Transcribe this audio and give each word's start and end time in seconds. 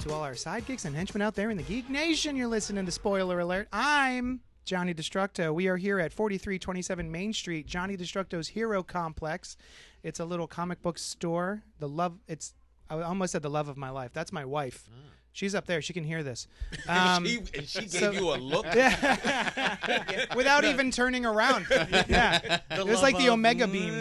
to 0.00 0.12
all 0.14 0.22
our 0.22 0.32
sidekicks 0.32 0.86
and 0.86 0.96
henchmen 0.96 1.20
out 1.20 1.34
there 1.34 1.50
in 1.50 1.58
the 1.58 1.62
Geek 1.62 1.90
Nation? 1.90 2.34
You're 2.34 2.48
listening 2.48 2.86
to 2.86 2.92
Spoiler 2.92 3.40
Alert. 3.40 3.68
I'm 3.70 4.40
Johnny 4.64 4.94
Destructo. 4.94 5.52
We 5.52 5.68
are 5.68 5.76
here 5.76 5.98
at 6.00 6.10
4327 6.10 7.10
Main 7.10 7.34
Street, 7.34 7.66
Johnny 7.66 7.98
Destructo's 7.98 8.48
Hero 8.48 8.82
Complex. 8.82 9.58
It's 10.02 10.18
a 10.18 10.24
little 10.24 10.46
comic 10.46 10.80
book 10.80 10.96
store. 10.96 11.64
The 11.80 11.88
love, 11.88 12.18
it's, 12.26 12.54
I 12.88 13.02
almost 13.02 13.32
said 13.32 13.42
the 13.42 13.50
love 13.50 13.68
of 13.68 13.76
my 13.76 13.90
life. 13.90 14.10
That's 14.14 14.32
my 14.32 14.44
wife. 14.44 14.88
Ah. 14.90 15.10
She's 15.32 15.54
up 15.54 15.66
there. 15.66 15.80
She 15.80 15.92
can 15.92 16.04
hear 16.04 16.22
this. 16.22 16.46
Um, 16.88 17.24
she, 17.24 17.38
and 17.54 17.66
she 17.68 17.80
gave 17.82 17.90
so- 17.90 18.10
you 18.10 18.34
a 18.34 18.36
look. 18.36 18.66
without 20.34 20.64
even 20.64 20.90
turning 20.90 21.24
around. 21.24 21.66
Yeah, 21.70 22.60
it 22.70 22.86
was 22.86 23.00
like 23.02 23.16
the 23.16 23.30
Omega 23.30 23.66
beam, 23.68 23.92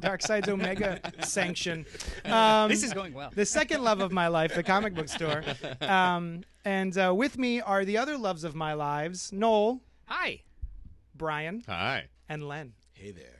Darkseid's 0.00 0.48
Omega 0.48 1.00
sanction. 1.22 1.86
Um, 2.24 2.68
This 2.68 2.82
is 2.82 2.92
going 2.92 3.12
well. 3.14 3.30
the 3.34 3.46
second 3.46 3.82
love 3.84 4.00
of 4.00 4.12
my 4.12 4.28
life, 4.28 4.54
the 4.54 4.62
comic 4.62 4.94
book 4.94 5.08
store. 5.08 5.42
Um, 5.80 6.42
and 6.64 6.96
uh, 6.98 7.14
with 7.14 7.38
me 7.38 7.60
are 7.60 7.84
the 7.84 7.98
other 7.98 8.16
loves 8.18 8.44
of 8.44 8.54
my 8.54 8.72
lives: 8.74 9.32
Noel, 9.32 9.80
Hi. 10.06 10.42
Brian, 11.14 11.62
Hi. 11.66 12.06
and 12.28 12.46
Len. 12.48 12.72
Hey 12.92 13.12
there. 13.12 13.36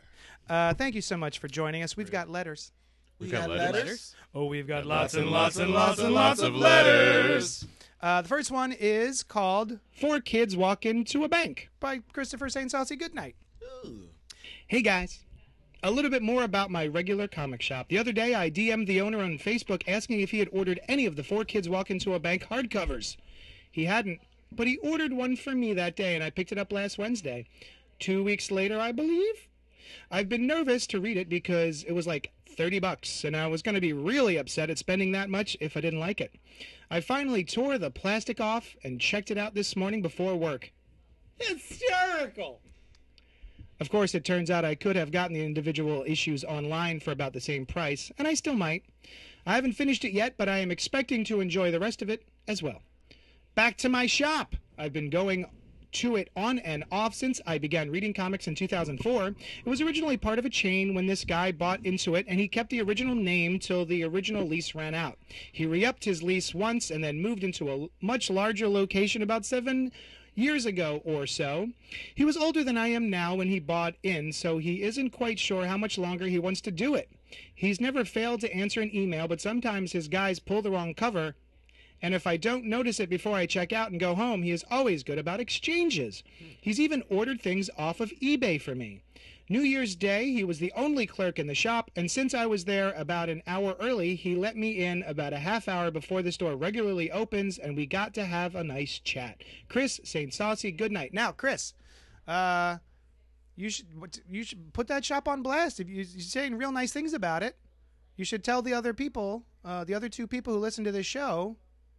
Uh, 0.48 0.74
thank 0.74 0.94
you 0.94 1.02
so 1.02 1.16
much 1.16 1.38
for 1.38 1.48
joining 1.48 1.82
us. 1.82 1.96
We've 1.96 2.10
got 2.10 2.28
letters. 2.28 2.72
We've 3.20 3.30
got 3.30 3.50
letters? 3.50 4.14
Oh, 4.34 4.46
we've 4.46 4.66
got 4.66 4.86
lots 4.86 5.14
and 5.14 5.30
lots 5.30 5.58
and 5.58 5.72
lots 5.72 5.98
and 5.98 6.14
lots 6.14 6.40
of 6.40 6.54
letters. 6.54 7.66
Uh, 8.00 8.22
the 8.22 8.28
first 8.28 8.50
one 8.50 8.72
is 8.72 9.22
called 9.22 9.78
Four 9.92 10.20
Kids 10.20 10.56
Walk 10.56 10.86
Into 10.86 11.22
a 11.24 11.28
Bank 11.28 11.68
by 11.80 11.98
Christopher 12.14 12.48
St. 12.48 12.70
Saucy 12.70 12.96
Goodnight. 12.96 13.36
Hey 14.66 14.80
guys. 14.80 15.20
A 15.82 15.90
little 15.90 16.10
bit 16.10 16.22
more 16.22 16.42
about 16.44 16.70
my 16.70 16.86
regular 16.86 17.28
comic 17.28 17.60
shop. 17.60 17.88
The 17.88 17.98
other 17.98 18.12
day, 18.12 18.34
I 18.34 18.50
DM'd 18.50 18.86
the 18.86 19.00
owner 19.00 19.22
on 19.22 19.38
Facebook 19.38 19.82
asking 19.86 20.20
if 20.20 20.30
he 20.30 20.38
had 20.38 20.48
ordered 20.52 20.80
any 20.88 21.04
of 21.06 21.16
the 21.16 21.24
Four 21.24 21.44
Kids 21.44 21.68
Walk 21.68 21.90
Into 21.90 22.14
a 22.14 22.18
Bank 22.18 22.46
hardcovers. 22.50 23.16
He 23.70 23.84
hadn't, 23.84 24.20
but 24.52 24.66
he 24.66 24.78
ordered 24.78 25.12
one 25.12 25.36
for 25.36 25.54
me 25.54 25.72
that 25.74 25.96
day, 25.96 26.14
and 26.14 26.24
I 26.24 26.30
picked 26.30 26.52
it 26.52 26.58
up 26.58 26.72
last 26.72 26.98
Wednesday. 26.98 27.46
Two 27.98 28.24
weeks 28.24 28.50
later, 28.50 28.78
I 28.78 28.92
believe. 28.92 29.48
I've 30.10 30.28
been 30.28 30.46
nervous 30.46 30.86
to 30.88 31.00
read 31.00 31.16
it 31.16 31.28
because 31.28 31.82
it 31.84 31.92
was 31.92 32.06
like 32.06 32.30
30 32.60 32.78
bucks, 32.78 33.24
and 33.24 33.34
I 33.34 33.46
was 33.46 33.62
going 33.62 33.74
to 33.74 33.80
be 33.80 33.94
really 33.94 34.36
upset 34.36 34.68
at 34.68 34.76
spending 34.76 35.12
that 35.12 35.30
much 35.30 35.56
if 35.60 35.78
I 35.78 35.80
didn't 35.80 35.98
like 35.98 36.20
it. 36.20 36.34
I 36.90 37.00
finally 37.00 37.42
tore 37.42 37.78
the 37.78 37.90
plastic 37.90 38.38
off 38.38 38.76
and 38.84 39.00
checked 39.00 39.30
it 39.30 39.38
out 39.38 39.54
this 39.54 39.76
morning 39.76 40.02
before 40.02 40.36
work. 40.36 40.70
Hysterical! 41.38 42.60
Of 43.80 43.88
course, 43.88 44.14
it 44.14 44.26
turns 44.26 44.50
out 44.50 44.66
I 44.66 44.74
could 44.74 44.94
have 44.94 45.10
gotten 45.10 45.32
the 45.32 45.42
individual 45.42 46.04
issues 46.06 46.44
online 46.44 47.00
for 47.00 47.12
about 47.12 47.32
the 47.32 47.40
same 47.40 47.64
price, 47.64 48.12
and 48.18 48.28
I 48.28 48.34
still 48.34 48.56
might. 48.56 48.84
I 49.46 49.54
haven't 49.54 49.72
finished 49.72 50.04
it 50.04 50.12
yet, 50.12 50.34
but 50.36 50.50
I 50.50 50.58
am 50.58 50.70
expecting 50.70 51.24
to 51.24 51.40
enjoy 51.40 51.70
the 51.70 51.80
rest 51.80 52.02
of 52.02 52.10
it 52.10 52.28
as 52.46 52.62
well. 52.62 52.82
Back 53.54 53.78
to 53.78 53.88
my 53.88 54.04
shop. 54.04 54.54
I've 54.76 54.92
been 54.92 55.08
going 55.08 55.46
to 55.92 56.16
it 56.16 56.30
on 56.36 56.58
and 56.60 56.84
off 56.90 57.14
since 57.14 57.40
I 57.46 57.58
began 57.58 57.90
reading 57.90 58.12
comics 58.12 58.46
in 58.46 58.54
2004. 58.54 59.26
It 59.28 59.36
was 59.64 59.80
originally 59.80 60.16
part 60.16 60.38
of 60.38 60.44
a 60.44 60.50
chain 60.50 60.94
when 60.94 61.06
this 61.06 61.24
guy 61.24 61.52
bought 61.52 61.84
into 61.84 62.14
it, 62.14 62.26
and 62.28 62.38
he 62.38 62.48
kept 62.48 62.70
the 62.70 62.82
original 62.82 63.14
name 63.14 63.58
till 63.58 63.84
the 63.84 64.04
original 64.04 64.46
lease 64.46 64.74
ran 64.74 64.94
out. 64.94 65.18
He 65.52 65.66
re 65.66 65.84
upped 65.84 66.04
his 66.04 66.22
lease 66.22 66.54
once 66.54 66.90
and 66.90 67.02
then 67.02 67.22
moved 67.22 67.44
into 67.44 67.70
a 67.70 67.88
much 68.04 68.30
larger 68.30 68.68
location 68.68 69.22
about 69.22 69.44
seven 69.44 69.92
years 70.34 70.64
ago 70.66 71.02
or 71.04 71.26
so. 71.26 71.68
He 72.14 72.24
was 72.24 72.36
older 72.36 72.64
than 72.64 72.78
I 72.78 72.88
am 72.88 73.10
now 73.10 73.34
when 73.34 73.48
he 73.48 73.60
bought 73.60 73.94
in, 74.02 74.32
so 74.32 74.58
he 74.58 74.82
isn't 74.82 75.10
quite 75.10 75.38
sure 75.38 75.66
how 75.66 75.76
much 75.76 75.98
longer 75.98 76.26
he 76.26 76.38
wants 76.38 76.60
to 76.62 76.70
do 76.70 76.94
it. 76.94 77.10
He's 77.54 77.80
never 77.80 78.04
failed 78.04 78.40
to 78.40 78.54
answer 78.54 78.80
an 78.80 78.94
email, 78.94 79.28
but 79.28 79.40
sometimes 79.40 79.92
his 79.92 80.08
guys 80.08 80.38
pull 80.38 80.62
the 80.62 80.70
wrong 80.70 80.94
cover 80.94 81.34
and 82.02 82.14
if 82.14 82.26
I 82.26 82.36
don't 82.36 82.64
notice 82.64 83.00
it 83.00 83.10
before 83.10 83.36
I 83.36 83.46
check 83.46 83.72
out 83.72 83.90
and 83.90 84.00
go 84.00 84.14
home, 84.14 84.42
he 84.42 84.50
is 84.50 84.64
always 84.70 85.02
good 85.02 85.18
about 85.18 85.40
exchanges. 85.40 86.22
He's 86.60 86.80
even 86.80 87.02
ordered 87.08 87.40
things 87.40 87.68
off 87.76 88.00
of 88.00 88.10
eBay 88.22 88.60
for 88.60 88.74
me. 88.74 89.02
New 89.50 89.62
Year's 89.62 89.96
Day, 89.96 90.30
he 90.30 90.44
was 90.44 90.60
the 90.60 90.72
only 90.76 91.06
clerk 91.06 91.38
in 91.40 91.48
the 91.48 91.56
shop, 91.56 91.90
and 91.96 92.08
since 92.08 92.34
I 92.34 92.46
was 92.46 92.64
there 92.64 92.92
about 92.92 93.28
an 93.28 93.42
hour 93.48 93.76
early, 93.80 94.14
he 94.14 94.36
let 94.36 94.56
me 94.56 94.78
in 94.78 95.02
about 95.02 95.32
a 95.32 95.38
half 95.38 95.66
hour 95.66 95.90
before 95.90 96.22
the 96.22 96.30
store 96.30 96.54
regularly 96.54 97.10
opens, 97.10 97.58
and 97.58 97.76
we 97.76 97.84
got 97.84 98.14
to 98.14 98.24
have 98.24 98.54
a 98.54 98.62
nice 98.62 99.00
chat. 99.00 99.42
Chris, 99.68 100.00
St. 100.04 100.32
Saucy, 100.32 100.70
good 100.70 100.92
night. 100.92 101.12
Now, 101.12 101.32
Chris, 101.32 101.74
uh, 102.28 102.78
you 103.56 103.70
should 103.70 103.88
you 104.30 104.44
should 104.44 104.72
put 104.72 104.86
that 104.86 105.04
shop 105.04 105.26
on 105.26 105.42
blast. 105.42 105.80
If 105.80 105.88
you, 105.88 105.96
you're 105.96 106.20
saying 106.20 106.56
real 106.56 106.70
nice 106.70 106.92
things 106.92 107.12
about 107.12 107.42
it, 107.42 107.58
you 108.16 108.24
should 108.24 108.44
tell 108.44 108.62
the 108.62 108.72
other 108.72 108.94
people, 108.94 109.44
uh, 109.64 109.82
the 109.82 109.94
other 109.94 110.08
two 110.08 110.28
people 110.28 110.54
who 110.54 110.60
listen 110.60 110.84
to 110.84 110.92
this 110.92 111.06
show, 111.06 111.56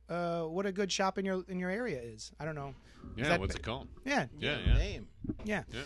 uh, 0.10 0.44
what 0.44 0.66
a 0.66 0.72
good 0.72 0.92
shop 0.92 1.18
in 1.18 1.26
your 1.26 1.44
in 1.48 1.60
your 1.60 1.70
area 1.70 2.00
is. 2.02 2.32
I 2.40 2.46
don't 2.46 2.56
know. 2.56 2.74
Is 3.16 3.24
Yeah, 3.24 3.30
that- 3.30 3.40
what's 3.40 3.56
it 3.56 3.64
called? 3.64 3.88
Yeah, 4.06 4.28
Yeah, 4.40 4.58
yeah. 4.66 4.74
Name. 4.78 5.08
yeah. 5.46 5.64
Yeah. 5.72 5.82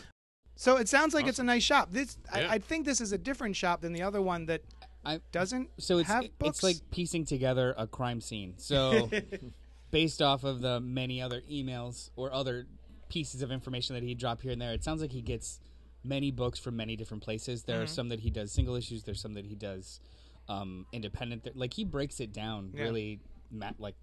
So 0.56 0.78
it 0.78 0.88
sounds 0.88 1.14
like 1.14 1.28
it's 1.28 1.40
a 1.40 1.44
nice 1.44 1.64
shop. 1.64 1.92
This 1.92 2.18
Yeah. 2.34 2.48
I, 2.50 2.56
I 2.56 2.60
think 2.60 2.86
this 2.86 3.02
is 3.02 3.12
a 3.12 3.18
different 3.18 3.56
shop 3.56 3.82
than 3.82 3.94
the 3.94 4.02
other 4.04 4.22
one 4.22 4.46
that 4.48 4.62
I, 5.06 5.20
doesn't 5.32 5.70
so 5.78 5.98
it's 6.00 6.08
have 6.08 6.24
books. 6.40 6.58
it's 6.58 6.64
like 6.64 6.78
piecing 6.92 7.26
together 7.26 7.76
a 7.78 7.86
crime 7.88 8.22
scene. 8.22 8.54
So 8.58 9.10
based 9.92 10.22
off 10.22 10.44
of 10.44 10.62
the 10.62 10.80
many 10.80 11.22
other 11.22 11.42
emails 11.52 12.10
or 12.16 12.34
other 12.34 12.68
pieces 13.10 13.42
of 13.42 13.52
information 13.52 13.96
that 13.96 14.04
he 14.04 14.16
dropped 14.16 14.42
here 14.42 14.52
and 14.52 14.62
there, 14.62 14.74
it 14.74 14.84
sounds 14.84 15.02
like 15.02 15.12
he 15.12 15.22
gets 15.22 15.60
many 16.04 16.32
books 16.32 16.58
from 16.60 16.76
many 16.76 16.96
different 16.96 17.22
places. 17.24 17.64
There 17.64 17.76
Mm-hmm. 17.78 17.84
are 17.84 17.88
some 17.88 18.10
that 18.10 18.20
he 18.22 18.30
does 18.30 18.52
single 18.52 18.76
issues. 18.76 19.04
There's 19.04 19.22
some 19.22 19.34
that 19.36 19.46
he 19.46 19.56
does 19.56 20.00
um, 20.48 20.86
independent. 20.92 21.44
There- 21.44 21.54
Like 21.56 21.74
he 21.74 21.84
breaks 21.84 22.20
it 22.20 22.32
down 22.34 22.72
Yeah. 22.74 22.84
really, 22.84 23.20
ma- 23.52 23.72
like 23.78 23.96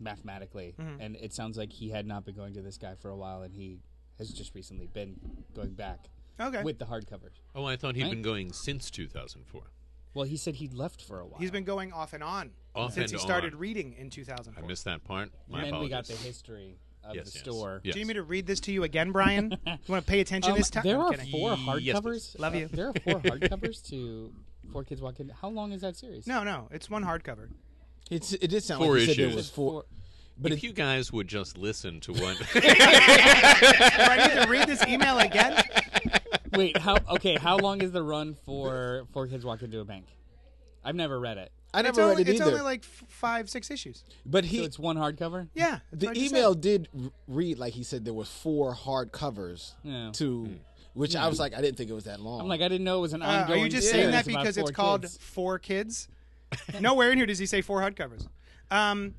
mathematically. 0.00 0.74
Mm-hmm. 0.80 1.00
And 1.00 1.16
it 1.16 1.32
sounds 1.32 1.56
like 1.58 1.72
he 1.72 1.90
had 1.90 2.06
not 2.06 2.24
been 2.24 2.34
going 2.34 2.54
to 2.54 2.62
this 2.62 2.78
guy 2.78 2.94
for 2.94 3.10
a 3.10 3.16
while, 3.16 3.42
and 3.42 3.54
he 3.54 3.78
has 4.18 4.30
just 4.30 4.54
recently 4.54 4.86
been 4.86 5.16
going 5.54 5.72
back 5.74 6.08
okay. 6.40 6.62
with 6.62 6.78
the 6.78 6.84
hardcovers. 6.86 7.40
Oh, 7.54 7.64
I 7.64 7.76
thought 7.76 7.96
he'd 7.96 8.02
Right? 8.04 8.10
been 8.10 8.22
going 8.22 8.52
since 8.52 8.90
2004. 8.90 9.62
Well, 10.14 10.24
he 10.24 10.36
said 10.36 10.56
he'd 10.56 10.74
left 10.74 11.02
for 11.02 11.20
a 11.20 11.26
while. 11.26 11.38
He's 11.40 11.50
been 11.52 11.64
going 11.64 11.92
off 11.92 12.12
and 12.12 12.22
on 12.22 12.50
Off 12.74 12.94
since 12.94 13.12
and 13.12 13.20
he 13.20 13.24
started 13.24 13.54
on. 13.54 13.60
reading 13.60 13.94
in 13.96 14.10
2004. 14.10 14.62
I 14.64 14.66
missed 14.66 14.84
that 14.84 15.04
part. 15.04 15.30
My 15.48 15.62
and 15.62 15.72
then 15.72 15.80
we 15.80 15.88
got 15.88 16.06
the 16.06 16.14
history 16.14 16.78
of 17.04 17.14
Yes, 17.14 17.30
the 17.30 17.38
yes. 17.38 17.42
store. 17.44 17.80
Yes. 17.84 17.94
Do 17.94 18.00
you 18.00 18.04
need 18.04 18.08
me 18.08 18.14
to 18.14 18.22
read 18.24 18.44
this 18.46 18.58
to 18.60 18.72
you 18.72 18.82
again, 18.82 19.12
Brian? 19.12 19.52
you 19.66 19.78
want 19.86 20.04
to 20.04 20.10
pay 20.10 20.18
attention 20.20 20.50
Um, 20.52 20.58
this 20.58 20.68
time? 20.68 20.82
there 20.84 20.96
I'm 20.98 21.06
are 21.06 21.10
kidding. 21.12 21.30
four 21.30 21.56
Yes, 21.78 21.96
hardcovers. 21.96 22.38
Love 22.40 22.54
Uh, 22.54 22.58
you. 22.58 22.68
there 22.68 22.88
are 22.88 22.92
four 23.04 23.20
hardcovers 23.20 23.88
to 23.90 24.32
Four 24.72 24.84
Kids 24.84 25.00
Walk 25.00 25.20
In. 25.20 25.28
How 25.30 25.48
long 25.48 25.70
is 25.72 25.80
that 25.82 25.96
series? 25.96 26.26
No, 26.26 26.42
no, 26.44 26.68
it's 26.72 26.90
one 26.90 27.04
hardcover. 27.04 27.48
It's, 28.10 28.32
it 28.32 28.48
did 28.48 28.62
sound 28.62 28.82
Four 28.82 28.92
like 28.94 29.00
you 29.00 29.06
said 29.06 29.16
there 29.16 29.26
issues. 29.26 29.36
was 29.36 29.50
four. 29.50 29.84
But 30.42 30.52
if 30.52 30.62
you 30.62 30.72
guys 30.72 31.12
would 31.12 31.28
just 31.28 31.56
listen 31.58 32.00
to 32.00 32.12
what 32.12 32.38
Do 32.54 32.60
I 32.64 34.28
need 34.34 34.42
to 34.42 34.48
read 34.50 34.66
this 34.68 34.84
email 34.86 35.18
again? 35.18 35.62
Wait, 36.54 36.76
how? 36.78 36.96
Okay, 37.10 37.36
how 37.36 37.56
long 37.58 37.82
is 37.82 37.92
the 37.92 38.02
run 38.02 38.34
for 38.46 39.06
Four 39.12 39.26
Kids 39.26 39.44
Walk 39.44 39.62
Into 39.62 39.80
a 39.80 39.84
Bank? 39.84 40.06
I've 40.84 40.94
never 40.94 41.20
read 41.20 41.36
it. 41.38 41.52
I 41.72 41.80
It's 41.80 41.86
never 41.96 42.02
only, 42.10 42.16
read 42.22 42.28
it 42.28 42.32
it's 42.32 42.40
either. 42.40 42.50
only 42.52 42.62
like 42.62 42.80
f- 42.82 43.04
five, 43.08 43.48
six 43.50 43.70
issues. 43.70 44.02
but 44.26 44.44
So 44.44 44.50
he, 44.50 44.64
it's 44.64 44.78
one 44.78 44.96
hardcover. 44.96 45.48
Yeah, 45.54 45.80
the 45.92 46.06
what 46.06 46.16
I 46.16 46.20
just 46.20 46.32
email 46.32 46.52
said. 46.54 46.60
did 46.62 46.88
r- 46.98 47.10
read 47.28 47.58
like 47.58 47.74
he 47.74 47.82
said 47.84 48.04
there 48.04 48.14
was 48.14 48.28
four 48.28 48.72
hard 48.72 49.12
covers 49.12 49.74
Yeah. 49.84 50.10
to, 50.14 50.58
which 50.94 51.14
I 51.14 51.28
was 51.28 51.38
like 51.38 51.54
I 51.54 51.60
didn't 51.60 51.76
think 51.76 51.90
it 51.90 51.94
was 51.94 52.04
that 52.04 52.18
long. 52.18 52.40
I'm 52.40 52.48
like, 52.48 52.60
I 52.62 52.66
didn't 52.68 52.84
know 52.84 52.98
it 52.98 53.02
was 53.02 53.12
an 53.12 53.22
Uh, 53.22 53.26
ongoing. 53.26 53.60
are 53.60 53.64
you 53.64 53.70
just 53.70 53.88
series 53.88 54.02
saying 54.04 54.12
that 54.12 54.26
because 54.26 54.56
it's 54.56 54.70
called 54.72 55.02
kids. 55.02 55.18
Four 55.20 55.58
Kids? 55.60 56.08
Nowhere 56.80 57.10
in 57.12 57.18
here 57.18 57.26
does 57.26 57.38
he 57.38 57.46
say 57.46 57.60
four 57.62 57.80
hardcovers. 57.80 58.26
Um, 58.70 59.14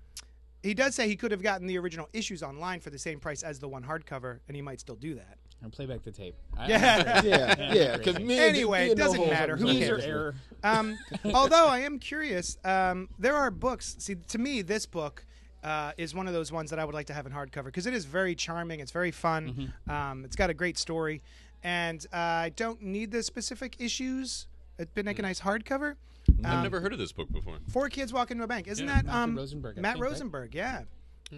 he 0.64 0.74
does 0.74 0.94
say 0.96 1.08
he 1.08 1.16
could 1.16 1.32
have 1.32 1.42
gotten 1.42 1.66
the 1.68 1.78
original 1.78 2.08
issues 2.14 2.44
online 2.44 2.80
for 2.82 2.90
the 2.90 3.00
same 3.00 3.20
price 3.20 3.42
as 3.44 3.60
the 3.60 3.68
one 3.68 3.84
hardcover, 3.84 4.40
and 4.48 4.56
he 4.56 4.62
might 4.62 4.80
still 4.80 4.96
do 4.96 5.16
that. 5.16 5.38
Or 5.64 5.70
play 5.70 5.86
back 5.86 6.02
the 6.04 6.12
tape. 6.12 6.36
I- 6.58 6.68
Yeah. 6.70 7.22
yeah, 7.24 7.74
yeah, 7.74 7.98
because 7.98 8.20
me 8.20 8.38
Anyway, 8.40 8.90
it 8.90 8.98
doesn't 8.98 9.28
matter. 9.28 9.56
Who 9.56 9.68
sometimes- 9.68 9.86
cares? 9.86 10.04
error. 10.06 10.36
Um, 10.64 10.98
although 11.34 11.68
I 11.68 11.80
am 11.80 12.00
curious, 12.00 12.58
um, 12.64 13.10
there 13.20 13.36
are 13.36 13.50
books. 13.52 13.96
See, 14.00 14.16
to 14.16 14.38
me, 14.38 14.62
this 14.62 14.86
book 14.86 15.26
uh, 15.64 15.92
is 15.98 16.14
one 16.16 16.28
of 16.28 16.34
those 16.34 16.52
ones 16.52 16.70
that 16.72 16.80
I 16.80 16.86
would 16.86 16.96
like 16.96 17.08
to 17.08 17.14
have 17.14 17.26
in 17.28 17.32
hardcover 17.32 17.66
because 17.66 17.86
it 17.86 17.94
is 17.94 18.06
very 18.06 18.34
charming. 18.36 18.80
It's 18.80 18.92
very 18.92 19.12
fun. 19.12 19.72
Um, 19.88 20.26
it's 20.26 20.36
got 20.36 20.50
a 20.50 20.54
great 20.56 20.78
story, 20.80 21.22
and 21.64 22.04
uh, 22.12 22.18
I 22.18 22.50
don't 22.56 22.82
need 22.82 23.12
the 23.12 23.22
specific 23.24 23.76
issues. 23.80 24.48
It'd 24.80 24.94
been 24.96 25.06
like 25.06 25.20
a 25.20 25.24
nice 25.24 25.42
hardcover. 25.42 25.96
I've 26.44 26.64
never 26.64 26.80
heard 26.82 26.94
of 26.94 27.00
this 27.00 27.12
book 27.12 27.32
before. 27.32 27.58
Four 27.70 27.90
kids 27.90 28.12
walk 28.14 28.32
into 28.32 28.44
a 28.44 28.48
bank. 28.48 28.68
Isn't 28.68 28.88
Yeah. 28.88 29.02
that 29.02 29.14
um, 29.14 29.36
Rosenberg, 29.36 29.78
Matt 29.78 29.94
think, 29.94 30.04
right? 30.04 30.12
Rosenberg? 30.12 30.56
Yeah. 30.56 30.84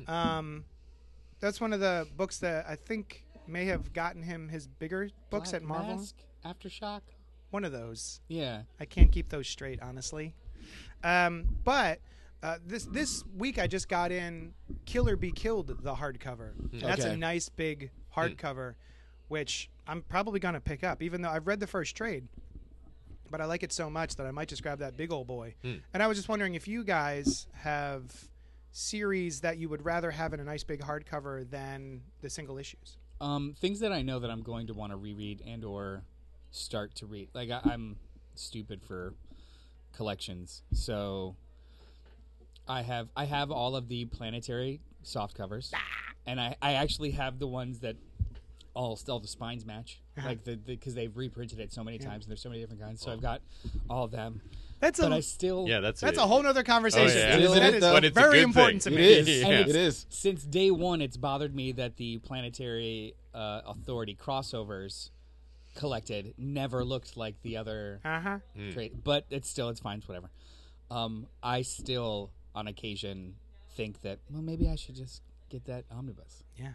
Um, 0.08 0.66
that's 1.40 1.60
one 1.62 1.74
of 1.74 1.80
the 1.80 2.08
books 2.18 2.40
that 2.40 2.66
I 2.68 2.76
think 2.76 3.26
may 3.48 3.66
have 3.66 3.94
gotten 3.94 4.24
him 4.24 4.48
his 4.50 4.68
bigger 4.68 5.10
books 5.30 5.52
Black 5.52 5.62
at 5.62 5.68
Marvel. 5.68 5.96
Mask, 5.98 6.16
Aftershock. 6.46 7.02
One 7.52 7.64
of 7.66 7.72
those. 7.72 8.22
Yeah. 8.28 8.64
I 8.80 8.86
can't 8.86 9.12
keep 9.12 9.30
those 9.30 9.48
straight, 9.48 9.80
honestly. 9.82 10.34
Um, 11.04 11.58
but 11.64 12.00
uh, 12.42 12.58
this 12.66 12.86
this 12.86 13.24
week 13.38 13.60
I 13.60 13.68
just 13.68 13.88
got 13.90 14.12
in 14.12 14.54
Killer 14.86 15.16
Be 15.16 15.32
Killed, 15.32 15.68
the 15.84 15.94
hardcover. 15.96 16.52
That's 16.74 17.04
a 17.04 17.16
nice 17.18 17.50
big 17.50 17.92
hardcover, 18.16 18.76
which 19.28 19.70
I'm 19.88 20.02
probably 20.02 20.40
gonna 20.40 20.62
pick 20.62 20.84
up, 20.84 21.02
even 21.04 21.22
though 21.22 21.30
I've 21.30 21.46
read 21.48 21.60
the 21.60 21.68
first 21.68 21.96
trade. 21.96 22.28
But 23.34 23.42
I 23.42 23.46
like 23.46 23.64
it 23.64 23.74
so 23.74 23.90
much 23.90 24.18
that 24.18 24.28
I 24.28 24.32
might 24.32 24.48
just 24.48 24.62
grab 24.62 24.78
that 24.78 24.96
big 24.96 25.12
old 25.12 25.26
boy. 25.26 25.56
And 25.92 26.04
I 26.04 26.06
was 26.06 26.20
just 26.20 26.30
wondering 26.30 26.54
if 26.54 26.68
you 26.68 26.84
guys 26.84 27.48
have 27.54 28.04
series 28.72 29.42
that 29.42 29.58
you 29.58 29.70
would 29.70 29.84
rather 29.84 30.12
have 30.12 30.36
in 30.36 30.40
a 30.40 30.44
nice 30.44 30.64
big 30.64 30.82
hardcover 30.82 31.50
than 31.50 32.02
the 32.22 32.30
single 32.30 32.60
issues. 32.60 33.00
Um, 33.20 33.56
things 33.60 33.80
that 33.80 33.92
I 33.92 34.04
know 34.04 34.20
that 34.20 34.30
I'm 34.30 34.44
going 34.44 34.68
to 34.68 34.76
want 34.76 34.92
to 34.92 34.98
reread 34.98 35.42
and 35.48 35.66
or 35.66 36.04
start 36.52 36.94
to 36.98 37.08
read. 37.08 37.30
Like 37.34 37.50
I, 37.50 37.62
I'm 37.64 37.96
stupid 38.36 38.84
for 38.84 39.16
collections, 39.94 40.62
so 40.72 41.36
I 42.68 42.84
have 42.84 43.10
I 43.16 43.26
have 43.26 43.50
all 43.50 43.76
of 43.76 43.88
the 43.88 44.06
planetary 44.06 44.80
soft 45.02 45.36
covers, 45.36 45.74
and 46.28 46.40
I, 46.40 46.56
I 46.62 46.74
actually 46.74 47.12
have 47.12 47.40
the 47.40 47.48
ones 47.48 47.80
that 47.80 47.96
all 48.76 48.96
still 48.96 49.20
the 49.20 49.28
spines 49.28 49.66
match, 49.66 50.02
like 50.26 50.44
the 50.44 50.56
because 50.56 50.96
they've 50.96 51.16
reprinted 51.16 51.60
it 51.60 51.72
so 51.72 51.84
many 51.84 52.00
times 52.00 52.26
and 52.26 52.32
there's 52.32 52.42
so 52.42 52.50
many 52.50 52.62
different 52.62 52.82
kinds. 52.82 53.02
So 53.02 53.12
I've 53.12 53.22
got 53.22 53.42
all 53.90 54.06
of 54.06 54.12
them, 54.12 54.42
That's 54.80 55.00
but 55.00 55.12
a 55.12 55.16
I 55.16 55.20
still 55.20 55.66
Yeah, 55.68 55.80
that's 55.80 56.02
that's 56.02 56.18
it. 56.18 56.22
a 56.24 56.26
whole 56.26 56.42
nother 56.42 56.64
conversation. 56.64 57.18
yeah. 57.18 57.38
Isn't 57.38 57.56
That 57.60 57.74
it, 57.74 57.76
is? 57.76 57.82
But 57.82 58.04
it's 58.06 58.18
very 58.18 58.42
important 58.42 58.82
thing. 58.82 58.94
to 58.94 59.00
me. 59.00 59.06
is. 59.14 59.28
Yeah. 59.42 59.48
It 59.62 59.76
is. 59.76 60.06
since 60.10 60.44
day 60.44 60.72
one, 60.72 61.02
it's 61.02 61.18
bothered 61.18 61.54
me 61.56 61.72
that 61.74 61.98
the 61.98 62.18
planetary 62.20 63.14
uh, 63.34 63.62
authority 63.68 64.16
crossovers 64.20 65.10
collected 65.76 66.34
never 66.38 66.84
looked 66.84 67.18
like 67.18 67.42
the 67.42 67.58
other 67.58 68.00
Uh 68.06 68.20
huh. 68.22 68.38
trade, 68.72 69.04
but 69.04 69.26
it's 69.30 69.50
still 69.50 69.70
it's 69.70 69.80
fine, 69.80 70.00
it's 70.00 70.08
whatever. 70.08 70.30
Um, 70.92 71.28
I 71.42 71.62
still 71.64 72.32
on 72.56 72.68
occasion 72.68 73.36
think 73.76 74.02
that 74.02 74.20
well 74.32 74.42
maybe 74.44 74.70
I 74.70 74.76
should 74.76 74.96
just 74.96 75.22
get 75.54 75.66
that 75.66 75.86
omnibus 75.96 76.44
Yeah. 76.58 76.74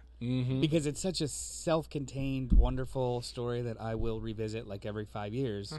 because 0.61 0.87
it's 0.87 1.01
such 1.03 1.21
a 1.21 1.27
self-contained, 1.29 2.53
wonderful 2.53 3.23
story 3.23 3.61
that 3.63 3.81
I 3.81 3.97
will 3.97 4.21
revisit 4.21 4.69
like 4.69 4.87
every 4.87 5.05
five 5.05 5.35
years. 5.35 5.75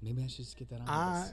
Maybe 0.00 0.22
I 0.22 0.28
should 0.28 0.44
just 0.44 0.56
get 0.56 0.70
that 0.70 0.80
Uh. 0.86 1.24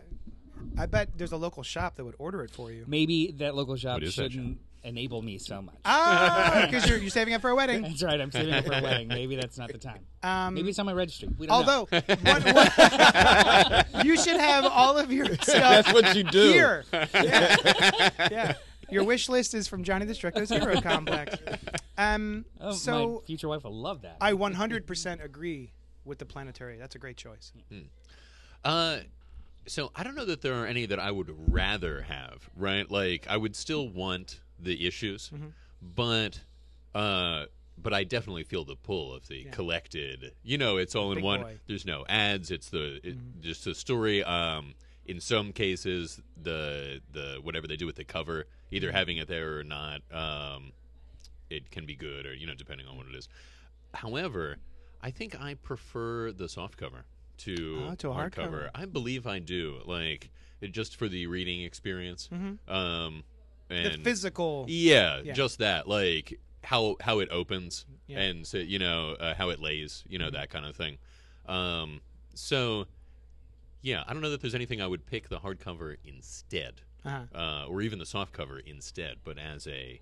I 0.77 0.85
bet 0.87 1.09
there's 1.17 1.33
a 1.33 1.37
local 1.37 1.61
shop 1.63 1.95
that 1.97 2.05
would 2.05 2.15
order 2.17 2.41
it 2.43 2.49
for 2.49 2.71
you. 2.71 2.85
maybe 2.87 3.31
that 3.37 3.55
local 3.55 3.75
shop 3.75 3.95
What 3.95 4.03
is 4.03 4.15
that 4.15 4.31
shouldn't 4.31 4.57
enable 4.83 5.21
me 5.21 5.37
so 5.37 5.61
much. 5.61 5.75
Ah, 5.83 6.63
because 6.69 6.87
you're, 6.87 6.97
you're 6.99 7.09
saving 7.09 7.33
it 7.33 7.41
for 7.41 7.49
a 7.49 7.55
wedding. 7.55 7.81
That's 7.81 8.01
right. 8.03 8.19
I'm 8.21 8.31
saving 8.31 8.53
it 8.53 8.65
for 8.65 8.73
a 8.73 8.81
wedding. 8.81 9.07
Maybe 9.07 9.35
that's 9.35 9.57
not 9.57 9.71
the 9.71 9.77
time. 9.79 10.05
Um, 10.23 10.53
Maybe 10.53 10.69
it's 10.69 10.77
on 10.79 10.85
my 10.85 10.93
registry. 10.93 11.27
We 11.37 11.47
don't 11.47 11.65
know. 11.65 11.87
although, 11.91 12.01
what, 12.23 12.43
what, 12.55 13.85
you 14.05 14.15
should 14.17 14.37
have 14.39 14.65
all 14.65 14.97
of 14.97 15.11
your 15.11 15.25
stuff 15.25 15.45
That's 15.47 15.91
what 15.93 16.15
you 16.15 16.23
do. 16.23 16.51
here. 16.51 16.85
Yeah. 16.93 18.09
yeah. 18.31 18.53
Your 18.89 19.03
wish 19.03 19.29
list 19.29 19.53
is 19.53 19.67
from 19.67 19.83
Johnny 19.83 20.05
Destructo's 20.05 20.49
Hero 20.49 20.79
Complex. 20.81 21.35
Um, 21.97 22.45
Oh, 22.59 22.71
so 22.73 23.21
my 23.21 23.25
future 23.27 23.47
wife 23.47 23.63
will 23.63 23.73
love 23.75 24.01
that. 24.03 24.17
I 24.21 24.33
100% 24.33 25.23
agree 25.23 25.71
with 26.03 26.19
the 26.19 26.25
planetary. 26.25 26.77
That's 26.77 26.95
a 26.95 26.99
great 26.99 27.17
choice. 27.17 27.51
Uh, 28.63 28.99
so 29.67 29.91
I 29.95 30.03
don't 30.03 30.15
know 30.15 30.25
that 30.25 30.41
there 30.41 30.53
are 30.55 30.65
any 30.65 30.85
that 30.85 30.99
I 30.99 31.11
would 31.11 31.33
rather 31.51 32.01
have. 32.03 32.49
Right? 32.55 32.89
Like 32.89 33.25
I 33.29 33.37
would 33.37 33.55
still 33.55 33.89
want 33.89 34.39
the 34.59 34.87
issues, 34.87 35.29
Mm-hmm. 35.33 35.47
but 35.95 36.39
uh, 36.93 37.45
but 37.77 37.93
I 37.93 38.03
definitely 38.05 38.43
feel 38.43 38.63
the 38.63 38.75
pull 38.77 39.13
of 39.13 39.27
the 39.27 39.45
collected. 39.51 40.31
You 40.43 40.57
know, 40.57 40.77
it's 40.77 40.95
all 40.95 41.11
in 41.11 41.21
one. 41.21 41.41
boy. 41.41 41.47
Mm-hmm. 41.47 41.55
There's 41.67 41.85
no 41.85 42.05
ads. 42.07 42.51
It's 42.51 42.69
the 42.69 42.99
it, 43.03 43.17
just 43.41 43.65
the 43.65 43.75
story. 43.75 44.23
Um, 44.23 44.75
in 45.05 45.19
some 45.19 45.51
cases, 45.51 46.21
the 46.41 47.01
the 47.11 47.39
whatever 47.43 47.67
they 47.67 47.75
do 47.75 47.85
with 47.85 47.95
the 47.97 48.05
cover, 48.05 48.45
either 48.75 48.87
Mm-hmm. 48.87 48.95
having 48.97 49.17
it 49.17 49.27
there 49.27 49.57
or 49.59 49.63
not, 49.63 50.01
um, 50.11 50.71
it 51.49 51.69
can 51.71 51.85
be 51.85 51.95
good 51.95 52.25
or 52.25 52.33
you 52.33 52.45
know 52.47 52.53
depending 52.55 52.87
on 52.87 52.97
what 52.97 53.07
it 53.07 53.15
is. 53.15 53.27
However, 53.93 54.57
I 55.01 55.11
think 55.11 55.39
I 55.39 55.53
prefer 55.55 56.31
the 56.31 56.49
soft 56.49 56.77
cover 56.77 57.05
to, 57.39 57.87
Oh, 57.91 57.95
to 57.95 58.07
hardcover. 58.07 58.69
I 58.75 58.85
believe 58.85 59.27
I 59.27 59.39
do. 59.39 59.79
Like 59.85 60.29
it, 60.61 60.71
just 60.71 60.95
for 60.97 61.07
the 61.07 61.27
reading 61.27 61.61
experience. 61.63 62.29
Um, 62.31 62.59
Mm-hmm. 62.67 63.17
The 63.67 63.75
and 63.95 64.03
physical. 64.03 64.65
yeah, 64.67 65.21
Yeah. 65.23 65.33
just 65.33 65.57
that. 65.59 65.87
Like 65.87 66.39
how 66.63 66.97
how 66.99 67.19
it 67.19 67.29
opens 67.31 67.85
Yeah. 68.07 68.17
Mm-hmm. 68.19 68.37
and 68.37 68.47
so, 68.47 68.57
you 68.57 68.77
know 68.79 69.11
uh, 69.19 69.33
how 69.35 69.49
it 69.49 69.59
lays. 69.59 70.03
You 70.07 70.19
know 70.19 70.29
that 70.31 70.49
kind 70.49 70.65
of 70.65 70.75
thing. 70.75 70.97
Um, 71.47 72.01
so 72.35 72.85
yeah, 73.81 74.03
I 74.07 74.13
don't 74.13 74.21
know 74.21 74.29
that 74.31 74.41
there's 74.41 74.55
anything 74.55 74.81
I 74.81 74.87
would 74.87 75.05
pick 75.05 75.29
the 75.29 75.39
hardcover 75.39 75.97
instead, 76.03 76.81
Uh-huh. 77.05 77.39
uh, 77.39 77.67
or 77.67 77.81
even 77.81 77.99
the 77.99 78.05
soft 78.05 78.33
cover 78.33 78.59
instead, 78.59 79.17
but 79.23 79.37
as 79.37 79.67
a 79.67 80.01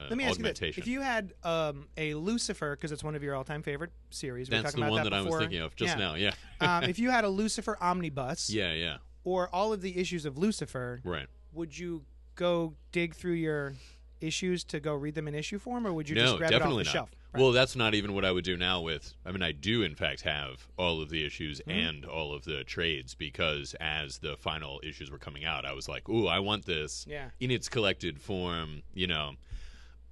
uh, 0.00 0.04
Let 0.08 0.16
me 0.16 0.24
ask 0.24 0.38
you 0.38 0.44
this. 0.44 0.60
If 0.60 0.86
you 0.86 1.00
had 1.02 1.34
um, 1.44 1.86
a 1.96 2.14
Lucifer, 2.14 2.74
because 2.74 2.92
it's 2.92 3.04
one 3.04 3.14
of 3.14 3.22
your 3.22 3.34
all-time 3.34 3.62
favorite 3.62 3.92
series, 4.10 4.48
we 4.50 4.56
were 4.56 4.62
That's 4.62 4.72
talking 4.74 4.80
the 4.80 4.86
about 4.86 4.92
one 4.94 5.04
that, 5.04 5.10
that, 5.10 5.16
I 5.16 5.22
was 5.22 5.38
thinking 5.38 5.60
of 5.60 5.76
just 5.76 5.96
Yeah. 5.96 6.04
now. 6.04 6.14
Yeah, 6.14 6.32
um, 6.60 6.84
if 6.84 6.98
you 6.98 7.10
had 7.10 7.24
a 7.24 7.28
Lucifer 7.40 7.76
omnibus, 7.80 8.50
yeah, 8.50 8.72
yeah. 8.72 8.96
or 9.24 9.48
all 9.54 9.72
of 9.72 9.82
the 9.82 9.98
issues 9.98 10.24
of 10.24 10.38
Lucifer, 10.38 11.00
Right. 11.04 11.26
would 11.52 11.78
you 11.78 12.04
go 12.34 12.74
dig 12.90 13.14
through 13.14 13.32
your 13.34 13.74
issues 14.20 14.64
to 14.64 14.80
go 14.80 14.94
read 14.94 15.14
them 15.14 15.28
in 15.28 15.34
issue 15.34 15.58
form, 15.58 15.86
or 15.86 15.92
would 15.92 16.08
you 16.08 16.14
no, 16.16 16.22
just 16.22 16.38
grab 16.38 16.50
it 16.50 16.54
off 16.54 16.60
definitely 16.60 16.84
the 16.84 16.88
not. 16.88 16.92
shelf? 16.92 17.10
Well, 17.34 17.52
that's 17.52 17.74
not 17.76 17.94
even 17.94 18.14
what 18.14 18.24
I 18.24 18.30
would 18.32 18.44
do 18.44 18.56
now 18.56 18.80
with. 18.82 19.14
I 19.24 19.32
mean, 19.32 19.42
I 19.42 19.52
do 19.52 19.82
in 19.82 19.94
fact 19.94 20.20
have 20.22 20.66
all 20.76 21.00
of 21.00 21.08
the 21.10 21.24
issues 21.24 21.60
Mm-hmm. 21.60 21.70
and 21.70 22.04
all 22.04 22.34
of 22.34 22.44
the 22.44 22.62
trades 22.64 23.14
because 23.14 23.74
as 23.80 24.18
the 24.18 24.36
final 24.36 24.80
issues 24.84 25.10
were 25.10 25.18
coming 25.18 25.44
out, 25.44 25.64
I 25.64 25.72
was 25.72 25.88
like, 25.88 26.08
"Ooh, 26.08 26.26
I 26.26 26.40
want 26.40 26.66
this 26.66 27.06
Yeah. 27.08 27.30
in 27.40 27.50
its 27.50 27.68
collected 27.68 28.20
form," 28.20 28.82
you 28.94 29.06
know. 29.06 29.32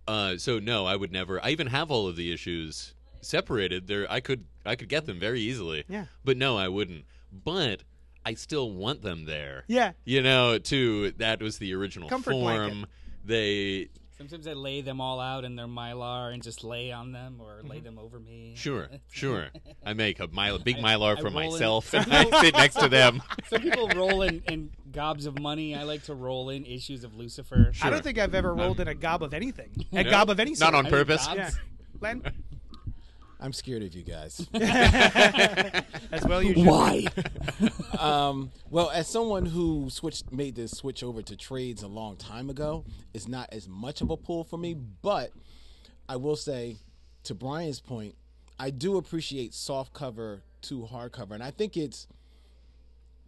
Uh, 0.09 0.37
so 0.39 0.59
no, 0.59 0.87
I 0.87 0.97
would 0.97 1.13
never. 1.13 1.45
I 1.45 1.51
even 1.51 1.67
have 1.69 1.91
all 1.91 2.07
of 2.09 2.17
the 2.17 2.33
issues 2.33 2.95
separated. 3.21 3.87
There, 3.87 4.11
I 4.11 4.21
could 4.21 4.45
I 4.65 4.75
could 4.77 4.89
get 4.89 5.07
them 5.07 5.19
very 5.21 5.41
easily. 5.41 5.85
Yeah. 5.89 6.07
But 6.25 6.37
no, 6.37 6.57
I 6.57 6.69
wouldn't. 6.69 7.05
But 7.33 7.83
I 8.25 8.35
still 8.35 8.71
want 8.73 9.03
them 9.03 9.25
there. 9.27 9.65
Yeah. 9.69 9.93
You 10.05 10.23
know, 10.23 10.59
to 10.59 11.11
that 11.13 11.41
was 11.43 11.59
the 11.59 11.75
original 11.75 12.09
Comfort 12.09 12.33
form. 12.33 12.43
blanket. 12.71 12.89
They 13.25 13.89
Sometimes 14.21 14.47
I 14.47 14.53
lay 14.53 14.83
them 14.83 15.01
all 15.01 15.19
out 15.19 15.47
in 15.47 15.57
their 15.57 15.67
mylar 15.67 16.35
and 16.35 16.43
just 16.43 16.63
lay 16.63 16.93
on 16.93 17.11
them 17.11 17.41
or 17.41 17.63
lay 17.63 17.77
mm-hmm. 17.77 17.87
them 17.87 17.99
over 17.99 18.21
me. 18.21 18.53
Sure, 18.55 18.87
sure. 19.11 19.49
I 19.83 19.95
make 19.95 20.21
a 20.21 20.27
mile, 20.27 20.59
big 20.59 20.77
mylar 20.77 21.17
I 21.17 21.21
for 21.23 21.31
roll 21.31 21.39
in- 21.39 21.51
myself, 21.53 21.95
and 21.95 22.13
I 22.13 22.43
sit 22.43 22.53
next 22.53 22.75
to 22.81 22.91
them. 22.91 23.23
Some 23.49 23.63
people 23.63 23.89
roll 23.89 24.21
in, 24.21 24.43
in 24.47 24.73
gobs 24.93 25.25
of 25.25 25.39
money. 25.39 25.75
I 25.75 25.85
like 25.85 26.03
to 26.03 26.15
roll 26.15 26.51
in 26.51 26.67
issues 26.67 27.03
of 27.03 27.17
Lucifer. 27.17 27.73
I 27.81 27.89
don't 27.89 28.05
think 28.05 28.19
I've 28.19 28.35
ever 28.35 28.51
uh, 28.51 28.57
rolled 28.57 28.81
in 28.81 28.89
a 28.89 28.95
gob 28.95 29.23
of 29.23 29.33
anything. 29.33 29.87
A 29.93 30.05
No? 30.05 30.11
gob 30.11 30.29
of 30.29 30.39
any 30.39 30.55
sort. 30.55 30.71
Not 30.71 30.79
on 30.79 30.85
I 30.85 30.91
mean, 30.91 30.99
purpose. 30.99 31.27
Yeah. 31.35 31.51
Len, 32.03 32.23
I'm 33.41 33.53
scared 33.53 33.83
of 33.83 33.95
you 33.95 34.03
guys. 34.03 34.47
as 34.55 36.25
well 36.27 36.43
you 36.43 36.55
should. 36.55 36.67
Why? 36.67 37.07
um, 37.99 38.51
well, 38.69 38.91
as 38.91 39.09
someone 39.09 39.47
who 39.47 39.89
switched, 39.91 40.31
made 40.31 40.55
this 40.55 40.73
switch 40.73 41.03
over 41.03 41.23
to 41.23 41.37
trades 41.37 41.83
a 41.83 41.89
long 41.89 42.17
time 42.17 42.51
ago, 42.51 42.85
it's 43.15 43.27
not 43.29 43.49
as 43.53 43.67
much 43.69 44.03
of 44.03 44.11
a 44.11 44.17
pull 44.17 44.45
for 44.45 44.59
me. 44.59 44.75
But 44.75 45.31
I 46.09 46.17
will 46.17 46.37
say, 46.37 46.77
to 47.25 47.35
Brian's 47.35 47.81
point, 47.81 48.15
I 48.59 48.71
do 48.71 48.99
appreciate 48.99 49.55
soft 49.55 49.95
cover 49.95 50.43
to 50.63 50.83
hardcover, 50.83 51.31
and 51.33 51.43
I 51.43 51.51
think 51.51 51.77
it's 51.77 52.07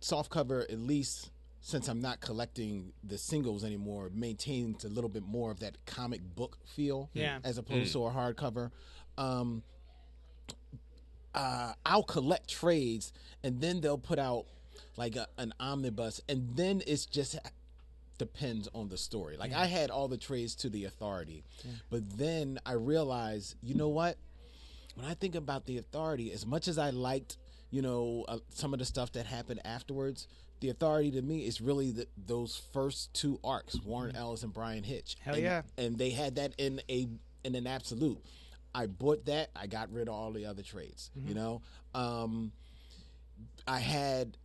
soft 0.01 0.31
cover 0.31 0.61
at 0.63 0.79
least 0.79 1.31
since 1.65 1.87
I'm 1.89 2.01
not 2.01 2.21
collecting 2.21 2.93
the 3.05 3.17
singles 3.17 3.63
anymore, 3.63 4.11
maintains 4.13 4.85
a 4.85 4.89
little 4.89 5.09
bit 5.09 5.23
more 5.23 5.53
of 5.53 5.61
that 5.61 5.77
comic 5.87 6.21
book 6.35 6.59
feel, 6.67 7.09
Yeah. 7.15 7.39
as 7.45 7.57
opposed 7.57 7.93
to 7.93 8.05
a 8.07 8.11
hardcover. 8.11 8.73
Um, 9.17 9.63
uh, 11.35 11.73
I'll 11.85 12.03
collect 12.03 12.49
trades, 12.51 13.13
and 13.43 13.61
then 13.61 13.81
they'll 13.81 13.99
put 13.99 14.19
out 14.19 14.47
like 14.97 15.17
a, 15.17 15.27
an 15.39 15.55
omnibus, 15.61 16.21
and 16.29 16.57
then 16.57 16.83
it's 16.87 17.07
just 17.07 17.39
depends 18.19 18.69
on 18.75 18.89
the 18.89 18.97
story. 18.99 19.37
Like 19.37 19.53
I 19.53 19.67
had 19.67 19.91
all 19.91 20.09
the 20.09 20.19
trades 20.19 20.55
to 20.57 20.69
the 20.69 20.85
authority, 20.85 21.45
but 21.91 22.19
then 22.19 22.59
I 22.65 22.73
realized, 22.73 23.57
you 23.63 23.75
know 23.75 23.89
what? 23.89 24.17
When 24.95 25.07
I 25.07 25.15
think 25.15 25.35
about 25.35 25.67
the 25.67 25.79
authority, 25.79 26.33
as 26.33 26.45
much 26.45 26.69
as 26.69 26.77
I 26.79 26.91
liked, 26.91 27.39
you 27.71 27.81
know, 27.81 28.25
uh, 28.29 28.39
some 28.51 28.75
of 28.75 28.79
the 28.79 28.85
stuff 28.85 29.13
that 29.13 29.25
happened 29.27 29.61
afterwards, 29.65 30.29
the 30.61 30.69
authority 30.69 31.11
to 31.13 31.23
me 31.23 31.47
is 31.47 31.61
really 31.61 31.91
the, 31.91 32.07
those 32.27 32.63
first 32.73 33.13
two 33.15 33.41
arcs, 33.43 33.81
Warren 33.85 34.15
Ellis 34.15 34.43
and 34.43 34.53
Bryan 34.53 34.85
Hitch. 34.85 35.17
Hell 35.21 35.35
and, 35.35 35.43
yeah. 35.43 35.63
And 35.79 35.99
they 35.99 36.11
had 36.11 36.37
that 36.37 36.53
in 36.59 36.81
a 36.89 37.09
in 37.43 37.55
an 37.55 37.67
absolute. 37.67 38.23
I 38.75 38.87
bought 38.87 39.27
that. 39.27 39.51
I 39.55 39.67
got 39.67 39.93
rid 39.93 40.09
of 40.09 40.15
all 40.15 40.33
the 40.33 40.47
other 40.47 40.63
trades. 40.63 41.11
You 41.27 41.35
know, 41.35 41.63
um, 41.95 42.53
I 43.67 43.79
had 43.79 44.37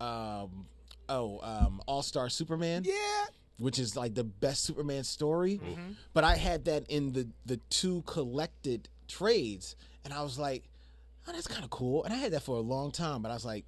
um, 0.00 0.66
oh 1.08 1.40
um, 1.42 1.80
All 1.86 2.02
Star 2.02 2.28
Superman. 2.28 2.84
Yeah. 2.84 3.24
which 3.58 3.78
is 3.78 3.96
like 3.96 4.14
the 4.14 4.24
best 4.24 4.64
Superman 4.64 5.04
story. 5.04 5.60
But 6.12 6.24
I 6.24 6.36
had 6.36 6.64
that 6.66 6.84
in 6.90 7.12
the 7.12 7.28
the 7.44 7.56
two 7.70 8.02
collected 8.06 8.88
trades, 9.08 9.76
and 10.04 10.12
I 10.12 10.22
was 10.22 10.38
like, 10.38 10.64
"Oh, 11.26 11.32
that's 11.32 11.46
kind 11.46 11.64
of 11.64 11.70
cool." 11.70 12.04
And 12.04 12.12
I 12.12 12.16
had 12.18 12.32
that 12.32 12.42
for 12.42 12.56
a 12.56 12.60
long 12.60 12.90
time, 12.90 13.22
but 13.22 13.30
I 13.30 13.34
was 13.34 13.44
like, 13.44 13.64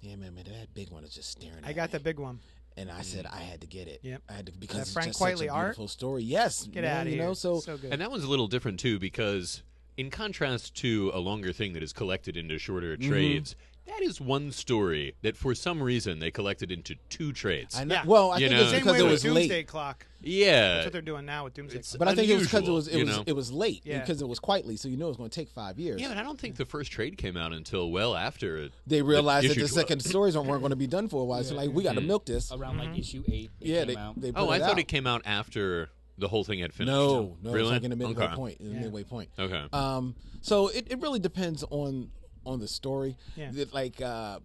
"Yeah, 0.00 0.16
man, 0.16 0.34
man, 0.34 0.44
that 0.44 0.74
big 0.74 0.90
one 0.90 1.04
is 1.04 1.14
just 1.14 1.30
staring." 1.30 1.64
I 1.64 1.70
at 1.70 1.76
got 1.76 1.92
me." 1.92 1.98
the 1.98 2.00
big 2.04 2.18
one. 2.18 2.40
And 2.76 2.90
I 2.90 3.02
said 3.02 3.26
I 3.26 3.40
had 3.40 3.60
to 3.62 3.66
get 3.66 3.88
it. 3.88 4.00
Yep. 4.02 4.22
I 4.28 4.32
had 4.34 4.46
to 4.46 4.52
because 4.52 4.80
it's 4.80 4.92
Frank 4.92 5.08
just 5.08 5.18
such 5.18 5.28
Quitely 5.34 5.46
a 5.46 5.50
art? 5.50 5.66
beautiful 5.68 5.88
story. 5.88 6.22
Yes, 6.22 6.66
Get 6.66 6.82
man, 6.84 6.96
out 6.96 7.06
of 7.06 7.12
you 7.12 7.18
here. 7.18 7.24
know. 7.26 7.34
So, 7.34 7.60
so 7.60 7.76
good. 7.76 7.92
And 7.92 8.00
that 8.00 8.10
one's 8.10 8.24
a 8.24 8.28
little 8.28 8.48
different 8.48 8.78
too 8.80 8.98
because, 8.98 9.62
in 9.96 10.10
contrast 10.10 10.74
to 10.76 11.10
a 11.14 11.18
longer 11.18 11.52
thing 11.52 11.72
that 11.74 11.82
is 11.82 11.92
collected 11.92 12.36
into 12.36 12.58
shorter 12.58 12.96
Mm-hmm. 12.96 13.08
trades, 13.10 13.56
that 13.86 14.02
is 14.02 14.20
one 14.20 14.50
story 14.52 15.14
that 15.22 15.36
for 15.36 15.54
some 15.54 15.82
reason 15.82 16.18
they 16.18 16.30
collected 16.30 16.70
into 16.72 16.96
two 17.08 17.32
trades. 17.32 17.78
I 17.78 17.84
know. 17.84 17.94
Yeah. 17.94 18.04
Well, 18.04 18.30
I 18.32 18.38
You 18.38 18.48
think 18.48 18.52
know, 18.58 18.62
it's 18.62 18.70
Same 18.70 18.80
because 18.80 18.92
way 18.94 18.98
it 18.98 19.02
with 19.04 19.12
was 19.12 19.22
Doomsday 19.22 19.48
late. 19.48 19.66
Clock. 19.68 20.06
yeah, 20.22 20.74
That's 20.74 20.86
what 20.86 20.92
they're 20.92 21.02
doing 21.02 21.24
now 21.26 21.44
with 21.44 21.54
Doomsday 21.54 21.78
It's- 21.78 21.90
Clock. 21.92 21.98
But 22.00 22.08
I 22.08 22.14
think 22.14 22.28
it 22.28 22.34
was 22.34 22.44
because 22.44 22.68
it 22.68 22.70
was 22.72 22.88
it 22.88 22.98
you 22.98 23.04
was 23.06 23.16
know? 23.16 23.24
it 23.26 23.32
was 23.34 23.52
late 23.52 23.82
Yeah. 23.84 24.00
because 24.00 24.20
it 24.22 24.28
was 24.28 24.40
Quitely, 24.40 24.78
so 24.78 24.88
you 24.88 24.96
know 24.96 25.06
it 25.06 25.08
was 25.08 25.16
going 25.16 25.30
to 25.30 25.34
take 25.40 25.48
five 25.50 25.78
years. 25.78 26.00
yeah, 26.00 26.08
but 26.08 26.16
I 26.18 26.22
don't 26.22 26.38
think 26.38 26.56
the 26.56 26.64
first 26.66 26.90
trade 26.92 27.16
came 27.16 27.36
out 27.36 27.52
until 27.52 27.90
well 27.90 28.14
after 28.16 28.58
it. 28.58 28.72
they 28.86 29.02
realized 29.02 29.46
that 29.46 29.52
issue 29.52 29.62
the 29.62 29.68
12. 29.68 29.80
second 29.88 30.00
stories 30.00 30.36
weren't 30.36 30.60
going 30.60 30.70
to 30.70 30.76
be 30.76 30.86
done 30.86 31.08
for 31.08 31.22
a 31.22 31.24
while. 31.24 31.42
So 31.44 31.54
like, 31.54 31.70
we 31.70 31.82
got 31.82 31.92
to 31.94 32.00
Mm-hmm. 32.00 32.06
milk 32.08 32.26
this. 32.26 32.52
Around 32.52 32.78
like 32.78 32.98
issue 32.98 33.22
eight, 33.28 33.50
it 33.60 33.66
Yeah, 33.68 33.78
came 33.84 33.86
they, 33.88 33.96
out. 33.96 34.20
they 34.20 34.32
put 34.32 34.40
Oh, 34.40 34.48
I 34.50 34.56
it 34.56 34.60
thought 34.60 34.70
out. 34.72 34.78
it 34.78 34.88
came 34.88 35.06
out 35.06 35.22
after 35.24 35.90
the 36.18 36.28
whole 36.28 36.44
thing 36.44 36.58
had 36.60 36.72
finished. 36.72 36.92
No, 36.94 37.36
no, 37.42 37.50
really? 37.52 37.60
it's 37.68 37.70
like 37.72 37.84
in 37.84 37.90
the 37.90 37.96
midway 37.96 38.24
okay. 38.24 38.34
point. 38.34 38.60
In 38.60 38.72
the 38.74 38.80
midway 38.80 39.02
point. 39.04 39.28
Okay. 39.38 39.64
Um, 39.72 40.14
so 40.40 40.68
it, 40.68 40.86
it 40.90 41.00
really 41.00 41.18
depends 41.18 41.62
on 41.70 42.10
on 42.46 42.60
the 42.60 42.68
story. 42.68 43.16
Yeah. 43.36 43.50
It, 43.54 43.74
like 43.74 44.00
uh, 44.00 44.38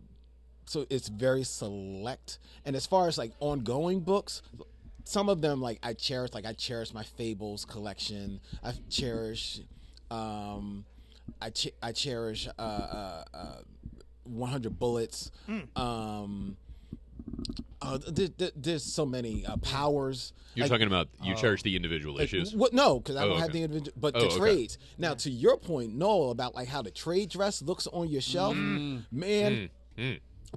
so 0.66 0.86
it's 0.90 1.08
very 1.08 1.44
select. 1.44 2.40
And 2.66 2.76
as 2.76 2.86
far 2.86 3.08
as 3.08 3.18
like 3.18 3.32
ongoing 3.40 4.02
books, 4.02 4.42
some 5.06 5.30
of 5.30 5.42
them 5.42 5.62
like 5.62 5.80
I 5.84 5.94
cherish. 5.94 6.34
Like 6.34 6.46
I 6.46 6.54
cherish 6.54 6.94
my 6.94 7.04
Fables 7.04 7.64
collection. 7.66 8.42
I 8.64 8.74
cherish. 8.90 9.62
Um, 10.10 10.84
I 11.42 11.50
che- 11.52 11.74
I 11.82 11.92
cherish 11.94 12.48
uh, 12.60 12.62
uh, 12.62 13.24
uh, 13.34 13.56
100 14.26 14.78
bullets. 14.78 15.32
Um. 15.76 16.58
Uh, 17.82 17.98
there, 18.08 18.28
there- 18.38 18.52
there's 18.56 18.84
so 18.84 19.06
many 19.06 19.46
uh, 19.46 19.58
powers. 19.58 20.34
You're 20.54 20.66
Like, 20.66 20.72
talking 20.72 20.88
about 20.88 21.08
you 21.24 21.34
cherish 21.36 21.64
the 21.64 21.76
individual 21.76 22.20
issues. 22.20 22.54
what? 22.54 22.74
No, 22.74 23.00
because 23.00 23.16
I 23.16 23.24
Oh, 23.24 23.30
don't 23.30 23.40
have 23.40 23.54
the 23.54 23.64
individual, 23.64 23.94
but 24.00 24.16
Oh, 24.16 24.20
the 24.20 24.26
okay. 24.28 24.38
trades. 24.38 24.78
Now, 24.98 25.14
to 25.16 25.30
your 25.32 25.58
point, 25.58 25.96
Noel, 25.96 26.32
about 26.32 26.54
like 26.56 26.68
how 26.68 26.82
the 26.82 26.92
trade 26.92 27.30
dress 27.30 27.62
looks 27.62 27.88
on 27.88 28.10
your 28.10 28.22
shelf, 28.22 28.56
Mm. 28.56 29.06
man. 29.12 29.70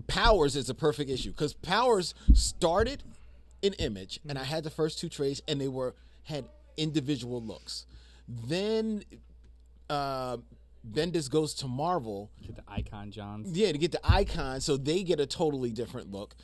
Powers 0.09 0.57
is 0.57 0.69
a 0.69 0.75
perfect 0.75 1.09
issue 1.09 1.31
because 1.31 1.55
Powers 1.55 2.13
started 2.33 3.05
in 3.63 3.73
Image, 3.75 4.19
and 4.29 4.37
I 4.37 4.43
had 4.45 4.65
the 4.65 4.71
first 4.71 4.99
two 4.99 5.09
trades, 5.09 5.41
and 5.47 5.61
they 5.61 5.69
were 5.69 5.95
had 6.25 6.45
individual 6.77 7.41
looks. 7.41 7.87
Then, 8.29 9.05
uh, 9.89 10.39
Bendis 10.91 11.31
goes 11.31 11.55
to 11.55 11.69
Marvel, 11.69 12.31
To 12.43 12.49
Get 12.49 12.57
the 12.57 12.63
icon 12.67 13.11
Johns. 13.13 13.57
yeah, 13.57 13.71
to 13.73 13.79
get 13.79 13.93
the 13.93 14.01
icon, 14.03 14.61
so 14.61 14.77
they 14.77 15.03
get 15.05 15.21
a 15.21 15.27
totally 15.27 15.71
different 15.71 16.11
look. 16.11 16.35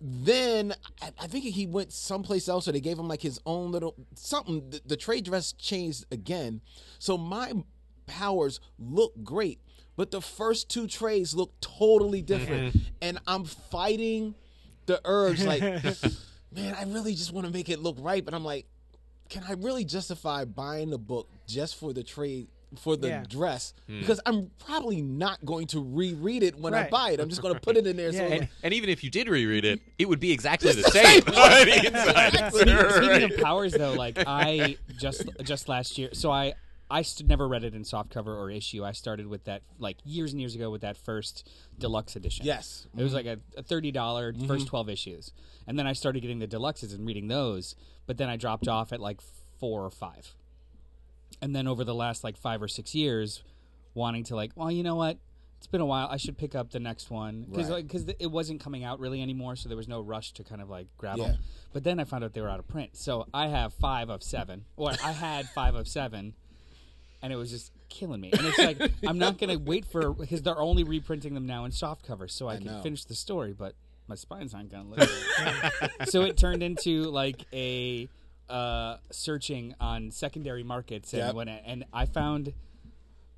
Then 0.00 0.74
I, 1.02 1.26
think 1.26 1.44
he 1.44 1.66
went 1.66 1.92
someplace 1.92 2.48
else, 2.48 2.66
or 2.66 2.72
they 2.72 2.80
gave 2.80 2.98
him 2.98 3.06
like 3.06 3.20
his 3.20 3.38
own 3.44 3.70
little 3.70 3.94
something. 4.14 4.70
The, 4.70 4.80
the 4.86 4.96
trade 4.96 5.26
dress 5.26 5.52
changed 5.52 6.06
again, 6.10 6.62
so 6.98 7.18
my 7.18 7.52
powers 8.06 8.60
look 8.78 9.12
great, 9.22 9.60
but 9.96 10.10
the 10.10 10.22
first 10.22 10.70
two 10.70 10.86
trades 10.86 11.34
look 11.34 11.52
totally 11.60 12.22
different, 12.22 12.74
mm-hmm. 12.74 12.88
and 13.02 13.18
I'm 13.26 13.44
fighting 13.44 14.34
the 14.86 15.02
urge. 15.04 15.42
Like, 15.42 15.60
man, 16.52 16.74
I 16.74 16.84
really 16.84 17.14
just 17.14 17.32
want 17.32 17.46
to 17.46 17.52
make 17.52 17.68
it 17.68 17.80
look 17.80 17.96
right, 18.00 18.24
but 18.24 18.32
I'm 18.32 18.44
like, 18.44 18.66
can 19.28 19.44
I 19.46 19.52
really 19.52 19.84
justify 19.84 20.46
buying 20.46 20.88
the 20.88 20.98
book 20.98 21.28
just 21.46 21.76
for 21.76 21.92
the 21.92 22.02
trade? 22.02 22.48
For 22.78 22.96
the 22.96 23.08
Yeah. 23.08 23.24
dress, 23.28 23.74
Hmm. 23.88 23.98
because 24.00 24.20
I'm 24.24 24.50
probably 24.60 25.02
not 25.02 25.44
going 25.44 25.66
to 25.68 25.80
reread 25.82 26.44
it 26.44 26.56
when 26.56 26.72
I 26.72 26.88
buy 26.88 27.10
it. 27.10 27.18
I'm 27.20 27.28
just 27.28 27.42
going 27.42 27.52
to 27.54 27.60
put 27.60 27.76
it 27.76 27.84
in 27.86 27.96
there. 27.96 28.12
so 28.12 28.18
Yeah, 28.24 28.34
and, 28.34 28.48
and 28.62 28.72
even 28.74 28.88
if 28.90 29.02
you 29.02 29.10
did 29.10 29.28
reread 29.28 29.64
it, 29.64 29.80
it 29.98 30.08
would 30.08 30.20
be 30.20 30.30
exactly 30.30 30.70
the 30.72 30.82
the 30.82 30.90
same. 30.90 31.22
same. 31.22 31.34
on 31.34 31.50
the 31.66 31.86
inside. 31.86 32.26
Exactly. 32.34 32.60
Speaking 32.60 32.76
Right. 33.08 33.22
of 33.32 33.36
powers, 33.40 33.72
though, 33.72 33.94
like 33.94 34.18
I 34.24 34.76
just 35.00 35.28
just 35.42 35.68
last 35.68 35.98
year, 35.98 36.10
so 36.12 36.30
I 36.30 36.54
I 36.92 37.02
st- 37.02 37.28
never 37.28 37.46
read 37.48 37.64
it 37.64 37.74
in 37.74 37.82
softcover 37.82 38.28
or 38.36 38.50
issue. 38.50 38.84
I 38.84 38.92
started 38.92 39.26
with 39.26 39.44
that 39.44 39.62
like 39.80 39.96
years 40.04 40.30
and 40.32 40.40
years 40.40 40.54
ago 40.54 40.70
with 40.70 40.82
that 40.82 40.96
first 40.96 41.48
deluxe 41.78 42.14
edition. 42.16 42.46
Yes. 42.46 42.86
it 42.96 43.02
was 43.02 43.14
like 43.14 43.26
a, 43.26 43.38
a 43.56 43.62
thirty 43.64 43.90
dollar 43.90 44.32
Mm-hmm. 44.32 44.46
first 44.46 44.68
twelve 44.68 44.88
issues, 44.88 45.32
and 45.66 45.76
then 45.78 45.86
I 45.88 45.92
started 45.92 46.20
getting 46.22 46.38
the 46.38 46.48
deluxes 46.48 46.94
and 46.94 47.04
reading 47.06 47.26
those. 47.26 47.74
But 48.06 48.16
then 48.18 48.28
I 48.28 48.36
dropped 48.36 48.68
off 48.68 48.92
at 48.92 49.00
like 49.00 49.20
four 49.58 49.84
or 49.84 49.90
five, 49.90 50.34
and 51.42 51.54
then 51.54 51.66
over 51.66 51.84
the 51.84 51.94
last 51.94 52.24
like 52.24 52.36
five 52.36 52.62
or 52.62 52.68
six 52.68 52.94
years, 52.94 53.42
wanting 53.94 54.24
to 54.24 54.36
like, 54.36 54.52
well, 54.54 54.70
you 54.70 54.82
know 54.82 54.96
what? 54.96 55.18
It's 55.58 55.66
been 55.66 55.80
a 55.82 55.86
while. 55.86 56.08
I 56.10 56.16
should 56.16 56.38
pick 56.38 56.54
up 56.54 56.70
the 56.70 56.80
next 56.80 57.10
one 57.10 57.44
because 57.50 57.68
Right. 57.70 57.86
because 57.86 58.06
it 58.18 58.30
wasn't 58.30 58.60
coming 58.60 58.82
out 58.82 58.98
really 58.98 59.20
anymore, 59.20 59.56
so 59.56 59.68
there 59.68 59.76
was 59.76 59.88
no 59.88 60.00
rush 60.00 60.32
to 60.32 60.44
kind 60.44 60.62
of 60.62 60.70
like 60.70 60.86
grab 60.96 61.18
Yeah. 61.18 61.28
them. 61.28 61.38
But 61.72 61.84
then 61.84 62.00
I 62.00 62.04
found 62.04 62.24
out 62.24 62.32
they 62.32 62.40
were 62.40 62.48
out 62.48 62.60
of 62.60 62.66
print, 62.66 62.96
so 62.96 63.26
I 63.34 63.48
have 63.48 63.74
five 63.74 64.08
of 64.08 64.22
seven, 64.22 64.64
or 64.76 64.90
I 65.04 65.12
had 65.12 65.48
five 65.50 65.74
of 65.74 65.86
seven, 65.86 66.34
and 67.20 67.30
it 67.32 67.36
was 67.36 67.50
just 67.50 67.72
killing 67.90 68.22
me. 68.22 68.30
And 68.32 68.40
it's 68.46 68.58
like 68.58 68.80
I'm 69.06 69.18
not 69.18 69.36
gonna 69.38 69.58
wait 69.58 69.84
for 69.84 70.14
because 70.14 70.40
they're 70.42 70.58
only 70.58 70.82
reprinting 70.82 71.34
them 71.34 71.46
now 71.46 71.66
in 71.66 71.72
soft 71.72 72.06
covers, 72.06 72.32
so 72.34 72.48
I, 72.48 72.56
can 72.56 72.66
know. 72.66 72.80
finish 72.82 73.04
the 73.04 73.14
story, 73.14 73.52
but 73.52 73.74
my 74.08 74.14
spine's 74.14 74.54
not 74.54 74.70
gonna 74.70 74.88
live. 74.88 75.72
so 76.06 76.22
it 76.22 76.38
turned 76.38 76.62
into 76.62 77.02
like 77.10 77.44
a 77.52 78.08
uh, 78.50 78.98
searching 79.10 79.74
on 79.80 80.10
secondary 80.10 80.62
markets, 80.64 81.12
and 81.12 81.22
Yep. 81.26 81.34
when 81.34 81.48
I, 81.48 81.62
and 81.64 81.84
I 81.92 82.06
found 82.06 82.52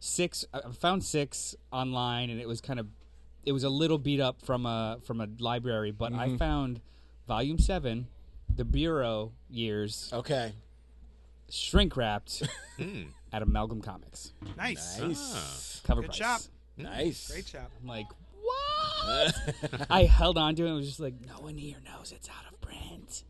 six. 0.00 0.45
I 0.52 0.61
found 0.73 1.04
six 1.04 1.54
online, 1.73 2.31
and 2.31 2.40
it 2.40 2.49
was 2.49 2.61
kind 2.61 2.81
of 2.81 2.87
it 3.45 3.52
was 3.52 3.64
a 3.64 3.69
little 3.71 3.99
beat 3.99 4.21
up 4.21 4.40
from 4.42 4.66
a 4.66 4.99
from 5.04 5.21
a 5.21 5.28
library, 5.38 5.90
but 5.90 6.12
Mm-hmm. 6.12 6.35
I 6.35 6.37
found 6.37 6.81
volume 7.28 7.59
seven, 7.59 8.07
the 8.54 8.64
Bureau 8.64 9.33
years, 9.50 10.11
Okay. 10.12 10.52
shrink 11.50 11.97
wrapped 11.97 12.42
Hmm. 12.78 13.02
at 13.33 13.42
Amalgam 13.42 13.81
Comics. 13.83 14.33
Nice. 14.57 14.99
Nice. 14.99 15.81
Cover 15.85 16.00
Good 16.02 16.09
price. 16.09 16.19
job. 16.19 16.40
Nice. 16.76 17.31
Great 17.31 17.47
job. 17.47 17.66
I'm 17.81 17.87
like, 17.88 18.07
what? 18.40 19.87
I 19.90 20.04
held 20.04 20.38
on 20.38 20.54
to 20.57 20.64
it 20.64 20.69
and 20.69 20.76
was 20.76 20.87
just 20.87 21.00
like, 21.00 21.14
no 21.21 21.35
one 21.42 21.57
here 21.57 21.76
knows 21.85 22.12
it's 22.12 22.28
out 22.28 22.50
of 22.52 22.61
print. 22.61 23.25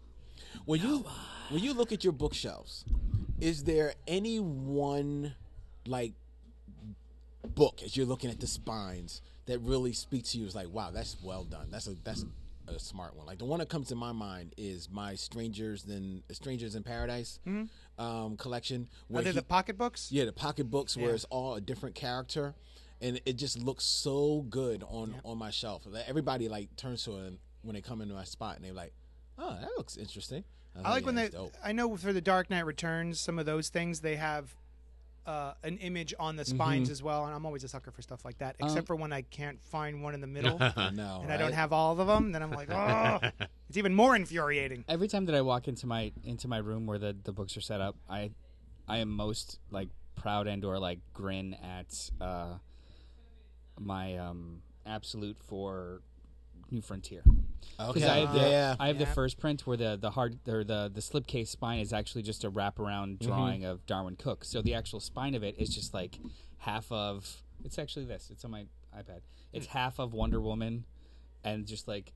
When 0.65 0.81
you 0.81 1.05
when 1.51 1.63
you 1.63 1.75
look 1.75 1.93
at 1.93 2.05
your 2.05 2.13
bookshelves, 2.13 2.85
is 3.41 3.65
there 3.65 3.95
any 4.07 4.39
one 4.41 5.35
like 5.87 6.13
book 7.55 7.83
as 7.85 7.97
you're 7.97 8.07
looking 8.07 8.31
at 8.31 8.41
the 8.41 8.47
spines 8.47 9.21
that 9.47 9.59
really 9.61 9.93
speaks 9.93 10.33
to 10.33 10.39
you? 10.39 10.47
Is 10.47 10.55
like, 10.55 10.69
wow, 10.71 10.91
that's 10.91 11.17
well 11.23 11.45
done. 11.45 11.69
That's 11.71 11.87
a 11.87 11.95
that's 12.05 12.25
a, 12.69 12.73
a 12.75 12.79
smart 12.79 13.17
one. 13.17 13.27
Like 13.27 13.39
the 13.39 13.45
one 13.45 13.59
that 13.59 13.69
comes 13.69 13.89
to 13.89 13.95
my 13.97 14.13
mind 14.13 14.55
is 14.57 14.89
my 14.91 15.15
Strangers 15.15 15.83
than 15.83 16.23
Strangers 16.31 16.75
in 16.75 16.83
Paradise 16.83 17.39
um, 17.99 18.37
collection. 18.37 18.89
Are 19.13 19.23
they 19.23 19.31
he- 19.31 19.37
the 19.37 19.43
pocketbooks? 19.43 20.11
Yeah, 20.13 20.25
the 20.25 20.33
pocket 20.33 20.71
books 20.71 20.97
where 20.97 21.15
it's 21.15 21.25
all 21.25 21.55
a 21.55 21.61
different 21.61 21.95
character, 21.95 22.55
and 23.01 23.21
it 23.27 23.35
just 23.35 23.59
looks 23.59 23.85
so 23.85 24.47
good 24.49 24.85
on 24.89 25.15
on 25.25 25.39
my 25.39 25.51
shelf. 25.51 25.87
Everybody 26.07 26.49
like 26.49 26.75
turns 26.77 27.05
to 27.05 27.17
it 27.27 27.35
when 27.63 27.75
they 27.75 27.81
come 27.81 28.01
into 28.01 28.15
my 28.15 28.25
spot, 28.25 28.57
and 28.57 28.65
they're 28.65 28.73
like, 28.73 28.93
"Oh, 29.39 29.51
that 29.61 29.71
looks 29.77 29.97
interesting." 29.97 30.45
was 30.75 30.85
I 30.87 30.91
like 30.91 31.07
when 31.07 31.15
they. 31.15 31.29
dope." 31.29 31.53
I 31.63 31.73
know 31.73 31.97
for 31.97 32.13
the 32.13 32.21
Dark 32.21 32.51
Knight 32.51 32.67
Returns, 32.67 33.21
some 33.21 33.39
of 33.39 33.47
those 33.47 33.69
things 33.69 34.01
they 34.01 34.17
have 34.17 34.55
uh, 35.27 35.53
an 35.63 35.79
image 35.79 36.13
on 36.19 36.37
the 36.37 36.45
spines 36.45 36.89
Mm-hmm. 36.89 36.93
as 36.93 37.03
well, 37.03 37.25
and 37.27 37.35
I'm 37.35 37.47
always 37.47 37.63
a 37.63 37.69
sucker 37.69 37.91
for 37.93 38.03
stuff 38.03 38.25
like 38.25 38.39
that. 38.39 38.57
Um, 38.61 38.69
Except 38.69 38.87
for 38.87 38.97
when 38.97 39.13
I 39.13 39.23
can't 39.23 39.63
find 39.63 40.03
one 40.03 40.15
in 40.15 40.21
the 40.21 40.27
middle, 40.27 40.57
I 40.77 40.91
know, 40.91 41.21
and 41.23 41.33
I 41.33 41.37
don't 41.37 41.53
have 41.53 41.73
all 41.73 41.99
of 42.01 42.07
them, 42.07 42.33
then 42.33 42.43
I'm 42.43 42.51
like, 42.51 42.71
oh, 42.73 43.21
it's 43.69 43.77
even 43.77 43.95
more 43.95 44.17
infuriating. 44.17 44.85
Every 44.89 45.07
time 45.09 45.27
that 45.27 45.35
I 45.35 45.43
walk 45.43 45.69
into 45.69 45.87
my 45.87 46.13
into 46.25 46.49
my 46.49 46.59
room 46.59 46.87
where 46.87 46.99
the, 46.99 47.17
the 47.23 47.33
books 47.33 47.57
are 47.57 47.61
set 47.61 47.81
up, 47.81 47.97
I 48.09 48.31
I 48.89 48.99
am 48.99 49.11
most 49.11 49.61
like 49.71 49.89
proud 50.17 50.47
and 50.47 50.65
or 50.65 50.79
like 50.79 50.99
grin 51.15 51.55
at 51.55 52.11
uh, 52.21 52.55
my 53.79 54.17
um, 54.19 54.63
absolute 54.87 55.39
for 55.39 56.03
New 56.71 56.83
Frontier. 56.83 57.23
Okay, 57.81 57.93
Because 57.95 58.09
I 58.09 58.19
have 58.21 58.33
the 58.35 58.41
yeah, 58.41 58.77
I 58.79 58.89
have 58.89 58.99
the 58.99 59.07
first 59.07 59.39
print 59.39 59.67
where 59.67 59.77
the 59.77 59.97
the 60.01 60.11
hard 60.11 60.39
or 60.49 60.63
the 60.65 60.91
the 60.93 61.01
slipcase 61.01 61.49
spine 61.49 61.81
is 61.81 61.93
actually 61.93 62.23
just 62.23 62.45
a 62.45 62.51
wraparound 62.51 63.19
Mm-hmm. 63.19 63.27
drawing 63.27 63.65
of 63.65 63.85
Darwyn 63.87 64.17
Cooke. 64.19 64.45
So 64.45 64.63
the 64.63 64.75
actual 64.75 65.01
spine 65.01 65.35
of 65.35 65.43
it 65.43 65.57
is 65.59 65.69
just 65.75 65.93
like 65.95 66.19
half 66.59 66.91
of. 66.93 67.43
It's 67.65 67.79
actually 67.79 68.05
this. 68.07 68.29
It's 68.31 68.45
on 68.45 68.51
my 68.51 68.67
iPad. 68.97 69.21
It's 69.53 69.67
Hmm. 69.67 69.79
half 69.79 69.99
of 69.99 70.13
Wonder 70.13 70.41
Woman, 70.41 70.85
and 71.45 71.67
just 71.67 71.87
like 71.89 72.13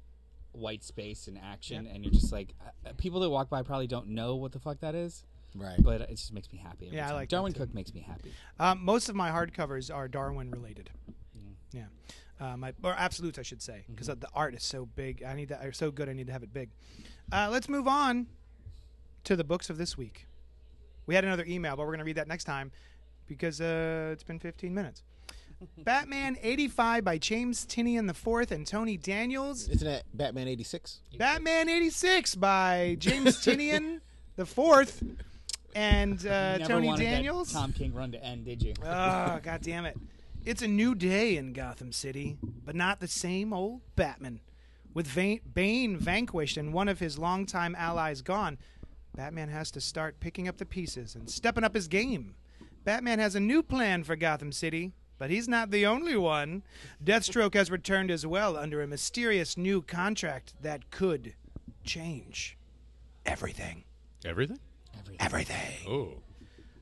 white 0.53 0.83
space 0.83 1.29
and 1.29 1.39
action, 1.39 1.87
and 1.87 2.03
you're 2.05 2.13
just 2.13 2.33
like 2.33 2.55
uh, 2.87 2.93
people 2.97 3.21
that 3.21 3.31
walk 3.31 3.49
by 3.51 3.63
probably 3.63 3.87
don't 3.87 4.09
know 4.09 4.37
what 4.37 4.53
the 4.53 4.59
fuck 4.59 4.81
that 4.81 4.95
is. 4.95 5.25
Right. 5.55 5.83
But 5.83 6.03
it 6.03 6.11
just 6.11 6.33
makes 6.35 6.53
me 6.53 6.59
happy. 6.59 6.87
every 6.87 6.99
Yeah, 6.99 7.11
I 7.11 7.15
like 7.15 7.29
Darwyn. 7.31 7.55
Cooke 7.55 7.73
makes 7.75 7.95
me 7.95 8.01
happy. 8.01 8.33
Um, 8.59 8.85
most 8.85 9.09
of 9.09 9.15
my 9.17 9.31
hardcovers 9.31 9.95
are 9.95 10.07
Darwyn 10.09 10.51
related. 10.53 10.91
Yeah, 11.73 11.85
uh, 12.41 12.57
my 12.57 12.73
or 12.83 12.95
absolutes, 12.97 13.39
I 13.39 13.43
should 13.43 13.63
say, 13.63 13.85
because 13.91 14.07
the 14.07 14.29
art 14.35 14.55
is 14.55 14.63
so 14.63 14.87
big. 14.87 15.23
I 15.23 15.35
need 15.35 15.49
that. 15.49 15.65
Are 15.65 15.73
so 15.73 15.91
good. 15.91 16.09
I 16.09 16.13
need 16.13 16.27
to 16.27 16.33
have 16.33 16.43
it 16.43 16.53
big. 16.53 16.71
Uh, 17.33 17.49
let's 17.51 17.69
move 17.69 17.89
on 17.89 18.27
to 19.25 19.37
the 19.37 19.45
books 19.45 19.71
of 19.71 19.79
this 19.79 19.97
week. 19.97 20.27
We 21.07 21.15
had 21.15 21.25
another 21.25 21.45
email, 21.47 21.77
but 21.77 21.83
we're 21.83 21.93
going 21.93 21.99
to 22.01 22.05
read 22.05 22.17
that 22.17 22.29
next 22.29 22.45
time 22.45 22.73
because 23.27 23.61
uh, 23.61 24.11
it's 24.13 24.23
been 24.23 24.39
15 24.39 24.75
minutes. 24.75 25.03
Batman 25.79 26.37
85 26.43 27.05
by 27.05 27.19
James 27.19 27.65
Tynion 27.65 28.09
IV 28.11 28.51
and 28.53 28.67
Tony 28.67 28.97
Daniels. 28.97 29.69
Isn't 29.69 29.87
that 29.89 30.03
Batman 30.13 30.49
eighty 30.49 30.65
six? 30.65 31.01
Batman 31.17 31.69
86 31.69 32.35
by 32.35 32.97
James 32.99 33.37
Tynion 33.45 34.01
IV 34.39 35.17
and 35.75 36.27
uh, 36.27 36.59
Tony 36.59 36.95
Daniels. 36.97 37.53
that 37.53 37.59
Tom 37.59 37.73
King 37.73 37.95
run 37.95 38.13
to 38.13 38.23
end, 38.23 38.45
did 38.45 38.63
you? 38.63 38.75
Oh, 38.83 38.85
god 39.43 39.61
damn 39.63 39.87
it. 39.87 39.97
It's 40.47 40.63
a 40.63 40.69
new 40.69 40.95
day 40.95 41.37
in 41.37 41.53
Gotham 41.53 41.91
City, 41.91 42.37
but 42.65 42.77
not 42.77 43.01
the 43.01 43.09
same 43.09 43.53
old 43.53 43.81
Batman. 43.97 44.39
With 44.95 45.09
Va- 45.09 45.41
Bane 45.53 45.97
vanquished 45.97 46.57
and 46.57 46.73
one 46.73 46.87
of 46.89 47.01
his 47.01 47.19
longtime 47.19 47.75
allies 47.75 48.23
gone, 48.23 48.57
Batman 49.17 49.49
has 49.49 49.73
to 49.73 49.81
start 49.81 50.21
picking 50.21 50.47
up 50.47 50.59
the 50.59 50.65
pieces 50.65 51.17
and 51.17 51.29
stepping 51.29 51.65
up 51.65 51.75
his 51.75 51.89
game. 51.89 52.37
Batman 52.85 53.19
has 53.19 53.35
a 53.35 53.41
new 53.41 53.61
plan 53.61 54.05
for 54.05 54.15
Gotham 54.15 54.53
City, 54.53 54.93
but 55.19 55.31
he's 55.31 55.49
not 55.49 55.73
the 55.73 55.85
only 55.85 56.17
one. 56.17 56.63
Deathstroke 57.05 57.55
has 57.55 57.69
returned 57.69 58.13
as 58.13 58.25
well 58.25 58.57
under 58.57 58.81
a 58.81 58.87
mysterious 58.87 59.57
new 59.57 59.83
contract 59.83 60.55
that 60.63 60.93
could 60.93 61.35
change 61.83 62.57
everything. 63.25 63.83
Everything? 64.25 64.61
Everything. 64.97 65.17
Everything. 65.19 65.89
Oh. 65.89 66.23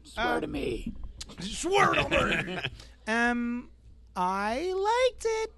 Swear 0.03 0.41
to 0.43 0.47
me. 0.47 0.93
Uh, 1.31 1.41
swear 1.41 1.95
to 1.95 2.43
me. 2.45 2.59
um, 3.07 3.69
I 4.17 4.73
liked 4.75 5.27
it. 5.43 5.53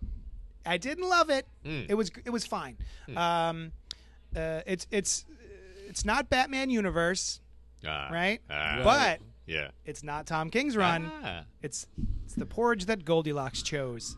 I 0.65 0.79
didn't 0.79 1.09
love 1.09 1.31
it. 1.31 1.47
It 1.65 1.95
was 1.95 2.11
it 2.25 2.31
was 2.31 2.45
fine. 2.47 2.77
Um, 3.17 3.71
uh, 4.35 4.63
it's 4.67 4.87
it's 4.91 5.25
it's 5.89 6.05
not 6.05 6.29
Batman 6.29 6.71
universe, 6.71 7.41
Ah. 7.87 8.09
right? 8.13 8.41
Ah. 8.51 8.81
But 8.83 9.21
Yeah. 9.47 9.69
it's 9.85 10.03
not 10.03 10.27
Tom 10.27 10.51
King's 10.51 10.77
run. 10.77 11.09
Ah. 11.23 11.45
It's 11.63 11.87
it's 12.25 12.35
the 12.35 12.47
porridge 12.47 12.87
that 12.87 13.05
Goldilocks 13.05 13.63
chose. 13.63 14.17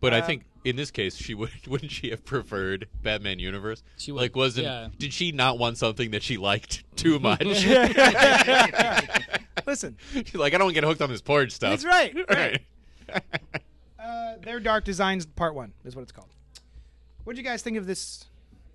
But 0.00 0.12
I 0.12 0.18
Um, 0.20 0.26
think 0.26 0.44
in 0.64 0.76
this 0.76 0.90
case, 0.90 1.16
she 1.16 1.32
would 1.34 1.66
wouldn't 1.66 1.92
she 1.92 2.10
have 2.10 2.24
preferred 2.26 2.88
Batman 3.02 3.38
Universe? 3.38 3.82
She 3.96 4.12
would, 4.12 4.20
like 4.20 4.36
wasn't 4.36 4.66
yeah. 4.66 4.88
did 4.98 5.14
she 5.14 5.32
not 5.32 5.58
want 5.58 5.78
something 5.78 6.10
that 6.10 6.22
she 6.22 6.36
liked 6.36 6.84
too 6.96 7.18
much? 7.20 7.40
Listen, 9.66 9.96
She's 10.12 10.34
like, 10.34 10.54
I 10.54 10.58
don't 10.58 10.66
want 10.66 10.74
to 10.76 10.80
get 10.80 10.86
hooked 10.86 11.02
on 11.02 11.10
this 11.10 11.20
porridge 11.22 11.52
stuff. 11.52 11.70
that's 11.70 11.84
right. 11.84 12.14
right. 12.30 12.60
Right. 13.12 13.22
Uh, 13.98 14.36
their 14.42 14.60
Dark 14.60 14.84
Designs 14.84 15.26
Part 15.26 15.54
One 15.56 15.72
is 15.84 15.96
what 15.96 16.02
it's 16.02 16.12
called. 16.12 16.28
What 17.24 17.32
would 17.32 17.38
you 17.38 17.42
guys 17.42 17.60
think 17.62 17.76
of 17.76 17.86
this 17.86 18.24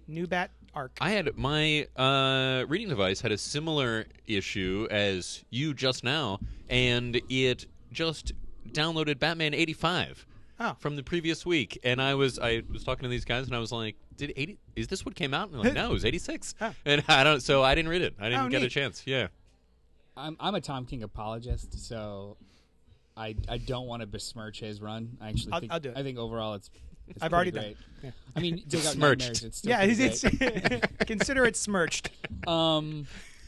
new 0.07 0.27
Bat 0.27 0.51
arc? 0.75 0.98
I 1.00 1.12
had 1.12 1.38
my 1.38 1.88
uh, 1.95 2.65
reading 2.67 2.89
device 2.89 3.21
had 3.21 3.31
a 3.31 3.38
similar 3.38 4.07
issue 4.27 4.89
as 4.91 5.45
you 5.50 5.74
just 5.74 6.03
now, 6.03 6.39
and 6.69 7.21
it 7.29 7.65
just 7.93 8.33
downloaded 8.71 9.19
Batman 9.19 9.53
eighty 9.53 9.71
five. 9.74 10.25
Oh. 10.60 10.75
From 10.79 10.98
the 10.98 11.03
previous 11.03 11.45
week, 11.45 11.79
and 11.83 12.01
I 12.01 12.13
was 12.15 12.38
I 12.38 12.63
was 12.69 12.83
talking 12.83 13.03
to 13.03 13.10
these 13.10 13.24
guys, 13.25 13.48
and 13.48 13.55
I 13.55 13.60
was 13.60 13.71
like, 13.71 13.95
"Did 14.17 14.33
eighty? 14.36 14.57
Is 14.75 14.88
this 14.89 15.05
what 15.05 15.15
came 15.15 15.33
out?" 15.33 15.45
And 15.48 15.53
they're 15.55 15.63
like, 15.63 15.74
"No, 15.75 15.91
it 15.91 15.93
was 15.93 16.03
eighty 16.03 16.19
six. 16.19 16.55
Huh. 16.60 16.74
And 16.86 17.03
I 17.07 17.24
don't, 17.24 17.39
so 17.41 17.63
I 17.63 17.74
didn't 17.74 17.89
read 17.89 18.01
it. 18.01 18.15
I 18.19 18.27
didn't 18.27 18.45
Oh, 18.45 18.50
get 18.50 18.60
a 18.62 18.63
neat. 18.65 18.71
chance. 18.71 19.03
Yeah, 19.05 19.27
I'm 20.18 20.36
I'm 20.39 20.56
a 20.56 20.62
Tom 20.62 20.86
King 20.86 21.03
apologist, 21.03 21.88
so 21.88 22.38
I 23.15 23.36
I 23.50 23.58
don't 23.58 23.88
want 23.88 24.01
to 24.01 24.08
besmirch 24.08 24.60
his 24.60 24.82
run. 24.82 25.18
I 25.22 25.30
actually 25.30 25.53
I'll- 25.53 25.60
think 25.60 25.72
I'll 25.72 25.80
do 25.80 25.89
it. 25.89 25.98
I 25.98 26.03
think 26.03 26.18
overall 26.18 26.56
it's, 26.56 26.70
it's 27.08 27.22
I've 27.24 27.34
already 27.34 27.51
done 27.51 27.63
great. 27.63 27.72
it. 27.72 27.77
Yeah. 28.03 28.12
I 28.36 28.39
mean, 28.39 28.63
dig 28.68 28.86
out 28.86 28.94
Smirched. 28.94 29.20
nightmares. 29.22 29.44
It's 29.44 29.58
still 29.60 29.70
yeah, 29.70 29.82
it's, 29.84 30.24
it's 30.24 30.86
consider 31.06 31.46
it 31.46 31.55
smirched. 31.55 32.09
Um, 32.48 33.05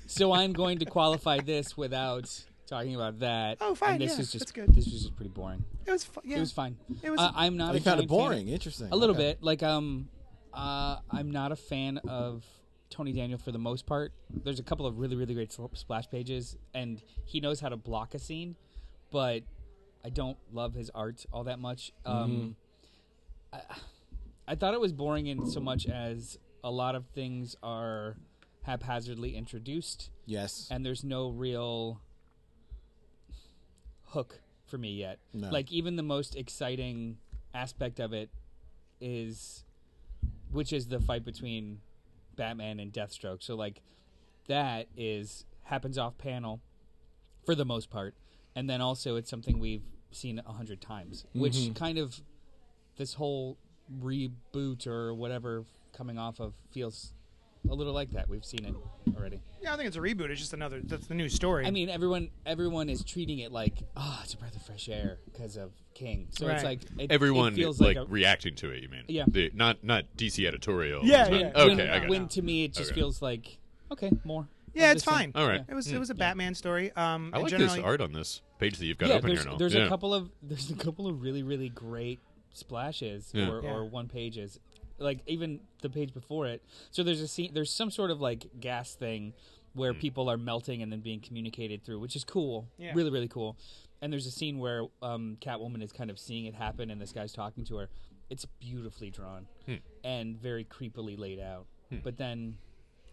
so 0.07 0.31
I'm 0.31 0.53
going 0.53 0.79
to 0.79 0.85
qualify 0.85 1.39
this 1.39 1.75
without 1.77 2.29
talking 2.67 2.95
about 2.95 3.19
that. 3.19 3.57
Oh, 3.61 3.73
fine, 3.75 3.93
And 3.93 4.01
this 4.01 4.11
yeah, 4.13 4.17
was 4.19 4.31
just 4.31 4.39
that's 4.45 4.51
good. 4.51 4.73
this 4.75 4.85
was 4.85 5.01
just 5.03 5.15
pretty 5.15 5.29
boring. 5.31 5.63
It 5.85 5.91
was 5.91 6.03
fu- 6.03 6.21
yeah. 6.23 6.37
It 6.37 6.39
was 6.41 6.51
fine. 6.51 6.77
It 7.01 7.09
was- 7.09 7.19
Uh, 7.19 7.31
I'm 7.35 7.57
not 7.57 7.75
a 7.75 7.79
kind 7.79 7.99
of 7.99 8.07
giant 8.07 8.09
fan 8.09 8.17
boring. 8.17 8.47
Interesting. 8.49 8.87
A 8.91 8.95
little 8.95 9.15
Okay. 9.15 9.31
bit. 9.31 9.43
Like 9.43 9.63
um, 9.63 10.07
uh, 10.53 10.97
I'm 11.09 11.31
not 11.31 11.51
a 11.51 11.55
fan 11.55 11.97
of 12.07 12.43
Tony 12.93 13.11
Daniel 13.11 13.39
for 13.39 13.51
the 13.51 13.57
most 13.59 13.85
part. 13.85 14.13
There's 14.43 14.59
a 14.59 14.63
couple 14.63 14.85
of 14.85 14.99
really 14.99 15.15
really 15.15 15.33
great 15.33 15.51
splash 15.73 16.09
pages, 16.09 16.55
and 16.73 17.01
he 17.25 17.39
knows 17.39 17.59
how 17.59 17.69
to 17.69 17.77
block 17.77 18.13
a 18.13 18.19
scene, 18.19 18.55
but 19.11 19.41
I 20.05 20.09
don't 20.09 20.37
love 20.51 20.73
his 20.75 20.89
art 20.93 21.25
all 21.33 21.43
that 21.45 21.59
much. 21.59 21.91
Um, 22.05 22.55
I, 23.51 23.61
I 24.47 24.55
thought 24.55 24.73
it 24.73 24.79
was 24.79 24.91
boring 24.93 25.27
in 25.27 25.45
so 25.47 25.59
much 25.59 25.87
as 25.87 26.37
a 26.63 26.69
lot 26.71 26.93
of 26.95 27.05
things 27.07 27.55
are 27.63 28.15
haphazardly 28.63 29.35
introduced 29.35 30.09
Yes. 30.25 30.67
and 30.71 30.85
there's 30.85 31.03
no 31.03 31.29
real 31.29 31.99
hook 34.09 34.39
for 34.65 34.77
me 34.77 34.91
yet. 34.93 35.19
No. 35.33 35.49
Like 35.49 35.71
even 35.71 35.95
the 35.95 36.03
most 36.03 36.35
exciting 36.35 37.17
aspect 37.53 37.99
of 37.99 38.13
it 38.13 38.29
is 39.01 39.63
which 40.51 40.71
is 40.71 40.87
the 40.87 40.99
fight 40.99 41.25
between 41.25 41.79
Batman 42.35 42.79
and 42.79 42.91
Deathstroke. 42.91 43.43
So 43.43 43.55
like 43.55 43.81
that 44.47 44.87
is 44.97 45.45
happens 45.63 45.97
off 45.97 46.17
panel 46.17 46.61
for 47.45 47.55
the 47.55 47.65
most 47.65 47.89
part. 47.89 48.15
And 48.55 48.69
then 48.69 48.81
also 48.81 49.15
it's 49.15 49.29
something 49.29 49.59
we've 49.59 49.83
seen 50.11 50.41
a 50.45 50.53
hundred 50.53 50.81
times. 50.81 51.25
Which 51.33 51.53
mm-hmm. 51.53 51.73
kind 51.73 51.97
of 51.97 52.21
this 52.97 53.15
whole 53.15 53.57
reboot 54.01 54.87
or 54.87 55.13
whatever 55.13 55.65
coming 55.91 56.17
off 56.17 56.39
of 56.39 56.53
feels 56.71 57.13
a 57.69 57.73
little 57.73 57.93
like 57.93 58.11
that. 58.11 58.27
We've 58.29 58.43
seen 58.45 58.65
it 58.65 58.75
already. 59.17 59.41
Yeah, 59.61 59.73
I 59.73 59.77
think 59.77 59.87
it's 59.87 59.95
a 59.97 60.01
reboot. 60.01 60.29
It's 60.29 60.39
just 60.41 60.53
another. 60.53 60.81
That's 60.83 61.07
the 61.07 61.13
new 61.13 61.29
story. 61.29 61.65
I 61.65 61.71
mean, 61.71 61.89
everyone 61.89 62.29
everyone 62.45 62.89
is 62.89 63.03
treating 63.03 63.39
it 63.39 63.51
like, 63.51 63.75
oh, 63.95 64.19
it's 64.23 64.33
a 64.33 64.37
breath 64.37 64.55
of 64.55 64.61
fresh 64.61 64.89
air 64.89 65.19
because 65.25 65.55
of 65.55 65.71
King. 65.93 66.27
So 66.31 66.47
it's 66.47 66.63
Right. 66.63 66.79
like 66.81 66.81
it, 67.03 67.11
everyone 67.11 67.53
it 67.53 67.57
feels 67.57 67.79
like, 67.79 67.95
like, 67.97 68.07
a, 68.07 68.09
reacting 68.11 68.55
to 68.55 68.69
it. 68.71 68.83
You 68.83 68.89
mean? 68.89 69.03
Yeah. 69.07 69.23
The, 69.27 69.51
not 69.53 69.83
not 69.83 70.05
DC 70.17 70.45
editorial. 70.45 71.05
Yeah, 71.05 71.21
It's 71.21 71.29
not- 71.31 71.39
yeah. 71.39 71.47
Okay, 71.55 71.75
when, 71.75 71.89
I 71.89 71.99
got 71.99 72.09
when 72.09 72.27
to 72.29 72.41
me 72.41 72.63
it 72.65 72.73
just 72.73 72.91
Okay. 72.91 72.99
feels 72.99 73.21
like 73.21 73.57
okay, 73.91 74.11
more. 74.25 74.47
yeah, 74.73 74.91
of 74.91 74.97
it's 74.97 75.05
the 75.05 75.11
same. 75.11 75.31
fine. 75.31 75.41
All 75.41 75.47
right. 75.47 75.61
It 75.67 75.73
was 75.73 75.87
it 75.91 75.99
was 75.99 76.09
a 76.09 76.15
Batman 76.15 76.55
story. 76.55 76.91
Um, 76.95 77.31
I 77.33 77.37
and 77.37 77.43
like 77.43 77.51
generally, 77.51 77.77
this 77.77 77.85
art 77.85 78.01
on 78.01 78.11
this 78.11 78.41
page 78.59 78.77
that 78.77 78.85
you've 78.85 78.97
got 78.97 79.09
yeah, 79.09 79.15
open 79.15 79.27
there's 79.29 79.43
here 79.43 79.51
now. 79.51 79.57
there's 79.57 79.73
yeah. 79.73 79.85
a 79.85 79.89
couple 79.89 80.13
of 80.13 80.29
there's 80.41 80.69
a 80.71 80.75
couple 80.75 81.07
of 81.07 81.21
really 81.21 81.43
really 81.43 81.69
great 81.69 82.19
splashes 82.53 83.31
Yeah. 83.33 83.49
or, 83.49 83.63
Yeah. 83.63 83.69
or 83.73 83.85
one 83.85 84.07
pages, 84.07 84.59
like 84.99 85.19
even 85.27 85.59
the 85.81 85.89
page 85.89 86.13
before 86.13 86.47
it. 86.47 86.63
So 86.91 87.03
there's 87.03 87.21
a 87.21 87.27
scene. 87.27 87.51
There's 87.53 87.71
some 87.71 87.91
sort 87.91 88.11
of 88.11 88.21
like 88.21 88.47
gas 88.59 88.95
thing 88.95 89.33
where 89.73 89.93
Hmm. 89.93 89.99
people 89.99 90.29
are 90.29 90.37
melting 90.37 90.81
and 90.83 90.91
then 90.91 90.99
being 91.01 91.19
communicated 91.19 91.83
through, 91.83 91.99
which 91.99 92.15
is 92.15 92.23
cool. 92.23 92.67
Yeah. 92.77 92.91
Really 92.93 93.09
really 93.11 93.27
cool. 93.27 93.57
And 94.01 94.11
there's 94.11 94.25
a 94.27 94.31
scene 94.31 94.59
where 94.59 94.85
um, 95.01 95.37
Catwoman 95.41 95.81
is 95.81 95.91
kind 95.93 96.09
of 96.09 96.19
seeing 96.19 96.45
it 96.45 96.53
happen, 96.53 96.89
and 96.91 96.99
this 97.01 97.11
guy's 97.13 97.31
talking 97.33 97.63
to 97.65 97.77
her. 97.77 97.89
It's 98.29 98.45
beautifully 98.59 99.09
drawn 99.09 99.47
Hmm. 99.65 99.75
and 100.03 100.37
very 100.39 100.63
creepily 100.65 101.17
laid 101.17 101.39
out. 101.39 101.65
But 102.03 102.17
then 102.17 102.57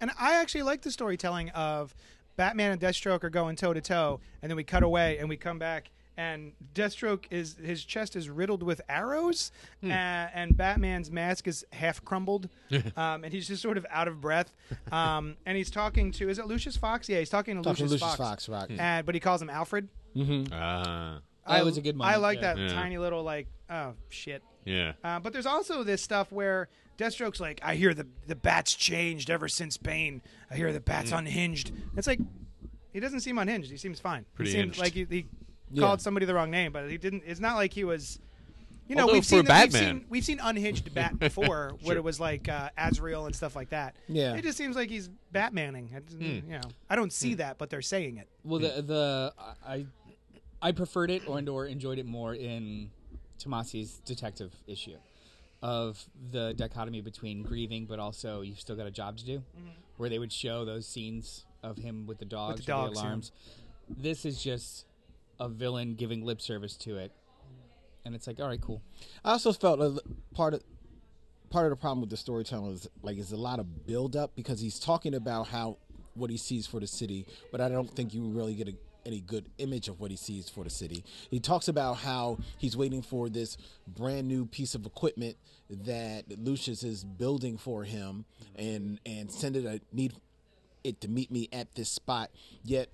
and 0.01 0.11
I 0.19 0.35
actually 0.41 0.63
like 0.63 0.81
the 0.83 0.91
storytelling 0.91 1.51
of 1.51 1.95
Batman 2.37 2.73
and 2.73 2.81
Deathstroke 2.81 3.23
are 3.25 3.29
going 3.31 3.57
toe 3.57 3.75
to 3.75 3.81
toe, 3.83 4.21
and 4.41 4.49
then 4.51 4.57
we 4.57 4.65
cut 4.65 4.83
away 4.83 5.19
and 5.19 5.29
we 5.29 5.37
come 5.37 5.59
back. 5.59 5.91
And 6.21 6.53
Deathstroke 6.75 7.25
is 7.31 7.57
his 7.65 7.83
chest 7.83 8.15
is 8.15 8.29
riddled 8.29 8.63
with 8.63 8.83
arrows, 8.91 9.53
uh, 9.83 9.87
and 9.87 10.55
Batman's 10.55 11.11
mask 11.11 11.49
is 11.49 11.65
half 11.73 12.05
crumbled, 12.05 12.51
um, 12.97 13.25
and 13.25 13.33
he's 13.33 13.49
just 13.49 13.63
sort 13.63 13.79
of 13.79 13.87
out 13.89 14.07
of 14.07 14.21
breath. 14.21 14.53
Um, 14.93 15.37
and 15.47 15.57
he's 15.57 15.71
talking 15.71 16.13
to 16.13 16.29
is 16.29 16.39
it 16.39 16.45
Lucius 16.47 16.77
Fox? 16.77 17.09
Yeah, 17.09 17.21
he's 17.21 17.31
talking 17.31 17.57
to 17.57 17.63
Talking 17.63 17.87
to 17.87 17.91
Lucius, 17.93 18.03
Lucius 18.03 18.17
Fox. 18.19 18.47
Fox, 18.47 18.69
rock. 18.71 18.79
Uh, 18.79 19.01
but 19.01 19.15
he 19.15 19.21
calls 19.21 19.41
him 19.41 19.49
Alfred. 19.49 19.89
Ah, 20.53 21.21
that 21.49 21.65
was 21.65 21.79
a 21.79 21.81
good 21.81 21.97
moment. 21.97 22.15
I 22.15 22.19
like 22.19 22.41
yeah. 22.43 22.55
that 22.55 22.59
Yeah. 22.61 22.69
tiny 22.75 22.99
little 22.99 23.23
like 23.23 23.47
oh 23.71 23.95
shit. 24.11 24.43
yeah. 24.67 24.93
Uh, 25.03 25.21
but 25.21 25.33
there's 25.33 25.47
also 25.47 25.83
this 25.85 26.03
stuff 26.03 26.31
where 26.31 26.69
Deathstroke's 26.99 27.41
like, 27.41 27.61
I 27.65 27.77
hear 27.77 27.95
the 27.95 28.07
the 28.27 28.37
bat's 28.37 28.75
changed 28.75 29.31
ever 29.31 29.49
since 29.49 29.79
Bane. 29.79 30.21
I 30.51 30.57
hear 30.57 30.71
the 30.73 30.81
Mm. 30.81 30.85
bat's 30.85 31.13
unhinged. 31.13 31.73
It's 31.97 32.07
like 32.07 32.21
he 32.93 33.01
doesn't 33.01 33.21
seem 33.21 33.39
unhinged. 33.39 33.71
He 33.71 33.77
seems 33.79 34.01
fine. 34.01 34.27
Pretty 34.35 34.51
he 34.51 34.57
seems 34.59 34.77
hinged. 34.77 34.81
like 34.81 34.93
he, 34.93 35.07
he 35.09 35.27
Yeah. 35.73 35.83
called 35.87 36.01
somebody 36.01 36.27
the 36.27 36.35
wrong 36.35 36.51
name, 36.51 36.73
but 36.73 36.91
he 36.91 36.99
didn't. 36.99 37.23
It's 37.27 37.41
not 37.41 37.57
like 37.57 37.73
he 37.73 37.85
was. 37.85 38.19
You 38.89 38.97
know, 38.97 39.03
Although 39.03 39.13
we've 39.15 39.23
for 39.25 39.29
seen 39.29 39.47
we've 39.47 39.73
seen 39.73 40.05
we've 40.09 40.25
seen 40.25 40.41
unhinged 40.43 40.93
bat 40.93 41.17
before, 41.19 41.75
where 41.83 41.93
Sure. 41.93 41.97
it 41.99 42.03
was 42.03 42.19
like 42.19 42.49
uh, 42.49 42.71
Azrael 42.77 43.27
and 43.27 43.37
stuff 43.37 43.55
like 43.55 43.71
that. 43.71 43.95
Yeah. 44.09 44.35
it 44.35 44.43
just 44.43 44.59
seems 44.59 44.75
like 44.75 44.89
he's 44.91 45.09
Batmaning. 45.33 45.95
It's, 45.95 46.13
Hmm. 46.13 46.23
You 46.25 46.43
know, 46.55 46.61
I 46.89 46.97
don't 46.97 47.13
see 47.13 47.35
that, 47.35 47.57
but 47.57 47.71
they're 47.71 47.83
saying 47.83 48.17
it. 48.17 48.29
Well, 48.43 48.59
the 48.59 48.83
the 48.83 49.33
I 49.65 49.87
I 50.61 50.73
preferred 50.73 51.11
it 51.13 51.29
or 51.29 51.39
and 51.39 51.49
or 51.49 51.67
enjoyed 51.67 51.99
it 52.01 52.07
more 52.07 52.35
in 52.35 52.91
Tomasi's 53.39 54.01
detective 54.05 54.53
issue 54.67 54.97
of 55.63 56.05
the 56.33 56.53
dichotomy 56.55 57.01
between 57.01 57.43
grieving, 57.45 57.87
but 57.87 58.01
also 58.01 58.41
you've 58.41 58.59
still 58.59 58.75
got 58.77 58.87
a 58.87 58.91
job 58.91 59.17
to 59.19 59.25
do, 59.25 59.43
where 59.99 60.09
they 60.09 60.19
would 60.19 60.33
show 60.33 60.65
those 60.65 60.87
scenes 60.87 61.45
of 61.63 61.77
him 61.77 62.07
with 62.07 62.19
the 62.19 62.25
dogs, 62.25 62.65
the 62.67 62.73
or 62.73 62.75
dogs, 62.77 62.95
the 62.95 63.01
yeah. 63.03 63.07
alarms. 63.07 63.33
This 63.89 64.25
is 64.25 64.43
just 64.43 64.87
a 65.41 65.49
villain 65.49 65.95
giving 65.95 66.25
lip 66.25 66.41
service 66.41 66.77
to 66.77 66.99
it, 66.99 67.11
and 68.05 68.15
it's 68.15 68.27
like, 68.27 68.39
all 68.39 68.47
right, 68.47 68.61
cool. 68.61 68.83
I 69.25 69.33
also 69.33 69.53
felt 69.53 69.81
a, 69.81 70.01
part 70.35 70.55
of 70.55 70.63
part 71.49 71.67
of 71.67 71.71
the 71.71 71.77
problem 71.77 72.01
with 72.01 72.11
the 72.11 72.17
storytelling 72.17 72.73
is 72.73 72.89
like 73.03 73.19
it's 73.19 73.33
a 73.33 73.37
lot 73.37 73.59
of 73.59 73.87
build 73.87 74.15
up 74.15 74.37
because 74.37 74.61
he's 74.61 74.79
talking 74.79 75.15
about 75.15 75.49
how 75.49 75.79
what 76.15 76.31
he 76.31 76.37
sees 76.37 76.67
for 76.67 76.79
the 76.79 76.87
city, 76.87 77.27
but 77.51 77.61
I 77.61 77.69
don't 77.69 77.91
think 77.91 78.15
you 78.15 78.23
really 78.25 78.55
get 78.55 78.69
a, 78.69 78.75
any 79.07 79.21
good 79.21 79.49
image 79.59 79.89
of 79.89 79.99
what 79.99 80.11
he 80.11 80.17
sees 80.17 80.49
for 80.49 80.63
the 80.65 80.71
city. 80.71 81.05
He 81.31 81.41
talks 81.41 81.69
about 81.69 81.95
how 81.95 82.39
he's 82.59 82.77
waiting 82.77 83.03
for 83.03 83.29
this 83.29 83.57
brand 83.87 84.29
new 84.29 84.45
piece 84.47 84.75
of 84.75 84.85
equipment 84.85 85.37
that 85.71 86.25
Lucius 86.39 86.83
is 86.83 87.05
building 87.05 87.57
for 87.57 87.85
him, 87.85 88.25
and 88.57 89.01
and 89.07 89.31
send 89.31 89.57
it 89.57 89.65
a 89.65 89.81
need 89.93 90.13
it 90.85 91.01
to 91.01 91.09
meet 91.09 91.31
me 91.31 91.49
at 91.53 91.75
this 91.75 91.89
spot. 91.89 92.31
Yet 92.63 92.91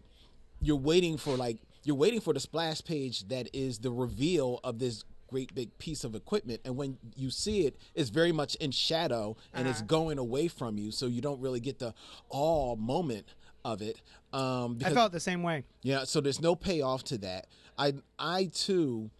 you're 0.60 0.76
waiting 0.76 1.16
for 1.18 1.36
like 1.36 1.58
you're 1.86 1.96
waiting 1.96 2.20
for 2.20 2.34
the 2.34 2.40
splash 2.40 2.82
page 2.82 3.26
that 3.28 3.48
is 3.54 3.78
the 3.78 3.90
reveal 3.90 4.60
of 4.64 4.78
this 4.78 5.04
great 5.28 5.54
big 5.54 5.76
piece 5.78 6.04
of 6.04 6.14
equipment 6.14 6.60
and 6.64 6.76
when 6.76 6.98
you 7.16 7.30
see 7.30 7.66
it 7.66 7.76
it's 7.94 8.10
very 8.10 8.32
much 8.32 8.54
in 8.56 8.70
shadow 8.70 9.36
and 9.54 9.66
it's 9.66 9.82
going 9.82 10.18
away 10.18 10.46
from 10.48 10.78
you 10.78 10.90
so 10.92 11.06
you 11.06 11.20
don't 11.20 11.40
really 11.40 11.60
get 11.60 11.78
the 11.78 11.92
all 12.28 12.76
moment 12.76 13.26
of 13.64 13.82
it 13.82 14.00
um 14.32 14.78
I 14.84 14.90
felt 14.90 15.10
the 15.12 15.20
same 15.20 15.42
way. 15.42 15.64
yeah 15.82 16.04
so 16.04 16.20
there's 16.20 16.40
no 16.40 16.54
payoff 16.54 17.02
to 17.04 17.18
that 17.18 17.46
i 17.76 17.94
i 18.18 18.50
too 18.52 19.10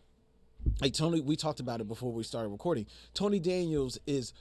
like 0.81 0.93
Tony, 0.95 1.21
we 1.21 1.37
talked 1.37 1.61
about 1.61 1.81
it 1.81 1.89
before 1.89 2.13
we 2.13 2.23
started 2.23 2.49
recording. 2.49 2.87
Tony 3.15 3.39
Daniels 3.39 3.99
is 4.07 4.33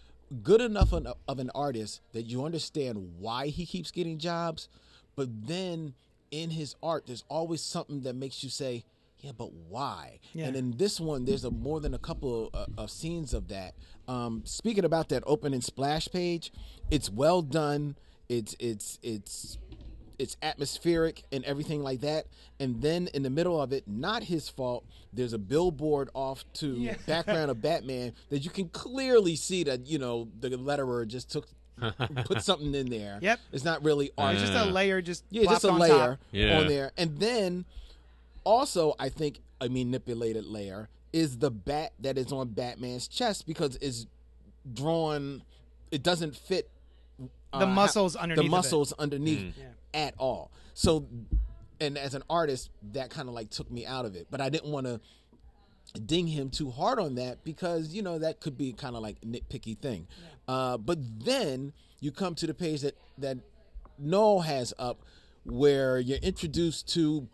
good 0.41 0.61
enough 0.61 0.91
of 0.91 1.39
an 1.39 1.51
artist 1.53 2.01
that 2.13 2.23
you 2.23 2.45
understand 2.45 3.13
why 3.19 3.47
he 3.47 3.65
keeps 3.65 3.91
getting 3.91 4.17
jobs, 4.17 4.67
but 5.15 5.29
then 5.47 5.93
in 6.31 6.51
his 6.51 6.75
art, 6.81 7.07
there's 7.07 7.23
always 7.29 7.61
something 7.61 8.01
that 8.01 8.15
makes 8.15 8.43
you 8.43 8.49
say, 8.49 8.83
"Yeah, 9.19 9.31
but 9.37 9.51
why?" 9.53 10.19
Yeah. 10.33 10.45
And 10.47 10.55
in 10.55 10.77
this 10.77 10.99
one, 10.99 11.25
there's 11.25 11.43
a 11.43 11.51
more 11.51 11.79
than 11.79 11.93
a 11.93 11.99
couple 11.99 12.49
of, 12.53 12.67
of 12.77 12.91
scenes 12.91 13.33
of 13.33 13.47
that. 13.49 13.75
Um, 14.07 14.43
speaking 14.45 14.85
about 14.85 15.09
that 15.09 15.23
opening 15.25 15.61
splash 15.61 16.07
page, 16.07 16.51
it's 16.91 17.09
well 17.09 17.41
done. 17.41 17.95
It's 18.29 18.55
it's 18.59 18.99
it's 19.03 19.57
it's 20.19 20.37
atmospheric 20.41 21.23
and 21.31 21.43
everything 21.45 21.81
like 21.81 22.01
that. 22.01 22.27
And 22.59 22.81
then 22.81 23.09
in 23.13 23.23
the 23.23 23.29
middle 23.29 23.61
of 23.61 23.71
it, 23.73 23.87
not 23.87 24.23
his 24.23 24.49
fault, 24.49 24.85
there's 25.13 25.33
a 25.33 25.37
billboard 25.37 26.09
off 26.13 26.45
to 26.55 26.75
background 27.05 27.51
of 27.51 27.61
Batman 27.61 28.13
that 28.29 28.39
you 28.39 28.49
can 28.49 28.69
clearly 28.69 29.35
see 29.35 29.63
that, 29.63 29.87
you 29.87 29.99
know, 29.99 30.29
the 30.39 30.49
letterer 30.49 31.07
just 31.07 31.29
took 31.31 31.47
put 32.25 32.41
something 32.41 32.73
in 32.73 32.89
there. 32.89 33.19
Yep. 33.21 33.39
It's 33.51 33.63
not 33.63 33.83
really 33.83 34.11
art. 34.17 34.33
It's 34.35 34.43
just 34.43 34.53
a 34.53 34.65
layer, 34.65 35.01
just 35.01 35.23
yeah, 35.29 35.43
just 35.43 35.63
a 35.65 35.69
on 35.69 35.79
layer 35.79 35.89
top. 36.11 36.19
Yeah. 36.31 36.59
on 36.59 36.67
there. 36.67 36.91
And 36.97 37.17
then 37.19 37.65
also 38.43 38.95
I 38.99 39.09
think 39.09 39.39
a 39.61 39.69
manipulated 39.69 40.45
layer 40.45 40.89
is 41.13 41.37
the 41.39 41.51
bat 41.51 41.93
that 41.99 42.17
is 42.17 42.31
on 42.31 42.49
Batman's 42.49 43.07
chest 43.07 43.45
because 43.47 43.77
it's 43.81 44.05
drawn 44.73 45.41
it 45.91 46.03
doesn't 46.03 46.35
fit 46.35 46.69
uh, 47.53 47.59
The 47.59 47.65
how- 47.67 47.71
muscles 47.73 48.15
underneath 48.15 48.39
of 48.39 48.43
the 48.45 48.47
it. 48.47 48.51
muscles 48.51 48.93
underneath 48.93 49.55
at 49.93 50.13
all. 50.17 50.51
So, 50.73 51.05
and 51.79 51.97
as 51.97 52.15
an 52.15 52.23
artist, 52.29 52.69
that 52.93 53.09
kind 53.09 53.29
of 53.29 53.33
like 53.35 53.49
took 53.49 53.71
me 53.71 53.85
out 53.85 54.03
of 54.05 54.15
it. 54.15 54.27
But 54.29 54.41
I 54.41 54.49
didn't 54.49 54.71
want 54.71 54.87
to 54.87 54.99
ding 56.05 56.27
him 56.27 56.49
too 56.49 56.69
hard 56.71 56.99
on 56.99 57.15
that 57.15 57.43
because 57.45 57.93
you 57.93 58.01
know 58.01 58.19
that 58.19 58.41
could 58.41 58.57
be 58.57 58.73
kind 58.73 58.95
of 58.95 59.01
like 59.01 59.21
nitpicky 59.21 59.77
thing. 59.77 60.07
Uh, 60.47 60.77
but 60.77 60.97
then 61.23 61.73
you 61.99 62.11
come 62.11 62.35
to 62.35 62.47
the 62.47 62.53
page 62.53 62.81
that 62.81 62.95
that 63.17 63.37
Noel 63.97 64.41
has 64.41 64.73
up, 64.77 65.01
where 65.45 65.99
you're 65.99 66.17
introduced 66.19 66.87
to, 66.93 67.27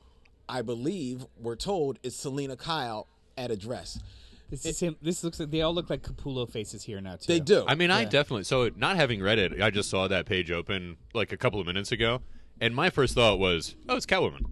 I 0.47 0.61
believe 0.61 1.25
we're 1.39 1.55
told, 1.55 1.97
is 2.03 2.15
Selina 2.15 2.55
Kyle 2.55 3.07
at 3.37 3.51
a 3.51 3.57
dress. 3.57 3.99
This 4.49 4.65
is 4.65 4.79
him. 4.81 4.97
This 5.01 5.23
looks 5.23 5.39
like 5.39 5.49
they 5.49 5.61
all 5.61 5.73
look 5.73 5.89
like 5.89 6.03
Capullo 6.03 6.49
faces 6.49 6.83
here 6.83 6.99
now 6.99 7.15
too. 7.15 7.27
They 7.27 7.39
do. 7.39 7.63
I 7.67 7.75
mean, 7.75 7.89
I 7.89 8.03
definitely. 8.03 8.43
So, 8.43 8.69
not 8.75 8.97
having 8.97 9.21
read 9.21 9.39
it, 9.39 9.61
I 9.61 9.71
just 9.71 9.89
saw 9.89 10.09
that 10.09 10.25
page 10.25 10.51
open 10.51 10.97
like 11.13 11.31
a 11.31 11.37
couple 11.37 11.59
of 11.61 11.65
minutes 11.65 11.91
ago, 11.91 12.21
and 12.59 12.75
my 12.75 12.89
first 12.89 13.15
thought 13.15 13.39
was, 13.39 13.75
"Oh, 13.87 13.95
it's 13.95 14.05
Catwoman." 14.05 14.45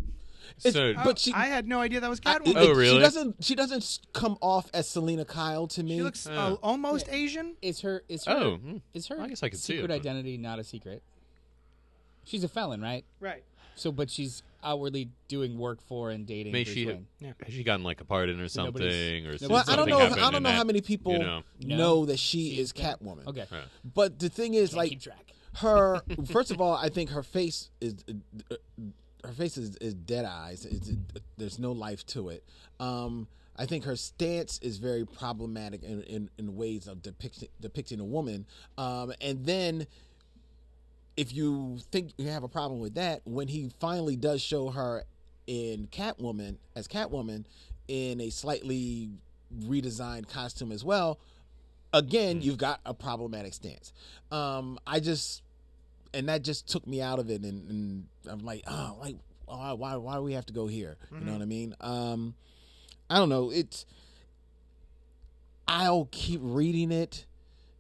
It's- 0.63 0.73
So, 0.73 0.93
but 1.03 1.19
she, 1.19 1.33
I 1.33 1.45
had 1.47 1.67
no 1.67 1.79
idea 1.79 1.99
that 2.01 2.09
was 2.09 2.19
I- 2.25 2.39
Catwoman. 2.39 2.47
it- 2.49 2.57
Oh, 2.57 2.71
really? 2.73 2.95
She 2.95 2.99
doesn't. 2.99 3.43
She 3.43 3.55
doesn't 3.55 3.99
come 4.13 4.38
off 4.41 4.69
as 4.73 4.88
Selina 4.89 5.25
Kyle 5.25 5.67
to 5.67 5.83
me. 5.83 5.97
she 5.97 6.01
looks 6.03 6.27
uh, 6.27 6.55
almost 6.63 7.07
Asian. 7.09 7.55
Is 7.62 7.81
her 7.81 8.03
is 8.09 8.25
her 8.25 8.31
Oh, 8.35 8.55
hmm. 8.57 8.77
is 8.93 9.07
her 9.07 9.19
I 9.21 9.27
guess 9.27 9.43
I 9.43 9.49
could 9.49 9.59
see 9.59 9.73
it, 9.73 9.77
secret 9.81 9.93
identity 9.93 10.38
not 10.38 10.59
a 10.59 10.63
secret? 10.63 11.03
She's 12.23 12.43
a 12.43 12.47
felon, 12.49 12.81
right? 12.81 13.05
Right. 13.19 13.43
So, 13.75 13.91
but 13.91 14.09
she's 14.09 14.43
outwardly 14.62 15.09
doing 15.29 15.57
work 15.57 15.81
for 15.81 16.12
and 16.12 16.27
dating 16.27 16.51
may 16.51 16.65
Bruce 16.65 16.73
she 16.75 16.85
Wayne. 16.85 17.07
has 17.21 17.53
she 17.53 17.63
gotten 17.63 17.83
like 17.83 18.01
a 18.01 18.03
pardon 18.05 18.41
or 18.41 18.49
something, 18.49 18.73
nobody's- 18.83 19.41
or 19.43 19.47
Well, 19.47 19.59
I 19.59 19.63
something 19.63 19.75
don't 19.77 19.89
know. 19.89 19.95
If, 19.99 20.09
happened 20.09 20.25
I 20.25 20.31
don't 20.31 20.43
know 20.43 20.49
that, 20.49 20.55
how 20.55 20.63
many 20.65 20.81
people 20.81 21.13
You 21.13 21.19
know, 21.19 21.43
No. 21.63 21.75
know 21.77 22.05
that 22.07 22.19
she 22.19 22.49
She's 22.51 22.59
is 22.59 22.73
Catwoman. 22.73 23.25
Okay. 23.27 23.45
But 23.95 24.19
the 24.19 24.27
thing 24.29 24.53
is, 24.53 24.75
like, 24.75 24.89
keep 24.89 25.01
track. 25.01 25.31
her. 25.59 26.01
First 26.25 26.51
of 26.51 26.59
all, 26.59 26.75
I 26.75 26.89
think 26.89 27.12
her 27.12 27.23
face 27.23 27.71
is. 27.79 27.95
uh, 28.51 28.55
Her 29.23 29.34
face 29.34 29.58
is, 29.58 29.75
is 29.77 29.93
dead 29.93 30.25
eyes. 30.25 30.65
It's, 30.65 30.91
there's 31.38 31.60
no 31.60 31.71
life 31.71 32.05
to 32.08 32.29
it. 32.29 32.43
Um, 32.79 33.27
I 33.58 33.65
think 33.65 33.84
her 33.84 33.97
stance 33.97 34.58
is 34.60 34.77
very 34.77 35.05
problematic 35.05 35.84
in, 35.84 36.01
in, 36.03 36.29
in 36.38 36.55
ways 36.55 36.88
of 36.88 37.01
depicting 37.01 37.49
depicting 37.60 37.99
a 37.99 38.05
woman. 38.05 38.45
Um, 38.77 39.12
and 39.19 39.45
then, 39.45 39.86
if 41.17 41.34
you 41.34 41.79
think 41.91 42.13
you 42.17 42.29
have 42.29 42.43
a 42.43 42.47
problem 42.47 42.79
with 42.79 42.95
that, 42.95 43.21
when 43.25 43.49
he 43.49 43.69
finally 43.82 44.15
does 44.15 44.41
show 44.41 44.69
her 44.69 45.03
in 45.45 45.88
Catwoman 45.88 46.55
as 46.75 46.88
Catwoman 46.88 47.43
in 47.89 48.21
a 48.21 48.29
slightly 48.29 49.10
redesigned 49.65 50.29
costume 50.29 50.71
as 50.71 50.86
well, 50.86 51.19
again 51.91 52.41
you've 52.41 52.58
got 52.58 52.79
a 52.86 52.93
problematic 52.93 53.53
stance. 53.53 53.91
Um, 54.32 54.79
I 54.88 54.99
just 54.99 55.41
and 56.13 56.29
that 56.29 56.43
just 56.43 56.67
took 56.67 56.85
me 56.87 57.01
out 57.01 57.19
of 57.19 57.29
it, 57.29 57.41
and, 57.43 57.69
and 57.69 58.07
I'm 58.27 58.39
like, 58.39 58.63
oh, 58.67 58.97
like 58.99 59.15
why 59.45 59.73
why 59.73 59.95
why 59.95 60.15
do 60.15 60.21
we 60.23 60.33
have 60.33 60.45
to 60.47 60.53
go 60.53 60.67
here? 60.67 60.97
You 61.11 61.25
know 61.25 61.33
what 61.33 61.41
I 61.41 61.45
mean? 61.45 61.75
Um, 61.81 62.35
I 63.09 63.17
don't 63.17 63.29
know. 63.29 63.51
It's 63.51 63.85
I'll 65.67 66.07
keep 66.11 66.39
reading 66.43 66.91
it, 66.91 67.25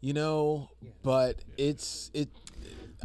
you 0.01 0.13
know, 0.13 0.69
but 1.03 1.37
it's 1.57 2.11
it. 2.13 2.29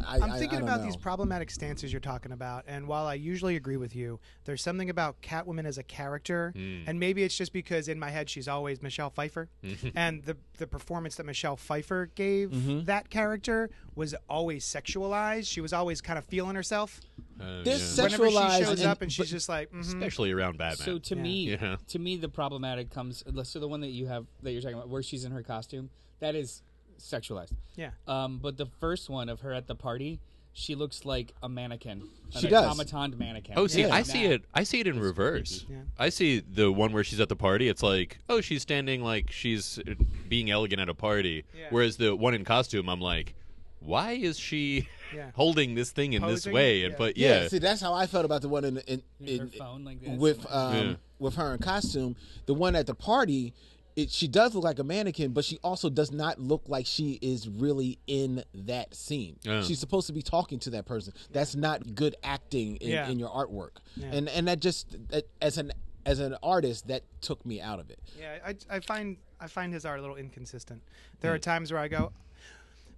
I, 0.05 0.15
I'm 0.19 0.31
thinking 0.31 0.57
I 0.57 0.61
don't 0.61 0.69
about 0.69 0.83
these 0.83 0.97
problematic 0.97 1.49
stances 1.51 1.93
you're 1.93 1.99
talking 2.01 2.31
about, 2.31 2.65
and 2.67 2.87
while 2.87 3.05
I 3.05 3.13
usually 3.13 3.55
agree 3.55 3.77
with 3.77 3.95
you, 3.95 4.19
there's 4.43 4.61
something 4.61 4.89
about 4.89 5.21
Catwoman 5.21 5.65
as 5.65 5.77
a 5.77 5.83
character, 5.83 6.51
Hmm. 6.55 6.81
and 6.87 6.99
maybe 6.99 7.23
it's 7.23 7.37
just 7.37 7.53
because 7.53 7.87
in 7.87 7.97
my 7.99 8.09
head 8.09 8.29
she's 8.29 8.47
always 8.47 8.81
Michelle 8.81 9.09
Pfeiffer, 9.09 9.49
and 9.95 10.23
the 10.23 10.35
the 10.57 10.67
performance 10.67 11.15
that 11.15 11.25
Michelle 11.25 11.55
Pfeiffer 11.57 12.09
gave 12.15 12.49
Mm-hmm. 12.49 12.83
that 12.85 13.09
character 13.09 13.69
was 13.95 14.13
always 14.29 14.65
sexualized. 14.65 15.47
She 15.51 15.61
was 15.61 15.73
always 15.73 16.01
kind 16.01 16.17
of 16.19 16.25
feeling 16.25 16.55
herself. 16.55 16.99
uh, 17.39 17.63
There's 17.63 17.97
yeah. 17.97 18.03
Whenever 18.03 18.29
she 18.29 18.63
shows 18.63 18.79
and- 18.81 18.89
up 18.89 19.01
and 19.01 19.11
she's 19.11 19.29
just 19.29 19.47
like, 19.49 19.71
mhm. 19.71 19.79
especially 19.81 20.31
around 20.31 20.57
Batman. 20.57 20.85
So 20.85 20.97
to 20.99 21.15
Yeah. 21.15 21.21
me, 21.21 21.51
Yeah. 21.51 21.75
to 21.87 21.99
me, 21.99 22.17
the 22.17 22.29
problematic 22.29 22.89
comes. 22.89 23.23
So 23.43 23.59
the 23.59 23.67
one 23.67 23.81
that 23.81 23.89
you 23.89 24.07
have 24.07 24.25
that 24.43 24.51
you're 24.51 24.61
talking 24.61 24.75
about, 24.77 24.89
where 24.89 25.03
she's 25.03 25.23
in 25.25 25.31
her 25.31 25.43
costume, 25.43 25.89
that 26.19 26.35
is 26.35 26.61
sexualized. 26.99 27.53
yeah. 27.75 27.91
Um, 28.07 28.39
but 28.41 28.57
the 28.57 28.65
first 28.79 29.09
one 29.09 29.29
of 29.29 29.41
her 29.41 29.53
at 29.53 29.67
the 29.67 29.75
party, 29.75 30.19
she 30.53 30.73
looks 30.75 31.03
like 31.05 31.33
a 31.43 31.49
mannequin, 31.49 32.01
an 32.33 32.41
She 32.41 32.47
does. 32.47 32.65
automaton 32.65 33.17
mannequin. 33.17 33.55
Oh, 33.57 33.67
see, 33.67 33.81
Yeah. 33.81 33.93
I 33.93 34.03
see 34.03 34.23
it. 34.25 34.43
I 34.53 34.63
see 34.63 34.79
it 34.79 34.87
in 34.87 34.99
reverse. 34.99 35.65
Yeah. 35.69 35.77
I 35.99 36.09
see 36.09 36.39
the 36.39 36.71
one 36.71 36.93
where 36.93 37.03
she's 37.03 37.19
at 37.19 37.27
the 37.29 37.35
party. 37.35 37.67
It's 37.67 37.83
like, 37.83 38.19
oh, 38.29 38.39
she's 38.41 38.61
standing 38.61 39.01
like 39.03 39.31
she's 39.31 39.79
uh, 39.79 39.95
being 40.29 40.49
elegant 40.49 40.79
at 40.81 40.87
a 40.89 40.93
party. 40.93 41.43
Yeah. 41.57 41.65
Whereas 41.71 41.97
the 41.97 42.15
one 42.15 42.33
in 42.33 42.45
costume, 42.45 42.89
I'm 42.89 43.01
like, 43.01 43.35
why 43.79 44.11
is 44.13 44.39
she 44.39 44.87
Yeah. 45.13 45.31
holding 45.35 45.75
this 45.75 45.91
thing 45.91 46.13
in 46.13 46.21
this 46.21 46.45
Posing? 46.45 46.53
way? 46.53 46.83
And 46.85 46.93
Yeah. 46.93 46.97
but 46.97 47.17
Yeah. 47.17 47.41
yeah, 47.43 47.47
see, 47.49 47.59
that's 47.59 47.81
how 47.81 47.93
I 47.93 48.07
felt 48.07 48.23
about 48.25 48.41
the 48.41 48.49
one 48.49 48.63
in 48.63 48.77
in, 48.87 49.03
in, 49.19 49.39
her 49.39 49.47
phone 49.47 49.83
like 49.83 49.99
this 50.01 50.17
with 50.17 50.49
um 50.51 50.73
Yeah. 50.75 50.95
with 51.19 51.35
her 51.35 51.53
in 51.53 51.59
costume. 51.59 52.15
The 52.45 52.53
one 52.53 52.75
at 52.77 52.87
the 52.87 52.95
party, 52.95 53.53
it, 53.95 54.11
she 54.11 54.27
does 54.27 54.53
look 54.55 54.63
like 54.63 54.79
a 54.79 54.83
mannequin, 54.83 55.31
but 55.31 55.45
she 55.45 55.57
also 55.63 55.89
does 55.89 56.11
not 56.11 56.39
look 56.39 56.63
like 56.67 56.85
she 56.85 57.17
is 57.21 57.47
really 57.47 57.97
in 58.07 58.43
that 58.53 58.93
scene. 58.93 59.37
Yeah. 59.43 59.61
She's 59.63 59.79
supposed 59.79 60.07
to 60.07 60.13
be 60.13 60.21
talking 60.21 60.59
to 60.59 60.69
that 60.71 60.85
person. 60.85 61.13
That's 61.31 61.55
not 61.55 61.95
good 61.95 62.15
acting 62.23 62.75
in, 62.77 62.89
Yeah. 62.89 63.07
in 63.09 63.19
your 63.19 63.29
artwork, 63.29 63.77
Yeah. 63.95 64.07
and 64.11 64.27
and 64.29 64.47
that 64.47 64.59
just 64.59 64.95
that, 65.09 65.25
as 65.41 65.57
an 65.57 65.71
as 66.05 66.19
an 66.19 66.35
artist 66.43 66.87
that 66.87 67.03
took 67.21 67.43
me 67.45 67.59
out 67.61 67.79
of 67.79 67.89
it. 67.89 67.99
Yeah, 68.19 68.37
I, 68.45 68.55
I 68.69 68.79
find 68.79 69.17
I 69.39 69.47
find 69.47 69.73
his 69.73 69.85
art 69.85 69.99
a 69.99 70.01
little 70.01 70.17
inconsistent. 70.17 70.81
There 71.21 71.31
Hmm. 71.31 71.35
are 71.35 71.39
times 71.39 71.71
where 71.71 71.81
I 71.81 71.87
go, 71.87 72.11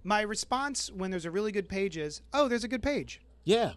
my 0.04 0.20
response 0.22 0.90
when 0.92 1.10
there's 1.10 1.24
a 1.24 1.30
really 1.30 1.52
good 1.52 1.68
page 1.68 1.96
is, 1.96 2.22
oh, 2.32 2.48
there's 2.48 2.64
a 2.64 2.68
good 2.68 2.82
page. 2.82 3.20
Yeah, 3.48 3.72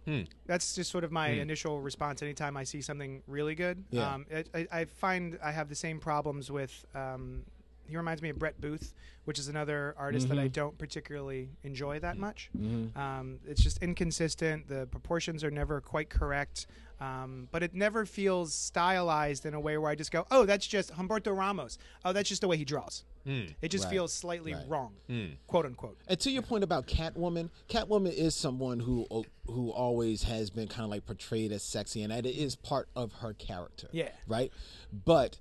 That's 0.48 0.76
just 0.76 0.92
sort 0.92 1.06
of 1.06 1.14
my 1.14 1.30
initial 1.30 1.80
response 1.80 2.22
anytime 2.22 2.58
I 2.58 2.66
see 2.66 2.82
something 2.82 3.24
really 3.26 3.56
good. 3.56 3.86
Yeah. 3.90 4.14
Um, 4.14 4.26
it, 4.30 4.50
I, 4.54 4.68
I 4.70 4.86
find 4.86 5.40
I 5.42 5.52
have 5.52 5.70
the 5.70 5.76
same 5.76 5.98
problems 5.98 6.52
with 6.52 6.86
um, 6.94 7.44
he 7.88 7.98
reminds 7.98 8.22
me 8.22 8.30
of 8.30 8.40
Brett 8.40 8.60
Booth, 8.60 8.94
which 9.26 9.40
is 9.40 9.48
another 9.48 9.94
artist 9.98 10.30
that 10.30 10.38
I 10.38 10.44
mm-hmm. 10.44 10.54
don't 10.54 10.78
particularly 10.78 11.50
enjoy 11.64 12.00
that 12.00 12.14
mm-hmm. 12.14 12.22
much. 12.22 12.50
Mm-hmm. 12.58 12.98
Um, 12.98 13.40
it's 13.48 13.62
just 13.62 13.82
inconsistent. 13.84 14.68
The 14.68 14.88
proportions 14.88 15.44
are 15.44 15.52
never 15.52 15.82
quite 15.82 16.10
correct. 16.10 16.68
Um, 17.02 17.48
but 17.52 17.64
it 17.64 17.74
never 17.74 18.06
feels 18.06 18.54
stylized 18.54 19.48
in 19.48 19.56
a 19.56 19.60
way 19.60 19.76
where 19.80 19.90
I 19.90 19.96
just 19.96 20.12
go, 20.12 20.28
"Oh, 20.30 20.46
that's 20.46 20.68
just 20.68 20.94
Humberto 20.94 21.36
Ramos. 21.36 21.80
Oh, 22.06 22.14
that's 22.14 22.30
just 22.30 22.42
the 22.42 22.48
way 22.48 22.58
he 22.58 22.64
draws." 22.64 23.04
Mm. 23.26 23.56
It 23.60 23.70
just 23.70 23.86
Right. 23.86 23.92
feels 23.92 24.14
slightly 24.14 24.54
Right. 24.54 24.70
wrong, 24.70 24.94
mm. 25.10 25.36
quote 25.48 25.66
unquote. 25.66 25.98
And 26.08 26.20
to 26.20 26.30
your 26.30 26.44
point 26.44 26.64
about 26.64 26.86
Catwoman, 26.86 27.50
Catwoman 27.68 28.14
is 28.14 28.36
someone 28.36 28.82
who 28.82 29.08
who 29.48 29.72
always 29.72 30.24
has 30.24 30.52
been 30.52 30.68
kind 30.68 30.84
of 30.84 30.92
like 30.92 31.08
portrayed 31.08 31.52
as 31.52 31.64
sexy, 31.64 32.04
and 32.04 32.12
that 32.12 32.28
is 32.28 32.56
part 32.56 32.88
of 32.96 33.14
her 33.14 33.34
character. 33.34 33.88
Yeah. 33.92 34.10
Right. 34.28 34.52
But 34.94 35.40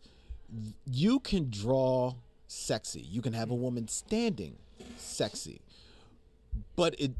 you 0.86 1.20
can 1.20 1.50
draw 1.50 2.14
sexy. 2.50 3.00
You 3.00 3.22
can 3.22 3.32
have 3.32 3.50
a 3.50 3.54
woman 3.54 3.86
standing 3.86 4.56
sexy, 4.96 5.60
but 6.76 6.94
it 6.98 7.12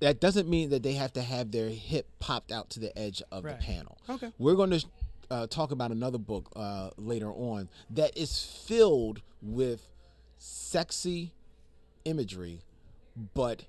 that 0.00 0.20
doesn't 0.20 0.48
mean 0.48 0.70
that 0.70 0.82
they 0.82 0.92
have 0.94 1.12
to 1.14 1.20
have 1.22 1.50
their 1.50 1.68
hip 1.68 2.06
popped 2.20 2.52
out 2.52 2.70
to 2.70 2.80
the 2.80 2.96
edge 2.98 3.22
of 3.30 3.44
Right. 3.44 3.58
the 3.58 3.64
panel. 3.66 3.98
Okay. 4.08 4.32
We're 4.38 4.54
going 4.54 4.70
to 4.70 4.84
uh, 5.30 5.46
talk 5.46 5.72
about 5.72 5.90
another 5.90 6.16
book 6.16 6.50
uh, 6.56 6.90
later 6.96 7.30
on 7.30 7.68
that 7.90 8.16
is 8.16 8.42
filled 8.66 9.20
with 9.42 9.92
sexy 10.38 11.34
imagery, 12.06 12.60
but 13.34 13.64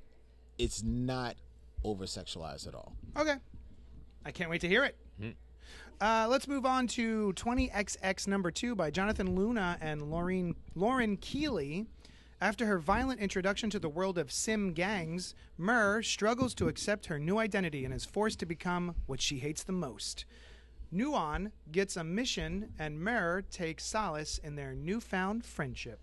it's 0.58 0.82
not 0.84 1.36
over 1.84 2.06
sexualized 2.06 2.66
at 2.68 2.76
all. 2.76 2.94
Okay. 3.18 3.36
I 4.24 4.32
can't 4.32 4.50
wait 4.50 4.62
to 4.62 4.70
hear 4.70 4.86
it. 4.86 4.96
Uh, 6.02 6.26
let's 6.28 6.48
move 6.48 6.66
on 6.66 6.88
to 6.88 7.32
20XX 7.34 8.28
number 8.28 8.50
two 8.50 8.74
by 8.74 8.90
Jonathan 8.90 9.36
Luna 9.36 9.78
and 9.82 10.02
Lauren, 10.10 10.56
Lauren 10.74 11.16
Keely. 11.18 11.86
After 12.42 12.66
her 12.66 12.80
violent 12.80 13.20
introduction 13.20 13.70
to 13.70 13.78
the 13.78 13.88
world 13.88 14.18
of 14.18 14.32
sim 14.32 14.74
gangs, 14.74 15.36
Myrrh 15.60 16.02
struggles 16.02 16.56
to 16.56 16.68
accept 16.68 17.06
her 17.06 17.20
new 17.20 17.38
identity 17.38 17.86
and 17.86 17.94
is 17.94 18.04
forced 18.04 18.40
to 18.40 18.48
become 18.48 18.96
what 19.06 19.22
she 19.22 19.38
hates 19.38 19.62
the 19.62 19.74
most. 19.74 20.26
Nuon 20.92 21.52
gets 21.72 21.96
a 21.96 22.04
mission, 22.04 22.74
and 22.80 23.00
Myrrh 23.00 23.44
takes 23.44 23.86
solace 23.86 24.40
in 24.40 24.56
their 24.56 24.74
newfound 24.74 25.46
friendship. 25.46 26.00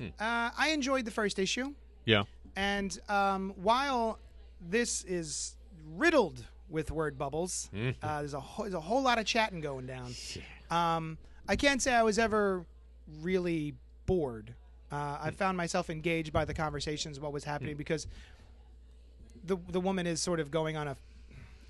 Uh, 0.00 0.50
I 0.58 0.70
enjoyed 0.74 1.04
the 1.04 1.12
first 1.12 1.38
issue. 1.38 1.72
Yeah. 2.04 2.24
And 2.56 2.98
um, 3.08 3.54
while 3.54 4.18
this 4.60 5.04
is 5.04 5.54
riddled 5.86 6.44
with 6.72 6.90
word 6.90 7.16
bubbles, 7.18 7.70
uh, 8.02 8.18
there's, 8.20 8.34
a 8.34 8.40
whole, 8.40 8.64
there's 8.64 8.74
a 8.74 8.80
whole 8.80 9.02
lot 9.02 9.18
of 9.18 9.26
chatting 9.26 9.60
going 9.60 9.86
down. 9.86 10.12
Um, 10.70 11.18
I 11.48 11.54
can't 11.56 11.80
say 11.82 11.92
I 11.92 12.02
was 12.02 12.18
ever 12.18 12.64
really 13.20 13.74
bored. 14.06 14.54
Uh, 14.90 15.18
I 15.22 15.30
found 15.30 15.56
myself 15.56 15.90
engaged 15.90 16.32
by 16.32 16.44
the 16.44 16.54
conversations, 16.54 17.20
what 17.20 17.32
was 17.32 17.44
happening, 17.44 17.76
because 17.76 18.06
the 19.44 19.56
the 19.68 19.80
woman 19.80 20.06
is 20.06 20.20
sort 20.20 20.38
of 20.40 20.50
going 20.50 20.76
on 20.76 20.88
a 20.88 20.96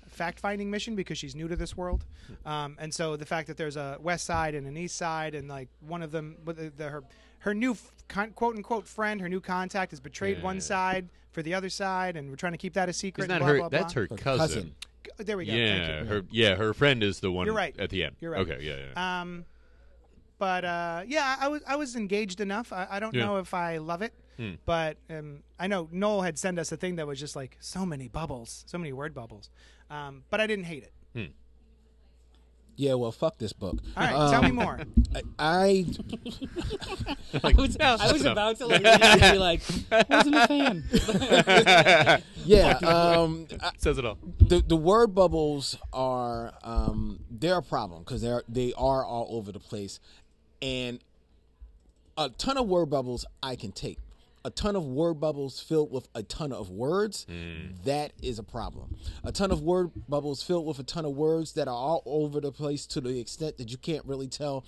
fact 0.07 0.39
finding 0.39 0.69
mission 0.69 0.95
because 0.95 1.17
she's 1.17 1.33
new 1.35 1.47
to 1.47 1.55
this 1.55 1.75
world, 1.75 2.05
um, 2.45 2.75
and 2.79 2.93
so 2.93 3.15
the 3.15 3.25
fact 3.25 3.47
that 3.47 3.57
there's 3.57 3.77
a 3.77 3.97
west 4.01 4.25
side 4.25 4.53
and 4.55 4.67
an 4.67 4.77
east 4.77 4.95
side, 4.97 5.35
and 5.35 5.47
like 5.47 5.69
one 5.87 6.01
of 6.03 6.11
them, 6.11 6.35
but 6.45 6.57
the, 6.57 6.71
the, 6.75 6.89
her 6.89 7.03
her 7.39 7.53
new 7.53 7.71
f- 7.71 7.91
con- 8.09 8.31
quote 8.31 8.55
unquote 8.55 8.87
friend, 8.87 9.21
her 9.21 9.29
new 9.29 9.39
contact, 9.41 9.91
has 9.91 9.99
betrayed 9.99 10.43
one 10.43 10.59
side 10.61 11.07
for 11.31 11.41
the 11.41 11.53
other 11.53 11.69
side, 11.69 12.15
and 12.17 12.29
we're 12.29 12.35
trying 12.35 12.51
to 12.53 12.57
keep 12.59 12.73
that 12.73 12.89
a 12.89 12.93
secret. 12.93 13.23
Isn't 13.25 13.39
blah, 13.39 13.47
her? 13.47 13.57
blah, 13.57 13.69
blah. 13.69 13.79
That's 13.79 13.93
her 13.93 14.01
Her 14.09 14.17
cousin. 14.17 14.37
cousin. 14.47 14.75
There 15.17 15.37
we 15.37 15.45
go. 15.45 15.51
Thank 15.51 15.61
Yeah, 15.87 16.03
her 16.05 16.21
yeah, 16.31 16.55
her 16.55 16.73
friend 16.73 17.03
is 17.03 17.19
the 17.19 17.31
one 17.31 17.45
You're 17.45 17.55
right. 17.55 17.75
at 17.79 17.89
the 17.89 18.03
end. 18.03 18.15
You're 18.19 18.31
right. 18.31 18.41
Okay, 18.41 18.59
yeah, 18.63 18.75
yeah. 18.95 19.21
Um, 19.21 19.45
but 20.39 20.65
uh, 20.65 21.03
yeah, 21.07 21.35
I 21.39 21.47
was 21.47 21.61
I 21.67 21.75
was 21.75 21.95
engaged 21.95 22.41
enough. 22.41 22.73
I, 22.73 22.87
I 22.89 22.99
don't 22.99 23.13
Yeah. 23.13 23.25
know 23.25 23.37
if 23.37 23.53
I 23.53 23.77
love 23.77 24.01
it, 24.01 24.13
Hmm. 24.37 24.53
but 24.65 24.97
um, 25.09 25.43
I 25.59 25.67
know 25.67 25.87
Noel 25.91 26.21
had 26.21 26.37
sent 26.39 26.57
us 26.59 26.71
a 26.71 26.77
thing 26.77 26.95
that 26.97 27.07
was 27.07 27.19
just 27.19 27.35
like 27.35 27.57
so 27.59 27.85
many 27.85 28.07
bubbles, 28.07 28.63
so 28.67 28.77
many 28.77 28.91
word 28.93 29.13
bubbles. 29.13 29.49
Um, 29.89 30.23
but 30.29 30.41
I 30.41 30.47
didn't 30.47 30.65
hate 30.65 30.83
it. 30.83 30.93
Yeah, 32.75 32.95
well, 32.95 33.11
fuck 33.11 33.37
this 33.37 33.53
book. 33.53 33.77
All 33.95 34.03
right, 34.03 34.31
tell 34.31 34.41
me 34.41 34.49
Um, 34.49 34.55
more. 34.55 34.79
I 35.39 35.85
I 37.43 37.53
was, 37.55 37.77
I 37.79 38.11
was 38.11 38.25
about 38.25 38.57
to 38.57 38.65
like, 38.65 38.81
immediately 38.81 39.31
be 39.31 39.37
like, 39.37 39.61
wasn't 40.09 40.35
a 40.35 40.47
fan. 40.47 42.23
yeah. 42.45 42.71
Um, 42.83 43.47
I- 43.61 43.71
Says 43.77 43.97
it 43.97 44.05
all. 44.05 44.17
the 44.39 44.61
the 44.65 44.75
word 44.75 45.13
bubbles 45.13 45.77
are 45.91 46.53
um 46.63 47.19
they're 47.29 47.57
a 47.57 47.63
problem 47.63 48.01
because 48.03 48.21
they're 48.21 48.43
they 48.49 48.73
are 48.77 49.05
all 49.05 49.27
over 49.29 49.51
the 49.51 49.59
place, 49.59 49.99
and 50.61 50.99
a 52.17 52.29
ton 52.29 52.57
of 52.57 52.67
word 52.67 52.87
bubbles 52.89 53.25
I 53.41 53.55
can 53.55 53.71
take. 53.71 53.99
A 54.45 54.49
ton 54.49 54.75
of 54.75 54.85
word 54.85 55.15
bubbles 55.15 55.59
filled 55.61 55.91
with 55.91 56.07
a 56.15 56.23
ton 56.23 56.51
of 56.51 56.69
words, 56.69 57.25
mm. 57.29 57.81
that 57.85 58.11
is 58.21 58.39
a 58.39 58.43
problem. 58.43 58.95
A 59.23 59.31
ton 59.31 59.51
of 59.51 59.61
word 59.61 59.91
bubbles 60.09 60.43
filled 60.43 60.65
with 60.65 60.79
a 60.79 60.83
ton 60.83 61.05
of 61.05 61.13
words 61.13 61.53
that 61.53 61.67
are 61.67 61.73
all 61.73 62.03
over 62.05 62.41
the 62.41 62.51
place 62.51 62.85
to 62.87 63.01
the 63.01 63.19
extent 63.19 63.57
that 63.57 63.71
you 63.71 63.77
can't 63.77 64.05
really 64.05 64.27
tell 64.27 64.65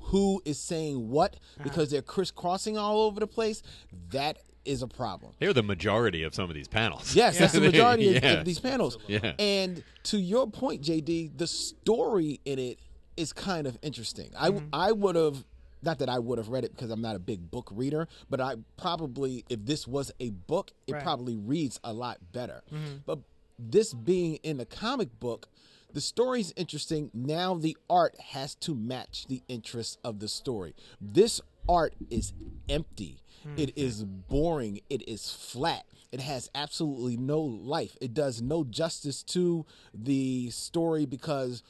who 0.00 0.40
is 0.44 0.58
saying 0.58 1.10
what 1.10 1.36
because 1.62 1.90
they're 1.90 2.02
crisscrossing 2.02 2.78
all 2.78 3.02
over 3.02 3.20
the 3.20 3.26
place. 3.26 3.62
That 4.10 4.38
is 4.64 4.82
a 4.82 4.88
problem. 4.88 5.32
They're 5.40 5.52
the 5.52 5.62
majority 5.62 6.22
of 6.22 6.34
some 6.34 6.48
of 6.48 6.54
these 6.54 6.68
panels. 6.68 7.14
Yes, 7.14 7.38
that's 7.38 7.52
the 7.52 7.60
majority 7.72 8.16
of, 8.16 8.22
Yeah. 8.22 8.32
of 8.34 8.44
these 8.44 8.60
panels. 8.60 8.98
Yeah. 9.06 9.32
And 9.38 9.82
to 10.04 10.18
your 10.18 10.48
point, 10.48 10.82
JD, 10.82 11.36
the 11.36 11.46
story 11.46 12.40
in 12.44 12.58
it 12.58 12.78
is 13.16 13.32
kind 13.32 13.66
of 13.66 13.78
interesting. 13.82 14.30
I 14.38 14.50
mm-hmm. 14.50 14.66
I 14.72 14.92
would 14.92 15.16
have 15.16 15.44
not 15.82 15.98
that 15.98 16.08
I 16.08 16.18
would 16.18 16.38
have 16.38 16.48
read 16.48 16.64
it 16.64 16.74
because 16.74 16.90
I'm 16.90 17.00
not 17.02 17.16
a 17.16 17.20
big 17.20 17.50
book 17.50 17.68
reader, 17.72 18.08
but 18.30 18.40
I 18.40 18.56
probably 18.76 19.44
if 19.48 19.64
this 19.66 19.86
was 19.86 20.12
a 20.20 20.30
book, 20.30 20.72
it 20.86 20.92
Right. 20.94 21.02
probably 21.02 21.36
reads 21.36 21.80
a 21.84 21.92
lot 21.92 22.18
better. 22.32 22.62
Mm-hmm. 22.72 22.96
But 23.06 23.20
this 23.58 23.92
being 23.94 24.36
in 24.36 24.60
a 24.60 24.64
comic 24.64 25.18
book, 25.20 25.48
the 25.92 26.00
story's 26.00 26.52
interesting. 26.56 27.10
Now 27.12 27.54
the 27.54 27.76
art 27.90 28.18
has 28.32 28.54
to 28.56 28.74
match 28.74 29.26
the 29.28 29.42
interests 29.48 29.98
of 30.02 30.20
the 30.20 30.28
story. 30.28 30.74
This 31.00 31.40
art 31.68 31.94
is 32.10 32.32
empty. 32.68 33.18
Hmm. 33.42 33.54
It 33.56 33.76
is 33.76 34.04
boring. 34.04 34.80
It 34.88 35.06
is 35.08 35.30
flat. 35.30 35.84
It 36.10 36.20
has 36.20 36.50
absolutely 36.54 37.16
no 37.16 37.40
life. 37.40 37.96
It 38.00 38.14
does 38.14 38.40
no 38.42 38.64
justice 38.64 39.22
to 39.24 39.64
the 39.94 40.50
story 40.50 41.06
because 41.06 41.62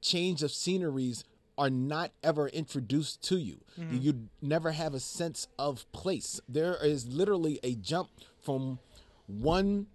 change 0.00 0.42
of 0.42 0.50
sceneries 0.50 1.24
are 1.56 1.70
not 1.70 2.10
ever 2.22 2.48
introduced 2.48 3.22
to 3.28 3.36
you. 3.38 3.60
You 4.02 4.28
never 4.42 4.72
have 4.72 4.94
a 4.94 5.00
sense 5.00 5.46
of 5.58 5.90
place. 5.92 6.40
There 6.48 6.76
is 6.84 7.06
literally 7.06 7.60
a 7.62 7.74
jump 7.74 8.10
from 8.40 8.78
one 9.26 9.86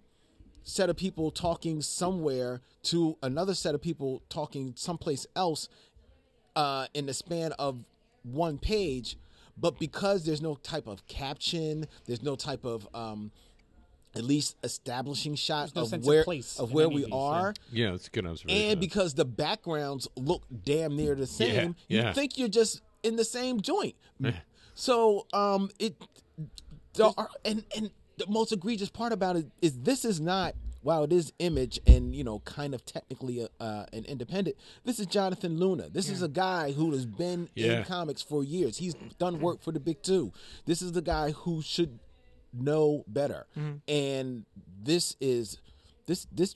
set 0.62 0.90
of 0.90 0.96
people 0.96 1.30
talking 1.30 1.82
somewhere 1.82 2.60
to 2.84 3.16
another 3.22 3.54
set 3.54 3.74
of 3.74 3.82
people 3.82 4.22
talking 4.28 4.72
someplace 4.76 5.26
else 5.36 5.68
uh, 6.56 6.86
in 6.94 7.06
the 7.06 7.14
span 7.14 7.52
of 7.52 7.84
one 8.22 8.58
page. 8.58 9.16
But 9.56 9.78
because 9.78 10.24
there's 10.24 10.40
no 10.40 10.54
type 10.54 10.86
of 10.86 11.06
caption, 11.06 11.86
there's 12.06 12.22
no 12.22 12.36
type 12.36 12.64
of 12.64 12.88
um, 12.94 13.30
at 14.14 14.24
least 14.24 14.56
establishing 14.64 15.34
shot 15.34 15.72
no 15.74 15.82
of 15.82 15.88
sense 15.88 16.04
of 16.04 16.08
where 16.08 16.24
place 16.24 16.58
of 16.58 16.72
where 16.72 16.88
we 16.88 17.02
of 17.02 17.10
these, 17.10 17.10
yeah. 17.10 17.16
are. 17.16 17.54
Yeah, 17.72 17.90
that's 17.92 18.08
a 18.08 18.10
good 18.10 18.26
observation. 18.26 18.70
And 18.72 18.80
because 18.80 19.14
the 19.14 19.24
backgrounds 19.24 20.08
look 20.16 20.42
damn 20.64 20.96
near 20.96 21.14
the 21.14 21.26
same, 21.26 21.76
yeah. 21.88 22.08
you 22.08 22.14
think 22.14 22.38
you're 22.38 22.48
just 22.48 22.82
in 23.02 23.16
the 23.16 23.24
same 23.24 23.60
joint. 23.60 23.94
so 24.74 25.26
um, 25.32 25.70
it 25.78 25.94
the, 26.94 27.12
ar- 27.16 27.30
and 27.44 27.64
and 27.76 27.90
the 28.18 28.26
most 28.28 28.52
egregious 28.52 28.90
part 28.90 29.12
about 29.12 29.36
it 29.36 29.46
is 29.62 29.78
this 29.80 30.04
is 30.04 30.20
not 30.20 30.54
while 30.82 31.04
it 31.04 31.12
is 31.12 31.32
image 31.38 31.78
and 31.86 32.14
you 32.14 32.24
know 32.24 32.40
kind 32.40 32.74
of 32.74 32.84
technically 32.84 33.42
uh, 33.42 33.62
uh, 33.62 33.86
an 33.92 34.04
independent. 34.06 34.56
This 34.84 34.98
is 34.98 35.06
Jonathan 35.06 35.58
Luna. 35.58 35.88
This 35.90 36.08
is 36.08 36.22
a 36.22 36.28
guy 36.28 36.72
who 36.72 36.90
has 36.92 37.06
been 37.06 37.48
Yeah. 37.54 37.78
in 37.78 37.84
comics 37.84 38.22
for 38.22 38.42
years. 38.42 38.78
He's 38.78 38.94
done 39.18 39.40
work 39.40 39.62
for 39.62 39.72
the 39.72 39.80
big 39.80 40.02
two. 40.02 40.32
This 40.66 40.82
is 40.82 40.92
the 40.92 41.02
guy 41.02 41.32
who 41.32 41.62
should 41.62 41.98
know 42.52 43.04
better. 43.06 43.46
Mm-hmm. 43.58 43.76
And 43.88 44.44
this 44.82 45.16
is 45.20 45.58
this 46.06 46.26
this 46.32 46.54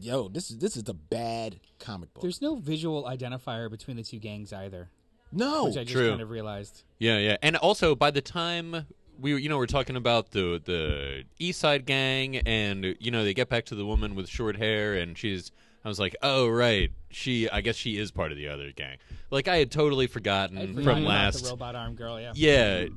yo, 0.00 0.28
this 0.28 0.50
is 0.50 0.58
this 0.58 0.76
is 0.76 0.88
a 0.88 0.94
bad 0.94 1.60
comic 1.78 2.12
book. 2.14 2.22
There's 2.22 2.40
no 2.40 2.56
visual 2.56 3.04
identifier 3.04 3.70
between 3.70 3.96
the 3.96 4.02
two 4.02 4.18
gangs 4.18 4.52
either, 4.52 4.88
no, 5.32 5.66
which 5.66 5.76
I 5.76 5.84
just 5.84 5.92
True. 5.92 6.10
kind 6.10 6.22
of 6.22 6.30
realized. 6.30 6.82
Yeah, 6.98 7.18
yeah, 7.18 7.36
and 7.42 7.56
also 7.56 7.94
by 7.94 8.10
the 8.10 8.20
time 8.22 8.86
we, 9.20 9.40
you 9.40 9.48
know, 9.48 9.58
we're 9.58 9.66
talking 9.66 9.96
about 9.96 10.30
the 10.30 10.60
the 10.64 11.24
East 11.38 11.60
Side 11.60 11.86
Gang, 11.86 12.36
and 12.38 12.96
you 12.98 13.10
know, 13.10 13.24
they 13.24 13.34
get 13.34 13.48
back 13.48 13.66
to 13.66 13.74
the 13.74 13.84
woman 13.84 14.14
with 14.14 14.28
short 14.28 14.56
hair, 14.56 14.94
and 14.94 15.16
she's. 15.16 15.52
I 15.84 15.88
was 15.88 16.00
like, 16.00 16.16
oh 16.22 16.48
right, 16.48 16.90
she. 17.08 17.48
I 17.48 17.60
guess 17.60 17.76
she 17.76 17.96
is 17.98 18.10
part 18.10 18.32
of 18.32 18.36
the 18.36 18.48
other 18.48 18.72
gang. 18.72 18.96
Like 19.30 19.48
I 19.48 19.58
had 19.58 19.70
totally 19.70 20.06
forgotten 20.06 20.82
from 20.82 21.04
last. 21.04 21.44
the 21.44 21.50
robot 21.50 21.76
arm 21.76 21.94
girl. 21.94 22.20
Yeah. 22.20 22.32
Yeah, 22.34 22.78
th- 22.80 22.92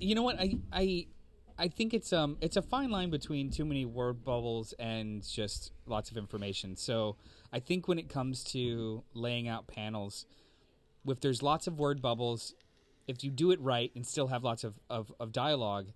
you 0.00 0.14
know 0.14 0.22
what? 0.22 0.38
I 0.40 0.58
I 0.72 1.06
I 1.58 1.68
think 1.68 1.94
it's 1.94 2.12
um 2.12 2.36
it's 2.40 2.56
a 2.56 2.62
fine 2.62 2.90
line 2.90 3.10
between 3.10 3.50
too 3.50 3.64
many 3.64 3.84
word 3.84 4.24
bubbles 4.24 4.74
and 4.78 5.26
just 5.26 5.72
lots 5.86 6.10
of 6.10 6.16
information. 6.16 6.76
So 6.76 7.16
I 7.52 7.60
think 7.60 7.88
when 7.88 7.98
it 7.98 8.08
comes 8.08 8.44
to 8.44 9.02
laying 9.14 9.48
out 9.48 9.66
panels, 9.66 10.26
if 11.06 11.20
there's 11.20 11.42
lots 11.42 11.66
of 11.66 11.78
word 11.78 12.00
bubbles 12.02 12.54
if 13.08 13.24
you 13.24 13.30
do 13.30 13.50
it 13.50 13.60
right 13.60 13.90
and 13.96 14.06
still 14.06 14.28
have 14.28 14.44
lots 14.44 14.62
of, 14.62 14.74
of, 14.88 15.10
of 15.18 15.32
dialogue, 15.32 15.88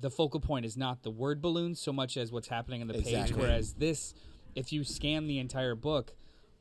the 0.00 0.08
focal 0.08 0.40
point 0.40 0.64
is 0.64 0.76
not 0.76 1.02
the 1.02 1.10
word 1.10 1.42
balloons 1.42 1.80
so 1.80 1.92
much 1.92 2.16
as 2.16 2.32
what's 2.32 2.48
happening 2.48 2.80
on 2.80 2.86
the 2.86 2.94
page. 2.94 3.32
Whereas 3.40 3.74
this, 3.74 4.14
if 4.54 4.72
you 4.72 4.84
scan 4.84 5.26
the 5.26 5.38
entire 5.38 5.74
book, 5.74 6.14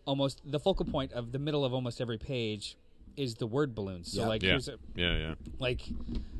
almost 0.06 0.42
the 0.44 0.60
focal 0.60 0.86
point 0.86 1.14
of 1.14 1.32
the 1.32 1.40
middle 1.40 1.64
of 1.64 1.74
almost 1.74 2.02
every 2.02 2.18
page 2.18 2.76
is 3.18 3.36
the 3.36 3.48
word 3.48 3.74
balloons. 3.76 4.12
So 4.12 4.22
Yep. 4.22 4.28
like 4.30 4.44
Yeah. 4.44 4.50
here's 4.52 4.68
a, 4.68 4.78
Yeah, 4.96 5.18
yeah. 5.18 5.36
like 5.60 5.82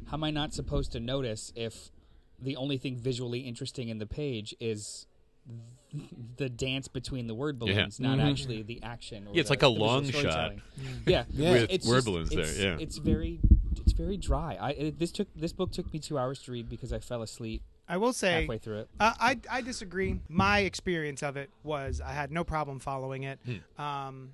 how 0.08 0.18
am 0.18 0.24
I 0.24 0.32
not 0.32 0.54
supposed 0.54 0.92
to 0.94 1.00
notice 1.00 1.52
if 1.56 1.92
the 2.40 2.56
only 2.56 2.78
thing 2.78 2.98
visually 2.98 3.42
interesting 3.42 3.90
in 3.90 3.98
the 4.00 4.06
page 4.08 4.56
is 4.60 5.06
the 6.38 6.50
dance 6.50 6.88
between 6.88 7.28
the 7.28 7.36
word 7.36 7.60
balloons, 7.60 8.00
not 8.00 8.20
actually 8.20 8.62
the 8.62 8.82
action. 8.84 9.28
Or 9.28 9.34
Yeah, 9.34 9.42
it's 9.42 9.50
the- 9.50 9.54
like 9.54 9.64
a 9.64 9.66
the 9.66 9.72
visual 9.72 9.88
long 9.88 10.04
shot. 10.06 10.12
storytelling. 10.20 10.62
Yeah, 11.06 11.26
Yeah. 11.32 11.52
With 11.52 11.72
it's 11.72 11.88
word 11.88 11.96
just- 11.98 12.06
balloons 12.06 12.30
there, 12.30 12.40
it's- 12.42 12.60
yeah. 12.60 12.78
it's 12.80 12.98
very, 12.98 13.40
it's 13.78 13.92
very 13.94 14.18
dry. 14.18 14.56
I 14.56 14.72
it, 14.72 15.00
this 15.00 15.12
took 15.12 15.28
this 15.36 15.52
book 15.54 15.72
took 15.72 15.92
me 15.94 16.00
two 16.00 16.18
hours 16.18 16.42
to 16.44 16.52
read 16.52 16.70
because 16.70 16.94
I 16.94 17.00
fell 17.00 17.22
asleep 17.22 17.62
I 17.90 17.98
will 17.98 18.14
say 18.14 18.42
halfway 18.42 18.58
through 18.58 18.80
it. 18.82 18.90
Uh, 19.02 19.14
I 19.20 19.38
I 19.50 19.62
disagree. 19.62 20.22
My 20.30 20.60
experience 20.60 21.22
of 21.24 21.36
it 21.36 21.50
was 21.64 22.00
I 22.00 22.14
had 22.14 22.32
no 22.32 22.44
problem 22.46 22.80
following 22.80 23.24
it. 23.24 23.40
Hmm. 23.44 23.82
Um, 23.82 24.30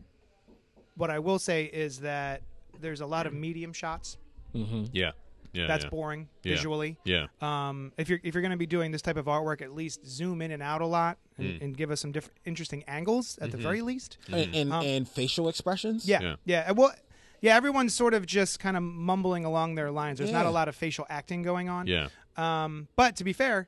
what 0.98 1.10
I 1.10 1.20
will 1.20 1.40
say 1.40 1.66
is 1.66 2.00
that 2.00 2.42
there's 2.82 3.02
a 3.02 3.06
lot 3.06 3.26
of 3.28 3.34
medium 3.34 3.72
shots. 3.74 4.18
Yeah. 4.54 5.12
Yeah. 5.54 5.66
That's 5.68 5.86
yeah. 5.86 5.90
boring 5.90 6.28
Yeah. 6.44 6.54
visually. 6.56 6.98
Yeah. 7.06 7.28
Um, 7.42 7.92
if 7.98 8.10
you're 8.10 8.20
if 8.24 8.34
you're 8.36 8.42
going 8.42 8.52
to 8.52 8.58
be 8.58 8.66
doing 8.68 8.92
this 8.92 9.02
type 9.02 9.18
of 9.18 9.26
artwork, 9.26 9.62
at 9.62 9.74
least 9.74 10.06
zoom 10.06 10.42
in 10.42 10.52
and 10.52 10.62
out 10.62 10.82
a 10.82 10.86
lot 10.86 11.18
and, 11.38 11.58
Hmm. 11.58 11.64
and 11.64 11.78
give 11.78 11.90
us 11.90 12.02
some 12.02 12.12
different 12.12 12.38
interesting 12.46 12.84
angles 12.88 13.38
at 13.42 13.52
the 13.52 13.58
very 13.58 13.82
least. 13.82 14.18
and 14.32 14.54
and, 14.56 14.74
and 14.74 15.08
facial 15.08 15.48
expressions. 15.48 16.08
Yeah, 16.08 16.22
Yeah. 16.22 16.36
yeah. 16.46 16.68
Uh, 16.70 16.74
Well, 16.76 16.94
yeah. 17.42 17.56
Everyone's 17.56 17.94
sort 17.94 18.14
of 18.14 18.26
just 18.26 18.60
kind 18.60 18.76
of 18.78 18.84
mumbling 18.84 19.46
along 19.46 19.76
their 19.76 19.90
lines. 19.92 20.18
There's 20.20 20.32
not 20.32 20.46
a 20.46 20.52
lot 20.52 20.68
of 20.68 20.76
facial 20.76 21.06
acting 21.10 21.44
going 21.44 21.70
on. 21.70 21.88
Yeah. 21.88 22.10
Um, 22.36 22.88
but 22.96 23.16
to 23.18 23.24
be 23.24 23.34
fair, 23.34 23.68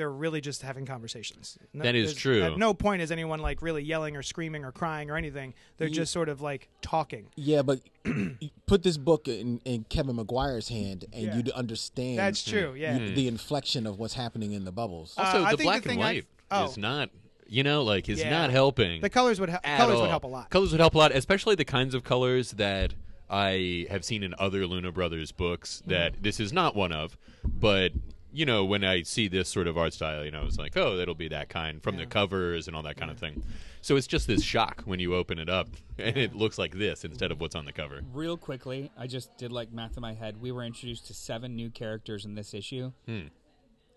they're 0.00 0.10
really 0.10 0.40
just 0.40 0.62
having 0.62 0.86
conversations. 0.86 1.58
No, 1.74 1.84
That 1.84 1.94
is 1.94 2.14
true. 2.14 2.42
At 2.42 2.56
no 2.56 2.72
point 2.72 3.02
is 3.02 3.12
anyone 3.12 3.38
like 3.40 3.60
really 3.60 3.82
yelling 3.82 4.16
or 4.16 4.22
screaming 4.22 4.64
or 4.64 4.72
crying 4.72 5.10
or 5.10 5.16
anything. 5.16 5.52
They're 5.76 5.88
You- 5.88 5.94
just 5.94 6.10
sort 6.12 6.28
of 6.30 6.40
like 6.40 6.68
talking. 6.80 7.26
Yeah, 7.36 7.60
but 7.62 7.80
put 8.66 8.82
this 8.82 8.96
book 8.96 9.28
in, 9.28 9.60
in 9.66 9.84
Kevin 9.90 10.16
Maguire's 10.16 10.68
hand, 10.68 11.04
and 11.12 11.26
Yeah. 11.26 11.36
you'd 11.36 11.50
understand. 11.50 12.18
That's 12.18 12.42
true. 12.42 12.74
Yeah. 12.74 12.98
Hmm. 12.98 13.14
The 13.14 13.28
inflection 13.28 13.86
of 13.86 13.98
what's 13.98 14.14
happening 14.14 14.52
in 14.52 14.64
the 14.64 14.72
bubbles. 14.72 15.14
Uh, 15.18 15.22
Also, 15.22 15.38
I 15.38 15.40
the 15.40 15.46
think 15.48 15.58
the 15.58 15.64
black 15.64 15.76
and 15.76 15.84
thing 15.84 15.98
I- 16.02 16.04
white 16.14 16.26
oh. 16.50 16.64
is 16.64 16.78
not, 16.78 17.10
you 17.46 17.62
know, 17.62 17.82
like 17.82 18.08
is 18.08 18.20
Yeah. 18.20 18.30
not 18.30 18.50
helping. 18.50 19.02
The 19.02 19.10
colors 19.10 19.38
would 19.38 19.50
help. 19.50 19.62
Colors 19.62 19.96
all. 19.96 20.00
would 20.02 20.10
help 20.10 20.24
a 20.24 20.28
lot. 20.28 20.48
Colors 20.50 20.72
would 20.72 20.80
help 20.80 20.94
a 20.94 20.98
lot, 20.98 21.12
especially 21.14 21.54
the 21.56 21.64
kinds 21.66 21.94
of 21.94 22.04
colors 22.04 22.52
that 22.52 22.94
I 23.28 23.86
have 23.90 24.04
seen 24.04 24.22
in 24.22 24.34
other 24.38 24.66
Luna 24.66 24.92
Brothers 24.92 25.30
books. 25.30 25.82
That 25.86 26.22
this 26.22 26.40
is 26.40 26.52
not 26.54 26.74
one 26.74 26.90
of, 26.90 27.16
but 27.44 27.92
you 28.32 28.46
know, 28.46 28.64
when 28.64 28.84
I 28.84 29.02
see 29.02 29.28
this 29.28 29.48
sort 29.48 29.66
of 29.66 29.76
art 29.76 29.92
style, 29.92 30.24
you 30.24 30.30
know, 30.30 30.44
it's 30.46 30.58
like, 30.58 30.76
oh, 30.76 30.96
that'll 30.96 31.14
be 31.14 31.28
that 31.28 31.48
kind 31.48 31.82
from 31.82 31.96
the 31.96 32.06
covers 32.06 32.66
and 32.68 32.76
all 32.76 32.82
that 32.82 32.96
kind 32.96 33.10
of 33.10 33.18
thing. 33.18 33.42
So 33.82 33.96
it's 33.96 34.06
just 34.06 34.26
this 34.26 34.42
shock 34.42 34.82
when 34.84 35.00
you 35.00 35.14
open 35.14 35.38
it 35.38 35.48
up 35.48 35.68
and 35.98 36.16
it 36.16 36.34
looks 36.34 36.58
like 36.58 36.76
this 36.76 37.04
instead 37.04 37.32
of 37.32 37.40
what's 37.40 37.56
on 37.56 37.64
the 37.64 37.72
cover. 37.72 38.02
Real 38.12 38.36
quickly, 38.36 38.90
I 38.96 39.06
just 39.06 39.36
did 39.36 39.52
like 39.52 39.72
math 39.72 39.96
in 39.96 40.02
my 40.02 40.14
head. 40.14 40.40
We 40.40 40.52
were 40.52 40.62
introduced 40.62 41.06
to 41.08 41.14
seven 41.14 41.56
new 41.56 41.70
characters 41.70 42.24
in 42.24 42.34
this 42.34 42.54
issue, 42.54 42.92
hmm. 43.06 43.28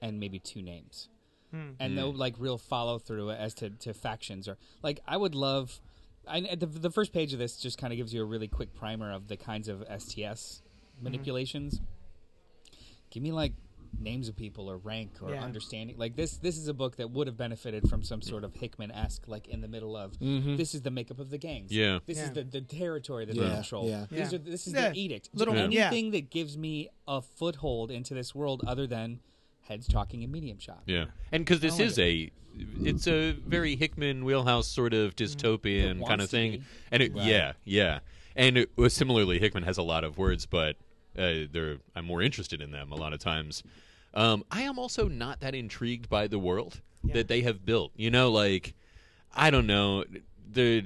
and 0.02 0.19
maybe 0.19 0.39
two 0.39 0.62
names, 0.62 1.10
hmm. 1.52 1.72
and 1.80 1.96
no 1.96 2.12
hmm. 2.12 2.17
like 2.17 2.36
real 2.39 2.58
follow 2.58 2.98
through 2.98 3.32
as 3.32 3.54
to, 3.56 3.69
to 3.69 3.93
factions 3.93 4.48
or 4.48 4.58
like 4.82 5.00
I 5.08 5.17
would 5.17 5.36
love. 5.36 5.80
I, 6.26 6.56
the, 6.56 6.65
the 6.65 6.89
first 6.89 7.12
page 7.12 7.34
of 7.34 7.39
this 7.39 7.58
just 7.58 7.78
kind 7.78 7.91
of 7.91 7.98
gives 7.98 8.13
you 8.13 8.22
a 8.22 8.26
really 8.26 8.48
quick 8.48 8.74
primer 8.74 9.12
of 9.12 9.28
the 9.28 9.36
kinds 9.36 9.67
of 9.67 9.82
STS 9.82 10.15
mm-hmm. 10.15 11.04
manipulations. 11.04 11.82
Give 13.12 13.22
me 13.22 13.34
like 13.34 13.52
names 13.99 14.27
of 14.27 14.36
people 14.36 14.69
or 14.69 14.77
rank 14.77 15.12
or 15.21 15.32
Yeah. 15.32 15.43
understanding. 15.43 15.97
Like 15.97 16.15
this, 16.15 16.38
this 16.38 16.58
is 16.58 16.67
a 16.67 16.73
book 16.73 16.97
that 16.97 17.12
would 17.12 17.27
have 17.27 17.38
benefited 17.38 17.89
from 17.89 18.03
some 18.03 18.21
sort 18.21 18.43
of 18.43 18.53
Hickman 18.56 18.91
esque, 18.91 19.27
like 19.27 19.47
in 19.47 19.62
the 19.62 19.67
middle 19.67 19.95
of 19.95 20.19
mm-hmm. 20.19 20.56
this 20.56 20.75
is 20.75 20.82
the 20.82 20.91
makeup 20.91 21.19
of 21.19 21.29
the 21.29 21.38
gangs. 21.38 21.71
Yeah. 21.71 21.99
This 22.06 22.19
is 22.19 22.32
the, 22.32 22.43
the 22.43 22.62
territory 22.62 23.25
that 23.25 23.36
Yeah, 23.36 23.49
they 23.49 23.53
control. 23.56 23.88
yeah. 23.88 24.06
These 24.10 24.32
Yeah. 24.32 24.36
are 24.36 24.41
this 24.41 24.67
is 24.67 24.73
Yeah. 24.73 24.89
the 24.89 24.99
edict. 24.99 25.29
Little- 25.34 25.56
Yeah. 25.56 25.88
anything 25.88 26.12
that 26.12 26.29
gives 26.29 26.58
me 26.58 26.89
a 27.08 27.21
foothold 27.21 27.91
into 27.91 28.13
this 28.13 28.34
world 28.36 28.63
other 28.65 28.88
than 28.88 29.19
heads 29.62 29.88
talking 29.88 30.21
in 30.23 30.32
medium 30.32 30.60
shot. 30.60 30.84
Yeah, 30.86 31.06
and 31.32 31.45
because 31.45 31.62
this 31.62 31.79
is 31.79 31.97
a, 31.97 32.29
it's 32.82 33.08
a 33.08 33.32
very 33.32 33.75
Hickman 33.75 34.25
wheelhouse 34.25 34.67
sort 34.67 34.93
of 34.93 35.15
dystopian 35.15 36.06
kind 36.06 36.21
of 36.21 36.29
thing, 36.29 36.65
and 36.91 37.01
it, 37.01 37.13
yeah, 37.15 37.53
yeah, 37.63 37.99
and 38.36 38.58
it, 38.58 38.71
similarly, 38.89 39.39
Hickman 39.39 39.63
has 39.63 39.77
a 39.77 39.84
lot 39.84 40.03
of 40.03 40.17
words, 40.17 40.45
but 40.45 40.75
uh, 41.17 41.47
they're 41.52 41.78
I'm 41.95 42.06
more 42.06 42.21
interested 42.21 42.62
in 42.62 42.71
them 42.71 42.91
a 42.91 42.95
lot 42.95 43.13
of 43.13 43.19
times. 43.19 43.63
Um, 44.13 44.43
I 44.52 44.62
am 44.63 44.78
also 44.78 45.08
not 45.08 45.39
that 45.39 45.56
intrigued 45.56 46.10
by 46.10 46.28
the 46.28 46.38
world 46.39 46.82
that 47.13 47.28
they 47.28 47.41
have 47.41 47.65
built. 47.65 47.91
You 47.95 48.12
know, 48.12 48.32
like 48.32 48.73
I 49.36 49.49
don't 49.49 49.67
know, 49.67 50.06
the 50.52 50.86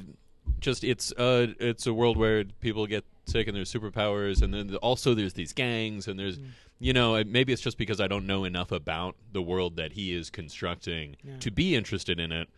just 0.59 0.83
it's 0.83 1.11
uh 1.11 1.47
it's 1.59 1.85
a 1.85 1.93
world 1.93 2.17
where 2.17 2.43
people 2.61 2.87
get 2.87 3.03
sick 3.25 3.47
and 3.47 3.55
there's 3.57 3.71
superpowers, 3.71 4.41
and 4.41 4.53
then 4.53 4.75
also 4.77 5.13
there's 5.13 5.33
these 5.33 5.53
gangs, 5.53 6.07
and 6.07 6.17
there's 6.19 6.39
you 6.79 6.93
know 6.93 7.21
maybe 7.25 7.51
it's 7.53 7.61
just 7.61 7.77
because 7.77 7.99
I 7.99 8.07
don't 8.07 8.25
know 8.25 8.43
enough 8.45 8.71
about 8.71 9.15
the 9.33 9.41
world 9.41 9.75
that 9.75 9.93
he 9.93 10.13
is 10.15 10.29
constructing 10.29 11.15
to 11.41 11.51
be 11.51 11.75
interested 11.75 12.19
in 12.19 12.31
it, 12.31 12.49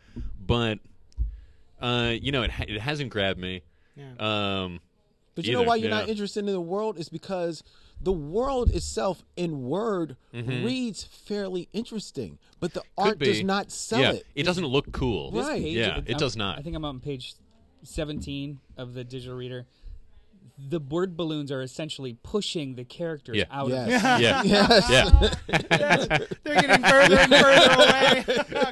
but 0.46 0.80
uh 1.82 2.14
you 2.22 2.32
know 2.32 2.44
it 2.44 2.52
ha- 2.52 2.66
it 2.68 2.80
hasn't 2.82 3.10
grabbed 3.10 3.40
me. 3.40 3.62
Yeah. 3.96 4.14
Um, 4.64 4.80
But 5.40 5.48
you 5.48 5.54
know 5.54 5.64
why 5.64 5.76
you're 5.78 5.90
yeah. 5.90 6.00
not 6.02 6.10
interested 6.10 6.40
in 6.42 6.46
the 6.48 6.60
world 6.62 6.98
is 6.98 7.10
because 7.10 7.64
the 8.02 8.12
world 8.14 8.70
itself 8.72 9.24
in 9.36 9.64
word 9.64 10.16
reads 10.34 11.04
fairly 11.04 11.68
interesting, 11.74 12.38
but 12.60 12.74
the 12.74 12.82
Mm-hmm. 12.82 13.02
could 13.04 13.08
art 13.10 13.20
does 13.20 13.44
not 13.44 13.72
sell 13.72 14.00
yeah, 14.02 14.20
it. 14.36 14.44
doesn't 14.44 14.66
look 14.66 14.92
cool. 14.92 15.32
This 15.32 15.46
Right. 15.46 15.62
Page, 15.62 15.78
Yeah, 15.78 15.90
I'm- 15.96 16.04
it 16.08 16.18
does 16.18 16.36
not. 16.36 16.58
I 16.60 16.62
think 16.62 16.76
I'm 16.76 16.86
on 16.86 17.00
page 17.00 17.36
17 17.84 18.60
of 18.78 18.94
the 18.94 19.04
digital 19.04 19.36
reader. 19.38 19.66
The 20.68 20.80
word 20.80 21.16
balloons 21.16 21.52
are 21.52 21.62
essentially 21.62 22.18
pushing 22.22 22.76
the 22.76 22.84
characters 22.84 23.38
Yeah. 23.38 23.46
out 23.52 23.72
of 23.72 23.86
the 23.86 23.92
Yes. 23.92 24.20
yeah, 24.22 24.44
Yes. 24.44 24.90
yeah. 24.90 26.18
They're 26.44 26.62
getting 26.62 26.84
further 26.84 27.18
and 27.18 27.34
further 27.34 27.74
away. 27.74 28.24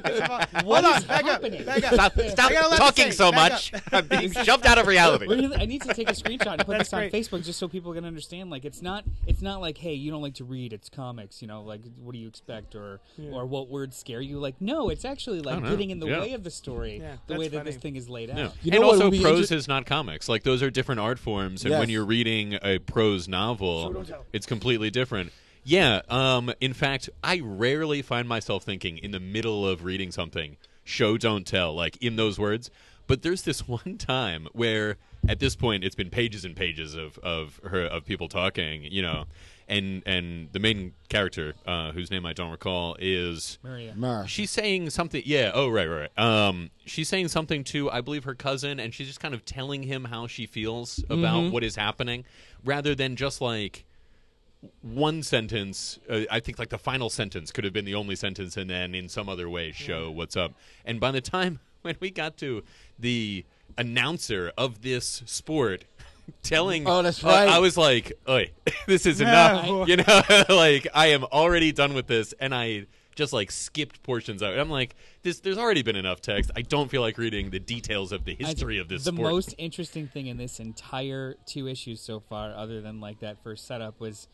'Cause 0.02 0.20
of 0.20 0.30
all- 0.30 0.64
Hold 0.64 0.86
on, 0.86 0.98
is 0.98 1.06
back 1.06 1.26
happening? 1.26 1.60
up, 1.62 1.66
back 1.66 1.84
up. 1.86 1.94
Stop, 1.94 2.14
stop 2.30 2.52
talking 2.78 3.06
this 3.08 3.18
so 3.18 3.32
back 3.32 3.52
much. 3.54 3.74
up. 3.74 3.82
I'm 3.92 4.08
being 4.08 4.32
jumped 4.32 4.66
out 4.66 4.78
of 4.78 4.88
reality. 4.88 5.28
Really, 5.28 5.56
I 5.56 5.66
need 5.66 5.82
to 5.84 5.94
take 5.94 6.10
a 6.10 6.14
screenshot 6.14 6.54
and 6.54 6.66
put 6.66 6.78
That's 6.78 6.90
this 6.90 6.94
on 6.94 7.02
great. 7.10 7.14
Facebook 7.14 7.44
just 7.46 7.60
so 7.60 7.68
people 7.68 7.94
can 7.94 8.06
understand. 8.06 8.50
Like, 8.50 8.66
it's 8.66 8.82
not, 8.82 9.06
it's 9.26 9.42
not 9.42 9.62
like, 9.62 9.78
hey, 9.78 9.94
you 9.94 10.12
don't 10.12 10.22
like 10.22 10.36
to 10.36 10.44
read, 10.44 10.74
it's 10.74 10.90
comics. 10.90 11.42
You 11.42 11.48
know, 11.48 11.62
like, 11.64 11.82
what 11.98 12.14
do 12.14 12.20
you 12.20 12.28
expect, 12.28 12.76
or 12.76 13.00
or 13.32 13.46
what 13.46 13.70
words 13.70 13.96
scare 13.98 14.22
you? 14.22 14.40
Like, 14.40 14.56
no, 14.60 14.90
it's 14.90 15.06
actually 15.06 15.42
like 15.42 15.64
getting 15.64 15.90
in 15.90 16.00
the 16.00 16.08
Yeah. 16.08 16.20
way 16.20 16.34
of 16.34 16.44
the 16.44 16.52
story, 16.52 16.98
Yeah, 17.00 17.14
the 17.14 17.20
that's 17.28 17.40
way 17.40 17.48
that 17.48 17.58
funny. 17.58 17.72
this 17.72 17.80
thing 17.80 17.96
is 17.96 18.10
laid 18.10 18.30
out. 18.30 18.36
No. 18.36 18.44
You 18.64 18.72
and 18.72 18.82
know 18.82 18.88
what 18.88 19.02
also, 19.02 19.22
prose 19.22 19.52
inter- 19.52 19.56
is 19.56 19.68
not 19.68 19.86
comics. 19.86 20.28
Like 20.30 20.44
those 20.44 20.62
are 20.64 20.70
different 20.70 21.00
art 21.02 21.20
forms, 21.20 21.64
and 21.64 21.74
when 21.80 21.90
you're 21.90 22.06
reading 22.06 22.58
a 22.62 22.80
prose 22.80 23.28
novel, 23.28 24.06
it's 24.34 24.46
completely 24.46 24.90
different. 24.90 25.32
Yeah. 25.64 26.02
Um. 26.10 26.54
In 26.62 26.74
fact, 26.74 27.10
I 27.24 27.42
rarely 27.44 28.02
find 28.02 28.28
myself 28.28 28.64
thinking 28.64 28.98
in 28.98 29.12
the 29.12 29.20
middle 29.20 29.68
of 29.68 29.84
reading 29.84 30.12
something, 30.12 30.58
"Show 30.84 31.18
don't 31.18 31.46
tell," 31.46 31.74
like 31.74 31.98
in 31.98 32.16
those 32.16 32.40
words. 32.40 32.72
But 33.06 33.22
there's 33.22 33.42
this 33.42 33.68
one 33.68 33.98
time 33.98 34.48
where, 34.54 34.98
at 35.28 35.40
this 35.40 35.56
point, 35.56 35.84
it's 35.84 35.96
been 35.96 36.10
pages 36.10 36.46
and 36.46 36.56
pages 36.56 36.96
of 36.96 37.18
of 37.20 37.60
her 37.64 37.82
of 37.82 38.06
people 38.06 38.28
talking, 38.30 38.84
you 38.84 39.02
know, 39.02 39.26
and 39.68 40.04
and 40.06 40.50
the 40.52 40.60
main 40.60 40.94
character, 41.10 41.54
uh, 41.66 41.92
whose 41.92 42.10
name 42.10 42.26
I 42.26 42.34
don't 42.34 42.52
recall, 42.52 42.96
is 43.00 43.60
Maria. 43.64 43.94
Mer. 43.96 44.26
She's 44.28 44.52
saying 44.52 44.90
something. 44.92 45.22
Yeah. 45.26 45.52
Oh, 45.54 45.70
right, 45.70 45.88
right. 45.88 46.10
right. 46.16 46.48
Um, 46.48 46.70
she's 46.86 47.10
saying 47.10 47.28
something 47.30 47.64
to, 47.66 47.92
I 47.92 48.02
believe, 48.02 48.24
her 48.24 48.36
cousin, 48.36 48.80
and 48.80 48.94
she's 48.94 49.08
just 49.08 49.20
kind 49.20 49.34
of 49.34 49.46
telling 49.46 49.84
him 49.84 50.06
how 50.06 50.28
she 50.28 50.46
feels 50.46 51.04
about 51.10 51.52
what 51.52 51.64
is 51.64 51.76
happening, 51.76 52.26
rather 52.64 52.96
than 52.96 53.16
just 53.16 53.42
like 53.42 53.86
one 54.82 55.22
sentence. 55.24 56.00
Uh, 56.10 56.22
I 56.32 56.40
think 56.40 56.60
like 56.60 56.70
the 56.70 56.78
final 56.78 57.10
sentence 57.10 57.52
could 57.52 57.64
have 57.64 57.74
been 57.74 57.86
the 57.86 57.96
only 57.96 58.16
sentence, 58.16 58.58
and 58.58 58.70
then 58.70 58.96
in 58.96 59.10
some 59.10 59.30
other 59.30 59.50
way 59.50 59.72
show 59.72 60.10
what's 60.12 60.38
up. 60.38 60.54
And 60.86 61.00
by 61.00 61.12
the 61.12 61.22
time 61.22 61.60
when 61.82 61.96
we 62.00 62.10
got 62.10 62.38
to 62.38 62.64
the 62.98 63.46
announcer 63.78 64.52
of 64.58 64.82
this 64.82 65.24
sport. 65.26 65.86
Telling, 66.44 66.88
Oh, 66.88 67.02
that's 67.02 67.24
uh, 67.24 67.28
right. 67.28 67.48
I 67.50 67.60
was 67.60 67.78
like, 67.78 68.14
"Oi, 68.28 68.52
this 68.88 69.06
is 69.06 69.20
Yeah, 69.20 69.64
enough." 69.66 69.88
You 69.88 69.98
know, 69.98 70.44
like 70.56 70.88
I 70.94 71.08
am 71.08 71.24
already 71.26 71.72
done 71.72 71.94
with 71.94 72.08
this, 72.08 72.34
and 72.40 72.54
I 72.56 72.86
just 73.16 73.34
like 73.34 73.50
skipped 73.52 74.04
portions 74.04 74.44
out. 74.44 74.58
I'm 74.58 74.70
like, 74.70 74.96
this. 75.24 75.40
There's 75.40 75.58
already 75.58 75.82
been 75.84 75.96
enough 75.96 76.22
text. 76.22 76.52
I 76.56 76.62
don't 76.62 76.90
feel 76.90 77.02
like 77.02 77.18
reading 77.18 77.50
the 77.50 77.60
details 77.60 78.12
of 78.12 78.26
the 78.26 78.38
I- 78.40 78.46
history 78.46 78.78
of 78.78 78.88
this 78.88 79.04
The 79.06 79.12
sport. 79.12 79.32
most 79.32 79.56
interesting 79.58 80.08
thing 80.08 80.28
in 80.28 80.38
this 80.38 80.60
entire 80.60 81.36
two 81.46 81.68
issues 81.68 82.00
so 82.02 82.20
far, 82.20 82.54
other 82.54 82.82
than 82.82 83.00
like 83.02 83.20
that 83.22 83.42
first 83.44 83.66
setup, 83.68 84.00
was 84.00 84.28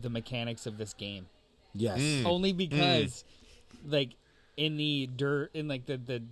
the 0.00 0.10
mechanics 0.10 0.66
of 0.66 0.78
this 0.78 0.94
game. 0.94 1.26
Yes. 1.74 2.00
Mm. 2.00 2.24
Only 2.26 2.52
because, 2.52 3.24
like, 3.86 4.10
in 4.56 4.76
the 4.76 5.08
dirt, 5.16 5.50
in 5.54 5.68
like 5.68 5.86
the 5.86 5.96
the 5.96 6.22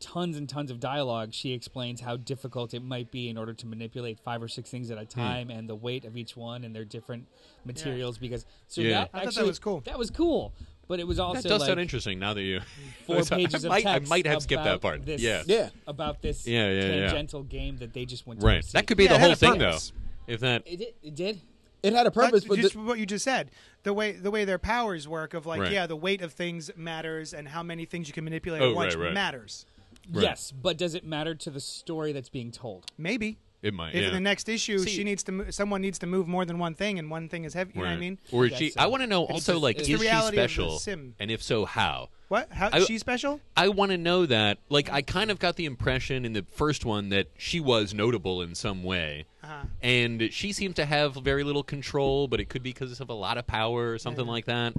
tons 0.00 0.36
and 0.36 0.48
tons 0.48 0.70
of 0.70 0.80
dialogue, 0.80 1.32
she 1.32 1.52
explains 1.52 2.00
how 2.00 2.16
difficult 2.16 2.72
it 2.74 2.82
might 2.82 3.10
be 3.10 3.28
in 3.28 3.36
order 3.38 3.52
to 3.52 3.66
manipulate 3.66 4.18
five 4.18 4.42
or 4.42 4.48
six 4.48 4.70
things 4.70 4.90
at 4.90 4.96
a 4.98 5.02
Hmm. 5.02 5.06
time 5.20 5.50
and 5.50 5.68
the 5.68 5.74
weight 5.76 6.04
of 6.04 6.16
each 6.16 6.36
one 6.36 6.64
and 6.64 6.74
their 6.74 6.84
different 6.84 7.26
materials. 7.64 8.18
Because 8.18 8.46
so 8.66 8.80
Yeah. 8.80 8.88
that 8.90 8.96
I 8.96 9.02
thought 9.04 9.12
that 9.12 9.26
actually 9.28 9.46
was 9.48 9.58
cool. 9.58 9.80
That 9.82 9.98
was 9.98 10.10
cool, 10.10 10.52
but 10.88 11.00
it 11.00 11.06
was 11.06 11.18
also 11.18 11.42
That 11.42 11.48
does 11.48 11.60
like 11.60 11.68
sound 11.68 11.80
interesting 11.80 12.18
now 12.18 12.34
that 12.34 12.42
you. 12.42 12.60
four 13.06 13.22
pages 13.24 13.64
I 13.64 13.68
of 13.68 13.70
might, 13.70 13.86
I 13.86 13.92
text. 13.98 14.10
might 14.10 14.26
have 14.26 14.42
skipped 14.42 14.64
that 14.64 14.70
about 14.70 14.80
part. 14.80 15.04
This, 15.06 15.20
yeah. 15.20 15.42
Yeah. 15.46 15.68
about 15.86 16.22
this 16.22 16.46
Yeah, 16.46 16.70
yeah, 16.70 16.80
yeah. 16.80 17.00
tangential 17.06 17.42
game 17.42 17.76
that 17.78 17.92
they 17.92 18.04
just 18.06 18.26
went 18.26 18.40
to 18.40 18.46
Right. 18.46 18.64
That 18.72 18.86
could 18.86 18.96
be 18.96 19.04
Yeah, 19.04 19.14
the 19.14 19.18
whole 19.18 19.32
a 19.32 19.36
thing, 19.36 19.58
though. 19.58 19.78
If 20.26 20.40
that. 20.40 20.62
It 20.66 20.76
did. 20.78 20.94
It 21.02 21.14
did. 21.14 21.40
It 21.82 21.94
had 21.94 22.06
a 22.06 22.10
purpose, 22.10 22.44
But 22.44 22.56
but 22.56 22.62
just 22.62 22.74
the- 22.74 22.80
what 22.82 22.98
you 22.98 23.06
just 23.06 23.24
said, 23.24 23.50
the 23.84 23.94
way 23.94 24.12
the 24.12 24.30
way 24.30 24.44
their 24.44 24.58
powers 24.58 25.08
work 25.08 25.32
of 25.32 25.46
like, 25.46 25.60
Right. 25.62 25.72
yeah, 25.72 25.86
the 25.86 25.96
weight 25.96 26.20
of 26.20 26.30
things 26.34 26.70
matters, 26.76 27.32
and 27.32 27.48
how 27.48 27.62
many 27.62 27.86
things 27.86 28.06
you 28.06 28.12
can 28.12 28.22
manipulate 28.24 28.60
Oh, 28.60 28.68
at 28.70 28.76
once 28.76 28.94
right, 28.94 29.04
right. 29.06 29.14
matters. 29.14 29.64
Right. 30.12 30.22
Yes, 30.22 30.52
but 30.52 30.76
does 30.76 30.94
it 30.94 31.04
matter 31.04 31.34
to 31.34 31.50
the 31.50 31.60
story 31.60 32.12
that's 32.12 32.28
being 32.28 32.50
told? 32.50 32.86
Maybe 32.98 33.38
It 33.62 33.74
might. 33.74 33.94
if 33.94 34.00
yeah. 34.02 34.08
in 34.08 34.14
the 34.14 34.20
next 34.20 34.48
issue 34.48 34.78
See- 34.78 34.90
she 34.90 35.04
needs 35.04 35.22
to, 35.24 35.32
mo- 35.32 35.50
someone 35.50 35.80
needs 35.82 35.98
to 36.00 36.06
move 36.06 36.26
more 36.26 36.44
than 36.44 36.58
one 36.58 36.74
thing, 36.74 36.98
and 36.98 37.10
one 37.10 37.28
thing 37.28 37.44
is 37.44 37.54
heavy. 37.54 37.72
You 37.74 37.82
know 37.82 37.88
what 37.88 37.92
I 37.94 37.98
mean? 37.98 38.18
Or 38.32 38.44
is 38.46 38.50
guess 38.50 38.58
she? 38.58 38.70
so. 38.70 38.80
I 38.80 38.86
want 38.86 39.02
to 39.02 39.06
know 39.06 39.22
It's 39.24 39.32
also, 39.32 39.52
just- 39.54 39.62
like, 39.62 39.78
is 39.80 39.86
she 39.86 39.96
reality 39.96 40.38
of 40.38 40.42
the 40.42 40.48
special? 40.48 40.78
sim. 40.78 41.14
And 41.20 41.30
if 41.30 41.42
so, 41.42 41.64
how? 41.64 42.08
What? 42.28 42.50
How 42.52 42.70
I- 42.72 42.80
she 42.84 42.96
special? 42.98 43.40
I 43.56 43.68
want 43.68 43.90
to 43.92 43.98
know 43.98 44.24
that. 44.26 44.58
Like, 44.68 44.90
I 44.90 45.02
kind 45.02 45.30
of 45.30 45.38
got 45.38 45.56
the 45.56 45.64
impression 45.66 46.24
in 46.24 46.32
the 46.32 46.44
first 46.52 46.84
one 46.84 47.08
that 47.10 47.26
she 47.36 47.60
was 47.60 47.92
notable 47.92 48.40
in 48.42 48.54
some 48.54 48.82
way, 48.82 49.26
Uh-huh. 49.42 49.64
and 49.82 50.28
she 50.32 50.52
seemed 50.52 50.76
to 50.76 50.86
have 50.86 51.14
very 51.14 51.44
little 51.44 51.62
control, 51.64 52.26
but 52.28 52.40
it 52.40 52.48
could 52.48 52.62
be 52.62 52.70
because 52.72 53.00
of 53.00 53.10
a 53.10 53.14
lot 53.14 53.36
of 53.36 53.46
power 53.46 53.92
or 53.92 53.98
something 53.98 54.26
like 54.26 54.46
that. 54.46 54.74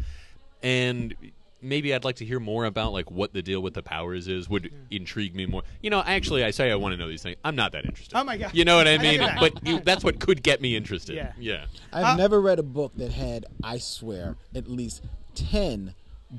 And 0.63 1.13
maybe 1.61 1.93
I'd 1.93 2.03
like 2.03 2.17
to 2.17 2.25
hear 2.25 2.39
more 2.39 2.65
about 2.65 2.93
like 2.93 3.09
what 3.11 3.33
the 3.33 3.41
deal 3.41 3.61
with 3.61 3.73
the 3.73 3.83
powers 3.83 4.27
is. 4.27 4.49
Would 4.49 4.71
intrigue 4.89 5.35
me 5.35 5.45
more. 5.45 5.63
You 5.81 5.89
know, 5.89 6.01
actually, 6.05 6.43
I 6.43 6.51
say 6.51 6.71
I 6.71 6.75
want 6.75 6.93
to 6.93 6.97
know 6.97 7.07
these 7.07 7.23
things. 7.23 7.37
I'm 7.43 7.55
not 7.55 7.71
that 7.73 7.85
interested. 7.85 8.15
Oh 8.17 8.23
my 8.23 8.37
God. 8.37 8.51
You 8.53 8.65
know 8.65 8.77
what 8.77 8.87
I 8.87 8.93
I 8.95 8.97
mean? 8.97 9.15
it 9.15 9.19
back. 9.19 9.39
but 9.39 9.67
you, 9.67 9.79
that's 9.79 10.03
what 10.03 10.19
could 10.19 10.43
get 10.43 10.61
me 10.61 10.75
interested. 10.75 11.15
Yeah. 11.15 11.33
Yeah. 11.39 11.65
I've 11.93 12.03
Uh, 12.05 12.15
never 12.15 12.41
read 12.41 12.59
a 12.59 12.63
book 12.63 12.93
that 12.97 13.11
had, 13.11 13.45
I 13.63 13.77
swear, 13.77 14.35
at 14.55 14.69
least 14.69 15.03
ten 15.35 15.93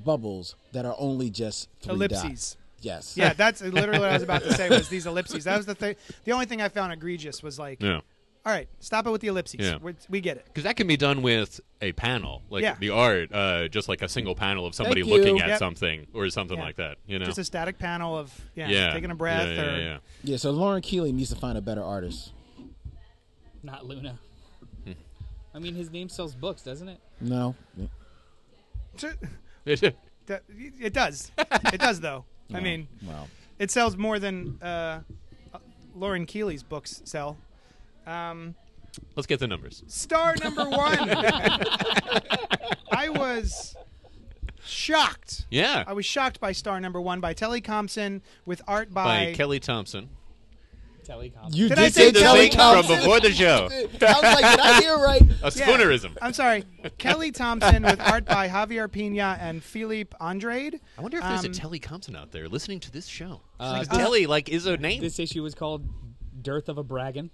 bubbles 0.05 0.57
that 0.73 0.85
are 0.85 0.95
only 0.99 1.31
just 1.31 1.69
three 1.81 1.93
Ellipses. 1.95 2.23
dots. 2.23 2.57
Yes. 2.81 3.17
Yeah, 3.17 3.33
that's 3.33 3.61
literally 3.63 4.01
what 4.01 4.09
I 4.09 4.15
was 4.15 4.23
about 4.23 4.43
to 4.43 4.53
say. 4.55 4.69
Was 4.69 4.89
these 4.89 5.07
ellipses? 5.07 5.45
That 5.45 5.57
was 5.57 5.67
the 5.67 5.75
thing. 5.75 5.95
The 6.25 6.33
only 6.33 6.47
thing 6.47 6.61
I 6.61 6.69
found 6.69 6.93
egregious 6.93 7.43
was 7.43 7.59
like, 7.59 7.81
Yeah. 7.81 8.01
All 8.45 8.53
right, 8.53 8.69
stop 8.81 9.07
it 9.07 9.11
with 9.11 9.21
the 9.21 9.29
ellipses. 9.29 9.61
Yeah. 9.61 9.77
We're, 9.81 9.95
we 10.09 10.21
get 10.21 10.37
it. 10.37 10.45
Because 10.47 10.65
that 10.65 10.75
can 10.77 10.89
be 10.89 10.97
done 10.97 11.23
with 11.23 11.61
a 11.81 11.93
panel, 11.93 12.43
like 12.51 12.63
Yeah. 12.63 12.75
the 12.81 12.91
art, 12.91 13.33
uh, 13.33 13.69
just 13.69 13.89
like 13.89 14.03
a 14.03 14.09
single 14.09 14.35
panel 14.35 14.67
of 14.67 14.75
somebody 14.75 15.03
Thank 15.03 15.13
looking 15.15 15.41
at 15.41 15.49
Yep. 15.49 15.59
something 15.61 16.07
or 16.13 16.29
something 16.29 16.59
Yeah. 16.59 16.65
like 16.65 16.77
that. 16.77 16.99
You 17.07 17.21
know, 17.21 17.27
Just 17.27 17.39
a 17.39 17.45
static 17.45 17.79
panel 17.79 18.19
of 18.19 18.33
yeah, 18.57 18.69
yeah, 18.69 18.93
taking 18.93 19.13
a 19.13 19.15
breath 19.15 19.47
Yeah, 19.49 19.55
yeah, 19.55 19.63
or 19.77 19.81
yeah. 19.81 19.99
Yeah. 20.25 20.37
So 20.39 20.51
Lauren 20.51 20.83
Keely 20.83 21.13
needs 21.13 21.31
to 21.31 21.37
find 21.37 21.57
a 21.57 21.61
better 21.61 21.85
artist. 21.85 22.33
Not 23.63 23.87
Luna. 23.87 24.19
Hmm. 24.85 24.93
I 25.55 25.61
mean, 25.61 25.77
his 25.77 25.93
name 25.93 26.09
sells 26.09 26.35
books, 26.35 26.63
doesn't 26.63 26.89
it? 26.89 26.99
No. 27.21 27.55
That- 28.99 29.19
It 30.81 30.93
does. 30.93 31.31
It 31.39 31.81
does 31.81 32.01
though. 32.01 32.25
I 32.53 32.59
mean, 32.67 32.89
Wow. 33.07 33.29
it 33.59 33.71
sells 33.71 33.97
more 33.97 34.19
than 34.19 34.61
uh, 34.63 35.03
Lauren 35.95 36.27
Keely's 36.27 36.63
books 36.65 37.03
sell. 37.05 37.37
Um, 38.07 38.55
Let's 39.17 39.27
get 39.27 39.41
the 39.41 39.49
numbers. 39.49 39.83
star 39.87 40.35
number 40.43 40.65
one. 40.69 41.09
I 42.91 43.09
was 43.09 43.75
shocked. 44.65 45.47
Yeah, 45.51 45.85
I 45.87 45.93
was 45.93 46.05
shocked 46.07 46.41
by 46.41 46.53
star 46.53 46.81
number 46.81 47.01
one 47.01 47.21
by 47.21 47.33
Telly 47.33 47.61
Compson 47.61 48.23
with 48.45 48.61
art 48.69 48.93
by 48.93 49.27
by. 49.31 49.33
Kelly 49.35 49.61
Thompson. 49.61 50.09
Telecom. 51.05 51.53
You 51.53 51.69
Did 51.69 51.75
did, 51.75 51.79
I 51.85 51.89
say 51.89 52.05
say 52.07 52.11
the 52.13 52.21
Kelly 52.21 52.41
thing 52.43 52.51
from 52.53 52.59
Thompson? 52.61 52.97
before 52.99 53.19
the 53.19 53.33
show. 53.33 53.69
I 53.73 53.83
was 53.83 54.01
like, 54.23 54.51
did 54.53 54.61
I 54.61 54.81
hear 54.81 54.97
right? 54.99 55.21
A 55.23 55.27
Yeah. 55.27 55.51
spoonerism. 55.51 56.17
I'm 56.23 56.33
sorry, 56.33 56.63
Kelly 56.99 57.33
Thompson 57.33 57.83
with 57.83 58.01
art 58.01 58.25
by 58.25 58.49
Javier 58.49 58.91
Pina 58.91 59.37
and 59.41 59.65
Filipe 59.65 60.15
Andrade. 60.21 60.79
I 60.97 61.03
wonder 61.03 61.17
if 61.17 61.25
there's 61.25 61.45
Um, 61.45 61.51
a 61.51 61.55
Telly 61.55 61.81
Compton 61.81 62.15
out 62.15 62.31
there 62.31 62.49
listening 62.49 62.79
to 62.81 62.93
this 62.93 63.07
show. 63.09 63.41
Uh, 63.59 63.79
Like, 63.79 63.89
this- 63.89 63.99
Telly, 63.99 64.27
like, 64.27 64.49
is 64.49 64.67
a 64.67 64.77
name. 64.77 65.01
This 65.01 65.19
issue 65.19 65.43
was 65.43 65.57
called 65.57 65.85
"Dearth 66.41 66.69
of 66.69 66.79
a 66.79 66.85
Braggin." 66.85 67.31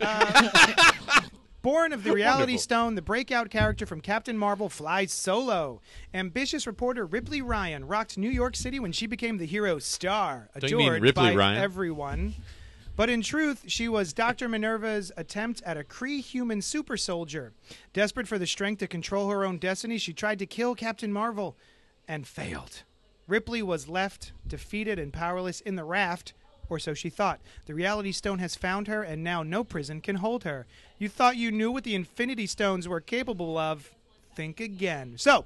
Uh, 0.00 0.80
Born 1.62 1.92
of 1.92 2.04
the 2.04 2.12
Reality 2.12 2.52
Wonderful. 2.52 2.58
Stone, 2.60 2.94
the 2.94 3.02
breakout 3.02 3.50
character 3.50 3.86
from 3.86 4.00
Captain 4.00 4.38
Marvel 4.38 4.68
flies 4.68 5.10
solo. 5.12 5.80
Ambitious 6.14 6.64
reporter 6.64 7.04
Ripley 7.04 7.42
Ryan 7.42 7.88
rocked 7.88 8.16
New 8.16 8.30
York 8.30 8.54
City 8.54 8.78
when 8.78 8.92
she 8.92 9.06
became 9.08 9.38
the 9.38 9.46
hero 9.46 9.80
star, 9.80 10.48
Don't 10.58 10.70
you 10.70 10.76
mean 10.78 10.86
adored 10.88 11.02
Ripley 11.02 11.30
by 11.30 11.34
Ryan? 11.34 11.62
everyone. 11.62 12.34
But 12.94 13.10
in 13.10 13.20
truth, 13.20 13.64
she 13.66 13.88
was 13.88 14.12
Dr. 14.12 14.48
Minerva's 14.48 15.10
attempt 15.16 15.60
at 15.66 15.76
a 15.76 15.82
Kree 15.82 16.20
human 16.22 16.62
super 16.62 16.96
soldier. 16.96 17.52
Desperate 17.92 18.28
for 18.28 18.38
the 18.38 18.46
strength 18.46 18.78
to 18.78 18.86
control 18.86 19.28
her 19.28 19.44
own 19.44 19.58
destiny, 19.58 19.98
she 19.98 20.12
tried 20.12 20.38
to 20.38 20.46
kill 20.46 20.74
Captain 20.76 21.12
Marvel 21.12 21.56
and 22.06 22.26
failed. 22.28 22.84
Ripley 23.26 23.60
was 23.60 23.88
left 23.88 24.32
defeated 24.46 25.00
and 25.00 25.12
powerless 25.12 25.60
in 25.62 25.74
the 25.74 25.84
raft, 25.84 26.32
or 26.68 26.78
so 26.78 26.94
she 26.94 27.10
thought. 27.10 27.40
The 27.66 27.74
Reality 27.74 28.12
Stone 28.12 28.38
has 28.38 28.56
found 28.56 28.88
her, 28.88 29.02
and 29.02 29.22
now 29.22 29.42
no 29.42 29.64
prison 29.64 30.00
can 30.00 30.16
hold 30.16 30.44
her. 30.44 30.66
You 30.98 31.08
thought 31.08 31.36
you 31.36 31.50
knew 31.50 31.70
what 31.70 31.84
the 31.84 31.94
Infinity 31.94 32.46
Stones 32.46 32.88
were 32.88 33.00
capable 33.00 33.58
of? 33.58 33.90
Think 34.34 34.60
again. 34.60 35.14
So, 35.16 35.44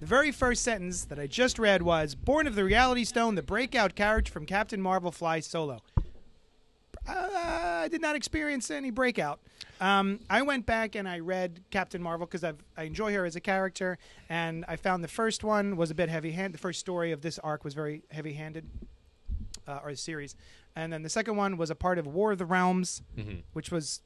the 0.00 0.06
very 0.06 0.32
first 0.32 0.62
sentence 0.62 1.04
that 1.04 1.18
I 1.18 1.26
just 1.26 1.58
read 1.58 1.82
was 1.82 2.14
Born 2.14 2.46
of 2.46 2.54
the 2.54 2.64
Reality 2.64 3.04
Stone, 3.04 3.34
the 3.34 3.42
breakout 3.42 3.94
character 3.94 4.32
from 4.32 4.46
Captain 4.46 4.80
Marvel 4.80 5.10
flies 5.10 5.46
solo. 5.46 5.80
Uh, 7.06 7.12
I 7.82 7.88
did 7.90 8.00
not 8.00 8.16
experience 8.16 8.70
any 8.70 8.90
breakout. 8.90 9.40
Um, 9.80 10.20
I 10.28 10.42
went 10.42 10.66
back 10.66 10.94
and 10.94 11.08
I 11.08 11.20
read 11.20 11.62
Captain 11.70 12.02
Marvel 12.02 12.26
because 12.26 12.44
I 12.44 12.82
enjoy 12.82 13.14
her 13.14 13.24
as 13.24 13.36
a 13.36 13.40
character, 13.40 13.98
and 14.28 14.64
I 14.68 14.76
found 14.76 15.02
the 15.02 15.08
first 15.08 15.42
one 15.42 15.76
was 15.76 15.90
a 15.90 15.94
bit 15.94 16.08
heavy-handed. 16.08 16.52
The 16.52 16.58
first 16.58 16.80
story 16.80 17.12
of 17.12 17.22
this 17.22 17.38
arc 17.38 17.64
was 17.64 17.74
very 17.74 18.02
heavy-handed, 18.10 18.68
uh, 19.66 19.80
or 19.82 19.90
the 19.90 19.96
series, 19.96 20.34
and 20.76 20.92
then 20.92 21.02
the 21.02 21.08
second 21.10 21.36
one 21.36 21.56
was 21.56 21.70
a 21.70 21.74
part 21.74 21.98
of 21.98 22.06
War 22.06 22.32
of 22.32 22.38
the 22.38 22.46
Realms, 22.46 23.02
which 23.52 23.70
was 23.70 24.00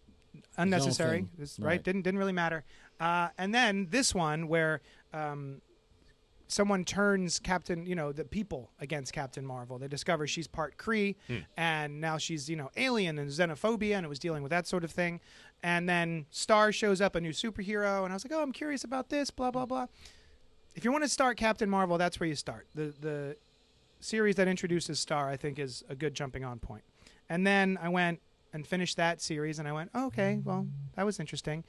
unnecessary. 0.56 1.20
was- 1.38 1.58
right? 1.58 1.66
Right. 1.68 1.82
Didn't 1.82 2.02
didn't 2.02 2.18
really 2.18 2.32
matter. 2.32 2.64
Uh, 3.00 3.28
and 3.38 3.54
then 3.54 3.88
this 3.90 4.14
one 4.14 4.48
where. 4.48 4.80
Um, 5.12 5.60
someone 6.46 6.84
turns 6.84 7.38
Captain, 7.38 7.86
you 7.86 7.94
know, 7.94 8.12
the 8.12 8.24
people 8.24 8.70
against 8.78 9.12
Captain 9.14 9.44
Marvel. 9.46 9.78
They 9.78 9.88
discover 9.88 10.26
she's 10.26 10.46
part 10.46 10.76
Kree, 10.76 11.16
and 11.56 12.00
now 12.02 12.18
she's, 12.18 12.50
you 12.50 12.54
know, 12.56 12.70
alien 12.76 13.18
and 13.18 13.30
xenophobia, 13.30 13.96
and 13.96 14.04
it 14.04 14.08
was 14.08 14.18
dealing 14.18 14.42
with 14.42 14.50
that 14.50 14.66
sort 14.66 14.84
of 14.84 14.90
thing. 14.90 15.20
And 15.62 15.88
then 15.88 16.26
Star 16.30 16.70
shows 16.70 17.00
up, 17.00 17.14
a 17.16 17.20
new 17.20 17.30
superhero, 17.30 18.04
and 18.04 18.12
I 18.12 18.14
was 18.14 18.24
like, 18.24 18.32
oh, 18.32 18.42
I'm 18.42 18.52
curious 18.52 18.84
about 18.84 19.08
this, 19.08 19.30
blah 19.30 19.50
blah 19.50 19.64
blah. 19.66 19.86
If 20.74 20.84
you 20.84 20.92
want 20.92 21.02
to 21.02 21.08
start 21.08 21.38
Captain 21.38 21.68
Marvel, 21.70 21.96
that's 21.96 22.20
where 22.20 22.28
you 22.28 22.36
start. 22.36 22.66
The 22.74 22.92
the 23.00 23.36
series 24.04 24.36
that 24.36 24.48
introduces 24.48 25.00
Star, 25.00 25.30
I 25.30 25.36
think, 25.36 25.58
is 25.58 25.82
a 25.88 25.94
good 25.94 26.14
jumping 26.14 26.44
on 26.44 26.58
point. 26.58 26.84
And 27.28 27.46
then 27.46 27.78
I 27.80 27.88
went 27.88 28.20
and 28.52 28.66
finished 28.66 28.96
that 28.98 29.20
series, 29.20 29.58
and 29.58 29.66
I 29.66 29.72
went, 29.72 29.90
oh, 29.94 30.06
okay, 30.06 30.40
well, 30.44 30.66
that 30.94 31.06
was 31.06 31.18
interesting. 31.18 31.64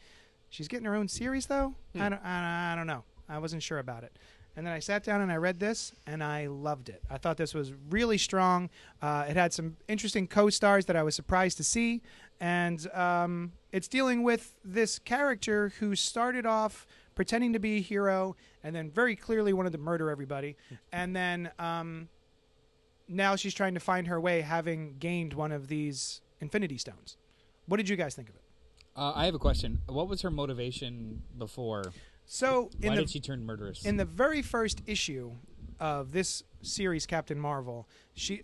She's 0.49 0.67
getting 0.67 0.85
her 0.85 0.95
own 0.95 1.07
series, 1.07 1.45
though. 1.47 1.73
I, 1.97 2.09
don't, 2.09 2.23
I, 2.23 2.73
I 2.73 2.75
don't 2.75 2.87
know. 2.87 3.03
I 3.29 3.39
wasn't 3.39 3.63
sure 3.63 3.79
about 3.79 4.03
it. 4.03 4.17
And 4.57 4.65
then 4.65 4.73
I 4.73 4.79
sat 4.79 5.03
down 5.03 5.21
and 5.21 5.31
I 5.31 5.37
read 5.37 5.59
this, 5.59 5.93
and 6.07 6.23
I 6.23 6.47
loved 6.47 6.89
it. 6.89 7.01
I 7.09 7.17
thought 7.17 7.37
this 7.37 7.53
was 7.53 7.73
really 7.89 8.17
strong. 8.17 8.69
Uh, 9.01 9.25
it 9.27 9.35
had 9.35 9.53
some 9.53 9.77
interesting 9.87 10.27
co-stars 10.27 10.85
that 10.85 10.95
I 10.95 11.03
was 11.03 11.15
surprised 11.15 11.57
to 11.57 11.63
see, 11.63 12.01
and 12.39 12.85
um, 12.93 13.53
it's 13.71 13.87
dealing 13.87 14.23
with 14.23 14.53
this 14.63 14.99
character 14.99 15.73
who 15.79 15.95
started 15.95 16.45
off 16.45 16.85
pretending 17.15 17.53
to 17.53 17.59
be 17.59 17.77
a 17.77 17.81
hero, 17.81 18.35
and 18.63 18.75
then 18.75 18.91
very 18.91 19.15
clearly 19.15 19.53
wanted 19.53 19.71
to 19.71 19.77
murder 19.77 20.09
everybody, 20.09 20.57
and 20.91 21.15
then 21.15 21.49
um, 21.59 22.09
now 23.07 23.35
she's 23.35 23.53
trying 23.53 23.73
to 23.75 23.79
find 23.79 24.07
her 24.07 24.19
way, 24.19 24.41
having 24.41 24.95
gained 24.99 25.33
one 25.33 25.51
of 25.51 25.67
these 25.67 26.21
Infinity 26.39 26.77
Stones. 26.77 27.17
What 27.67 27.77
did 27.77 27.89
you 27.89 27.95
guys 27.95 28.15
think 28.15 28.29
of 28.29 28.35
it? 28.35 28.41
Uh, 28.95 29.11
I 29.15 29.25
have 29.25 29.35
a 29.35 29.39
question. 29.39 29.79
What 29.87 30.07
was 30.07 30.21
her 30.21 30.31
motivation 30.31 31.21
before? 31.37 31.91
So 32.25 32.69
in 32.81 32.89
Why 32.89 32.95
the 32.95 33.01
did 33.01 33.09
she 33.11 33.19
turn 33.19 33.45
murderous? 33.45 33.85
in 33.85 33.97
the 33.97 34.05
very 34.05 34.41
first 34.41 34.81
issue 34.87 35.33
of 35.79 36.11
this 36.11 36.43
series, 36.61 37.05
Captain 37.05 37.39
Marvel, 37.39 37.87
she 38.13 38.41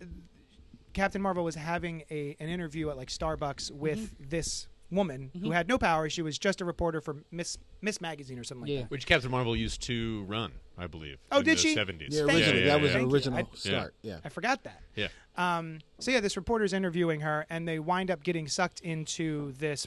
Captain 0.92 1.22
Marvel 1.22 1.42
was 1.42 1.54
having 1.54 2.02
a 2.10 2.36
an 2.38 2.48
interview 2.48 2.90
at 2.90 2.96
like 2.96 3.08
Starbucks 3.08 3.70
with 3.70 3.98
Mm-hmm. 3.98 4.28
this 4.28 4.68
woman 4.92 5.30
who 5.40 5.50
had 5.50 5.66
no 5.66 5.78
power. 5.78 6.08
She 6.08 6.22
was 6.22 6.38
just 6.38 6.60
a 6.60 6.64
reporter 6.64 7.00
for 7.00 7.16
Miss 7.32 7.56
Miss 7.80 8.00
Magazine 8.00 8.38
or 8.38 8.44
something 8.44 8.68
like 8.72 8.82
that. 8.84 8.90
Which 8.90 9.06
Captain 9.06 9.30
Marvel 9.30 9.56
used 9.56 9.80
to 9.82 10.22
run, 10.24 10.52
I 10.78 10.86
believe. 10.86 11.18
Oh, 11.32 11.38
in 11.38 11.44
did 11.44 11.56
the 11.58 11.60
she? 11.62 11.74
70s. 11.76 12.08
Yeah, 12.10 12.26
Thank 12.26 12.38
originally 12.38 12.60
you. 12.60 12.66
that 12.66 12.80
was 12.80 12.90
Thank 12.92 13.02
an 13.02 13.08
you. 13.08 13.14
original 13.14 13.38
I- 13.38 13.56
start. 13.56 13.94
Yeah. 14.02 14.18
I 14.24 14.28
forgot 14.28 14.62
that. 14.64 14.80
Yeah. 14.94 15.08
Um, 15.36 15.78
so 15.98 16.10
yeah, 16.10 16.20
this 16.20 16.36
reporter's 16.36 16.72
interviewing 16.72 17.20
her, 17.20 17.46
and 17.50 17.66
they 17.66 17.78
wind 17.78 18.10
up 18.10 18.22
getting 18.22 18.46
sucked 18.48 18.80
into 18.80 19.52
this 19.52 19.86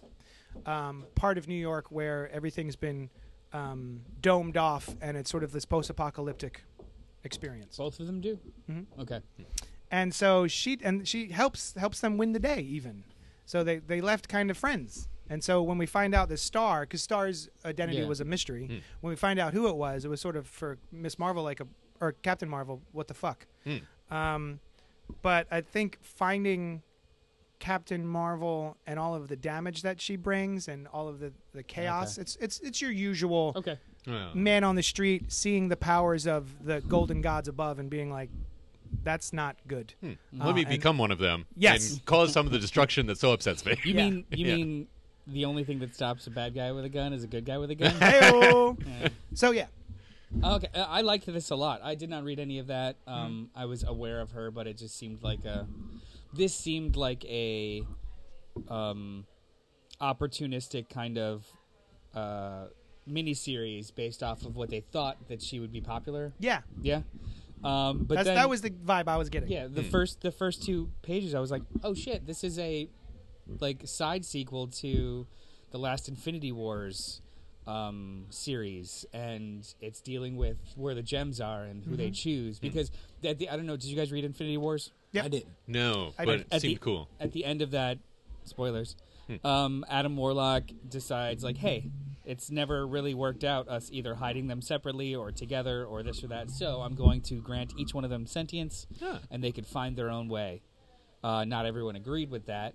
um, 0.66 1.06
part 1.16 1.38
of 1.38 1.48
New 1.48 1.56
York 1.56 1.92
where 1.92 2.30
everything's 2.32 2.76
been 2.76 3.10
um, 3.54 4.02
domed 4.22 4.58
off, 4.58 4.90
and 5.02 5.16
it's 5.16 5.30
sort 5.30 5.44
of 5.44 5.52
this 5.52 5.66
post-apocalyptic 5.66 6.64
experience. 7.24 7.78
Both 7.78 8.00
of 8.00 8.08
them 8.08 8.22
do. 8.22 8.40
Mhm. 8.70 8.86
Okay. 9.00 9.20
and 9.92 10.14
so 10.14 10.48
she 10.48 10.78
and 10.84 11.08
she 11.08 11.30
helps 11.30 11.74
helps 11.76 12.00
them 12.02 12.18
win 12.18 12.34
the 12.34 12.40
day 12.40 12.60
even. 12.60 13.04
So 13.46 13.64
they 13.64 13.78
they 13.80 14.02
left 14.02 14.28
kind 14.28 14.50
of 14.52 14.58
friends. 14.58 15.08
And 15.30 15.44
so 15.44 15.64
when 15.64 15.80
we 15.80 15.88
find 15.88 16.14
out 16.14 16.30
the 16.30 16.38
star, 16.38 16.82
because 16.82 17.02
Star's 17.02 17.50
identity 17.66 17.98
Yeah. 18.00 18.06
was 18.08 18.22
a 18.22 18.26
mystery, 18.26 18.84
when 19.02 19.10
we 19.10 19.16
find 19.16 19.40
out 19.40 19.54
who 19.54 19.68
it 19.68 19.76
was, 19.76 20.06
it 20.06 20.08
was 20.08 20.22
sort 20.22 20.36
of 20.36 20.46
for 20.48 20.78
Miss 20.92 21.18
Marvel 21.18 21.44
like 21.44 21.60
a 21.60 21.68
or 22.00 22.12
Captain 22.12 22.48
Marvel. 22.50 22.82
What 22.92 23.08
the 23.08 23.14
fuck? 23.16 23.48
Um, 24.12 24.60
but 25.24 25.48
I 25.52 25.62
think 25.62 25.98
finding 26.02 26.84
Captain 27.60 28.06
Marvel 28.06 28.78
and 28.86 29.00
all 29.00 29.16
of 29.16 29.28
the 29.28 29.36
damage 29.36 29.82
that 29.82 30.00
she 30.02 30.16
brings 30.16 30.68
and 30.68 30.88
all 30.90 31.08
of 31.08 31.20
the, 31.20 31.32
the 31.54 31.64
chaos, 31.64 32.18
Okay. 32.18 32.22
it's 32.22 32.36
it's 32.42 32.60
it's 32.60 32.82
your 32.82 32.92
usual 32.92 33.54
Okay. 33.56 33.78
Man 34.36 34.64
on 34.64 34.76
the 34.76 34.84
street 34.84 35.32
seeing 35.32 35.70
the 35.70 35.78
powers 35.78 36.28
of 36.28 36.64
the 36.64 36.82
golden 36.82 37.22
gods 37.22 37.48
above 37.48 37.80
and 37.80 37.90
being 37.90 38.12
like, 38.12 38.30
that's 39.04 39.34
not 39.34 39.56
good. 39.68 39.94
Let 40.02 40.56
me 40.56 40.62
and- 40.62 40.70
become 40.70 40.98
one 40.98 41.12
of 41.12 41.20
them. 41.20 41.46
Yes. 41.56 41.92
And 41.94 42.06
cause 42.06 42.34
some 42.34 42.46
of 42.46 42.52
the 42.52 42.60
destruction 42.60 43.06
that 43.08 43.18
so 43.18 43.32
upsets 43.34 43.66
me. 43.66 43.76
You 43.84 43.94
Yeah. 43.96 44.04
mean 44.10 44.26
you 44.32 44.46
Yeah. 44.48 44.56
mean 44.56 44.88
the 45.28 45.46
only 45.46 45.64
thing 45.64 45.80
that 45.80 45.96
stops 45.96 46.28
a 46.28 46.32
bad 46.32 46.54
guy 46.54 46.72
with 46.72 46.86
a 46.86 46.90
gun 46.90 47.12
is 47.14 47.24
a 47.24 47.28
good 47.28 47.46
guy 47.46 47.58
with 47.58 47.72
a 47.72 47.76
gun? 47.84 47.92
Heyo. 47.94 48.78
Yeah. 49.02 49.08
so 49.34 49.52
yeah, 49.52 49.68
Okay, 50.44 50.68
uh, 50.76 50.86
I 50.90 51.02
liked 51.02 51.26
this 51.28 51.50
a 51.52 51.56
lot. 51.56 51.82
I 51.84 51.96
did 51.96 52.10
not 52.10 52.24
read 52.24 52.40
any 52.40 52.60
of 52.60 52.68
that. 52.68 52.98
Um, 53.08 53.50
I 53.56 53.66
was 53.66 53.84
aware 53.84 54.20
of 54.22 54.32
her, 54.32 54.52
but 54.52 54.68
it 54.68 54.78
just 54.78 54.98
seemed 54.98 55.24
like 55.24 55.46
a. 55.46 55.66
This 56.34 56.54
seemed 56.54 56.96
like 56.98 57.24
a, 57.26 57.84
um, 58.68 59.26
opportunistic 60.02 60.90
kind 60.90 61.18
of, 61.18 61.46
uh, 62.14 62.66
miniseries 63.10 63.94
based 63.96 64.22
off 64.24 64.44
of 64.46 64.56
what 64.56 64.70
they 64.70 64.82
thought 64.82 65.28
that 65.30 65.42
she 65.42 65.60
would 65.60 65.72
be 65.72 65.80
popular. 65.82 66.34
yeah. 66.40 66.62
Yeah. 66.82 67.02
Um, 67.66 68.04
but 68.04 68.16
That's, 68.16 68.28
then, 68.28 68.36
that 68.36 68.50
was 68.50 68.62
the 68.62 68.70
vibe 68.70 69.08
I 69.08 69.18
was 69.18 69.30
getting. 69.30 69.50
yeah. 69.50 69.68
The 69.68 69.84
first 69.84 70.22
the 70.22 70.32
first 70.32 70.64
two 70.64 70.92
pages, 71.02 71.34
I 71.34 71.40
was 71.40 71.50
like, 71.50 71.64
oh 71.84 71.96
shit, 71.96 72.28
this 72.28 72.44
is 72.44 72.60
a, 72.60 72.88
like 73.60 73.82
side 73.86 74.24
sequel 74.24 74.68
to, 74.68 75.26
the 75.72 75.80
last 75.80 76.08
Infinity 76.08 76.52
Wars 76.52 77.22
um, 77.68 78.26
series, 78.30 79.06
and 79.14 79.68
it's 79.82 80.00
dealing 80.00 80.38
with 80.38 80.58
where 80.76 80.94
the 80.94 81.02
gems 81.02 81.42
are 81.42 81.64
and 81.64 81.84
who 81.84 81.96
they 81.96 82.12
choose. 82.12 82.60
Because 82.60 82.92
at 83.24 83.40
the, 83.40 83.50
I 83.50 83.56
don't 83.56 83.66
know, 83.66 83.76
did 83.76 83.86
you 83.86 83.98
guys 83.98 84.12
read 84.12 84.24
Infinity 84.24 84.58
Wars? 84.58 84.92
Yep. 85.14 85.26
I 85.26 85.28
didn't. 85.30 85.48
No, 85.66 86.14
I 86.20 86.26
but 86.26 86.32
did. 86.32 86.42
it 86.42 86.48
At 86.52 86.62
seemed 86.62 86.76
the, 86.76 86.80
cool. 86.80 87.10
At 87.20 87.32
the 87.32 87.46
end 87.46 87.62
of 87.64 87.72
that, 87.72 87.98
spoilers, 88.44 88.96
um, 89.44 89.84
Adam 89.90 90.16
Warlock 90.16 90.64
decides 90.88 91.44
like, 91.44 91.58
hey, 91.58 91.90
it's 92.26 92.50
never 92.50 92.86
really 92.88 93.14
worked 93.14 93.44
out 93.44 93.68
us 93.68 93.90
either 93.92 94.16
hiding 94.16 94.48
them 94.48 94.62
separately 94.62 95.14
or 95.16 95.32
together 95.32 95.86
or 95.86 96.04
this 96.04 96.24
or 96.24 96.28
that. 96.28 96.50
So 96.52 96.82
I'm 96.82 96.96
going 96.96 97.22
to 97.24 97.36
grant 97.42 97.74
each 97.78 97.94
one 97.94 98.04
of 98.04 98.10
them 98.10 98.26
sentience, 98.26 98.88
Huh. 99.00 99.20
and 99.32 99.44
they 99.44 99.52
could 99.52 99.66
find 99.68 99.96
their 99.96 100.10
own 100.10 100.28
way. 100.28 100.62
Uh, 101.24 101.44
not 101.46 101.66
everyone 101.66 101.96
agreed 101.96 102.30
with 102.30 102.46
that. 102.48 102.74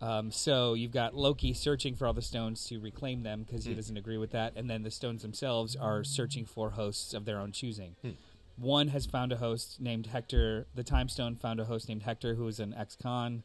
Um, 0.00 0.30
so 0.30 0.74
you've 0.74 0.92
got 0.92 1.14
Loki 1.14 1.54
searching 1.54 1.94
for 1.96 2.06
all 2.06 2.12
the 2.12 2.20
stones 2.20 2.66
to 2.66 2.78
reclaim 2.78 3.22
them 3.22 3.44
because 3.46 3.64
he 3.64 3.72
doesn't 3.74 3.96
agree 3.96 4.18
with 4.18 4.32
that, 4.32 4.52
and 4.54 4.68
then 4.68 4.82
the 4.82 4.90
stones 4.90 5.22
themselves 5.22 5.74
are 5.74 6.04
searching 6.04 6.44
for 6.44 6.70
hosts 6.72 7.14
of 7.14 7.24
their 7.24 7.38
own 7.38 7.50
choosing. 7.52 7.96
One 8.58 8.88
has 8.88 9.06
found 9.06 9.32
a 9.32 9.36
host 9.36 9.80
named 9.80 10.06
Hector. 10.08 10.66
The 10.74 10.84
Time 10.84 11.08
Stone 11.08 11.36
found 11.36 11.60
a 11.60 11.64
host 11.64 11.88
named 11.88 12.02
Hector, 12.02 12.34
who 12.34 12.46
is 12.46 12.60
an 12.60 12.74
ex-con, 12.76 13.42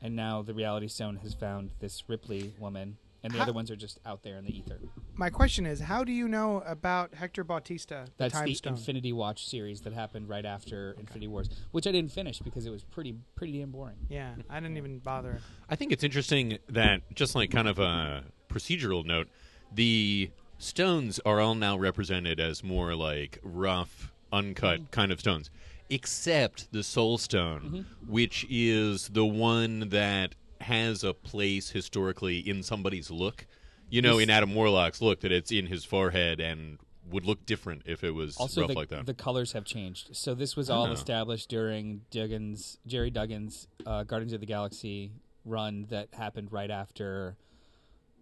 and 0.00 0.14
now 0.14 0.42
the 0.42 0.54
Reality 0.54 0.86
Stone 0.88 1.16
has 1.22 1.34
found 1.34 1.70
this 1.80 2.04
Ripley 2.08 2.54
woman, 2.60 2.98
and 3.22 3.32
the 3.32 3.38
How- 3.38 3.44
other 3.44 3.52
ones 3.52 3.70
are 3.70 3.76
just 3.76 3.98
out 4.06 4.22
there 4.22 4.36
in 4.36 4.44
the 4.44 4.56
ether. 4.56 4.78
My 5.14 5.30
question 5.30 5.66
is, 5.66 5.80
how 5.80 6.04
do 6.04 6.12
you 6.12 6.28
know 6.28 6.62
about 6.64 7.14
Hector 7.14 7.42
Bautista, 7.42 8.04
the 8.06 8.12
That's 8.16 8.34
Time 8.34 8.46
the 8.46 8.54
Stone? 8.54 8.74
Infinity 8.74 9.12
Watch 9.12 9.48
series 9.48 9.80
that 9.82 9.92
happened 9.92 10.28
right 10.28 10.44
after 10.44 10.94
Infinity 10.98 11.26
Wars, 11.26 11.48
which 11.72 11.86
I 11.86 11.92
didn't 11.92 12.12
finish 12.12 12.38
because 12.38 12.66
it 12.66 12.70
was 12.70 12.84
pretty 12.84 13.16
pretty 13.34 13.58
damn 13.58 13.70
boring. 13.70 13.96
yeah, 14.08 14.34
I 14.48 14.60
didn't 14.60 14.76
even 14.76 14.98
bother. 15.00 15.40
I 15.68 15.76
think 15.76 15.92
it's 15.92 16.04
interesting 16.04 16.58
that 16.68 17.02
just 17.14 17.34
like 17.34 17.50
kind 17.50 17.68
of 17.68 17.78
a 17.78 18.24
procedural 18.48 19.04
note, 19.04 19.28
the 19.74 20.30
stones 20.58 21.20
are 21.24 21.40
all 21.40 21.54
now 21.54 21.76
represented 21.76 22.40
as 22.40 22.62
more 22.62 22.94
like 22.94 23.38
rough, 23.42 24.12
uncut 24.32 24.80
mm-hmm. 24.80 24.90
kind 24.90 25.12
of 25.12 25.20
stones, 25.20 25.50
except 25.90 26.72
the 26.72 26.82
soul 26.82 27.18
stone, 27.18 27.60
mm-hmm. 27.60 28.12
which 28.12 28.46
is 28.48 29.08
the 29.08 29.24
one 29.24 29.88
that 29.88 30.34
has 30.62 31.04
a 31.04 31.14
place 31.14 31.70
historically 31.70 32.38
in 32.38 32.62
somebody's 32.62 33.10
look. 33.10 33.46
You 33.90 34.02
know, 34.02 34.18
in 34.18 34.28
Adam 34.28 34.54
Warlock's 34.54 35.00
look, 35.00 35.20
that 35.20 35.32
it's 35.32 35.50
in 35.50 35.66
his 35.66 35.84
forehead 35.84 36.40
and 36.40 36.78
would 37.10 37.24
look 37.24 37.46
different 37.46 37.82
if 37.86 38.04
it 38.04 38.10
was 38.10 38.36
Also, 38.36 38.60
rough 38.62 38.68
the, 38.68 38.74
like 38.74 38.88
that. 38.90 39.06
the 39.06 39.14
colors 39.14 39.52
have 39.52 39.64
changed. 39.64 40.14
So 40.14 40.34
this 40.34 40.56
was 40.56 40.68
all 40.68 40.86
Oh. 40.88 40.92
established 40.92 41.48
during 41.48 42.02
Duggan's 42.10 42.78
Gerry 42.86 43.10
Duggan's 43.10 43.66
uh, 43.86 44.02
Guardians 44.04 44.34
of 44.34 44.40
the 44.40 44.46
Galaxy 44.46 45.12
run 45.46 45.86
that 45.88 46.08
happened 46.12 46.52
right 46.52 46.70
after, 46.70 47.38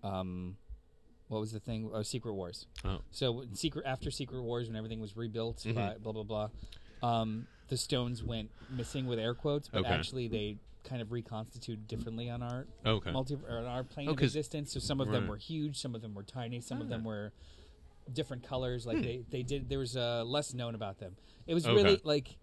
um, 0.05 0.57
what 1.29 1.41
was 1.41 1.51
the 1.51 1.59
thing? 1.59 1.91
Oh, 1.93 2.03
Secret 2.03 2.35
Wars. 2.35 2.67
Oh. 2.85 3.01
So 3.11 3.45
Secret 3.55 3.85
after 3.87 4.13
Secret 4.13 4.43
Wars, 4.43 4.69
when 4.69 4.77
everything 4.77 5.01
was 5.01 5.17
rebuilt 5.17 5.59
Mm-hmm. 5.65 5.75
by 5.75 5.97
blah 5.99 6.13
blah 6.13 6.23
blah, 6.23 6.49
um, 7.03 7.49
the 7.69 7.77
stones 7.77 8.23
went 8.23 8.51
missing 8.71 9.07
with 9.07 9.19
air 9.19 9.35
quotes, 9.35 9.67
but 9.69 9.81
Okay. 9.81 9.89
actually 9.89 10.29
they 10.29 10.59
kind 10.87 11.03
of 11.03 11.13
reconstituted 11.13 11.87
differently 11.87 12.31
on 12.31 12.43
our 12.43 12.67
Okay. 12.87 13.11
multi 13.11 13.37
or 13.49 13.59
on 13.59 13.67
our 13.67 13.83
plane 13.85 14.09
Oh, 14.09 14.13
of 14.13 14.21
existence. 14.23 14.73
So 14.73 14.81
some 14.81 15.01
of 15.01 15.11
them 15.11 15.27
were 15.29 15.37
huge, 15.37 15.79
some 15.79 15.95
of 15.95 16.01
them 16.01 16.15
were 16.15 16.23
tiny, 16.23 16.61
some 16.61 16.81
of 16.81 16.89
them 16.89 17.03
Ah. 17.05 17.09
were 17.09 17.33
different 18.13 18.43
colors. 18.45 18.85
Hmm. 18.85 18.91
Like 18.91 19.03
they, 19.03 19.25
they 19.31 19.43
did. 19.43 19.69
There 19.69 19.81
was 19.81 19.97
uh, 19.97 20.23
less 20.25 20.55
known 20.55 20.75
about 20.75 20.99
them. 20.99 21.17
It 21.47 21.55
was 21.55 21.67
Okay. 21.67 21.75
really 21.75 22.01
like 22.05 22.37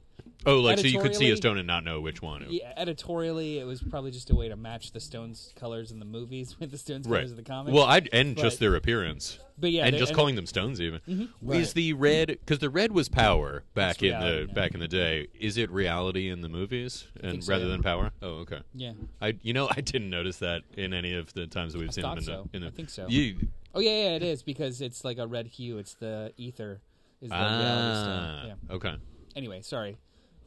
oh, 0.46 0.60
like 0.60 0.80
so 0.80 0.88
you 0.88 1.00
could 1.00 1.16
see 1.16 1.30
a 1.32 1.38
stone 1.38 1.58
and 1.58 1.66
not 1.68 1.84
know 1.84 2.02
which 2.02 2.22
one. 2.22 2.46
yeah, 2.50 2.74
editorially, 2.76 3.60
it 3.60 3.66
was 3.66 3.82
probably 3.82 4.12
just 4.12 4.30
a 4.30 4.36
way 4.36 4.50
to 4.50 4.56
match 4.56 4.92
the 4.92 5.00
Stones 5.00 5.54
colors 5.56 5.92
in 5.92 6.00
the 6.00 6.06
movies 6.06 6.56
with 6.60 6.72
the 6.72 6.78
Stones 6.78 7.08
Right. 7.08 7.20
colors 7.20 7.32
of 7.32 7.38
the 7.38 7.44
comics. 7.44 7.74
Well, 7.74 7.86
I 7.86 8.02
and 8.12 8.36
But- 8.36 8.42
just 8.42 8.60
their 8.60 8.76
appearance. 8.76 9.40
but 9.58 9.72
yeah, 9.72 9.86
and 9.86 9.94
they- 9.94 10.00
just 10.00 10.14
calling 10.14 10.36
them 10.36 10.46
stones 10.46 10.82
even 10.82 11.30
Right. 11.42 11.60
is 11.62 11.74
the 11.74 11.94
red 11.94 12.28
because 12.28 12.60
the 12.60 12.70
red 12.70 12.92
was 12.92 13.08
power 13.10 13.64
back 13.76 14.02
It's 14.02 14.14
in 14.14 14.20
the 14.20 14.46
now. 14.48 14.54
back 14.54 14.74
in 14.74 14.80
the 14.80 14.88
day 14.88 15.28
is 15.40 15.58
it 15.58 15.70
reality 15.72 16.30
in 16.30 16.42
the 16.42 16.50
movies 16.50 17.08
and 17.22 17.44
so, 17.44 17.52
rather 17.52 17.66
yeah. 17.66 17.72
than 17.72 17.84
power 17.84 18.12
oh 18.24 18.30
okay 18.40 18.62
yeah. 18.74 18.94
i 19.22 19.38
you 19.44 19.54
know 19.54 19.68
i 19.70 19.80
didn't 19.82 20.10
notice 20.10 20.38
that 20.38 20.64
in 20.76 20.92
any 20.94 21.14
of 21.14 21.32
the 21.34 21.46
times 21.46 21.74
that 21.74 21.80
we've 21.80 21.90
I 21.90 21.92
seen 21.92 22.02
them 22.04 22.18
in 22.18 22.24
so. 22.24 22.50
the, 22.52 22.58
in 22.58 22.62
the 22.64 22.68
I 22.70 22.72
think 22.72 22.90
so. 22.90 23.06
you 23.08 23.48
Oh 23.76 23.80
yeah, 23.80 23.90
yeah, 23.90 24.16
it 24.16 24.24
is 24.24 24.44
because 24.44 24.82
it's 24.82 25.04
like 25.04 25.18
a 25.18 25.26
red 25.26 25.48
hue. 25.48 25.80
It's 25.80 25.96
the 25.96 26.32
ether. 26.38 26.80
Is 27.22 27.30
the 27.32 27.36
reality 27.36 27.64
ah, 27.66 28.04
stone. 28.04 28.46
Yeah. 28.70 28.76
okay 28.76 28.96
Anyway, 29.36 29.62
sorry. 29.62 29.98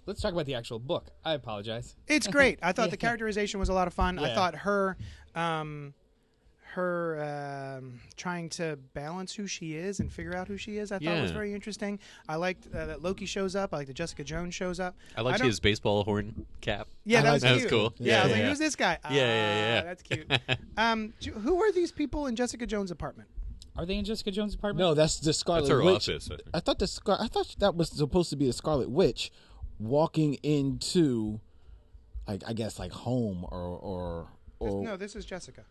Let's 0.07 0.21
talk 0.21 0.33
about 0.33 0.47
the 0.47 0.55
actual 0.55 0.79
book. 0.79 1.09
I 1.25 1.33
apologize. 1.33 1.97
It's 2.07 2.27
great. 2.29 2.59
I 2.63 2.73
thought 2.73 2.91
the 2.91 2.97
characterization 3.07 3.59
was 3.61 3.69
a 3.69 3.73
lot 3.75 3.89
of 3.89 3.95
fun. 3.95 4.19
I 4.19 4.35
thought 4.35 4.55
her, 4.55 4.97
um, 5.35 5.95
her 6.75 7.79
um, 7.79 8.01
trying 8.17 8.49
to 8.51 8.79
balance 8.95 9.35
who 9.35 9.47
she 9.49 9.75
is 9.75 9.99
and 9.99 10.13
figure 10.13 10.37
out 10.37 10.47
who 10.47 10.57
she 10.57 10.77
is. 10.79 10.93
I 10.93 10.99
thought 11.01 11.21
was 11.23 11.31
very 11.33 11.53
interesting. 11.55 11.99
I 12.29 12.37
liked 12.37 12.69
uh, 12.73 12.87
that 12.87 13.03
Loki 13.03 13.27
shows 13.27 13.57
up. 13.57 13.73
I 13.75 13.79
like 13.79 13.87
that 13.89 13.95
Jessica 13.97 14.23
Jones 14.23 14.55
shows 14.55 14.79
up. 14.79 14.95
i 15.17 15.23
liked 15.23 15.39
don't- 15.39 15.47
his 15.49 15.59
baseball 15.59 16.05
horn 16.05 16.47
cap 16.61 16.87
Yeah, 17.05 17.23
that 17.23 17.33
was 17.33 17.43
that 17.43 17.55
was 17.55 17.67
cool. 17.67 17.95
Yeah, 17.99 18.15
I 18.15 18.17
Yeah, 18.19 18.23
was 18.25 18.33
like, 18.33 18.41
yeah, 18.43 18.49
who's 18.51 18.59
this 18.59 18.77
guy? 18.77 18.99
Yeah, 19.05 19.11
yeah, 19.11 19.17
Ah, 19.17 19.75
yeah. 19.75 19.83
That's 19.83 20.03
cute. 20.03 20.33
um, 20.77 21.15
who 21.43 21.63
are 21.63 21.73
these 21.73 21.91
people 21.91 22.27
in 22.27 22.37
Jessica 22.37 22.67
Jones' 22.67 22.91
apartment? 22.93 23.29
Are 23.79 23.85
they 23.87 23.97
in 23.97 24.05
Jessica 24.05 24.31
Jones' 24.31 24.55
apartment? 24.55 24.87
No, 24.89 24.95
that's 24.95 25.21
the 25.21 25.33
Scarlet 25.33 25.63
that's 25.63 25.71
her 25.71 25.83
Witch. 25.83 26.09
office 26.09 26.27
I 26.31 26.37
think. 26.37 26.49
I 26.55 26.61
thought 26.61 26.79
the 26.79 26.87
Scar- 26.87 27.19
I 27.21 27.29
thought 27.29 27.55
that 27.59 27.75
was 27.77 27.91
supposed 27.91 28.31
to 28.31 28.37
be 28.37 28.47
the 28.47 28.53
Scarlet 28.53 28.91
Witch 28.91 29.31
walking 29.79 30.35
into, 30.43 31.41
like 32.27 32.43
I 32.47 32.53
guess 32.53 32.79
like 32.79 32.93
home 32.93 33.45
or 33.51 33.59
or 33.79 34.29
This- 34.61 34.73
or 34.73 34.83
no, 34.85 34.97
this 34.97 35.15
is 35.17 35.25
Jessica. 35.27 35.65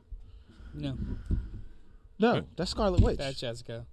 no. 0.74 0.97
no, 2.20 2.43
that's 2.56 2.72
Scarlet 2.72 3.01
Witch. 3.01 3.18
That's 3.18 3.39
Jessica. 3.39 3.86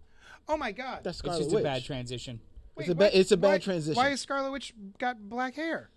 Oh 0.48 0.56
my 0.56 0.72
God! 0.72 1.00
that's 1.04 1.20
It's 1.20 1.38
just 1.38 1.50
Witch. 1.52 1.60
a 1.60 1.64
bad 1.64 1.84
transition. 1.84 2.40
Wait, 2.76 2.84
it's 2.88 2.90
a 2.90 2.94
why- 2.94 3.08
ba- 3.10 3.18
it's 3.18 3.32
a 3.32 3.36
bad 3.36 3.48
why- 3.48 3.58
transition. 3.58 3.96
Why 3.96 4.08
is 4.10 4.20
Scarlet 4.20 4.50
Witch 4.52 4.74
got 4.98 5.28
black 5.28 5.54
hair? 5.54 5.88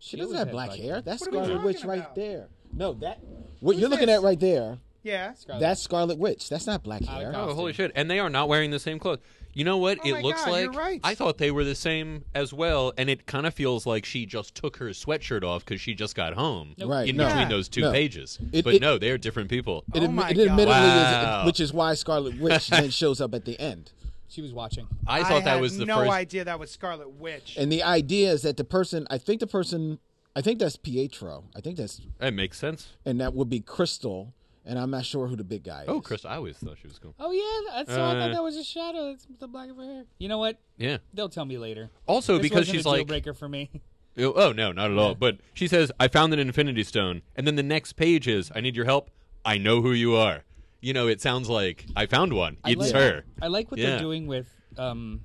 she 0.00 0.16
doesn't 0.16 0.26
always 0.36 0.38
have 0.38 0.48
had 0.48 0.52
black 0.52 0.78
hair. 0.78 1.00
That's 1.00 1.20
What 1.22 1.34
are 1.34 1.38
we 1.40 1.44
Scarlet 1.46 1.64
Witch 1.64 1.76
talking 1.76 1.90
right 1.90 1.98
about? 2.00 2.14
there. 2.14 2.48
No, 2.72 2.92
that 2.94 3.18
what 3.60 3.72
Who's 3.72 3.80
you're 3.80 3.90
looking 3.90 4.06
this? 4.06 4.18
at 4.18 4.22
right 4.22 4.38
there. 4.38 4.78
Yeah. 5.02 5.34
Scarlet. 5.34 5.60
That's 5.60 5.82
Scarlet 5.82 6.18
Witch. 6.18 6.48
That's 6.48 6.66
not 6.66 6.82
black 6.82 7.02
Out 7.02 7.08
of 7.08 7.14
hair. 7.22 7.32
costume. 7.32 7.50
oh 7.50 7.54
holy 7.54 7.72
shit 7.72 7.92
and 7.94 8.10
they 8.10 8.18
are 8.18 8.28
not 8.30 8.48
wearing 8.48 8.70
the 8.70 8.78
same 8.78 8.98
clothes 8.98 9.20
you 9.54 9.64
know 9.64 9.78
what 9.78 9.98
Oh 10.04 10.08
it 10.08 10.12
my 10.12 10.20
looks 10.20 10.44
God, 10.44 10.50
like 10.50 10.62
you're 10.64 10.72
right. 10.72 11.00
i 11.02 11.14
thought 11.14 11.38
they 11.38 11.50
were 11.50 11.64
the 11.64 11.74
same 11.74 12.24
as 12.34 12.52
well 12.52 12.92
and 12.98 13.08
it 13.08 13.26
kind 13.26 13.46
of 13.46 13.54
feels 13.54 13.86
like 13.86 14.04
she 14.04 14.26
just 14.26 14.54
took 14.54 14.76
her 14.76 14.88
sweatshirt 14.90 15.42
off 15.42 15.64
because 15.64 15.80
she 15.80 15.94
just 15.94 16.14
got 16.14 16.34
home 16.34 16.74
Right, 16.84 17.08
in 17.08 17.16
no. 17.16 17.24
between 17.26 17.42
Yeah. 17.44 17.48
those 17.48 17.68
two 17.68 17.80
No. 17.82 17.92
pages 17.92 18.38
It- 18.52 18.64
but 18.64 18.74
it- 18.74 18.82
no 18.82 18.98
they're 18.98 19.18
different 19.18 19.48
people 19.48 19.84
It, 19.94 20.02
Oh 20.02 20.06
admi- 20.06 20.12
my 20.14 20.30
it 20.30 20.36
God. 20.36 20.46
admittedly 20.48 20.66
Wow. 20.74 21.40
is, 21.40 21.46
which 21.46 21.60
is 21.60 21.72
why 21.72 21.94
Scarlet 21.94 22.38
Witch 22.38 22.68
then 22.70 22.90
shows 22.90 23.20
up 23.20 23.34
at 23.34 23.44
the 23.46 23.58
end. 23.58 23.92
She 24.28 24.42
was 24.42 24.52
watching. 24.52 24.86
I 25.06 25.22
thought 25.24 25.44
that 25.44 25.52
had 25.54 25.60
was 25.62 25.78
the 25.78 25.86
no 25.86 26.00
first. 26.00 26.10
idea 26.10 26.44
that 26.44 26.60
was 26.60 26.70
Scarlet 26.70 27.08
Witch. 27.12 27.56
And 27.56 27.72
the 27.72 27.82
idea 27.82 28.30
is 28.30 28.42
that 28.42 28.58
the 28.58 28.64
person, 28.64 29.06
I 29.08 29.16
think 29.16 29.40
the 29.40 29.46
person, 29.46 29.98
I 30.36 30.42
think 30.42 30.58
that's 30.58 30.76
Pietro. 30.76 31.44
I 31.56 31.62
think 31.62 31.78
that's, 31.78 32.02
That 32.18 32.34
makes 32.34 32.58
sense. 32.58 32.88
and 33.06 33.18
that 33.22 33.32
would 33.32 33.48
be 33.48 33.60
Crystal. 33.60 34.34
And 34.68 34.78
I'm 34.78 34.90
not 34.90 35.06
sure 35.06 35.26
who 35.28 35.34
the 35.34 35.44
big 35.44 35.64
guy 35.64 35.82
is. 35.84 35.88
Oh, 35.88 36.00
Chris, 36.02 36.26
I 36.26 36.36
always 36.36 36.58
thought 36.58 36.76
she 36.80 36.86
was 36.86 36.98
cool. 36.98 37.14
Oh 37.18 37.32
yeah, 37.32 37.74
that's 37.78 37.90
so 37.90 38.02
I 38.02 38.10
Uh, 38.16 38.20
thought 38.20 38.32
that 38.34 38.42
was 38.42 38.56
a 38.56 38.62
shadow. 38.64 39.06
That's 39.12 39.26
the 39.40 39.48
black 39.48 39.70
of 39.70 39.76
her 39.78 39.82
hair. 39.84 40.04
You 40.18 40.28
know 40.28 40.36
what? 40.36 40.58
Yeah. 40.76 40.98
They'll 41.14 41.30
tell 41.30 41.46
me 41.46 41.56
later. 41.56 41.90
Also, 42.06 42.34
This 42.34 42.42
because 42.42 42.58
wasn't 42.60 42.74
she's 42.76 42.80
a 42.82 42.84
deal 42.84 42.92
like, 42.98 43.06
breaker 43.06 43.32
for 43.34 43.48
me. 43.48 43.70
Oh, 44.20 44.32
oh, 44.34 44.50
no, 44.52 44.72
not 44.72 44.90
at 44.90 44.98
all. 44.98 45.14
But 45.14 45.38
she 45.54 45.68
says, 45.68 45.92
"I 46.00 46.08
found 46.08 46.32
an 46.32 46.40
Infinity 46.40 46.82
Stone," 46.82 47.22
and 47.36 47.46
then 47.46 47.54
the 47.54 47.62
next 47.62 47.92
page 47.92 48.26
is, 48.26 48.50
"I 48.52 48.60
need 48.60 48.74
your 48.74 48.84
help. 48.84 49.10
I 49.44 49.58
know 49.58 49.80
who 49.80 49.92
you 49.92 50.16
are." 50.16 50.42
You 50.80 50.92
know, 50.92 51.06
it 51.06 51.20
sounds 51.20 51.48
like 51.48 51.86
I 51.94 52.06
found 52.06 52.32
one. 52.32 52.56
I 52.64 52.70
It's 52.72 52.80
like- 52.80 52.94
her. 52.94 53.24
I 53.40 53.46
like 53.46 53.70
what 53.70 53.78
Yeah. 53.78 53.90
they're 53.90 54.00
doing 54.00 54.26
with. 54.26 54.48
Um, 54.76 55.24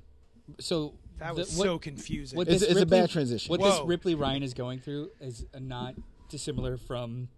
so 0.60 0.94
That 1.18 1.34
the- 1.34 1.40
was 1.40 1.56
what- 1.56 1.64
so 1.64 1.78
confusing. 1.80 2.36
What 2.36 2.46
It's- 2.46 2.60
this 2.60 2.70
it's 2.70 2.80
a 2.80 2.86
bad 2.86 3.10
transition. 3.10 3.50
What 3.50 3.58
Whoa. 3.58 3.70
this 3.70 3.80
Ripley 3.84 4.14
Ryan 4.14 4.44
is 4.44 4.54
going 4.54 4.78
through 4.78 5.10
is 5.20 5.44
not 5.58 5.96
dissimilar 6.28 6.76
from 6.76 7.30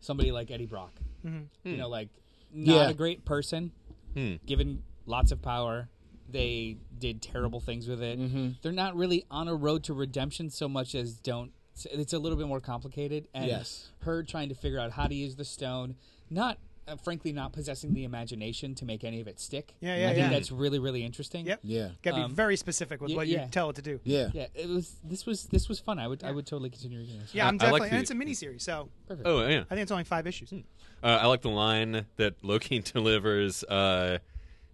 somebody 0.00 0.32
like 0.32 0.50
Eddie 0.50 0.66
Brock. 0.66 0.92
Mm-hmm. 1.24 1.68
You 1.68 1.76
know, 1.76 1.88
like 1.88 2.08
not 2.52 2.74
Yeah. 2.74 2.88
a 2.90 2.94
great 2.94 3.24
person, 3.24 3.72
Hmm. 4.14 4.34
given 4.46 4.82
lots 5.06 5.32
of 5.32 5.42
power. 5.42 5.88
They 6.28 6.78
did 6.98 7.22
terrible 7.22 7.60
things 7.60 7.86
with 7.86 8.02
it. 8.02 8.18
Mm-hmm. 8.18 8.50
They're 8.62 8.72
not 8.72 8.96
really 8.96 9.24
on 9.30 9.46
a 9.48 9.54
road 9.54 9.84
to 9.84 9.94
redemption 9.94 10.50
so 10.50 10.68
much 10.68 10.94
as 10.94 11.14
don't. 11.20 11.52
It's 11.84 12.12
a 12.12 12.18
little 12.18 12.38
bit 12.38 12.48
more 12.48 12.60
complicated. 12.60 13.28
And 13.34 13.46
Yes. 13.46 13.90
her 14.00 14.22
trying 14.22 14.48
to 14.48 14.54
figure 14.54 14.78
out 14.80 14.92
how 14.92 15.06
to 15.06 15.14
use 15.14 15.36
the 15.36 15.44
stone, 15.44 15.94
not 16.30 16.58
uh, 16.88 16.96
frankly 16.96 17.32
not 17.32 17.52
possessing 17.52 17.94
the 17.94 18.04
imagination 18.04 18.74
to 18.76 18.84
make 18.84 19.04
any 19.04 19.20
of 19.20 19.26
it 19.28 19.40
stick. 19.40 19.74
Yeah, 19.80 19.96
yeah, 19.96 20.10
I 20.10 20.14
think 20.14 20.30
that's 20.30 20.50
really 20.52 20.78
really 20.78 21.04
interesting. 21.04 21.46
Yep. 21.46 21.60
Yeah. 21.62 21.88
Got 22.02 22.10
to 22.12 22.16
be 22.16 22.22
Um, 22.22 22.34
very 22.34 22.56
specific 22.56 23.00
with 23.00 23.10
y- 23.10 23.16
what 23.16 23.26
yeah. 23.28 23.44
you 23.44 23.50
tell 23.50 23.70
it 23.70 23.76
to 23.76 23.82
do. 23.82 24.00
Yeah. 24.04 24.28
Yeah, 24.32 24.46
it 24.54 24.68
was. 24.68 24.96
This 25.04 25.26
was 25.26 25.44
this 25.46 25.68
was 25.68 25.78
fun. 25.80 25.98
I 25.98 26.06
would 26.08 26.22
I 26.24 26.32
would 26.32 26.46
totally 26.46 26.70
continue 26.70 26.98
reading 26.98 27.18
this. 27.18 27.34
Yeah, 27.34 27.44
I- 27.44 27.48
I'm 27.48 27.54
I 27.54 27.58
definitely, 27.58 27.80
like 27.80 27.92
and 27.92 28.00
it's 28.02 28.10
a 28.10 28.14
miniseries, 28.14 28.62
so 28.62 28.88
Perfect. 29.08 29.26
Oh 29.26 29.46
yeah. 29.46 29.60
I 29.70 29.74
think 29.74 29.82
it's 29.82 29.92
only 29.92 30.04
five 30.04 30.26
issues. 30.26 30.52
Uh, 30.52 30.60
I 31.02 31.26
like 31.26 31.42
the 31.42 31.50
line 31.50 32.06
that 32.16 32.34
Loki 32.42 32.78
delivers. 32.94 33.64
Uh, 33.64 34.18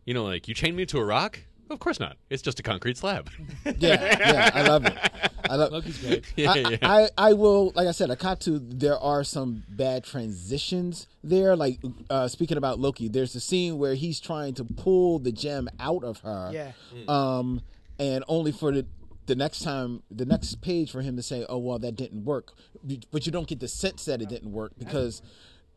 you 0.05 0.15
know, 0.15 0.25
like 0.25 0.49
you 0.49 0.55
chained 0.55 0.77
me 0.77 0.85
to 0.87 0.99
a 0.99 1.05
rock. 1.05 1.41
Of 1.73 1.81
course 1.81 1.99
not. 1.99 2.16
It's 2.31 2.43
just 2.43 2.61
a 2.61 2.62
concrete 2.62 2.97
slab. 2.97 3.31
Yeah. 3.64 3.73
Yeah. 3.79 4.51
I 4.55 4.62
love 4.62 4.85
it. 4.85 4.97
I 5.49 5.57
love. 5.57 5.73
Loki's 5.73 5.99
great. 5.99 6.25
yeah, 6.37 6.53
I, 6.53 6.57
yeah. 6.59 6.77
I, 6.83 7.09
I 7.18 7.33
will 7.33 7.73
like 7.75 7.89
I 7.89 7.93
said, 7.93 8.11
Akatu, 8.11 8.61
there 8.79 8.99
are 8.99 9.25
some 9.25 9.62
bad 9.68 10.05
transitions 10.05 11.07
there. 11.25 11.57
Like 11.57 11.81
uh, 12.11 12.29
speaking 12.29 12.57
about 12.59 12.79
Loki, 12.79 13.09
there's 13.09 13.35
a 13.35 13.41
scene 13.41 13.79
where 13.79 13.95
he's 13.95 14.20
trying 14.20 14.55
to 14.55 14.64
pull 14.64 15.18
the 15.18 15.33
gem 15.33 15.68
out 15.81 16.05
of 16.05 16.18
her. 16.20 16.51
Yeah. 16.53 16.73
Um 17.09 17.62
and 17.99 18.25
only 18.29 18.53
for 18.53 18.73
the 18.73 18.87
the 19.27 19.35
next 19.37 19.61
time 19.62 20.03
the 20.11 20.27
next 20.27 20.61
page 20.61 20.91
for 20.91 21.01
him 21.03 21.16
to 21.16 21.23
say, 21.23 21.45
Oh 21.49 21.59
well 21.59 21.79
that 21.79 21.97
didn't 21.97 22.25
work. 22.25 22.53
But 23.11 23.27
you 23.27 23.33
don't 23.33 23.47
get 23.49 23.61
the 23.61 23.68
sense 23.68 24.05
that 24.07 24.20
it 24.23 24.29
didn't 24.29 24.53
work 24.53 24.73
because 24.79 25.23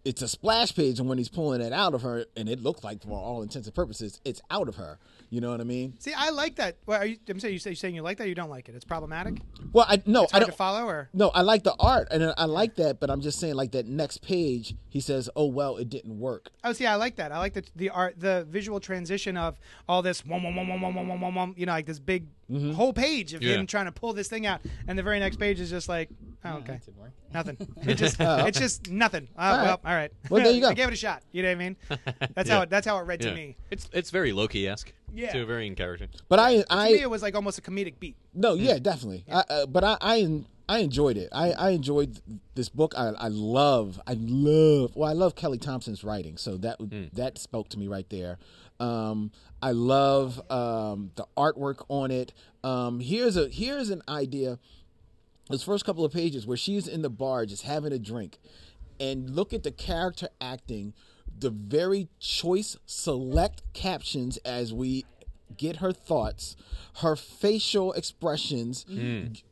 it's 0.04 0.22
a 0.22 0.28
splash 0.28 0.76
page 0.76 1.00
and 1.00 1.10
when 1.10 1.18
he's 1.18 1.30
pulling 1.30 1.62
it 1.62 1.74
out 1.74 1.94
of 1.96 2.04
her 2.04 2.26
and 2.38 2.48
it 2.48 2.62
looks 2.62 2.84
like 2.84 3.02
for 3.02 3.18
all 3.18 3.42
intents 3.42 3.68
and 3.68 3.76
purposes 3.76 4.20
it's 4.26 4.42
out 4.52 4.68
of 4.68 4.76
her. 4.76 5.00
You 5.30 5.42
know 5.42 5.52
what 5.52 5.62
I 5.62 5.64
mean? 5.64 5.96
See, 6.00 6.14
I 6.16 6.30
like 6.30 6.56
that. 6.56 6.78
Well, 6.86 7.02
are 7.02 7.06
you, 7.06 7.18
I'm 7.28 7.40
saying 7.40 7.54
you 7.54 7.60
say 7.60 7.72
you're 7.72 7.76
saying 7.76 7.96
you 7.96 8.02
like 8.02 8.18
that. 8.18 8.26
Or 8.26 8.28
you 8.28 8.36
don't 8.36 8.50
like 8.50 8.70
it. 8.70 8.76
It's 8.76 8.86
problematic. 8.86 9.36
Well 9.74 9.86
I 9.88 10.02
no 10.06 10.28
I 10.34 10.40
don't 10.40 10.56
follow, 10.56 10.86
or 10.86 11.10
No, 11.14 11.30
I 11.30 11.42
like 11.42 11.64
the 11.64 11.76
art 11.80 12.08
and 12.12 12.34
I 12.38 12.46
like 12.46 12.76
that, 12.76 13.00
but 13.00 13.10
I'm 13.10 13.22
just 13.22 13.40
saying 13.40 13.56
like 13.56 13.72
that 13.72 13.88
next 13.88 14.22
page, 14.22 14.76
he 14.90 15.00
says, 15.00 15.30
"Oh 15.36 15.48
well, 15.48 15.78
it 15.78 15.90
didn't 15.90 16.20
work." 16.20 16.52
oh, 16.64 16.74
see, 16.74 16.86
I 16.86 16.96
like 16.96 17.16
that. 17.18 17.32
I 17.32 17.40
like 17.40 17.54
the 17.54 17.64
the 17.76 17.90
art, 17.90 18.20
the 18.20 18.46
visual 18.50 18.80
transition 18.80 19.38
of 19.38 19.60
all 19.90 20.02
this, 20.02 20.26
wom, 20.26 20.44
wom, 20.44 20.56
wom, 20.56 20.70
wom, 20.70 20.82
wom, 20.82 21.08
wom, 21.08 21.22
wom, 21.22 21.36
wom, 21.36 21.54
you 21.58 21.66
know, 21.66 21.74
like 21.74 21.86
this 21.86 22.00
big 22.00 22.28
Mm-hmm. 22.52 22.74
whole 22.74 22.94
page 22.94 23.34
of 23.34 23.42
Yeah. 23.42 23.56
him 23.56 23.66
trying 23.66 23.86
to 23.86 23.92
pull 23.92 24.14
this 24.14 24.28
thing 24.28 24.46
out, 24.46 24.62
and 24.88 25.00
the 25.00 25.02
very 25.04 25.20
next 25.20 25.38
page 25.38 25.60
is 25.60 25.70
just 25.72 25.90
like, 25.90 26.10
oh, 26.44 26.58
okay, 26.58 26.80
That 26.86 27.14
nothing. 27.34 27.58
It 27.88 27.96
just, 27.96 28.18
it's 28.20 28.60
just 28.60 28.92
nothing. 28.92 29.28
Uh, 29.36 29.42
right. 29.42 29.64
Well, 29.64 29.80
all 29.84 29.94
right. 29.96 30.12
Well, 30.30 30.44
there 30.44 30.54
you 30.54 30.62
go. 30.62 30.68
I 30.70 30.74
gave 30.76 30.88
it 30.88 30.94
a 30.94 30.96
shot. 30.96 31.24
You 31.32 31.42
know 31.42 31.50
what 31.50 31.56
I 31.56 31.58
mean? 31.58 31.76
That's 32.36 32.48
Yeah. 32.50 32.56
how 32.58 32.62
it, 32.62 32.70
that's 32.70 32.86
how 32.86 33.00
it 33.00 33.02
read 33.08 33.24
Yeah. 33.24 33.32
to 33.32 33.36
me. 33.36 33.58
It's 33.72 33.90
it's 33.92 34.12
very 34.12 34.32
Loki 34.32 34.68
esque. 34.68 34.94
Yeah. 35.12 35.32
To 35.32 35.42
a 35.42 35.46
very 35.46 35.66
in 35.66 35.74
character. 35.74 36.08
But 36.30 36.38
I, 36.40 36.52
To 36.52 36.58
me, 36.60 36.66
I, 36.70 36.88
it 36.90 37.10
was 37.10 37.24
like 37.24 37.34
almost 37.36 37.58
a 37.58 37.62
comedic 37.62 38.00
beat. 38.00 38.16
no, 38.34 38.54
yeah, 38.54 38.78
definitely. 38.80 39.24
I, 39.32 39.44
uh, 39.50 39.66
but 39.66 39.84
I, 39.84 39.98
I, 40.02 40.44
I 40.68 40.80
enjoyed 40.80 41.16
it. 41.18 41.30
I, 41.32 41.52
I 41.54 41.70
enjoyed 41.72 42.20
this 42.54 42.70
book. 42.70 42.94
I, 42.98 43.08
I 43.18 43.28
love, 43.30 44.00
I 44.06 44.16
love. 44.20 44.96
Well, 44.96 45.10
I 45.10 45.14
love 45.14 45.36
Kelly 45.36 45.58
Thompson's 45.58 46.04
writing, 46.04 46.38
so 46.38 46.58
that 46.58 46.78
that 47.14 47.38
spoke 47.38 47.70
to 47.70 47.80
me 47.80 47.88
right 47.88 48.10
there. 48.10 48.38
Um, 48.80 49.32
I 49.62 49.72
love 49.72 50.40
um, 50.52 51.12
the 51.16 51.26
artwork 51.38 51.86
on 51.90 52.12
it. 52.12 52.34
Um, 52.64 53.00
here's 53.00 53.38
a 53.38 53.48
here's 53.50 53.90
an 53.90 54.02
idea. 54.08 54.60
Those 55.50 55.64
first 55.64 55.86
couple 55.86 56.04
of 56.04 56.12
pages 56.12 56.46
where 56.48 56.58
she's 56.58 56.88
in 56.88 57.02
the 57.02 57.10
bar 57.10 57.46
just 57.46 57.64
having 57.64 57.94
a 57.94 58.00
drink, 58.00 58.40
and 59.00 59.30
look 59.30 59.54
at 59.54 59.64
the 59.64 59.72
character 59.72 60.28
acting, 60.42 60.94
the 61.40 61.50
very 61.52 62.08
choice, 62.20 62.78
select 62.86 63.62
captions 63.74 64.38
as 64.38 64.74
we 64.74 65.06
get 65.58 65.78
her 65.78 65.92
thoughts, 65.94 66.56
her 67.02 67.16
facial 67.16 67.94
expressions 67.94 68.86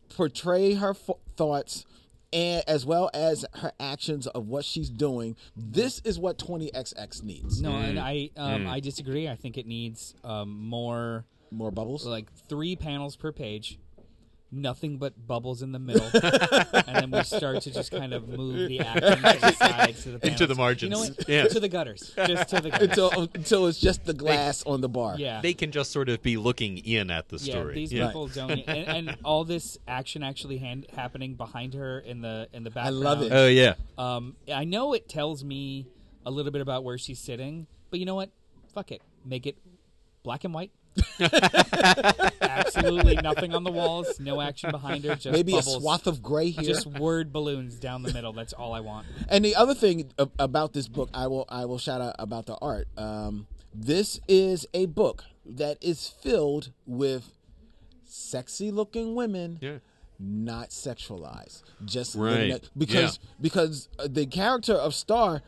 portray 0.10 0.74
her 0.74 0.92
f- 0.92 1.18
thoughts. 1.38 1.86
And 2.34 2.64
as 2.68 2.86
well 2.86 3.10
as 3.14 3.46
her 3.56 3.72
actions 3.80 4.26
of 4.28 4.48
what 4.48 4.66
she's 4.66 4.90
doing, 4.90 5.36
this 5.56 6.00
is 6.04 6.18
what 6.18 6.38
20XX 6.40 7.24
needs. 7.24 7.62
No, 7.62 7.74
and 7.78 8.00
I 8.00 8.32
um, 8.36 8.66
I 8.68 8.80
disagree. 8.80 9.30
I 9.30 9.36
think 9.36 9.58
it 9.58 9.68
needs 9.68 10.16
um, 10.24 10.50
more 10.60 11.26
More 11.52 11.70
bubbles. 11.72 12.06
like 12.08 12.34
three 12.50 12.76
panels 12.76 13.16
per 13.16 13.32
page, 13.32 13.78
nothing 14.54 14.98
but 14.98 15.28
bubbles 15.28 15.62
in 15.62 15.72
the 15.72 15.80
middle, 15.80 16.06
and 16.88 16.96
then 16.98 17.12
we 17.12 17.24
start 17.24 17.62
to 17.64 17.72
just 17.72 17.92
kind 17.92 18.14
of 18.14 18.28
move 18.30 18.70
the 18.70 18.80
action 18.80 19.18
to 19.18 19.40
the 19.40 19.52
sides 19.54 20.04
to 20.04 20.18
the 20.18 20.28
Into 20.28 20.46
the 20.48 20.56
panels. 20.56 20.82
You 20.82 20.90
know 20.90 20.98
margins. 21.00 21.18
what? 21.18 21.30
Yeah. 21.30 21.48
To 21.48 21.60
the 21.60 21.68
gutters, 21.70 22.14
just 22.16 22.50
to 22.50 22.62
the 22.62 22.70
gutters. 22.70 22.90
until 22.90 23.10
until 23.34 23.68
it's 23.68 23.80
just 23.80 24.06
the 24.06 24.14
glass 24.14 24.64
on 24.66 24.82
the 24.82 24.90
bar. 24.90 25.16
yeah, 25.18 25.42
They 25.42 25.54
can 25.54 25.72
just 25.72 25.92
sort 25.92 26.10
of 26.10 26.22
be 26.22 26.38
looking 26.38 26.78
in 26.78 27.10
at 27.12 27.30
the 27.30 27.38
yeah. 27.38 27.54
story. 27.54 27.76
These 27.76 27.94
Yeah. 27.94 28.08
people 28.08 28.28
don't, 28.34 28.52
and, 28.68 29.10
and 29.10 29.18
all 29.26 29.44
this 29.44 29.78
action 29.88 30.24
actually 30.24 30.58
hand, 30.60 30.86
happening 30.96 31.36
behind 31.36 31.74
her 31.74 32.00
in 32.00 32.22
the 32.22 32.48
in 32.54 32.64
the 32.64 32.70
background. 32.70 32.96
I 32.96 33.10
love 33.10 33.22
it. 33.24 33.32
Oh 33.32 33.48
yeah. 33.48 33.74
Um, 33.98 34.36
I 34.54 34.64
know 34.64 34.94
it 34.94 35.10
tells 35.10 35.44
me 35.44 35.88
a 36.26 36.32
little 36.32 36.52
bit 36.52 36.62
about 36.62 36.84
where 36.84 36.98
she's 36.98 37.20
sitting, 37.20 37.68
but 37.90 38.00
you 38.00 38.06
know 38.06 38.16
what? 38.16 38.30
Fuck 38.74 38.92
it. 38.92 39.02
Make 39.26 39.46
it 39.46 39.58
black 40.24 40.44
and 40.44 40.54
white. 40.54 40.72
Absolutely 42.42 43.16
nothing 43.18 43.54
on 43.54 43.64
the 43.64 43.72
walls. 43.72 44.20
No 44.20 44.42
action 44.42 44.72
behind 44.72 45.04
her. 45.06 45.16
Just 45.16 45.32
Maybe 45.34 45.54
bubbles. 45.54 45.76
a 45.78 45.80
swath 45.80 46.08
of 46.08 46.22
gray 46.22 46.50
here. 46.50 46.64
Just 46.64 46.86
word 46.88 47.32
balloons 47.34 47.76
down 47.80 48.04
the 48.04 48.14
middle. 48.14 48.34
That's 48.34 48.54
all 48.54 48.74
I 48.74 48.80
want. 48.80 49.08
And 49.30 49.44
the 49.44 49.56
other 49.56 49.74
thing 49.74 50.12
about 50.40 50.74
this 50.74 50.88
book, 50.88 51.10
I 51.14 51.28
will 51.28 51.46
I 51.50 51.66
will 51.66 51.78
shout 51.80 52.02
out 52.02 52.16
about 52.20 52.46
the 52.46 52.56
art. 52.62 52.88
Um, 52.98 53.48
this 53.74 54.20
is 54.28 54.66
a 54.74 54.86
book 54.86 55.24
that 55.46 55.78
is 55.82 56.08
filled 56.08 56.72
with 56.86 57.32
sexy 58.06 58.72
looking 58.72 59.16
women, 59.16 59.58
Yeah. 59.62 59.78
not 60.20 60.70
sexualized. 60.70 61.64
Just 61.84 62.16
Right. 62.16 62.32
letting 62.32 62.52
that- 62.52 62.70
because 62.78 63.20
because 63.42 63.90
uh, 64.00 64.08
the 64.10 64.26
character 64.26 64.74
of 64.74 64.94
Star, 64.94 65.42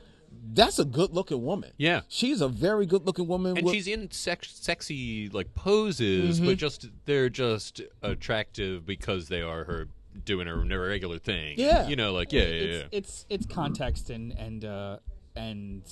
that's 0.54 0.80
a 0.80 0.86
good 0.86 1.12
looking 1.12 1.44
woman. 1.44 1.72
Yeah. 1.78 2.02
she's 2.08 2.42
a 2.42 2.48
very 2.48 2.86
good 2.86 3.06
looking 3.06 3.28
woman. 3.28 3.58
And 3.58 3.66
with- 3.66 3.74
she's 3.74 3.88
in 3.88 4.12
sex- 4.12 4.52
sexy 4.54 5.30
like 5.30 5.54
poses, 5.56 6.38
Mm-hmm. 6.40 6.46
but 6.50 6.58
just 6.58 6.88
they're 7.06 7.30
just 7.30 7.82
attractive 8.02 8.86
because 8.86 9.28
they 9.28 9.42
are 9.42 9.64
her 9.66 9.88
doing 10.24 10.48
her 10.48 10.58
regular 10.88 11.18
thing. 11.20 11.56
Yeah. 11.58 11.88
You 11.88 11.96
know, 11.96 12.14
like 12.14 12.32
yeah, 12.32 12.44
yeah, 12.44 12.48
yeah. 12.48 12.64
It's 12.74 12.88
it's 12.92 13.26
it's 13.30 13.46
context 13.46 14.10
and 14.10 14.32
and 14.34 14.64
uh, 14.66 14.98
and 15.36 15.84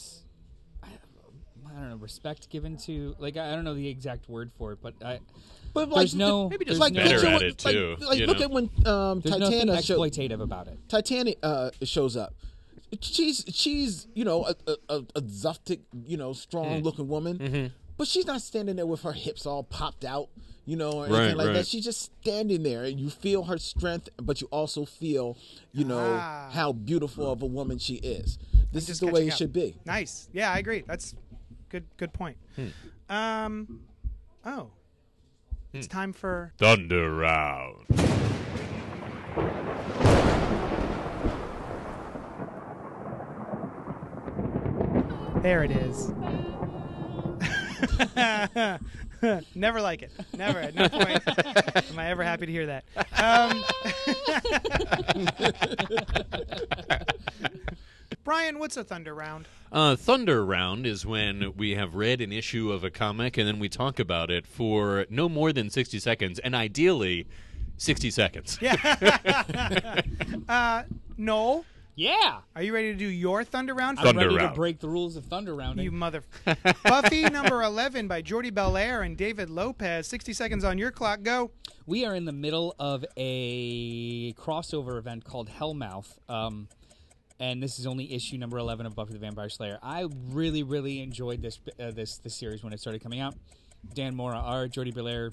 I, 0.81 0.87
I 1.67 1.73
don't 1.79 1.89
know 1.89 1.95
respect 1.97 2.49
given 2.49 2.77
to 2.85 3.15
like 3.19 3.37
I 3.37 3.53
don't 3.55 3.63
know 3.63 3.73
the 3.75 3.87
exact 3.87 4.29
word 4.29 4.51
for 4.57 4.71
it, 4.73 4.79
but 4.81 4.93
I 5.03 5.19
but 5.73 5.89
there's 5.93 6.13
no 6.15 6.49
maybe 6.49 6.65
just 6.65 6.79
like 6.79 6.93
no, 6.93 7.03
better 7.03 7.25
at 7.27 7.41
it, 7.41 7.65
like- 7.65 7.73
too, 7.73 7.95
Like, 7.99 8.19
you 8.19 8.27
look 8.27 8.37
know? 8.39 8.43
at 8.45 8.51
when 8.51 8.69
um, 8.85 9.19
there's 9.21 9.39
nothing 9.39 9.59
Titanic 9.67 9.83
showed, 9.83 9.97
exploitative 9.99 10.41
about 10.41 10.67
it. 10.67 10.77
Titanic 10.87 11.39
uh, 11.41 11.71
shows 11.83 12.15
up. 12.15 12.35
She's 13.01 13.43
she's 13.47 14.07
you 14.13 14.25
know 14.25 14.45
a 14.45 14.55
a, 14.67 14.75
a, 14.89 14.95
a 15.15 15.21
zaftig 15.21 15.79
you 16.05 16.17
know 16.17 16.33
strong 16.33 16.81
looking 16.83 17.07
woman, 17.07 17.37
Mm-hmm. 17.39 17.67
but 17.97 18.07
she's 18.07 18.25
not 18.25 18.41
standing 18.41 18.75
there 18.75 18.85
with 18.85 19.01
her 19.01 19.13
hips 19.13 19.45
all 19.45 19.63
popped 19.63 20.03
out, 20.05 20.29
you 20.65 20.75
know, 20.75 20.91
or 20.91 21.07
Right, 21.07 21.19
anything 21.19 21.37
like 21.37 21.47
right. 21.47 21.53
that. 21.53 21.67
She's 21.67 21.83
just 21.83 22.11
standing 22.21 22.63
there, 22.63 22.83
and 22.83 22.99
you 22.99 23.09
feel 23.09 23.43
her 23.45 23.57
strength, 23.57 24.09
but 24.21 24.41
you 24.41 24.47
also 24.51 24.85
feel 24.85 25.37
you 25.71 25.85
know 25.85 26.17
Ah. 26.19 26.49
how 26.51 26.71
beautiful 26.73 27.31
of 27.31 27.41
a 27.41 27.45
woman 27.47 27.77
she 27.79 27.95
is. 27.95 28.37
This 28.71 28.89
is 28.89 28.99
the 28.99 29.07
way 29.07 29.27
it 29.27 29.31
up. 29.31 29.37
should 29.37 29.53
be. 29.53 29.75
Nice. 29.85 30.27
Yeah, 30.33 30.51
I 30.51 30.57
agree. 30.59 30.83
That's 30.87 31.13
good. 31.69 31.85
Good 31.97 32.13
point. 32.13 32.37
Hmm. 32.55 32.67
Um. 33.15 33.79
Oh. 34.45 34.71
It's 35.73 35.87
time 35.87 36.13
for 36.13 36.53
Thunder 36.59 37.11
round. 37.15 37.85
There 45.43 45.63
it 45.65 45.71
is. 45.71 46.07
Never 49.55 49.81
like 49.81 50.01
it. 50.01 50.11
Never. 50.37 50.59
At 50.59 50.73
no 50.73 50.87
point 50.87 51.21
am 51.91 51.99
I 51.99 52.09
ever 52.09 52.23
happy 52.23 52.45
to 52.45 52.51
hear 52.51 52.65
that. 52.67 52.85
Um, 53.21 53.61
Brian, 58.23 58.57
what's 58.57 58.77
a 58.77 58.85
thunder 58.85 59.13
round? 59.13 59.45
Uh, 59.69 59.97
Thunder 59.97 60.45
Round 60.45 60.85
is 60.85 61.05
when 61.05 61.53
we 61.57 61.71
have 61.71 61.93
read 61.95 62.21
an 62.21 62.31
issue 62.31 62.71
of 62.71 62.85
a 62.85 62.89
comic 62.89 63.37
and 63.37 63.45
then 63.45 63.59
we 63.59 63.67
talk 63.67 63.99
about 63.99 64.31
it 64.31 64.47
for 64.47 65.05
no 65.09 65.27
more 65.27 65.51
than 65.51 65.69
60 65.69 65.99
seconds. 65.99 66.39
And 66.39 66.55
ideally, 66.55 67.27
60 67.77 68.11
seconds. 68.11 68.59
uh, 70.47 70.83
Noel, 71.17 71.65
Yeah. 71.95 72.39
are 72.55 72.63
you 72.63 72.73
ready 72.73 72.91
to 72.91 72.97
do 72.97 73.05
your 73.07 73.43
Thunder 73.43 73.73
Round? 73.73 73.99
I'm 73.99 74.05
Thunder 74.05 74.25
ready 74.25 74.37
round. 74.37 74.53
to 74.53 74.55
break 74.55 74.79
the 74.79 74.89
rules 74.89 75.15
of 75.15 75.25
thunder 75.25 75.53
rounding. 75.55 75.85
You 75.85 75.91
mother. 75.91 76.23
Buffy 76.83 77.23
number 77.23 77.61
11 77.61 78.07
by 78.07 78.21
Jordie 78.21 78.51
Bellaire 78.51 79.05
and 79.05 79.15
David 79.15 79.49
Lopez. 79.49 80.07
60 80.07 80.33
seconds 80.33 80.63
on 80.63 80.77
your 80.77 80.89
clock. 80.91 81.21
Go. 81.23 81.51
We 81.85 82.05
are 82.05 82.15
in 82.15 82.25
the 82.25 82.31
middle 82.31 82.75
of 82.79 83.05
a 83.15 84.33
crossover 84.33 84.97
event 84.97 85.23
called 85.23 85.49
Hellmouth. 85.49 86.17
Um, 86.27 86.67
and 87.39 87.61
this 87.61 87.77
is 87.77 87.85
only 87.85 88.11
issue 88.13 88.37
number 88.37 88.57
11 88.57 88.85
of 88.85 88.95
Buffy 88.95 89.13
the 89.13 89.19
Vampire 89.19 89.49
Slayer. 89.49 89.77
I 89.83 90.07
really, 90.29 90.63
really 90.63 91.01
enjoyed 91.01 91.41
this 91.41 91.59
uh, 91.79 91.91
this 91.91 92.17
this 92.17 92.35
series 92.35 92.63
when 92.63 92.73
it 92.73 92.79
started 92.79 93.03
coming 93.03 93.19
out. 93.19 93.35
Dan 93.93 94.15
Mora 94.15 94.37
art, 94.37 94.71
Jordie 94.71 94.91
Bellaire 94.93 95.31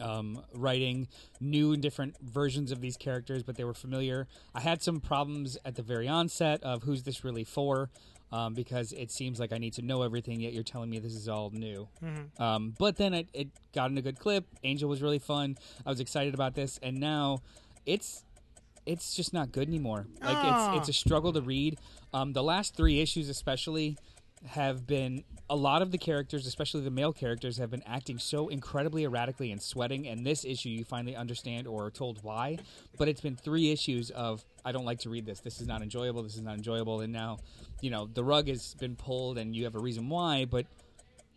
um, 0.00 0.42
writing 0.54 1.08
new 1.40 1.72
and 1.72 1.82
different 1.82 2.16
versions 2.20 2.70
of 2.72 2.80
these 2.80 2.96
characters, 2.96 3.42
but 3.42 3.56
they 3.56 3.64
were 3.64 3.74
familiar. 3.74 4.26
I 4.54 4.60
had 4.60 4.82
some 4.82 5.00
problems 5.00 5.56
at 5.64 5.74
the 5.76 5.82
very 5.82 6.08
onset 6.08 6.62
of 6.62 6.82
who's 6.84 7.02
this 7.04 7.24
really 7.24 7.44
for, 7.44 7.90
um, 8.32 8.54
because 8.54 8.92
it 8.92 9.10
seems 9.10 9.38
like 9.38 9.52
I 9.52 9.58
need 9.58 9.74
to 9.74 9.82
know 9.82 10.02
everything, 10.02 10.40
yet 10.40 10.52
you're 10.52 10.62
telling 10.64 10.90
me 10.90 10.98
this 10.98 11.14
is 11.14 11.28
all 11.28 11.50
new. 11.50 11.88
Um, 12.38 12.74
but 12.78 12.96
then 12.96 13.14
it, 13.14 13.28
it 13.32 13.48
got 13.74 13.90
in 13.90 13.98
a 13.98 14.02
good 14.02 14.18
clip. 14.18 14.44
Angel 14.64 14.88
was 14.88 15.00
really 15.02 15.18
fun. 15.20 15.56
I 15.84 15.90
was 15.90 16.00
excited 16.00 16.34
about 16.34 16.54
this, 16.54 16.78
and 16.82 16.98
now 16.98 17.42
it's 17.86 18.22
it's 18.84 19.14
just 19.16 19.32
not 19.32 19.50
good 19.50 19.66
anymore. 19.68 20.06
Like 20.22 20.36
Ah. 20.36 20.76
it's 20.76 20.88
it's 20.88 20.88
a 20.88 20.92
struggle 21.00 21.32
to 21.32 21.40
read. 21.40 21.78
Um, 22.12 22.32
the 22.32 22.42
last 22.42 22.76
three 22.76 23.00
issues, 23.00 23.28
especially, 23.28 23.96
have 24.44 24.86
been 24.86 25.24
a 25.48 25.56
lot 25.56 25.82
of 25.82 25.90
the 25.90 25.98
characters, 25.98 26.46
especially 26.46 26.82
the 26.82 26.90
male 26.90 27.12
characters, 27.12 27.56
have 27.58 27.70
been 27.70 27.82
acting 27.86 28.18
so 28.18 28.48
incredibly 28.48 29.04
erratically 29.04 29.50
and 29.52 29.62
sweating. 29.62 30.06
And 30.06 30.26
this 30.26 30.44
issue, 30.44 30.68
you 30.68 30.84
finally 30.84 31.16
understand 31.16 31.66
or 31.66 31.86
are 31.86 31.90
told 31.90 32.22
why. 32.22 32.58
But 32.98 33.08
it's 33.08 33.20
been 33.20 33.36
three 33.36 33.72
issues 33.72 34.10
of 34.10 34.44
I 34.64 34.72
don't 34.72 34.84
like 34.84 35.00
to 35.00 35.10
read 35.10 35.26
this. 35.26 35.40
This 35.40 35.60
is 35.60 35.66
not 35.66 35.82
enjoyable. 35.82 36.22
This 36.22 36.36
is 36.36 36.42
not 36.42 36.54
enjoyable. 36.56 37.00
And 37.00 37.12
now, 37.12 37.38
you 37.80 37.90
know, 37.90 38.06
the 38.12 38.24
rug 38.24 38.48
has 38.48 38.74
been 38.74 38.96
pulled, 38.96 39.38
and 39.38 39.54
you 39.54 39.64
have 39.64 39.74
a 39.74 39.80
reason 39.80 40.08
why. 40.08 40.44
But 40.44 40.66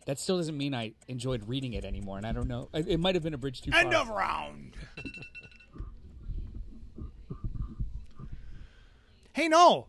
that 0.06 0.20
still 0.20 0.38
doesn't 0.38 0.58
mean 0.58 0.74
I 0.74 0.94
enjoyed 1.08 1.48
reading 1.48 1.74
it 1.74 1.86
anymore. 1.86 2.18
And 2.18 2.26
I 2.26 2.32
don't 2.32 2.48
know. 2.48 2.70
It, 2.74 3.00
might 3.00 3.16
have 3.16 3.24
been 3.24 3.34
a 3.34 3.38
bridge 3.38 3.62
too 3.62 3.72
far. 3.72 3.80
End 3.80 3.94
of 3.94 4.10
round. 4.10 4.74
hey, 9.34 9.48
Noel. 9.48 9.88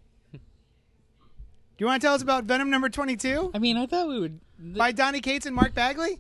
Do 1.81 1.85
you 1.85 1.87
want 1.87 2.03
to 2.03 2.07
tell 2.09 2.15
us 2.15 2.21
about 2.21 2.45
Venom 2.45 2.69
number 2.69 2.91
22 2.91 3.53
I 3.55 3.59
mean, 3.59 3.79
I 3.79 3.87
thought 3.87 4.07
we 4.07 4.21
would. 4.21 4.39
by 4.59 4.93
Donny 4.93 5.23
Cates 5.23 5.47
and 5.47 5.57
Mark 5.57 5.73
Bagley? 5.73 6.19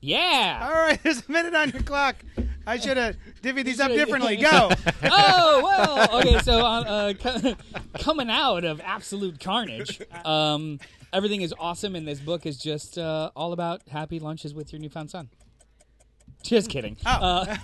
yeah. 0.00 0.68
All 0.68 0.72
right, 0.72 1.00
there's 1.04 1.22
a 1.28 1.30
minute 1.30 1.54
on 1.54 1.70
your 1.70 1.82
clock. 1.82 2.16
I 2.66 2.78
should 2.78 2.96
have 2.96 3.14
divvied 3.42 3.64
these 3.64 3.78
up 3.78 3.92
differently. 3.92 4.34
Go. 4.38 4.72
oh 5.04 5.60
well 5.62 6.18
okay 6.20 6.40
so 6.40 6.66
uh, 6.66 7.14
uh, 7.20 7.54
coming 8.00 8.28
out 8.28 8.64
of 8.64 8.80
absolute 8.80 9.38
carnage 9.38 10.00
um, 10.24 10.80
everything 11.12 11.42
is 11.42 11.54
awesome 11.56 11.94
and 11.94 12.08
this 12.08 12.18
book 12.18 12.44
is 12.44 12.58
just 12.58 12.98
uh, 12.98 13.30
all 13.36 13.52
about 13.52 13.82
happy 13.88 14.18
lunches 14.18 14.52
with 14.52 14.72
your 14.72 14.80
newfound 14.80 15.12
son 15.12 15.28
just 16.42 16.68
kidding 16.68 16.96
uh, 17.06 17.56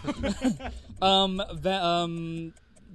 um, 1.03 1.43
the, 1.53 1.85
um, 1.85 2.53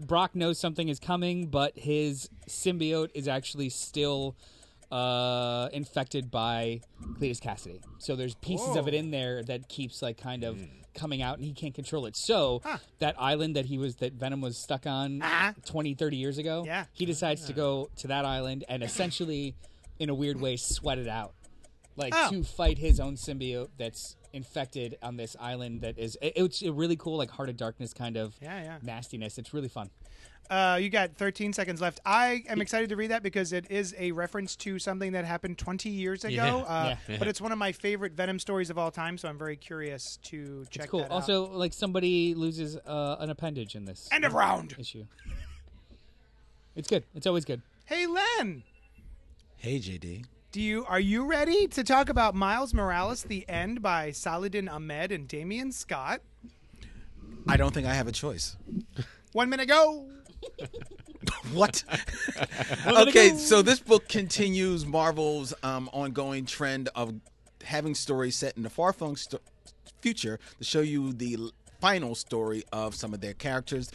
brock 0.08 0.36
knows 0.36 0.58
something 0.60 0.88
is 0.90 1.00
coming 1.00 1.48
but 1.48 1.78
his 1.78 2.30
symbiote 2.48 3.10
is 3.14 3.28
actually 3.28 3.70
still 3.70 4.36
uh, 4.92 5.70
infected 5.72 6.30
by 6.30 6.82
Cletus 7.20 7.40
Kasady. 7.40 7.82
So 8.00 8.16
there's 8.16 8.36
pieces 8.36 8.76
of 8.76 8.88
it 8.88 8.94
in 8.94 9.12
there 9.12 9.42
that 9.44 9.70
keeps 9.70 10.02
like 10.02 10.18
kind 10.18 10.44
of 10.44 10.60
coming 10.94 11.22
out 11.22 11.38
and 11.38 11.46
he 11.46 11.54
can't 11.54 11.74
control 11.74 12.06
it. 12.06 12.18
So 12.18 12.62
that 13.00 13.16
island 13.18 13.56
that 13.56 13.66
he 13.68 13.78
was 13.78 13.96
that 13.98 14.14
Venom 14.14 14.42
was 14.42 14.58
stuck 14.58 14.86
on 14.86 15.22
Ah. 15.24 15.54
20 15.66 15.94
30 15.94 16.18
years 16.18 16.38
ago, 16.38 16.64
Yeah. 16.66 16.86
he 16.92 17.06
decides 17.06 17.46
to 17.46 17.54
go 17.54 17.90
to 17.98 18.08
that 18.08 18.26
island 18.26 18.66
and 18.68 18.84
essentially 18.84 19.56
in 20.00 20.10
a 20.10 20.14
weird 20.14 20.42
way 20.42 20.58
sweat 20.58 20.98
it 20.98 21.08
out. 21.08 21.34
Like 21.96 22.14
Oh. 22.16 22.30
to 22.32 22.44
fight 22.44 22.78
his 22.78 23.00
own 23.00 23.16
symbiote 23.16 23.70
that's 23.78 24.18
infected 24.34 24.98
on 25.02 25.18
this 25.18 25.36
island 25.40 25.82
that 25.82 25.98
is 25.98 26.18
it- 26.22 26.34
it's 26.36 26.62
a 26.62 26.72
really 26.72 26.96
cool 26.96 27.18
like 27.18 27.30
heart 27.32 27.50
of 27.50 27.58
darkness 27.58 27.94
kind 27.94 28.18
of 28.18 28.36
Yeah, 28.42 28.62
yeah. 28.64 28.78
nastiness. 28.82 29.38
It's 29.38 29.54
really 29.54 29.68
fun. 29.70 29.90
Uh, 30.50 30.78
you 30.82 30.90
got 30.90 31.16
13 31.16 31.54
seconds 31.54 31.80
left. 31.80 32.02
I 32.06 32.44
am 32.50 32.60
excited 32.60 32.90
to 32.90 32.98
read 32.98 33.12
that 33.12 33.24
because 33.24 33.54
it 33.54 33.72
is 33.72 33.96
a 33.98 34.12
reference 34.12 34.58
to 34.58 34.80
something 34.80 35.14
that 35.14 35.24
happened 35.24 35.58
20 35.58 35.88
years 35.90 36.26
ago. 36.26 36.34
Yeah. 36.34 36.56
Uh, 36.56 36.96
Yeah. 37.08 37.18
But 37.20 37.30
it's 37.30 37.40
one 37.40 37.54
of 37.54 37.58
my 37.58 37.72
favorite 37.72 38.14
Venom 38.14 38.38
stories 38.38 38.70
of 38.70 38.78
all 38.78 38.92
time, 38.92 39.18
so 39.18 39.30
I'm 39.30 39.38
very 39.38 39.56
curious 39.56 40.18
to 40.24 40.66
check 40.70 40.84
It's 40.84 40.92
cool. 40.92 41.00
that 41.02 41.06
out. 41.06 41.12
Also, 41.12 41.46
like 41.54 41.72
somebody 41.72 42.34
loses 42.36 42.76
uh, 42.76 43.16
an 43.20 43.30
appendage 43.30 43.76
in 43.76 43.86
this 43.86 44.10
End 44.12 44.26
of 44.26 44.34
round. 44.34 44.76
issue. 44.78 45.06
It's 46.76 46.88
good. 46.88 47.04
It's 47.14 47.28
always 47.28 47.44
good. 47.46 47.62
Hey, 47.86 48.08
Len. 48.08 48.64
Hey, 49.58 49.78
JD. 49.80 50.26
Do 50.52 50.60
you 50.62 50.86
are 50.90 51.00
you 51.00 51.26
ready 51.26 51.68
to 51.68 51.84
talk 51.84 52.10
about 52.10 52.36
Miles 52.36 52.74
Morales: 52.74 53.24
The 53.24 53.48
End 53.48 53.82
by 53.82 54.12
Saladin 54.12 54.68
Ahmed 54.68 55.14
and 55.14 55.26
Damian 55.26 55.72
Scott? 55.72 56.20
I 57.48 57.56
don't 57.56 57.74
think 57.74 57.88
I 57.88 57.94
have 57.94 58.08
a 58.08 58.12
choice. 58.12 58.58
One 59.32 59.50
minute 59.50 59.68
go. 59.68 60.10
What? 61.54 61.84
okay, 62.88 63.36
so 63.38 63.62
this 63.62 63.80
book 63.80 64.08
continues 64.08 64.86
Marvel's 64.86 65.54
um, 65.64 65.90
ongoing 65.94 66.46
trend 66.46 66.90
of 66.96 67.14
having 67.64 67.94
stories 67.94 68.36
set 68.36 68.58
in 68.58 68.64
the 68.64 68.70
far-flung 68.70 69.18
st- 69.18 69.42
future 70.02 70.40
to 70.58 70.64
show 70.64 70.82
you 70.82 71.14
the 71.14 71.38
final 71.80 72.16
story 72.16 72.64
of 72.72 72.96
some 72.96 73.14
of 73.14 73.22
their 73.22 73.34
characters. 73.34 73.92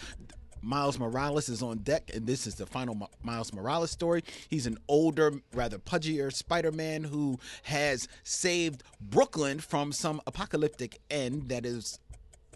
Miles 0.62 0.98
Morales 0.98 1.48
is 1.48 1.62
on 1.62 1.78
deck, 1.78 2.10
and 2.14 2.26
this 2.26 2.46
is 2.46 2.56
the 2.56 2.66
final 2.66 2.94
Mi- 2.94 3.06
Miles 3.22 3.52
Morales 3.52 3.90
story. 3.90 4.22
He's 4.48 4.66
an 4.66 4.78
older, 4.88 5.40
rather 5.52 5.78
pudgier 5.78 6.32
Spider 6.32 6.72
Man 6.72 7.04
who 7.04 7.38
has 7.64 8.08
saved 8.24 8.82
Brooklyn 9.00 9.60
from 9.60 9.92
some 9.92 10.20
apocalyptic 10.26 11.00
end 11.10 11.48
that 11.48 11.64
is 11.64 11.98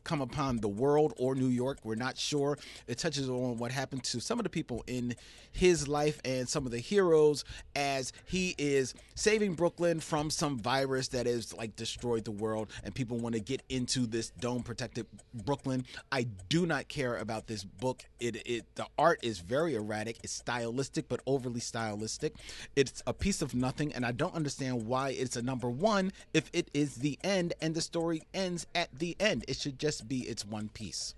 come 0.05 0.21
upon 0.21 0.59
the 0.59 0.69
world 0.69 1.15
or 1.17 1.35
New 1.35 1.49
York. 1.49 1.79
We're 1.85 1.95
not 1.95 2.17
sure. 2.17 2.59
It 2.87 2.99
touches 2.99 3.29
on 3.29 3.59
what 3.59 3.73
happened 3.73 4.05
to 4.05 4.21
some 4.21 4.39
of 4.39 4.45
the 4.45 4.51
people 4.51 4.85
in 4.87 5.15
his 5.53 5.89
life 5.89 6.21
and 6.25 6.49
some 6.49 6.67
of 6.67 6.73
the 6.73 6.79
heroes 6.79 7.45
as 7.75 8.13
he 8.25 8.55
is 8.59 8.95
saving 9.15 9.55
Brooklyn 9.55 10.01
from 10.01 10.31
some 10.31 10.59
virus 10.59 11.09
that 11.09 11.27
has 11.27 11.53
like 11.55 11.77
destroyed 11.77 12.25
the 12.25 12.31
world 12.31 12.71
and 12.85 12.95
people 12.95 13.19
want 13.19 13.35
to 13.35 13.41
get 13.41 13.63
into 13.69 14.07
this 14.07 14.31
dome 14.41 14.63
protected 14.63 15.07
Brooklyn. 15.35 15.85
I 16.13 16.25
do 16.49 16.67
not 16.67 16.89
care 16.89 17.17
about 17.17 17.47
this 17.47 17.65
book. 17.65 18.05
It 18.19 18.37
it 18.47 18.65
the 18.75 18.87
art 18.99 19.21
is 19.23 19.41
very 19.41 19.75
erratic. 19.75 20.19
It's 20.23 20.33
stylistic 20.33 21.09
but 21.09 21.21
overly 21.27 21.61
stylistic. 21.61 22.35
It's 22.77 23.03
a 23.07 23.13
piece 23.13 23.43
of 23.43 23.55
nothing 23.55 23.93
and 23.93 24.07
I 24.07 24.13
don't 24.13 24.35
understand 24.35 24.87
why 24.87 25.11
it's 25.11 25.37
a 25.37 25.43
number 25.43 25.69
1 25.69 26.13
if 26.35 26.51
it 26.53 26.71
is 26.75 26.97
the 26.97 27.19
end 27.25 27.55
and 27.61 27.75
the 27.75 27.81
story 27.81 28.23
ends 28.35 28.67
at 28.75 28.89
the 28.99 29.17
end. 29.19 29.45
It 29.49 29.57
should 29.57 29.79
just 29.79 30.00
be 30.01 30.21
its 30.21 30.45
one 30.45 30.69
piece. 30.69 31.15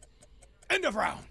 End 0.71 0.85
of 0.85 0.95
round. 0.95 1.25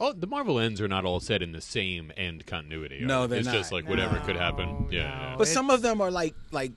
Oh, 0.00 0.12
the 0.12 0.26
Marvel 0.26 0.58
ends 0.58 0.80
are 0.80 0.88
not 0.88 1.04
all 1.04 1.20
set 1.20 1.40
in 1.40 1.52
the 1.52 1.60
same 1.60 2.12
end 2.16 2.46
continuity. 2.46 3.02
are 3.02 3.06
No, 3.06 3.22
they? 3.22 3.28
they're 3.28 3.38
it's 3.40 3.46
not. 3.46 3.54
just 3.54 3.72
like 3.72 3.88
whatever 3.88 4.18
could 4.20 4.36
happen. 4.36 4.66
No, 4.68 4.88
Yeah, 4.90 5.02
no. 5.02 5.06
yeah. 5.08 5.34
But 5.38 5.48
some 5.48 5.70
of 5.70 5.82
them 5.82 6.00
are 6.00 6.10
like 6.10 6.34
like 6.50 6.72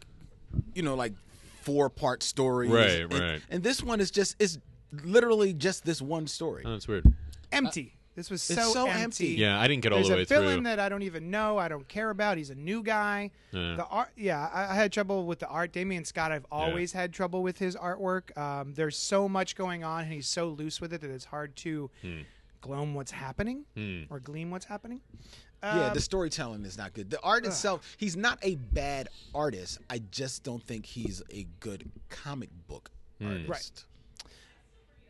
you 0.76 0.84
know 0.84 0.94
like 0.96 1.14
four 1.62 1.90
part 1.90 2.22
stories. 2.24 2.70
Right, 2.72 3.02
and, 3.02 3.14
right. 3.14 3.42
And 3.50 3.64
this 3.64 3.82
one 3.84 4.00
is 4.00 4.12
just 4.12 4.36
is 4.40 4.60
literally 5.04 5.54
just 5.54 5.84
this 5.84 6.02
one 6.02 6.28
story. 6.28 6.64
Oh, 6.66 6.72
that's 6.72 6.88
weird. 6.88 7.12
Empty. 7.52 7.97
This 8.18 8.32
was 8.32 8.42
so, 8.42 8.56
so 8.74 8.88
empty. 8.88 9.02
empty. 9.04 9.28
Yeah, 9.28 9.62
I 9.62 9.68
didn't 9.68 9.84
get 9.84 9.92
all 9.94 10.00
There's 10.00 10.10
the 10.10 10.36
a 10.36 10.40
villain 10.42 10.64
that 10.64 10.80
I 10.80 10.90
don't 10.90 11.04
even 11.04 11.30
know. 11.30 11.60
I 11.60 11.68
don't 11.68 11.88
care 11.88 12.10
about. 12.10 12.38
He's 12.38 12.50
a 12.50 12.56
new 12.56 12.82
guy. 12.82 13.30
Yeah. 13.52 13.76
The 13.76 13.86
art, 13.86 14.10
yeah, 14.18 14.50
I, 14.52 14.72
I 14.72 14.74
had 14.74 14.92
trouble 14.92 15.28
with 15.28 15.38
the 15.38 15.48
art. 15.48 15.72
Damian 15.72 16.04
Scott, 16.04 16.32
I've 16.32 16.48
always 16.52 16.92
had 16.94 17.14
trouble 17.14 17.44
with 17.44 17.60
his 17.60 17.76
artwork. 17.76 18.36
Um, 18.36 18.74
there's 18.74 18.98
so 18.98 19.30
much 19.30 19.56
going 19.56 19.84
on, 19.84 20.06
and 20.06 20.12
he's 20.12 20.28
so 20.28 20.48
loose 20.50 20.82
with 20.82 20.94
it 20.94 21.02
that 21.02 21.12
it's 21.12 21.26
hard 21.26 21.56
to 21.58 21.92
Hmm. 22.02 22.22
gloam 22.62 22.96
what's 22.96 23.12
happening 23.12 23.66
or 24.10 24.20
gleam 24.20 24.50
what's 24.50 24.66
happening. 24.66 25.02
yeah, 25.62 25.90
Um, 25.90 25.94
the 25.94 26.02
storytelling 26.02 26.66
is 26.66 26.76
not 26.76 26.94
good. 26.94 27.12
The 27.12 27.22
art 27.22 27.46
itself, 27.46 27.96
he's 27.98 28.18
not 28.18 28.40
a 28.42 28.56
bad 28.56 29.10
artist. 29.36 29.78
I 29.92 30.00
just 30.00 30.44
don't 30.44 30.64
think 30.64 30.88
he's 30.88 31.22
a 31.32 31.46
good 31.60 31.88
comic 32.10 32.50
book 32.68 32.90
artist. 33.24 33.48
Right. 33.48 34.32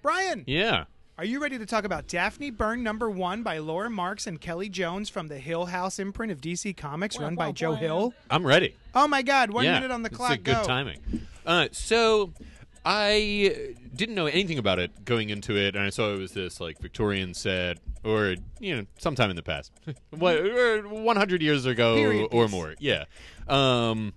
Brian, 0.01 0.43
yeah. 0.45 0.85
Are 1.17 1.25
you 1.25 1.41
ready 1.41 1.57
to 1.57 1.65
talk 1.65 1.83
about 1.83 2.07
Daphne 2.07 2.51
Byrne 2.51 2.83
number 2.83 3.09
one 3.09 3.41
by 3.41 3.57
Laura 3.57 3.89
Marks 3.89 4.27
and 4.27 4.39
Kelly 4.39 4.69
Jones 4.69 5.09
from 5.09 5.27
the 5.27 5.39
Hill 5.39 5.65
House 5.65 5.97
imprint 5.97 6.31
of 6.31 6.39
DC 6.39 6.77
Comics, 6.77 7.17
run 7.17 7.33
by 7.33 7.51
Joe 7.51 7.73
Hill? 7.73 8.13
I'm 8.29 8.45
ready. 8.45 8.75
Oh 8.93 9.07
my 9.07 9.23
God! 9.23 9.49
One 9.49 9.65
yeah, 9.65 9.73
minute 9.73 9.89
on 9.89 10.03
the 10.03 10.11
clock. 10.11 10.33
It's 10.33 10.41
a 10.41 10.43
good 10.43 10.55
go. 10.57 10.63
timing. 10.63 10.99
Uh, 11.43 11.69
so 11.71 12.33
I 12.85 13.73
didn't 13.95 14.13
know 14.13 14.27
anything 14.27 14.59
about 14.59 14.77
it 14.77 15.05
going 15.05 15.31
into 15.31 15.57
it, 15.57 15.75
and 15.75 15.83
I 15.83 15.89
saw 15.89 16.13
it 16.13 16.19
was 16.19 16.33
this 16.33 16.61
like 16.61 16.77
Victorian 16.79 17.33
set, 17.33 17.79
or 18.03 18.35
you 18.59 18.75
know, 18.75 18.85
sometime 18.99 19.31
in 19.31 19.35
the 19.35 19.43
past, 19.43 19.71
what, 20.11 20.37
100 20.87 21.41
years 21.41 21.65
ago 21.65 21.95
Period 21.95 22.27
or 22.31 22.45
piece. 22.45 22.51
more. 22.51 22.75
Yeah. 22.77 23.05
Um, 23.47 24.13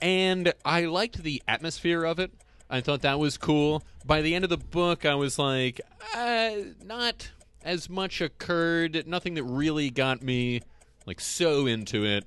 and 0.00 0.54
I 0.64 0.86
liked 0.86 1.22
the 1.22 1.42
atmosphere 1.46 2.04
of 2.04 2.18
it. 2.18 2.32
I 2.70 2.80
thought 2.80 3.02
that 3.02 3.18
was 3.18 3.36
cool. 3.36 3.82
By 4.06 4.22
the 4.22 4.34
end 4.34 4.44
of 4.44 4.50
the 4.50 4.56
book, 4.56 5.04
I 5.04 5.16
was 5.16 5.38
like, 5.38 5.80
uh, 6.14 6.52
not 6.84 7.30
as 7.64 7.90
much 7.90 8.20
occurred. 8.20 9.06
Nothing 9.06 9.34
that 9.34 9.44
really 9.44 9.90
got 9.90 10.22
me 10.22 10.62
like 11.04 11.20
so 11.20 11.66
into 11.66 12.04
it. 12.04 12.24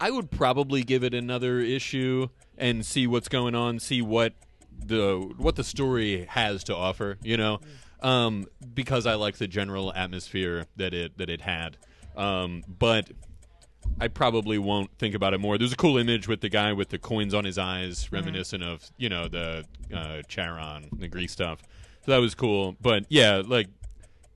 I 0.00 0.10
would 0.10 0.30
probably 0.30 0.82
give 0.82 1.02
it 1.02 1.12
another 1.12 1.58
issue 1.58 2.28
and 2.56 2.86
see 2.86 3.06
what's 3.06 3.28
going 3.28 3.54
on, 3.54 3.80
see 3.80 4.00
what 4.00 4.34
the 4.78 5.34
what 5.36 5.56
the 5.56 5.64
story 5.64 6.24
has 6.26 6.64
to 6.64 6.76
offer. 6.76 7.18
You 7.22 7.36
know, 7.36 7.60
um, 8.00 8.46
because 8.72 9.06
I 9.06 9.14
like 9.14 9.36
the 9.36 9.48
general 9.48 9.92
atmosphere 9.92 10.66
that 10.76 10.94
it 10.94 11.18
that 11.18 11.28
it 11.28 11.40
had. 11.40 11.76
Um, 12.16 12.64
but 12.66 13.10
I 14.00 14.08
probably 14.08 14.58
won't 14.58 14.90
think 14.98 15.14
about 15.14 15.34
it 15.34 15.38
more. 15.40 15.58
There's 15.58 15.72
a 15.72 15.76
cool 15.76 15.98
image 15.98 16.26
with 16.26 16.40
the 16.40 16.48
guy 16.48 16.72
with 16.72 16.88
the 16.88 16.98
coins 16.98 17.34
on 17.34 17.44
his 17.44 17.58
eyes, 17.58 18.10
reminiscent 18.10 18.62
of 18.62 18.90
you 18.96 19.08
know 19.08 19.28
the 19.28 19.64
uh, 19.94 20.22
Charon, 20.28 20.88
the 20.92 21.08
Greek 21.08 21.28
stuff. 21.30 21.60
So 22.04 22.12
that 22.12 22.18
was 22.18 22.34
cool. 22.34 22.76
But 22.80 23.04
yeah, 23.08 23.42
like 23.44 23.68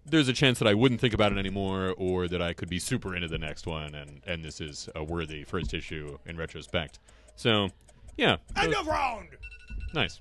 there's 0.07 0.29
a 0.29 0.35
chance 0.35 0.59
that 0.59 0.69
I 0.69 0.75
wouldn't 0.75 1.01
think 1.01 1.15
about 1.15 1.33
it 1.33 1.39
anymore, 1.39 1.95
or 1.97 2.29
that 2.29 2.43
I 2.43 2.53
could 2.53 2.69
be 2.69 2.79
super 2.79 3.15
into 3.17 3.29
the 3.29 3.39
next 3.39 3.67
one, 3.67 3.95
and 3.95 4.21
and 4.27 4.45
this 4.45 4.61
is 4.61 4.89
a 4.95 5.03
worthy 5.03 5.45
first 5.45 5.73
issue 5.73 6.19
in 6.27 6.37
retrospect. 6.37 6.99
So 7.37 7.71
yeah, 8.17 8.37
End 8.57 8.69
was 8.69 8.79
of 8.81 8.87
round. 8.87 9.29
nice. 9.95 10.21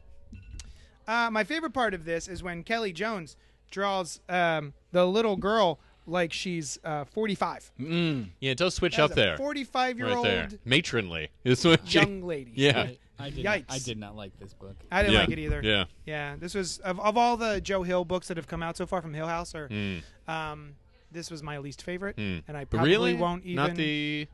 Uh, 1.06 1.30
my 1.30 1.44
favorite 1.44 1.74
part 1.74 1.94
of 1.94 2.06
this 2.06 2.30
is 2.30 2.42
when 2.42 2.64
Kelly 2.64 2.94
Jones 2.94 3.36
draws 3.72 4.22
um, 4.30 4.74
the 4.94 5.06
little 5.06 5.36
girl 5.36 5.80
like 6.06 6.34
she's 6.34 6.78
uh, 6.84 7.06
45. 7.06 7.72
Yeah, 7.78 8.24
it 8.52 8.58
does 8.58 8.74
switch 8.76 8.98
That's 8.98 9.12
up 9.12 9.18
a 9.18 9.22
there, 9.22 9.38
45 9.38 9.98
year 9.98 10.08
right 10.08 10.16
old 10.16 10.60
matronly. 10.66 11.30
Is 11.44 11.64
what 11.66 11.82
she- 11.88 12.00
young 12.00 12.22
lady. 12.24 12.52
Yeah, 12.56 12.88
I, 13.20 13.26
I 13.26 13.30
did. 13.30 13.44
Not, 13.44 13.62
I 13.70 13.80
did 13.80 13.98
not 13.98 14.16
like 14.16 14.38
this 14.40 14.54
book. 14.54 14.76
I 14.92 15.02
didn't 15.04 15.14
yeah. 15.14 15.20
like 15.22 15.30
it 15.32 15.40
either. 15.40 15.62
Yeah. 15.64 15.86
Yeah, 16.06 16.36
this 16.38 16.54
was 16.56 16.80
of, 16.80 17.00
of 17.00 17.18
all 17.18 17.38
the 17.38 17.62
Joe 17.62 17.84
Hill 17.84 18.06
books 18.06 18.28
that 18.28 18.38
have 18.38 18.48
come 18.48 18.62
out 18.64 18.76
so 18.78 18.86
far 18.86 19.02
from 19.02 19.14
Hill 19.14 19.28
House, 19.28 19.56
or 19.56 19.70
Mm. 19.70 20.02
um, 20.28 20.76
this 21.12 21.30
was 21.32 21.42
my 21.44 21.58
least 21.60 21.82
favorite, 21.84 22.18
Mm. 22.18 22.44
and 22.48 22.58
I 22.58 22.62
But 22.66 22.72
probably 22.78 22.92
really 22.92 23.14
won't 23.16 23.44
even. 23.46 23.56
Not 23.56 23.76
the. 23.76 24.28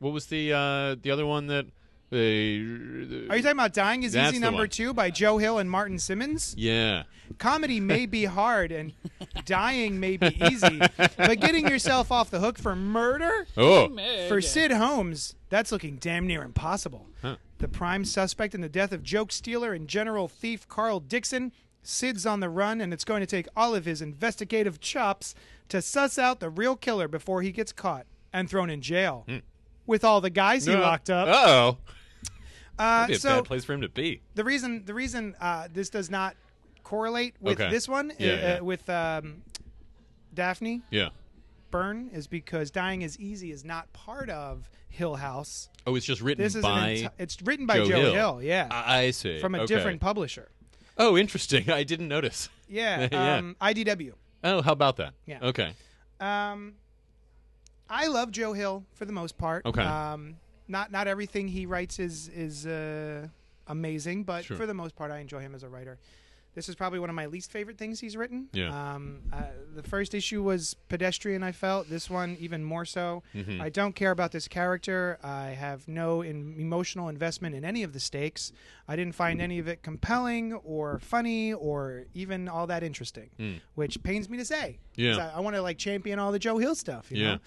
What 0.00 0.12
was 0.12 0.26
the 0.26 0.52
uh, 0.52 0.96
the 1.00 1.10
other 1.10 1.26
one 1.26 1.46
that? 1.48 1.66
The, 2.14 3.26
uh, 3.28 3.32
Are 3.32 3.36
you 3.36 3.42
talking 3.42 3.58
about 3.58 3.72
"Dying 3.72 4.04
Is 4.04 4.16
Easy" 4.16 4.38
number 4.38 4.60
one. 4.62 4.68
two 4.68 4.94
by 4.94 5.10
Joe 5.10 5.38
Hill 5.38 5.58
and 5.58 5.68
Martin 5.68 5.98
Simmonds? 5.98 6.54
Yeah. 6.56 7.02
Comedy 7.38 7.80
may 7.80 8.06
be 8.06 8.24
hard, 8.40 8.70
and 8.70 8.92
dying 9.46 9.98
may 9.98 10.16
be 10.16 10.36
easy, 10.48 10.78
but 10.96 11.40
getting 11.40 11.66
yourself 11.68 12.12
off 12.12 12.30
the 12.30 12.38
hook 12.38 12.56
for 12.58 12.76
murder 12.76 13.46
Oh. 13.56 13.88
for 14.28 14.40
Sid 14.40 14.70
Holmes, 14.70 15.34
that's 15.48 15.72
looking 15.72 15.96
damn 15.96 16.26
near 16.26 16.42
impossible. 16.44 17.08
Huh. 17.20 17.36
The 17.58 17.66
prime 17.66 18.04
suspect 18.04 18.54
in 18.54 18.60
the 18.60 18.68
death 18.68 18.92
of 18.92 19.02
joke 19.02 19.32
stealer 19.32 19.72
and 19.72 19.88
general 19.88 20.28
thief 20.28 20.68
Carl 20.68 21.00
Dixon. 21.00 21.50
Sid's 21.82 22.24
on 22.24 22.40
the 22.40 22.48
run, 22.48 22.80
and 22.80 22.92
it's 22.94 23.04
going 23.04 23.20
to 23.20 23.26
take 23.26 23.46
all 23.56 23.74
of 23.74 23.84
his 23.86 24.00
investigative 24.00 24.80
chops 24.80 25.34
to 25.68 25.82
suss 25.82 26.18
out 26.18 26.38
the 26.40 26.48
real 26.48 26.76
killer 26.76 27.08
before 27.08 27.42
he 27.42 27.50
gets 27.52 27.72
caught 27.72 28.06
and 28.32 28.48
thrown 28.48 28.70
in 28.70 28.80
jail. 28.80 29.24
Hmm. 29.28 29.38
With 29.86 30.02
all 30.02 30.22
the 30.22 30.30
guys 30.30 30.64
he 30.64 30.74
locked 30.74 31.10
up. 31.10 31.28
Oh. 31.28 31.76
Uh, 32.78 33.06
be 33.06 33.12
a 33.14 33.18
so 33.18 33.36
bad 33.36 33.44
place 33.44 33.64
for 33.64 33.72
him 33.72 33.80
to 33.82 33.88
be. 33.88 34.20
the 34.34 34.44
reason 34.44 34.84
the 34.84 34.94
reason 34.94 35.34
uh, 35.40 35.68
this 35.72 35.88
does 35.90 36.10
not 36.10 36.34
correlate 36.82 37.34
with 37.40 37.60
Okay. 37.60 37.70
this 37.70 37.88
one 37.88 38.12
Yeah, 38.18 38.32
uh, 38.32 38.34
yeah. 38.36 38.60
with 38.60 38.88
um, 38.90 39.42
Daphne 40.32 40.82
Yeah. 40.90 41.10
Byrne 41.70 42.10
is 42.12 42.26
because 42.26 42.70
Dying 42.70 43.02
is 43.02 43.18
Easy 43.18 43.50
is 43.50 43.64
not 43.64 43.92
part 43.92 44.30
of 44.30 44.68
Hill 44.88 45.16
House. 45.16 45.68
Oh, 45.86 45.94
it's 45.96 46.06
just 46.06 46.20
written 46.20 46.42
This 46.44 46.54
is 46.54 46.62
by. 46.62 46.88
an 46.90 46.96
enti- 47.06 47.10
it's 47.18 47.42
written 47.42 47.66
by 47.66 47.78
Joe 47.78 47.86
Joe, 47.88 47.96
Hill. 48.00 48.12
Hill. 48.12 48.42
yeah, 48.42 48.68
I 48.70 48.98
I 48.98 49.10
see. 49.10 49.40
from 49.40 49.54
a 49.54 49.60
Okay. 49.62 49.74
different 49.74 50.00
publisher. 50.00 50.48
Oh, 50.96 51.16
interesting. 51.16 51.68
I 51.80 51.82
didn't 51.84 52.08
notice. 52.08 52.48
Yeah, 52.68 53.08
Yeah. 53.12 53.36
Um, 53.36 53.56
IDW. 53.60 54.12
Oh, 54.44 54.62
how 54.62 54.72
about 54.72 54.96
that? 54.98 55.14
Yeah. 55.26 55.38
Okay. 55.42 55.72
Um, 56.20 56.74
I 57.88 58.06
love 58.06 58.30
Joe 58.30 58.52
Hill 58.52 58.84
for 58.94 59.04
the 59.04 59.12
most 59.12 59.36
part. 59.36 59.64
Okay. 59.66 59.82
Um, 59.82 60.36
not 60.68 60.90
not 60.92 61.06
everything 61.06 61.48
he 61.48 61.66
writes 61.66 61.98
is 61.98 62.28
is 62.28 62.66
uh, 62.66 63.28
amazing, 63.66 64.24
but 64.24 64.44
Sure. 64.44 64.56
for 64.56 64.66
the 64.66 64.74
most 64.74 64.94
part, 64.96 65.10
I 65.10 65.18
enjoy 65.18 65.40
him 65.40 65.54
as 65.54 65.62
a 65.62 65.68
writer. 65.68 65.98
This 66.54 66.68
is 66.68 66.76
probably 66.76 67.00
one 67.00 67.10
of 67.10 67.16
my 67.16 67.26
least 67.26 67.50
favorite 67.50 67.78
things 67.78 67.98
he's 67.98 68.16
written. 68.16 68.46
Yeah. 68.52 68.68
Um, 68.94 69.22
uh, 69.32 69.42
the 69.74 69.82
first 69.82 70.14
issue 70.14 70.40
was 70.40 70.74
pedestrian. 70.88 71.42
I 71.42 71.50
felt 71.50 71.90
this 71.90 72.08
one 72.08 72.36
even 72.38 72.62
more 72.62 72.84
so. 72.84 73.24
Mhm. 73.34 73.60
I 73.60 73.70
don't 73.70 73.96
care 73.96 74.12
about 74.12 74.30
this 74.30 74.46
character. 74.46 75.18
I 75.20 75.48
have 75.48 75.88
no 75.88 76.22
in- 76.22 76.54
emotional 76.56 77.08
investment 77.08 77.56
in 77.56 77.64
any 77.64 77.82
of 77.82 77.92
the 77.92 77.98
stakes. 77.98 78.52
I 78.86 78.94
didn't 78.94 79.16
find 79.16 79.40
any 79.42 79.58
of 79.58 79.66
it 79.66 79.82
compelling 79.82 80.52
or 80.52 81.00
funny 81.00 81.52
or 81.52 82.04
even 82.14 82.48
all 82.48 82.68
that 82.68 82.84
interesting, 82.84 83.30
Mm. 83.36 83.60
which 83.74 84.00
pains 84.04 84.28
me 84.30 84.38
to 84.38 84.44
say. 84.44 84.78
Yeah. 84.94 85.30
I, 85.34 85.38
I 85.38 85.40
want 85.40 85.56
to 85.56 85.62
like 85.62 85.76
champion 85.76 86.20
all 86.20 86.30
the 86.30 86.38
Joe 86.38 86.58
Hill 86.58 86.76
stuff. 86.76 87.10
You 87.10 87.16
Yeah. 87.24 87.38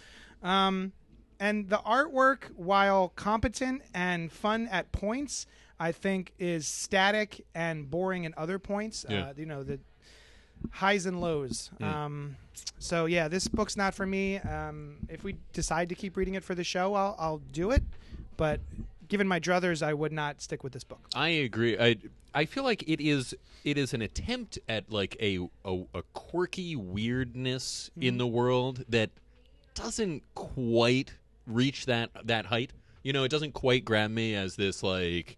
know? 0.43 0.49
Um, 0.49 0.91
and 1.39 1.69
the 1.69 1.77
artwork, 1.79 2.45
while 2.55 3.09
competent 3.15 3.81
and 3.93 4.31
fun 4.31 4.67
at 4.71 4.91
points, 4.91 5.45
I 5.79 5.91
think 5.91 6.33
is 6.39 6.67
static 6.67 7.45
and 7.53 7.89
boring 7.89 8.25
at 8.25 8.37
other 8.37 8.57
points. 8.59 9.05
Yeah. 9.09 9.27
Uh, 9.29 9.33
you 9.37 9.45
know 9.45 9.63
the 9.63 9.79
highs 10.71 11.05
and 11.05 11.21
lows. 11.21 11.69
Mm. 11.79 11.85
Um, 11.93 12.35
so 12.79 13.05
yeah, 13.05 13.27
this 13.27 13.47
book's 13.47 13.77
not 13.77 13.93
for 13.93 14.05
me. 14.05 14.37
Um, 14.39 14.97
if 15.09 15.23
we 15.23 15.35
decide 15.53 15.89
to 15.89 15.95
keep 15.95 16.17
reading 16.17 16.33
it 16.35 16.43
for 16.43 16.55
the 16.55 16.63
show, 16.63 16.95
I'll, 16.95 17.15
I'll 17.19 17.41
do 17.51 17.71
it. 17.71 17.83
But 18.37 18.59
given 19.07 19.27
my 19.27 19.39
druthers, 19.39 19.85
I 19.85 19.93
would 19.93 20.11
not 20.11 20.41
stick 20.41 20.63
with 20.63 20.73
this 20.73 20.83
book. 20.83 20.99
I 21.15 21.29
agree. 21.29 21.77
I 21.77 21.97
I 22.33 22.45
feel 22.45 22.63
like 22.63 22.83
it 22.87 22.99
is 22.99 23.35
it 23.63 23.77
is 23.77 23.93
an 23.93 24.01
attempt 24.01 24.57
at 24.67 24.91
like 24.91 25.15
a 25.21 25.39
a, 25.63 25.83
a 25.93 26.01
quirky 26.13 26.75
weirdness 26.75 27.89
Mm-hmm. 27.91 28.07
in 28.07 28.17
the 28.17 28.27
world 28.27 28.83
that 28.89 29.09
doesn't 29.75 30.23
quite 30.35 31.13
reach 31.47 31.85
that 31.87 32.11
that 32.25 32.45
height. 32.47 32.73
You 33.03 33.13
know, 33.13 33.23
it 33.23 33.29
doesn't 33.29 33.53
quite 33.53 33.83
grab 33.85 34.11
me 34.11 34.35
as 34.35 34.55
this 34.57 34.83
like 34.83 35.37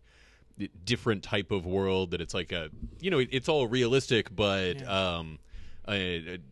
different 0.84 1.24
type 1.24 1.52
of 1.52 1.66
world 1.66 2.12
that 2.12 2.20
it's 2.20 2.34
like 2.34 2.52
a 2.52 2.70
you 3.00 3.10
know 3.10 3.20
it, 3.20 3.30
it's 3.32 3.48
all 3.48 3.66
realistic 3.68 4.36
but 4.36 4.86
um 4.86 5.40
uh, 5.88 5.98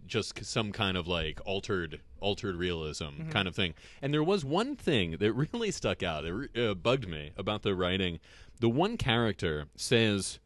just 0.08 0.43
some 0.45 0.72
kind 0.72 0.95
of 0.95 1.10
like 1.10 1.41
altered 1.45 1.99
altered 2.22 2.55
realism 2.55 3.03
Mm-hmm. 3.03 3.30
kind 3.32 3.49
of 3.49 3.55
thing 3.55 3.74
and 4.01 4.14
there 4.14 4.24
was 4.24 4.45
one 4.45 4.78
thing 4.78 5.18
that 5.20 5.34
really 5.53 5.72
stuck 5.72 6.03
out 6.03 6.24
that 6.24 6.34
re- 6.34 6.70
uh, 6.70 6.74
bugged 6.74 7.05
me 7.10 7.32
about 7.38 7.64
the 7.64 7.76
writing 7.76 8.20
the 8.62 8.70
one 8.70 8.95
character 8.95 9.66
says 9.76 10.39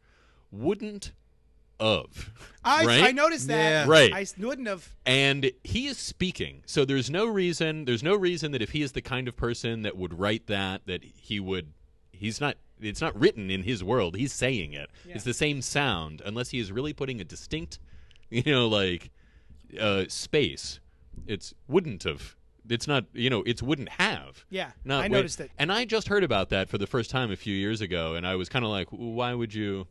wouldn't 0.50 1.12
of 1.82 2.30
I, 2.64 2.84
right? 2.86 3.02
I 3.02 3.10
noticed 3.10 3.48
that. 3.48 3.86
Yeah. 3.86 3.92
Right. 3.92 4.12
I 4.14 4.24
wouldn't 4.38 4.68
have. 4.68 4.88
and 5.04 5.50
he 5.64 5.88
is 5.88 5.98
speaking 5.98 6.62
so 6.64 6.84
there's 6.84 7.10
no 7.10 7.26
reason 7.26 7.84
there's 7.86 8.04
no 8.04 8.14
reason 8.14 8.52
that 8.52 8.62
if 8.62 8.70
he 8.70 8.82
is 8.82 8.92
the 8.92 9.02
kind 9.02 9.26
of 9.26 9.36
person 9.36 9.82
that 9.82 9.96
would 9.96 10.18
write 10.18 10.46
that 10.46 10.86
that 10.86 11.02
he 11.02 11.40
would 11.40 11.72
he's 12.12 12.40
not 12.40 12.56
it's 12.80 13.00
not 13.00 13.18
written 13.18 13.50
in 13.50 13.64
his 13.64 13.82
world 13.82 14.14
he's 14.16 14.32
saying 14.32 14.72
it 14.72 14.90
it's 15.08 15.24
the 15.24 15.34
same 15.34 15.60
sound 15.60 16.22
unless 16.24 16.50
he 16.50 16.58
is 16.60 16.70
really 16.70 16.92
putting 16.92 17.20
a 17.20 17.24
distinct 17.24 17.78
you 18.30 18.42
know 18.46 18.68
like 18.68 19.10
uh 19.80 20.04
space 20.08 20.78
it's 21.26 21.52
wouldn't 21.68 22.04
have 22.04 22.36
it's 22.68 22.86
not 22.86 23.04
you 23.12 23.28
know 23.28 23.42
it's 23.44 23.60
wouldn't 23.62 23.88
have 23.88 24.44
Yeah, 24.50 24.70
not 24.84 25.00
I 25.00 25.02
wait- 25.04 25.10
noticed 25.12 25.40
it. 25.40 25.50
and 25.58 25.72
i 25.72 25.84
just 25.84 26.06
heard 26.08 26.22
about 26.22 26.50
that 26.50 26.68
for 26.68 26.78
the 26.78 26.86
first 26.86 27.10
time 27.10 27.32
a 27.32 27.36
few 27.36 27.54
years 27.54 27.80
ago 27.80 28.14
and 28.14 28.24
i 28.26 28.36
was 28.36 28.48
kind 28.48 28.64
of 28.64 28.70
like 28.70 28.86
why 28.90 29.34
would 29.34 29.52
you 29.52 29.86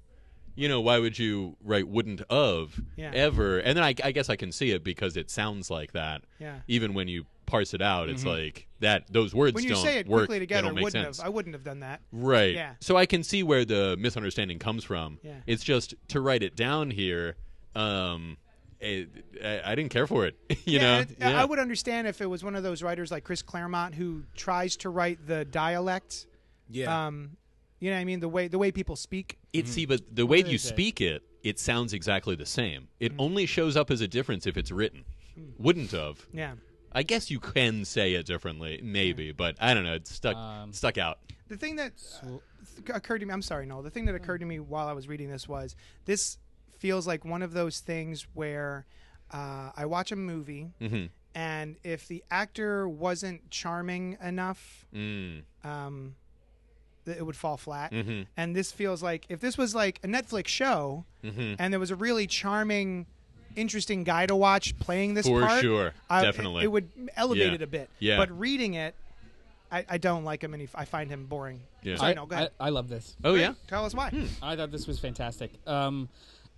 you 0.61 0.69
know 0.69 0.79
why 0.81 0.99
would 0.99 1.17
you 1.17 1.55
write 1.63 1.87
wouldn't 1.87 2.21
of 2.29 2.79
Yeah. 2.95 3.11
ever 3.13 3.57
and 3.59 3.75
then 3.77 3.83
I, 3.83 3.95
I 4.03 4.11
guess 4.11 4.29
i 4.29 4.35
can 4.35 4.51
see 4.51 4.71
it 4.71 4.83
because 4.83 5.17
it 5.17 5.29
sounds 5.31 5.69
like 5.71 5.93
that 5.93 6.21
Yeah. 6.39 6.57
even 6.67 6.93
when 6.93 7.07
you 7.07 7.25
parse 7.47 7.73
it 7.73 7.81
out 7.81 8.07
it's 8.09 8.23
like 8.25 8.67
that 8.79 9.11
those 9.11 9.33
words 9.35 9.57
Mm-hmm. 9.57 9.69
When 9.69 9.75
you 9.77 9.83
say 9.83 9.97
it 9.99 10.07
work 10.07 10.21
quickly 10.27 10.37
they 10.39 10.43
together, 10.45 10.67
don't 10.67 10.75
make 10.75 10.83
wouldn't 10.85 11.03
sense 11.05 11.17
have. 11.17 11.25
I 11.25 11.29
wouldn't 11.29 11.53
have 11.55 11.63
done 11.65 11.79
that. 11.81 11.99
right 12.11 12.53
Yeah. 12.55 12.73
so 12.79 12.95
i 12.95 13.05
can 13.05 13.23
see 13.23 13.43
where 13.43 13.65
the 13.65 13.97
misunderstanding 13.99 14.59
comes 14.59 14.83
from 14.83 15.17
Yeah. 15.23 15.33
it's 15.47 15.63
just 15.63 15.95
to 16.09 16.21
write 16.21 16.43
it 16.43 16.55
down 16.55 16.91
here 16.91 17.35
um 17.75 18.37
I, 18.83 19.07
I 19.65 19.75
didn't 19.75 19.89
care 19.91 20.07
for 20.07 20.25
it 20.25 20.35
you 20.65 20.79
yeah, 20.79 20.79
know 20.79 20.99
it- 20.99 21.21
I 21.23 21.43
would 21.45 21.59
understand 21.59 22.07
if 22.07 22.21
it 22.21 22.25
was 22.27 22.43
one 22.43 22.55
of 22.55 22.63
those 22.63 22.81
writers 22.81 23.11
like 23.11 23.23
Chris 23.23 23.41
Claremont 23.41 23.95
who 23.95 24.23
tries 24.35 24.77
to 24.77 24.89
write 24.89 25.25
the 25.27 25.45
dialect. 25.45 26.25
Yeah. 26.69 27.05
Um, 27.07 27.37
you 27.79 27.89
know 27.91 27.97
what 27.97 28.01
I 28.01 28.05
mean? 28.05 28.19
The 28.21 28.29
way 28.29 28.47
the 28.47 28.57
way 28.57 28.71
people 28.71 28.95
speak. 28.95 29.37
It 29.53 29.67
see, 29.67 29.85
but 29.85 30.01
the 30.15 30.25
way 30.25 30.37
you 30.39 30.55
is 30.55 30.65
it? 30.65 30.69
speak 30.69 31.01
it, 31.01 31.23
it 31.43 31.59
sounds 31.59 31.93
exactly 31.93 32.35
the 32.35 32.45
same. 32.45 32.87
It 32.99 33.11
Mm. 33.13 33.19
only 33.19 33.45
shows 33.45 33.75
up 33.75 33.91
as 33.91 34.01
a 34.01 34.07
difference 34.07 34.45
if 34.47 34.55
it's 34.57 34.71
written. 34.71 35.03
Wouldn't 35.57 35.91
have. 35.91 36.25
Yeah. 36.33 36.55
I 36.93 37.03
guess 37.03 37.31
you 37.31 37.39
can 37.39 37.85
say 37.85 38.13
it 38.13 38.25
differently, 38.25 38.79
maybe, 38.83 39.31
but 39.31 39.55
I 39.59 39.73
don't 39.73 39.83
know. 39.83 39.93
It 39.95 40.07
stuck 40.07 40.35
Um, 40.35 40.73
stuck 40.73 40.97
out. 40.97 41.19
The 41.47 41.57
thing 41.57 41.75
that 41.77 41.93
uh, 42.23 42.93
occurred 42.93 43.19
to 43.19 43.25
me, 43.25 43.33
I'm 43.33 43.41
sorry, 43.41 43.65
Noel. 43.65 43.81
The 43.81 43.89
thing 43.89 44.05
that 44.05 44.15
occurred 44.15 44.39
to 44.39 44.45
me 44.45 44.59
while 44.59 44.87
I 44.87 44.93
was 44.93 45.07
reading 45.07 45.29
this 45.29 45.47
was 45.47 45.75
this 46.05 46.37
feels 46.79 47.07
like 47.07 47.23
one 47.25 47.41
of 47.41 47.53
those 47.53 47.79
things 47.79 48.27
where 48.33 48.85
uh, 49.31 49.71
I 49.75 49.85
watch 49.85 50.11
a 50.11 50.15
movie, 50.15 50.71
hmm 50.79 51.05
and 51.33 51.77
if 51.85 52.09
the 52.09 52.21
actor 52.29 52.89
wasn't 52.89 53.49
charming 53.49 54.17
enough, 54.21 54.85
Mm. 54.93 55.43
um, 55.63 56.15
that 56.19 56.20
it 57.05 57.25
would 57.25 57.35
fall 57.35 57.57
flat. 57.57 57.91
Mm-hmm. 57.91 58.23
And 58.37 58.55
this 58.55 58.71
feels 58.71 59.01
like 59.03 59.25
if 59.29 59.39
this 59.39 59.57
was 59.57 59.73
like 59.75 59.99
a 60.03 60.07
Netflix 60.07 60.47
show, 60.47 61.05
Mm-hmm. 61.23 61.53
and 61.59 61.71
there 61.71 61.79
was 61.79 61.91
a 61.91 61.95
really 61.95 62.25
charming, 62.25 63.05
interesting 63.55 64.03
guy 64.03 64.25
to 64.25 64.35
watch 64.35 64.77
playing 64.79 65.13
this 65.13 65.27
For 65.27 65.41
part, 65.41 65.61
sure. 65.61 65.93
I- 66.09 66.23
Definitely. 66.23 66.63
it, 66.63 66.71
would 66.71 66.89
elevate 67.15 67.47
Yeah. 67.49 67.53
it 67.53 67.61
a 67.61 67.67
bit. 67.67 67.89
Yeah. 67.99 68.17
But 68.17 68.37
reading 68.39 68.73
it, 68.73 68.95
I, 69.71 69.85
I 69.87 69.97
don't 69.99 70.23
like 70.23 70.43
him, 70.43 70.53
and 70.55 70.61
he, 70.61 70.67
I 70.73 70.85
find 70.85 71.09
him 71.11 71.27
boring. 71.27 71.61
Yeah. 71.83 71.95
Sorry, 71.97 72.11
I, 72.11 72.13
no, 72.15 72.25
go 72.25 72.35
I, 72.35 72.39
ahead. 72.39 72.51
I 72.59 72.69
love 72.69 72.89
this. 72.89 73.15
Oh 73.23 73.35
yeah. 73.35 73.53
Tell 73.67 73.85
us 73.85 73.93
why. 73.93 74.11
I 74.41 74.55
thought 74.55 74.71
this 74.71 74.85
was 74.87 74.99
fantastic. 74.99 75.51
Um, 75.67 76.09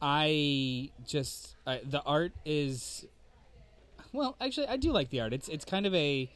I 0.01 0.89
just 1.05 1.55
I, 1.67 1.81
the 1.83 2.01
art 2.03 2.31
is 2.45 3.05
well, 4.11 4.35
actually, 4.41 4.67
I 4.67 4.77
do 4.77 4.91
like 4.91 5.09
the 5.09 5.21
art. 5.21 5.33
It's 5.33 5.47
it's 5.47 5.65
kind 5.65 5.85
of 5.85 5.93
a 5.93 6.29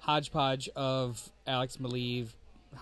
hodgepodge 0.00 0.68
of 0.76 1.30
Alex 1.46 1.76
Maleev, 1.78 2.28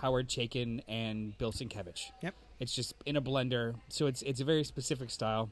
Howard 0.01 0.27
Chaykin, 0.29 0.81
and 0.87 1.37
Bill 1.37 1.51
Sienkiewicz. 1.51 2.11
Yep. 2.21 2.35
It's 2.59 2.73
just 2.73 2.93
in 3.05 3.15
a 3.15 3.21
blender, 3.21 3.75
so 3.89 4.07
it's 4.07 4.21
it's 4.21 4.39
a 4.39 4.45
very 4.45 4.63
specific 4.63 5.09
style. 5.09 5.49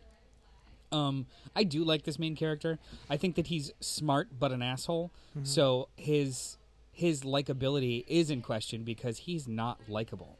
Um, 0.91 1.25
I 1.55 1.63
do 1.63 1.83
like 1.83 2.03
this 2.03 2.19
main 2.19 2.35
character. 2.35 2.77
I 3.09 3.17
think 3.17 3.35
that 3.35 3.47
he's 3.47 3.71
smart 3.79 4.27
but 4.39 4.51
an 4.51 4.61
asshole. 4.61 5.11
So 5.43 5.87
his 5.95 6.57
his 6.91 7.21
likability 7.21 8.03
is 8.07 8.29
in 8.29 8.41
question 8.41 8.83
because 8.83 9.19
he's 9.19 9.47
not 9.47 9.79
likable, 9.87 10.37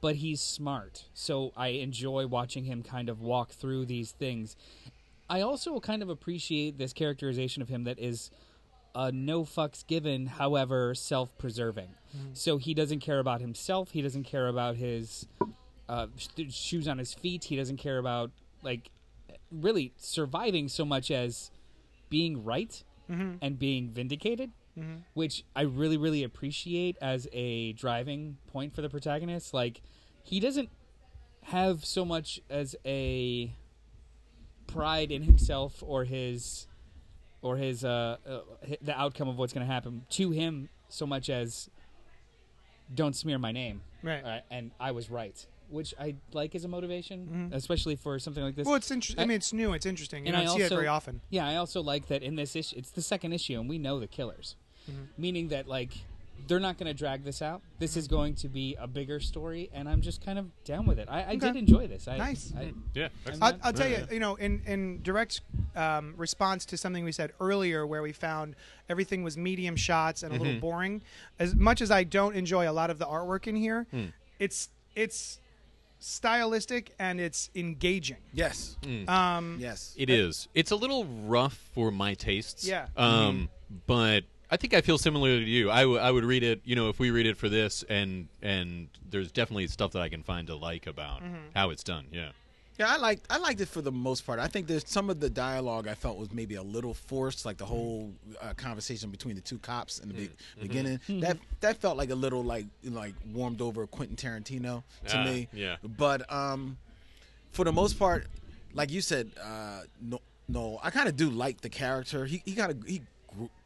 but 0.00 0.16
he's 0.16 0.40
smart. 0.40 1.04
So 1.14 1.52
I 1.56 1.68
enjoy 1.68 2.26
watching 2.26 2.64
him 2.64 2.82
kind 2.82 3.08
of 3.08 3.20
walk 3.20 3.50
through 3.50 3.86
these 3.86 4.12
things. 4.12 4.56
I 5.28 5.42
also 5.42 5.78
kind 5.78 6.02
of 6.02 6.08
appreciate 6.08 6.78
this 6.78 6.92
characterization 6.92 7.62
of 7.62 7.68
him 7.68 7.84
that 7.84 7.98
is 7.98 8.30
uh, 8.94 9.10
no 9.14 9.44
fucks 9.44 9.86
given, 9.86 10.26
however 10.26 10.94
self 10.94 11.36
preserving. 11.38 11.90
So 12.32 12.58
he 12.58 12.74
doesn't 12.74 13.00
care 13.00 13.20
about 13.20 13.40
himself. 13.40 13.92
He 13.92 14.02
doesn't 14.02 14.24
care 14.24 14.48
about 14.48 14.76
his 14.76 15.26
uh, 15.88 16.08
sh- 16.16 16.52
shoes 16.52 16.88
on 16.88 16.98
his 16.98 17.14
feet. 17.14 17.44
He 17.44 17.56
doesn't 17.56 17.76
care 17.76 17.98
about 17.98 18.32
like 18.62 18.90
really 19.52 19.92
surviving 19.96 20.68
so 20.68 20.84
much 20.84 21.10
as 21.10 21.50
being 22.08 22.42
right 22.44 22.82
and 23.42 23.58
being 23.58 23.90
vindicated, 23.90 24.50
which 25.14 25.44
I 25.56 25.62
really 25.62 25.96
really 25.96 26.22
appreciate 26.24 26.96
as 27.00 27.28
a 27.32 27.72
driving 27.74 28.38
point 28.48 28.74
for 28.74 28.82
the 28.82 28.88
protagonist. 28.88 29.52
Like 29.54 29.82
he 30.22 30.38
doesn't 30.40 30.68
have 31.44 31.84
so 31.84 32.04
much 32.04 32.40
as 32.50 32.76
a 32.84 33.52
pride 34.66 35.10
in 35.10 35.22
himself 35.22 35.82
or 35.86 36.04
his 36.04 36.66
or 37.42 37.56
his 37.56 37.84
uh, 37.84 38.16
uh 38.26 38.40
the 38.82 38.98
outcome 38.98 39.28
of 39.28 39.36
what's 39.38 39.52
going 39.52 39.66
to 39.66 39.72
happen 39.72 40.04
to 40.10 40.30
him 40.30 40.68
so 40.88 41.06
much 41.06 41.30
as 41.30 41.68
don't 42.94 43.14
smear 43.14 43.38
my 43.38 43.52
name 43.52 43.82
Right. 44.02 44.24
uh, 44.24 44.40
and 44.50 44.70
I 44.80 44.90
was 44.92 45.10
right 45.10 45.44
which 45.68 45.94
I 46.00 46.16
like 46.32 46.54
as 46.56 46.64
a 46.64 46.68
motivation 46.68 47.50
especially 47.52 47.94
for 47.94 48.18
something 48.18 48.42
like 48.42 48.56
this 48.56 48.66
Well, 48.66 48.74
it's 48.74 48.90
interesting. 48.90 49.22
I 49.22 49.26
mean, 49.26 49.36
it's 49.36 49.52
new. 49.52 49.72
It's 49.72 49.86
interesting. 49.86 50.26
You 50.26 50.32
and 50.32 50.36
don't 50.44 50.54
I 50.54 50.56
see 50.58 50.62
also 50.64 50.74
it 50.74 50.78
very 50.78 50.88
often. 50.88 51.20
yeah 51.30 51.46
I 51.46 51.56
also 51.56 51.80
like 51.80 52.08
that 52.08 52.22
in 52.24 52.34
this 52.36 52.56
issue 52.56 52.76
it's 52.78 52.90
the 52.90 53.02
second 53.02 53.32
issue 53.32 53.58
and 53.60 53.68
we 53.68 53.78
know 53.78 54.00
the 54.00 54.08
killers 54.08 54.56
Mm-hmm. 54.90 55.22
meaning 55.22 55.48
that 55.48 55.68
like 55.68 55.92
they're 56.46 56.60
not 56.60 56.78
going 56.78 56.86
to 56.86 56.94
drag 56.94 57.24
this 57.24 57.42
out 57.42 57.62
this 57.78 57.96
is 57.96 58.06
going 58.08 58.34
to 58.34 58.48
be 58.48 58.76
a 58.78 58.86
bigger 58.86 59.20
story 59.20 59.70
and 59.72 59.88
I'm 59.88 60.00
just 60.00 60.24
kind 60.24 60.38
of 60.38 60.46
down 60.64 60.86
with 60.86 60.98
it 60.98 61.08
I, 61.10 61.30
I 61.30 61.36
did 61.36 61.56
enjoy 61.56 61.86
this 61.86 62.06
I, 62.08 62.16
Nice. 62.18 62.52
I, 62.56 62.72
Yeah. 62.94 63.08
I'll, 63.40 63.56
I'll 63.62 63.72
tell 63.72 63.88
you, 63.88 64.06
you 64.10 64.20
know, 64.20 64.34
in, 64.36 64.62
in 64.66 65.02
direct 65.02 65.40
um, 65.76 66.14
response 66.16 66.64
to 66.66 66.76
something 66.76 67.04
we 67.04 67.12
said 67.12 67.32
earlier, 67.40 67.86
where 67.86 68.02
we 68.02 68.12
found 68.12 68.56
everything 68.88 69.22
was 69.22 69.36
medium 69.36 69.76
shots 69.76 70.22
and 70.22 70.34
a 70.34 70.38
little 70.38 70.60
boring. 70.60 71.02
As 71.38 71.54
much 71.54 71.80
as 71.80 71.90
I 71.90 72.04
don't 72.04 72.34
enjoy 72.36 72.68
a 72.68 72.72
lot 72.72 72.90
of 72.90 72.98
the 72.98 73.06
artwork 73.06 73.46
in 73.46 73.56
here, 73.56 73.86
it's 74.38 74.68
it's 74.94 75.40
stylistic 76.00 76.92
and 76.98 77.20
it's 77.20 77.50
engaging. 77.54 78.16
Yes. 78.32 78.76
Um, 79.08 79.58
Yes. 79.60 79.94
It 79.96 80.10
is. 80.10 80.48
It's 80.54 80.70
a 80.70 80.76
little 80.76 81.04
rough 81.04 81.54
for 81.74 81.90
my 81.90 82.14
tastes. 82.14 82.66
Yeah. 82.66 82.86
Um, 82.96 83.48
but 83.86 84.24
I 84.50 84.56
think 84.56 84.74
I 84.74 84.80
feel 84.80 84.98
similar 84.98 85.28
to 85.38 85.44
you. 85.44 85.70
I, 85.70 85.82
w- 85.82 85.98
I 85.98 86.10
would 86.10 86.24
read 86.24 86.42
it. 86.42 86.60
You 86.64 86.74
know, 86.76 86.88
if 86.88 86.98
we 86.98 87.10
read 87.10 87.26
it 87.26 87.36
for 87.36 87.48
this, 87.48 87.84
and 87.88 88.28
and 88.42 88.88
there's 89.08 89.30
definitely 89.30 89.66
stuff 89.68 89.92
that 89.92 90.02
I 90.02 90.08
can 90.08 90.22
find 90.22 90.46
to 90.48 90.56
like 90.56 90.86
about 90.86 91.22
how 91.54 91.70
it's 91.70 91.84
done. 91.84 92.06
Yeah. 92.12 92.30
Yeah, 92.78 92.86
I 92.88 92.96
liked 92.96 93.26
I 93.28 93.36
liked 93.36 93.60
it 93.60 93.68
for 93.68 93.82
the 93.82 93.92
most 93.92 94.24
part. 94.26 94.38
I 94.40 94.46
think 94.48 94.66
there's 94.66 94.88
some 94.88 95.10
of 95.10 95.20
the 95.20 95.28
dialogue 95.28 95.86
I 95.86 95.92
felt 95.94 96.16
was 96.16 96.32
maybe 96.32 96.54
a 96.54 96.62
little 96.62 96.94
forced, 96.94 97.44
like 97.44 97.58
the 97.58 97.66
whole 97.66 98.10
uh, 98.40 98.54
conversation 98.54 99.10
between 99.10 99.34
the 99.34 99.42
two 99.42 99.58
cops 99.58 99.98
in 99.98 100.08
the 100.08 100.14
be- 100.14 100.30
beginning. 100.62 100.98
That 101.20 101.36
that 101.60 101.76
felt 101.76 101.98
like 101.98 102.08
a 102.08 102.14
little 102.14 102.42
like 102.42 102.64
like 102.84 103.12
warmed 103.34 103.60
over 103.60 103.86
Quentin 103.86 104.16
Tarantino 104.16 104.82
to 105.08 105.16
Ah, 105.18 105.24
me. 105.24 105.48
yeah. 105.52 105.76
But 105.84 106.32
um, 106.32 106.78
for 107.52 107.66
the 107.66 107.72
most 107.72 107.98
part, 107.98 108.26
like 108.72 108.90
you 108.90 109.02
said, 109.02 109.30
uh, 109.42 109.82
no, 110.00 110.22
no, 110.48 110.80
I 110.82 110.88
kind 110.90 111.06
of 111.08 111.16
do 111.16 111.28
like 111.28 111.60
the 111.60 111.68
character. 111.68 112.24
He 112.24 112.40
he 112.46 112.54
kind 112.54 112.70
of 112.70 112.82
he 112.88 113.02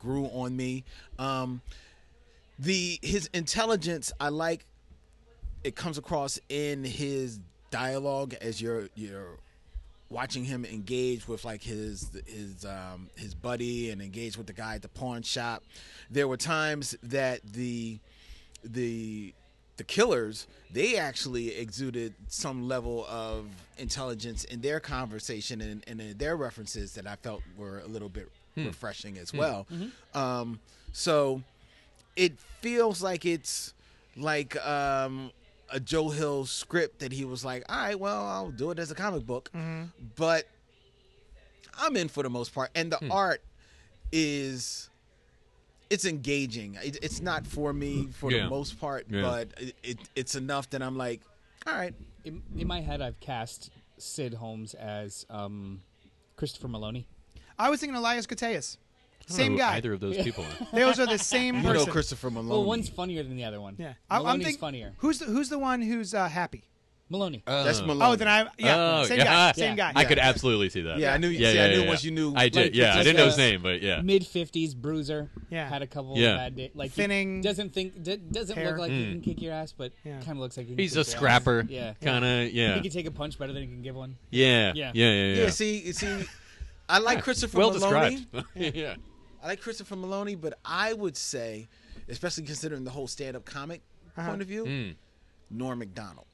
grew, 0.01 0.27
on 0.27 0.57
me. 0.57 0.85
Um, 1.19 1.61
the 2.59 2.99
his 3.03 3.29
intelligence, 3.33 4.13
I 4.21 4.29
like 4.29 4.67
it 5.65 5.75
comes 5.75 5.99
across 5.99 6.39
in 6.49 6.85
his 6.85 7.41
dialogue 7.71 8.35
as 8.41 8.61
you're 8.61 8.89
you're 8.95 9.39
watching 10.11 10.45
him 10.45 10.65
engage 10.65 11.27
with 11.27 11.45
like 11.45 11.63
his 11.63 12.11
his 12.27 12.65
um 12.65 13.09
his 13.17 13.35
buddy 13.35 13.91
and 13.91 14.01
engage 14.01 14.37
with 14.37 14.47
the 14.47 14.53
guy 14.53 14.77
at 14.77 14.83
the 14.83 14.89
pawn 14.89 15.23
shop 15.23 15.65
there 16.11 16.29
were 16.29 16.37
times 16.37 16.95
that 17.03 17.41
the 17.53 17.99
the 18.63 19.35
the 19.77 19.83
killers 19.83 20.47
they 20.71 20.97
actually 20.97 21.57
exuded 21.57 22.15
some 22.29 22.69
level 22.69 23.05
of 23.09 23.47
intelligence 23.79 24.45
in 24.45 24.61
their 24.61 24.79
conversation 24.79 25.61
and, 25.61 25.83
and 25.89 26.01
in 26.01 26.17
their 26.17 26.37
references 26.37 26.93
that 26.93 27.09
i 27.09 27.17
felt 27.17 27.43
were 27.57 27.81
a 27.81 27.89
little 27.89 28.09
bit 28.09 28.31
refreshing 28.57 29.19
as 29.19 29.33
well 29.33 29.67
um 30.15 30.59
so 30.93 31.43
it 32.17 32.39
feels 32.61 33.03
like 33.03 33.25
it's 33.27 33.75
like 34.17 34.57
um, 34.65 35.33
a 35.71 35.81
Joe 35.81 36.11
Hill 36.11 36.47
script 36.47 37.01
that 37.01 37.11
he 37.11 37.25
was 37.25 37.45
like, 37.45 37.65
all 37.69 37.77
right, 37.77 37.99
well, 37.99 38.25
I'll 38.29 38.53
do 38.53 38.71
it 38.71 38.79
as 38.79 38.93
a 38.93 38.95
comic 38.95 39.27
book. 39.27 39.51
But 40.15 40.45
I'm 41.77 41.97
in 41.97 42.07
for 42.07 42.23
the 42.23 42.31
most 42.31 42.55
part. 42.55 42.71
And 42.77 42.93
the 42.93 43.05
art 43.11 43.43
is. 44.13 44.89
It's 45.91 46.05
engaging. 46.05 46.79
It, 46.83 46.99
it's 47.03 47.21
not 47.21 47.47
for 47.47 47.73
me 47.73 48.09
for 48.13 48.31
Yeah. 48.33 48.45
the 48.45 48.51
most 48.51 48.81
part, 48.81 49.07
Yeah. 49.11 49.23
but 49.23 49.49
it, 49.61 49.75
it, 49.83 49.99
it's 50.17 50.35
enough 50.35 50.71
that 50.71 50.83
I'm 50.83 50.97
like, 50.97 51.21
all 51.67 51.75
right, 51.75 51.95
in, 52.25 52.43
in 52.57 52.67
my 52.69 52.81
head 52.81 53.03
I've 53.03 53.19
cast 53.21 53.71
Sid 53.99 54.35
Holmes 54.35 54.75
as 54.75 55.27
um, 55.29 55.83
Christopher 56.37 56.69
Meloni 56.69 57.05
I 57.59 57.71
was 57.71 57.81
thinking 57.81 57.97
Elias 57.97 58.27
Koteas. 58.27 58.77
Same 59.27 59.57
guy. 59.57 59.77
Either 59.77 59.95
of 59.95 60.01
those 60.01 60.17
people. 60.19 60.45
are. 60.45 60.67
Those 60.79 61.01
are 61.01 61.07
the 61.07 61.19
same 61.19 61.55
you 61.57 61.63
know 61.63 61.73
person. 61.73 61.93
Christopher 61.93 62.31
Meloni. 62.31 62.49
well 62.49 62.65
one's 62.65 62.91
funnier 62.91 63.23
than 63.23 63.37
the 63.39 63.45
other 63.45 63.59
one 63.61 63.75
yeah, 63.79 63.95
I, 64.11 64.19
I'm 64.19 64.23
Meloni's 64.25 64.45
thinking 64.45 64.61
funnier 64.61 64.93
Who's 64.99 65.19
the, 65.19 65.25
who's 65.25 65.49
the 65.49 65.59
one 65.59 65.81
who's 65.81 66.13
uh, 66.13 66.29
happy? 66.29 66.65
Meloni 67.11 67.43
That's 67.47 67.81
Oh. 67.81 67.85
Meloni. 67.85 67.99
Oh, 68.13 68.17
then 68.17 68.29
I 68.29 68.47
yeah, 68.59 68.99
Oh, 69.01 69.05
same 69.05 69.19
yeah. 69.19 69.25
guy, 69.25 69.53
same 69.53 69.77
Yeah. 69.79 69.93
guy. 69.93 70.01
I 70.01 70.05
could 70.05 70.19
absolutely 70.19 70.69
see 70.69 70.83
that. 70.83 70.99
Yeah, 70.99 71.15
I 71.15 71.19
knew- 71.19 71.29
Yeah, 71.29 71.51
see, 71.51 71.57
yeah, 71.57 71.65
I 71.65 71.69
knew 71.69 71.81
yeah, 71.83 71.89
once 71.89 72.05
yeah. 72.05 72.09
you 72.11 72.15
knew- 72.15 72.35
I 72.37 72.49
did. 72.51 72.65
Like, 72.65 72.75
yeah, 72.75 72.85
I 72.85 72.93
just, 72.97 73.05
didn't 73.05 73.17
know 73.19 73.25
his 73.27 73.35
uh, 73.35 73.39
name, 73.39 73.63
but 73.63 73.81
yeah. 73.83 74.01
mid 74.03 74.27
fifties 74.27 74.75
bruiser 74.75 75.31
Yeah. 75.51 75.69
had 75.71 75.81
a 75.83 75.87
couple 75.87 76.19
Yeah. 76.19 76.29
of 76.33 76.37
bad 76.39 76.57
days 76.57 76.71
like 76.75 76.91
he 76.91 76.97
Thinning. 77.03 77.41
doesn't 77.41 77.73
think 77.73 78.03
d- 78.03 78.17
doesn't 78.17 78.57
Hair. 78.57 78.71
look 78.73 78.79
like 78.79 78.91
he 78.91 79.05
can 79.11 79.21
kick 79.23 79.41
your 79.41 79.53
ass 79.55 79.73
but 79.73 79.93
Yeah. 80.05 80.17
kind 80.21 80.33
of 80.33 80.39
looks 80.39 80.57
like 80.59 80.67
he 80.67 80.75
can 80.75 80.83
He's 80.83 80.91
kick 80.93 80.97
a 80.97 80.99
your 80.99 81.07
ass. 81.07 81.17
scrapper. 81.17 81.67
yeah 81.69 81.95
Kind 82.03 82.25
of. 82.27 82.51
Yeah. 82.53 82.75
he 82.75 82.81
can 82.83 82.91
take 82.91 83.07
a 83.07 83.11
punch 83.11 83.39
better 83.39 83.53
than 83.55 83.63
he 83.63 83.69
can 83.69 83.81
give 83.83 83.95
one 83.97 84.17
Yeah. 84.31 84.73
Yeah. 84.75 84.91
Yeah. 84.95 85.11
Yeah. 85.13 85.27
Yeah. 85.35 85.43
yeah, 85.45 85.51
see, 85.51 85.93
see, 85.93 86.25
I 86.89 86.99
like 86.99 87.23
Christopher 87.23 87.59
well 87.59 87.71
Meloni. 87.73 88.27
described. 88.31 88.47
yeah. 88.77 88.95
I 89.43 89.49
like 89.49 89.61
Christopher 89.61 89.97
Meloni, 89.97 90.41
but 90.41 90.59
I 90.65 90.93
would 90.93 91.17
say, 91.17 91.69
especially 92.09 92.45
considering 92.45 92.85
the 92.85 92.91
whole 92.91 93.07
stand-up 93.09 93.45
comic 93.45 93.81
Uh-huh. 94.17 94.29
point 94.29 94.43
of 94.43 94.49
view, 94.49 94.65
Mm. 94.65 94.95
Norm 95.51 95.79
Macdonald. 95.79 96.27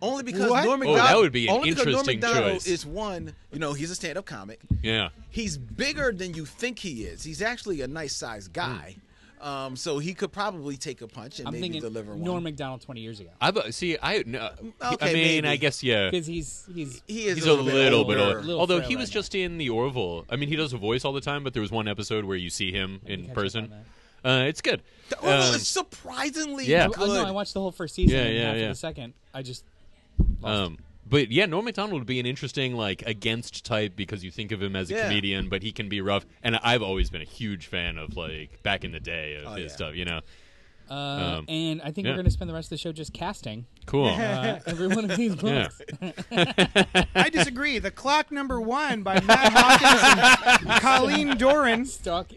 Only 0.00 0.24
because 0.24 0.50
What? 0.50 0.64
Norm 0.64 0.82
Oh, 0.84 0.94
that 0.96 1.16
would 1.16 1.30
be 1.32 1.46
an 1.46 1.54
only 1.54 1.70
because 1.70 1.86
Norm 1.86 2.08
interesting 2.08 2.20
choice. 2.54 2.66
is 2.66 2.84
one. 2.84 3.34
You 3.52 3.60
know, 3.60 3.72
he's 3.72 3.90
a 3.90 3.94
stand-up 3.94 4.24
comic. 4.26 4.58
Yeah. 4.82 5.10
He's 5.30 5.56
bigger 5.56 6.10
than 6.12 6.34
you 6.34 6.44
think 6.44 6.80
he 6.80 7.04
is. 7.04 7.22
He's 7.22 7.40
actually 7.40 7.82
a 7.82 7.86
nice-sized 7.88 8.52
guy. 8.52 8.96
Um, 9.42 9.74
so 9.74 9.98
he 9.98 10.14
could 10.14 10.30
probably 10.30 10.76
take 10.76 11.02
a 11.02 11.08
punch 11.08 11.40
and 11.40 11.48
I'm 11.48 11.54
maybe 11.54 11.62
thinking 11.64 11.80
deliver 11.80 12.12
one. 12.12 12.22
Norm 12.22 12.44
Macdonald 12.44 12.80
20 12.82 13.00
years 13.00 13.18
ago 13.18 13.30
I 13.40 13.50
bu- 13.50 13.72
see. 13.72 13.98
I 14.00 14.22
no, 14.24 14.50
Okay, 14.80 15.10
I 15.10 15.12
mean, 15.12 15.44
I 15.44 15.56
guess 15.56 15.82
yeah. 15.82 16.10
because 16.10 16.26
he's 16.28 16.64
he's 16.72 17.02
he 17.08 17.26
is 17.26 17.38
He's 17.38 17.46
a 17.46 17.50
little, 17.50 17.64
bit 17.64 17.74
little 17.74 18.04
bit 18.04 18.18
older. 18.18 18.40
Little 18.40 18.60
Although 18.60 18.78
frail 18.78 18.88
he 18.90 18.94
right 18.94 19.00
was 19.00 19.10
now. 19.10 19.14
just 19.14 19.34
in 19.34 19.58
the 19.58 19.68
Orville. 19.70 20.24
I 20.30 20.36
mean, 20.36 20.48
he 20.48 20.54
does 20.54 20.72
a 20.72 20.76
voice 20.78 21.04
all 21.04 21.12
the 21.12 21.20
time, 21.20 21.42
but 21.42 21.54
there 21.54 21.60
was 21.62 21.72
one 21.72 21.88
episode 21.88 22.24
where 22.24 22.36
you 22.36 22.50
see 22.50 22.70
him 22.70 23.00
in 23.04 23.30
person. 23.30 23.72
Uh, 24.24 24.44
it's 24.46 24.60
good. 24.60 24.80
The 25.08 25.16
Orville 25.18 25.42
Um, 25.42 25.54
is 25.56 25.66
surprisingly 25.66 26.66
yeah. 26.66 26.86
good. 26.86 26.96
Oh, 27.00 27.06
no, 27.06 27.24
I 27.26 27.32
watched 27.32 27.54
the 27.54 27.60
whole 27.60 27.72
first 27.72 27.96
season 27.96 28.16
Yeah, 28.16 28.24
and 28.26 28.34
yeah, 28.36 28.42
after 28.50 28.60
yeah. 28.60 28.68
the 28.68 28.74
second 28.76 29.14
I 29.34 29.42
just 29.42 29.64
Um, 30.44 30.78
but 31.08 31.30
yeah, 31.30 31.46
Norm 31.46 31.64
Macdonald 31.64 31.94
would 32.00 32.06
be 32.06 32.20
an 32.20 32.26
interesting 32.26 32.74
like 32.74 33.02
against 33.06 33.64
type 33.64 33.94
because 33.96 34.24
you 34.24 34.30
think 34.30 34.52
of 34.52 34.62
him 34.62 34.76
as 34.76 34.90
a 34.90 34.94
Yeah. 34.94 35.02
comedian, 35.08 35.48
but 35.48 35.62
he 35.62 35.72
can 35.72 35.88
be 35.88 36.00
rough. 36.00 36.24
And 36.42 36.56
I've 36.62 36.82
always 36.82 37.10
been 37.10 37.22
a 37.22 37.26
huge 37.26 37.66
fan 37.66 37.98
of 37.98 38.16
like 38.16 38.62
back 38.62 38.84
in 38.84 38.92
the 38.92 39.00
day 39.00 39.36
of 39.36 39.46
Oh, 39.52 39.54
his 39.54 39.70
yeah. 39.70 39.76
stuff. 39.76 39.94
You 39.94 40.04
know, 40.06 40.20
Uh, 40.90 40.94
Um, 41.38 41.44
and 41.48 41.80
I 41.80 41.90
think 41.90 42.04
yeah. 42.06 42.10
we're 42.12 42.16
going 42.16 42.24
to 42.26 42.30
spend 42.30 42.50
the 42.50 42.54
rest 42.54 42.66
of 42.66 42.70
the 42.70 42.76
show 42.76 42.92
just 42.92 43.12
casting 43.14 43.64
Cool. 43.86 44.08
uh, 44.08 44.58
every 44.66 44.88
one 44.88 45.08
of 45.10 45.16
these 45.16 45.34
Yeah. 45.42 45.68
books. 45.68 45.80
I 47.14 47.30
disagree. 47.30 47.78
The 47.78 47.90
Clock 47.90 48.30
Number 48.30 48.60
One 48.60 49.02
by 49.02 49.20
Matt 49.20 49.52
Hawkins 49.54 50.60
and 50.68 50.80
Colleen 50.82 51.36
Doran 51.38 51.86
Stalk, 51.86 52.32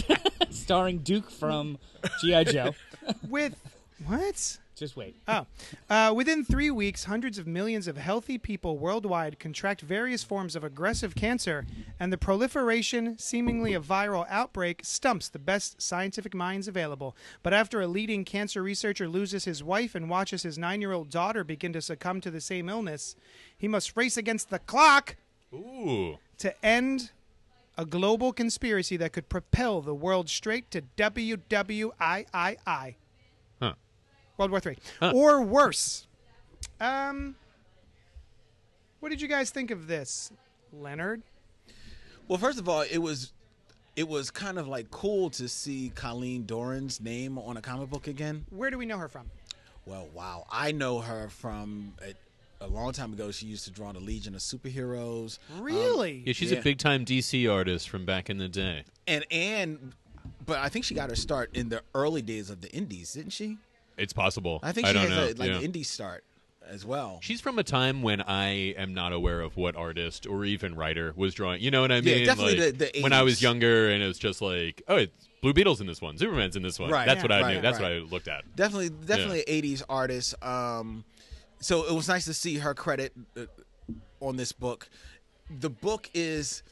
starring 0.50 0.98
Duke 0.98 1.30
from 1.30 1.78
GI 2.20 2.44
Joe. 2.46 2.74
with 3.28 3.54
what? 4.06 4.58
Just 4.80 4.96
wait. 4.96 5.14
Oh. 5.28 5.46
Uh, 5.88 6.12
within 6.12 6.42
three 6.42 6.70
weeks, 6.70 7.04
hundreds 7.04 7.38
of 7.38 7.46
millions 7.46 7.86
of 7.86 7.96
healthy 7.96 8.36
people 8.38 8.78
worldwide 8.78 9.38
contract 9.38 9.82
various 9.82 10.24
forms 10.24 10.56
of 10.56 10.64
aggressive 10.64 11.14
cancer, 11.14 11.66
and 12.00 12.12
the 12.12 12.18
proliferation, 12.18 13.16
seemingly 13.18 13.74
a 13.74 13.80
viral 13.80 14.26
outbreak, 14.28 14.80
stumps 14.82 15.28
the 15.28 15.38
best 15.38 15.80
scientific 15.80 16.34
minds 16.34 16.66
available. 16.66 17.14
But 17.42 17.52
after 17.52 17.80
a 17.80 17.86
leading 17.86 18.24
cancer 18.24 18.62
researcher 18.62 19.06
loses 19.06 19.44
his 19.44 19.62
wife 19.62 19.94
and 19.94 20.10
watches 20.10 20.42
his 20.42 20.58
nine 20.58 20.80
year 20.80 20.92
old 20.92 21.10
daughter 21.10 21.44
begin 21.44 21.72
to 21.74 21.82
succumb 21.82 22.20
to 22.22 22.30
the 22.30 22.40
same 22.40 22.68
illness, 22.68 23.14
he 23.56 23.68
must 23.68 23.96
race 23.96 24.16
against 24.16 24.48
the 24.48 24.58
clock 24.58 25.16
Ooh. 25.52 26.18
to 26.38 26.64
end 26.64 27.10
a 27.76 27.84
global 27.84 28.32
conspiracy 28.32 28.96
that 28.96 29.12
could 29.12 29.28
propel 29.28 29.82
the 29.82 29.94
world 29.94 30.28
straight 30.28 30.70
to 30.70 30.82
WWIII. 30.96 32.94
Huh. 34.40 34.44
World 34.44 34.50
War 34.52 34.60
Three, 34.60 34.76
Huh. 35.00 35.12
or 35.14 35.42
worse. 35.42 36.06
Um, 36.80 37.36
what 39.00 39.10
did 39.10 39.20
you 39.20 39.28
guys 39.28 39.50
think 39.50 39.70
of 39.70 39.86
this, 39.86 40.32
Leonard? 40.72 41.22
Well, 42.26 42.38
first 42.38 42.58
of 42.58 42.66
all, 42.68 42.80
it 42.82 42.98
was 42.98 43.32
it 43.96 44.08
was 44.08 44.30
kind 44.30 44.58
of 44.58 44.66
like 44.66 44.90
cool 44.90 45.28
to 45.30 45.46
see 45.48 45.92
Colleen 45.94 46.46
Doran's 46.46 47.00
name 47.02 47.36
on 47.38 47.56
a 47.58 47.60
comic 47.60 47.90
book 47.90 48.06
again. 48.06 48.46
Where 48.50 48.70
do 48.70 48.78
we 48.78 48.86
know 48.86 48.96
her 48.98 49.08
from? 49.08 49.30
Well, 49.84 50.08
wow, 50.14 50.46
I 50.50 50.72
know 50.72 51.00
her 51.00 51.28
from 51.28 51.94
a, 52.02 52.14
a 52.64 52.68
long 52.68 52.92
time 52.92 53.12
ago. 53.12 53.30
She 53.30 53.44
used 53.46 53.64
to 53.64 53.70
draw 53.70 53.92
the 53.92 54.00
Legion 54.00 54.34
of 54.34 54.40
Superheroes. 54.40 55.38
Really? 55.58 56.22
Yeah, 56.24 56.32
she's 56.32 56.50
Yeah. 56.52 56.58
a 56.58 56.62
big 56.62 56.78
time 56.78 57.04
DC 57.04 57.46
artist 57.52 57.88
from 57.90 58.06
back 58.06 58.30
in 58.30 58.38
the 58.38 58.48
day. 58.48 58.84
and 59.06 59.24
and 59.30 59.92
but 60.46 60.58
I 60.60 60.68
think 60.70 60.84
she 60.86 60.94
got 60.94 61.10
her 61.10 61.16
start 61.16 61.50
in 61.54 61.68
the 61.68 61.82
early 61.94 62.22
days 62.22 62.48
of 62.48 62.60
the 62.62 62.70
Indies, 62.72 63.12
didn't 63.12 63.32
she? 63.32 63.58
It's 63.96 64.12
possible. 64.12 64.60
I 64.62 64.72
think 64.72 64.86
I 64.86 64.90
she 64.90 64.94
don't 64.98 65.10
has 65.10 65.32
a, 65.32 65.34
like 65.34 65.50
yeah. 65.50 65.58
an 65.58 65.72
indie 65.72 65.84
start 65.84 66.24
as 66.68 66.84
well. 66.86 67.18
She's 67.22 67.40
from 67.40 67.58
a 67.58 67.64
time 67.64 68.02
when 68.02 68.20
I 68.22 68.74
am 68.78 68.94
not 68.94 69.12
aware 69.12 69.40
of 69.40 69.56
what 69.56 69.76
artist 69.76 70.26
or 70.26 70.44
even 70.44 70.74
writer 70.74 71.12
was 71.16 71.34
drawing. 71.34 71.60
You 71.60 71.70
know 71.70 71.80
what 71.80 71.90
I 71.92 72.00
mean? 72.00 72.20
Yeah, 72.20 72.24
definitely 72.26 72.60
Like, 72.60 72.78
the- 72.78 72.90
the 72.92 73.02
when 73.02 73.12
I 73.12 73.22
was 73.22 73.42
younger 73.42 73.90
and 73.90 74.02
it 74.02 74.06
was 74.06 74.18
just 74.18 74.40
like, 74.40 74.82
oh, 74.88 74.96
it's 74.96 75.28
Blue 75.42 75.52
Beetle's 75.52 75.80
in 75.80 75.86
this 75.86 76.00
one, 76.02 76.16
Superman's 76.18 76.54
in 76.56 76.62
this 76.62 76.78
one. 76.78 76.90
Right, 76.90 77.06
That's 77.06 77.18
yeah, 77.18 77.22
what 77.22 77.32
I 77.32 77.40
right, 77.40 77.54
knew. 77.56 77.60
That's 77.62 77.80
right. 77.80 78.00
what 78.00 78.08
I 78.08 78.10
looked 78.10 78.28
at. 78.28 78.44
definitely 78.56 78.90
definitely 78.90 79.40
an 79.46 79.62
80s 79.62 79.82
artist 79.88 80.42
um 80.44 81.04
so 81.60 81.84
it 81.86 81.94
was 81.94 82.08
nice 82.08 82.24
to 82.26 82.34
see 82.34 82.58
her 82.58 82.72
credit 82.74 83.12
uh, 83.36 83.42
on 84.20 84.36
this 84.36 84.52
book 84.52 84.88
the 85.50 85.68
book 85.70 86.08
is 86.14 86.62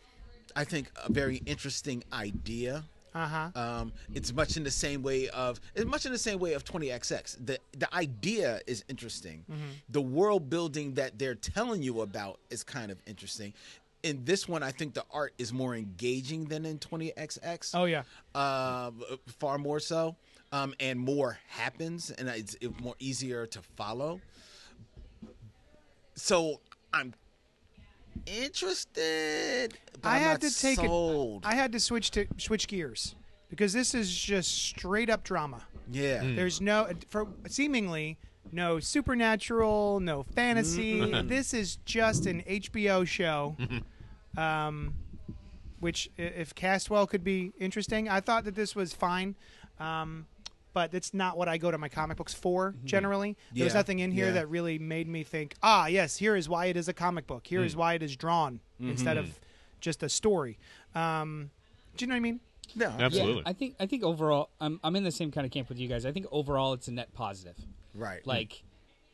i 0.54 0.64
think 0.64 0.90
a 1.04 1.12
very 1.12 1.42
interesting 1.46 2.02
idea 2.12 2.84
Uh 3.18 3.26
huh. 3.26 3.60
um, 3.60 3.92
it's 4.14 4.32
much 4.32 4.56
in 4.56 4.62
the 4.64 4.70
same 4.70 5.02
way 5.02 5.28
of 5.30 5.60
it's 5.74 5.84
much 5.86 6.06
in 6.06 6.12
the 6.12 6.18
same 6.28 6.38
way 6.38 6.52
of 6.54 6.64
20xx 6.64 7.36
the 7.44 7.58
the 7.76 7.92
idea 7.94 8.60
is 8.66 8.84
interesting 8.88 9.44
the 9.88 10.00
world 10.00 10.48
building 10.48 10.94
that 10.94 11.18
they're 11.18 11.34
telling 11.34 11.82
you 11.82 12.00
about 12.02 12.38
is 12.50 12.62
kind 12.62 12.90
of 12.90 12.98
interesting 13.06 13.52
in 14.04 14.24
this 14.24 14.46
one 14.48 14.62
i 14.62 14.70
think 14.70 14.94
the 14.94 15.04
art 15.10 15.32
is 15.38 15.52
more 15.52 15.74
engaging 15.74 16.44
than 16.44 16.64
in 16.64 16.78
20xx 16.78 17.74
Oh 17.74 17.84
yeah. 17.86 18.02
uh, 18.34 18.90
far 19.40 19.58
more 19.58 19.80
so, 19.80 20.14
um, 20.52 20.72
and 20.78 20.98
more 21.00 21.38
happens, 21.48 22.10
and 22.12 22.28
it's 22.28 22.54
it 22.60 22.70
more 22.80 22.94
easier 23.00 23.44
to 23.46 23.60
follow. 23.76 24.20
So 26.14 26.60
I'm 26.92 27.12
interested. 28.26 29.74
But 30.00 30.08
I 30.08 30.16
I'm 30.16 30.22
had 30.22 30.42
not 30.42 30.50
to 30.50 30.60
take 30.60 30.76
sold. 30.78 31.44
it. 31.44 31.48
I 31.48 31.54
had 31.54 31.72
to 31.72 31.80
switch 31.80 32.10
to 32.12 32.26
switch 32.36 32.68
gears 32.68 33.14
because 33.50 33.72
this 33.72 33.94
is 33.94 34.14
just 34.14 34.50
straight 34.50 35.10
up 35.10 35.24
drama. 35.24 35.62
yeah, 35.90 36.20
There's 36.22 36.60
no 36.60 36.88
for 37.08 37.28
seemingly 37.48 38.18
no 38.52 38.80
supernatural, 38.80 40.00
no 40.00 40.22
fantasy. 40.22 41.00
this 41.22 41.52
is 41.54 41.76
just 41.84 42.26
an 42.26 42.42
HBO 42.42 43.06
show. 43.06 43.56
um, 44.36 44.94
which 45.80 46.10
if 46.16 46.54
cast 46.54 46.90
well 46.90 47.06
could 47.06 47.22
be 47.22 47.52
interesting. 47.58 48.08
I 48.08 48.20
thought 48.20 48.44
that 48.44 48.54
this 48.54 48.74
was 48.74 48.92
fine. 48.92 49.36
Um, 49.78 50.26
but 50.78 50.94
it's 50.94 51.12
not 51.12 51.36
what 51.36 51.48
I 51.48 51.58
go 51.58 51.72
to 51.72 51.78
my 51.78 51.88
comic 51.88 52.16
books 52.18 52.32
for 52.34 52.76
generally. 52.84 53.36
There 53.52 53.64
was 53.64 53.72
Yeah, 53.74 53.80
nothing 53.80 53.98
in 53.98 54.12
here 54.12 54.26
yeah. 54.26 54.32
that 54.34 54.48
really 54.48 54.78
made 54.78 55.08
me 55.08 55.24
think, 55.24 55.56
ah, 55.60 55.86
yes, 55.88 56.16
here 56.18 56.36
is 56.36 56.48
why 56.48 56.66
it 56.66 56.76
is 56.76 56.86
a 56.88 56.92
comic 56.92 57.26
book. 57.26 57.44
Here 57.48 57.64
is 57.64 57.74
why 57.74 57.94
it 57.94 58.02
is 58.04 58.14
drawn 58.14 58.60
instead 58.78 59.16
of 59.16 59.40
just 59.80 60.04
a 60.04 60.08
story. 60.08 60.56
Um, 60.94 61.50
do 61.96 62.04
you 62.04 62.08
know 62.08 62.12
what 62.12 62.18
I 62.18 62.20
mean? 62.20 62.40
no, 62.76 62.86
Absolutely. 62.96 63.42
Yeah, 63.42 63.50
I 63.50 63.52
think 63.54 63.74
I 63.80 63.86
think 63.86 64.04
overall, 64.04 64.50
I'm 64.60 64.78
I'm 64.84 64.94
in 64.94 65.02
the 65.02 65.10
same 65.10 65.32
kind 65.32 65.44
of 65.44 65.50
camp 65.50 65.68
with 65.68 65.78
you 65.80 65.88
guys. 65.88 66.06
I 66.06 66.12
think 66.12 66.26
overall, 66.30 66.74
it's 66.74 66.86
a 66.86 66.92
net 66.92 67.12
positive. 67.12 67.56
right. 67.94 68.24
Like 68.24 68.62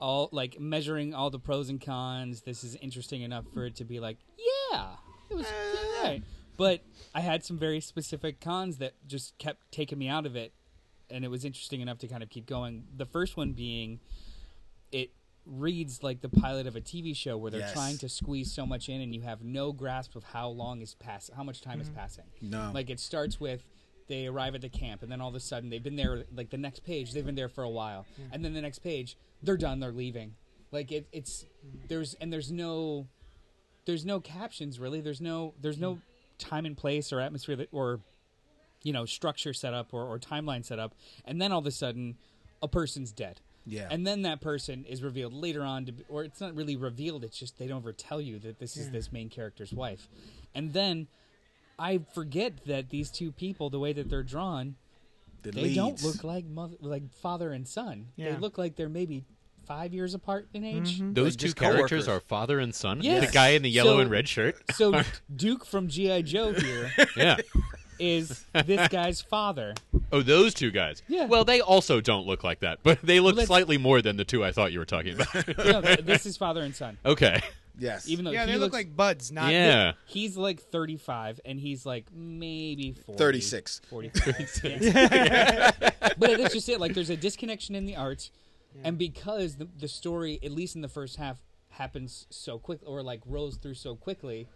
all 0.00 0.28
like 0.32 0.60
measuring 0.60 1.14
all 1.14 1.30
the 1.30 1.38
pros 1.38 1.70
and 1.70 1.80
cons. 1.80 2.42
This 2.42 2.62
is 2.62 2.74
interesting 2.76 3.22
enough 3.22 3.46
for 3.54 3.64
it 3.64 3.74
to 3.76 3.84
be 3.84 4.00
like, 4.00 4.18
yeah, 4.36 4.96
it 5.30 5.34
was 5.36 5.46
yeah, 5.46 6.02
right. 6.08 6.22
But 6.58 6.82
I 7.14 7.20
had 7.20 7.42
some 7.42 7.56
very 7.58 7.80
specific 7.80 8.40
cons 8.40 8.76
that 8.78 8.92
just 9.06 9.38
kept 9.38 9.72
taking 9.72 9.98
me 9.98 10.08
out 10.08 10.26
of 10.26 10.36
it, 10.36 10.52
and 11.14 11.24
it 11.24 11.28
was 11.28 11.44
interesting 11.44 11.80
enough 11.80 11.98
to 11.98 12.08
kind 12.08 12.22
of 12.22 12.28
keep 12.28 12.46
going. 12.46 12.84
The 12.96 13.06
first 13.06 13.36
one 13.36 13.52
being, 13.52 14.00
it 14.92 15.12
reads 15.46 16.02
like 16.02 16.20
the 16.20 16.28
pilot 16.28 16.66
of 16.66 16.74
a 16.74 16.80
TV 16.80 17.14
show 17.14 17.36
where 17.36 17.50
they're 17.50 17.60
Yes. 17.60 17.72
trying 17.72 17.98
to 17.98 18.08
squeeze 18.08 18.52
so 18.52 18.66
much 18.66 18.88
in, 18.88 19.00
and 19.00 19.14
you 19.14 19.22
have 19.22 19.42
no 19.42 19.72
grasp 19.72 20.16
of 20.16 20.24
how 20.24 20.48
long 20.48 20.80
is 20.80 20.94
pass, 20.94 21.30
how 21.34 21.44
much 21.44 21.60
time 21.60 21.80
is 21.80 21.88
mm-hmm. 21.88 21.98
passing. 21.98 22.24
No. 22.40 22.70
like 22.74 22.90
it 22.90 23.00
starts 23.00 23.38
with 23.40 23.64
they 24.06 24.26
arrive 24.26 24.54
at 24.54 24.60
the 24.60 24.68
camp, 24.68 25.02
and 25.02 25.10
then 25.10 25.20
all 25.20 25.30
of 25.30 25.34
a 25.34 25.40
sudden 25.40 25.70
they've 25.70 25.82
been 25.82 25.96
there. 25.96 26.24
Like 26.34 26.50
the 26.50 26.58
next 26.58 26.84
page, 26.84 27.12
they've 27.12 27.24
been 27.24 27.34
there 27.34 27.48
for 27.48 27.64
a 27.64 27.70
while, 27.70 28.06
and 28.32 28.44
then 28.44 28.52
the 28.52 28.60
next 28.60 28.80
page, 28.80 29.16
they're 29.42 29.56
done, 29.56 29.80
they're 29.80 29.92
leaving. 29.92 30.34
Like 30.72 30.92
it, 30.92 31.06
it's 31.12 31.44
mm-hmm. 31.44 31.86
there's 31.88 32.14
and 32.14 32.32
there's 32.32 32.50
no 32.52 33.06
there's 33.86 34.04
no 34.04 34.20
captions 34.20 34.78
really. 34.78 35.00
There's 35.00 35.20
no 35.20 35.54
there's 35.60 35.78
no 35.78 35.94
mm. 35.94 36.00
time 36.38 36.66
and 36.66 36.76
place 36.76 37.12
or 37.12 37.20
atmosphere 37.20 37.56
that 37.56 37.68
or 37.72 38.00
you 38.84 38.92
know 38.92 39.04
structure 39.04 39.52
set 39.52 39.74
up 39.74 39.92
or, 39.92 40.04
or 40.04 40.20
timeline 40.20 40.64
set 40.64 40.78
up, 40.78 40.94
and 41.24 41.42
then 41.42 41.50
all 41.50 41.58
of 41.58 41.66
a 41.66 41.72
sudden, 41.72 42.16
a 42.62 42.68
person's 42.68 43.10
dead. 43.10 43.40
Yeah. 43.66 43.88
And 43.90 44.06
then 44.06 44.22
that 44.22 44.42
person 44.42 44.84
is 44.84 45.02
revealed 45.02 45.32
later 45.32 45.62
on, 45.62 45.86
to 45.86 45.92
be, 45.92 46.04
or 46.10 46.22
it's 46.22 46.40
not 46.40 46.54
really 46.54 46.76
revealed. 46.76 47.24
It's 47.24 47.38
just 47.38 47.58
they 47.58 47.66
don't 47.66 47.78
ever 47.78 47.94
tell 47.94 48.20
you 48.20 48.38
that 48.40 48.58
this 48.58 48.76
is 48.76 48.86
hmm. 48.86 48.92
this 48.92 49.10
main 49.10 49.28
character's 49.28 49.72
wife, 49.72 50.08
and 50.54 50.72
then 50.72 51.08
I 51.78 52.00
forget 52.14 52.64
that 52.66 52.90
these 52.90 53.10
two 53.10 53.32
people, 53.32 53.70
the 53.70 53.80
way 53.80 53.92
that 53.92 54.08
they're 54.08 54.22
drawn, 54.22 54.76
the 55.42 55.50
they 55.50 55.74
don't 55.74 56.02
look 56.02 56.24
like 56.24 56.44
mother, 56.44 56.76
like 56.80 57.10
father 57.10 57.52
and 57.52 57.66
son. 57.66 58.06
Yeah. 58.16 58.32
They 58.32 58.38
look 58.38 58.58
like 58.58 58.76
they're 58.76 58.88
maybe 58.88 59.24
five 59.66 59.92
years 59.92 60.14
apart 60.14 60.48
in 60.54 60.64
age. 60.64 60.98
Mm-hmm. 60.98 61.14
Those 61.14 61.32
Like 61.32 61.38
two 61.38 61.46
just 61.46 61.56
characters 61.56 62.06
coworkers. 62.06 62.08
are 62.08 62.20
father 62.20 62.58
and 62.60 62.74
son. 62.74 63.00
Yes. 63.02 63.26
The 63.26 63.32
guy 63.32 63.48
in 63.50 63.62
the 63.62 63.70
yellow 63.70 63.96
So- 63.96 64.00
and 64.00 64.10
red 64.10 64.28
shirt. 64.28 64.56
So 64.74 65.02
Duke 65.36 65.64
from 65.64 65.88
GI 65.88 66.22
Joe 66.22 66.52
here 66.52 66.92
yeah. 67.16 67.36
Is 67.98 68.44
this 68.66 68.88
guy's 68.90 69.20
father. 69.20 69.74
Oh, 70.12 70.22
those 70.22 70.54
two 70.54 70.70
guys. 70.70 71.02
Yeah. 71.08 71.26
Well, 71.26 71.44
they 71.44 71.60
also 71.60 72.00
don't 72.00 72.26
look 72.26 72.44
like 72.44 72.60
that, 72.60 72.78
but 72.82 73.00
they 73.02 73.20
look 73.20 73.34
that's- 73.34 73.48
slightly 73.48 73.78
more 73.78 74.02
than 74.02 74.16
the 74.16 74.24
two 74.24 74.44
I 74.44 74.52
thought 74.52 74.72
you 74.72 74.78
were 74.78 74.84
talking 74.84 75.14
about. 75.14 75.34
No, 75.64 75.80
th- 75.80 76.00
this 76.00 76.26
is 76.26 76.36
father 76.36 76.62
and 76.62 76.74
son. 76.74 76.98
okay. 77.04 77.40
Yes. 77.76 78.08
Even 78.08 78.24
though 78.24 78.30
yeah, 78.30 78.44
he 78.46 78.52
they 78.52 78.58
look 78.58 78.72
looks, 78.72 78.74
like 78.74 78.94
buds, 78.96 79.32
not 79.32 79.50
Yeah. 79.50 79.92
he's 80.06 80.36
like 80.36 80.60
35 80.60 81.40
and 81.44 81.58
he's 81.58 81.84
like 81.84 82.06
maybe 82.14 82.92
40, 82.92 83.18
36. 83.18 83.80
46 83.90 84.62
yeah. 84.64 85.70
but 85.80 86.18
that's 86.38 86.54
just 86.54 86.68
it 86.68 86.78
like 86.78 86.94
there's 86.94 87.10
a 87.10 87.16
disconnection 87.16 87.74
in 87.74 87.84
the 87.84 87.96
art 87.96 88.30
and 88.84 88.96
because 88.96 89.56
the, 89.56 89.68
the 89.78 89.88
story 89.88 90.38
at 90.44 90.52
least 90.52 90.76
in 90.76 90.82
the 90.82 90.88
first 90.88 91.16
half 91.16 91.38
happens 91.70 92.26
so 92.30 92.58
quick 92.60 92.78
or 92.86 93.02
like 93.02 93.20
rolls 93.26 93.56
through 93.56 93.74
so 93.74 93.96
quickly 93.96 94.46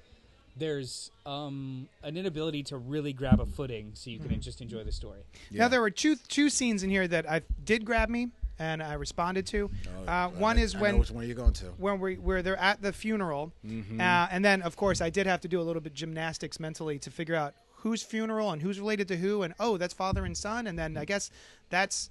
there's 0.59 1.11
um, 1.27 1.89
an 2.03 2.17
inability 2.17 2.63
to 2.65 2.77
really 2.77 3.13
grab 3.13 3.41
a 3.41 3.47
footing 3.47 3.93
so 3.95 4.11
you 4.11 4.19
can 4.19 4.41
just 4.41 4.61
enjoy 4.61 4.83
the 4.85 4.93
story 4.93 5.21
Yeah. 5.51 5.63
Now 5.65 5.69
there 5.69 5.81
were 5.81 5.91
two 5.91 6.17
two 6.17 6.51
scenes 6.51 6.83
in 6.83 6.91
here 6.91 7.07
that 7.09 7.29
I 7.31 7.43
did 7.65 7.85
grab 7.85 8.09
me 8.09 8.29
and 8.59 8.83
I 8.83 8.95
responded 8.95 9.47
to. 9.49 9.71
uh, 10.09 10.29
one 10.31 10.59
is 10.59 10.75
I 10.75 10.79
know 10.79 10.83
when 10.83 10.99
which 10.99 11.11
one 11.13 11.25
are 11.25 11.27
you're 11.27 11.37
going 11.37 11.53
to. 11.55 11.67
when 11.77 12.01
we 12.01 12.17
where 12.17 12.43
they're 12.43 12.57
at 12.57 12.83
the 12.83 12.93
funeral, 12.93 13.53
Mm-hmm. 13.65 14.01
uh, 14.01 14.29
and 14.31 14.45
then 14.45 14.63
of 14.63 14.77
course 14.77 15.01
I 15.01 15.11
did 15.11 15.27
have 15.27 15.41
to 15.43 15.49
do 15.49 15.61
a 15.61 15.63
little 15.69 15.81
bit 15.83 15.95
gymnastics 15.95 16.59
mentally 16.59 16.99
to 17.01 17.11
figure 17.11 17.37
out 17.37 17.55
whose 17.83 18.03
funeral 18.03 18.51
and 18.51 18.61
who's 18.61 18.81
related 18.81 19.07
to 19.09 19.17
who, 19.17 19.43
and 19.45 19.55
oh 19.61 19.77
that's 19.77 19.95
father 19.95 20.25
and 20.25 20.37
son, 20.37 20.67
and 20.67 20.77
then 20.79 20.97
I 20.97 21.05
guess 21.05 21.31
that's 21.71 22.11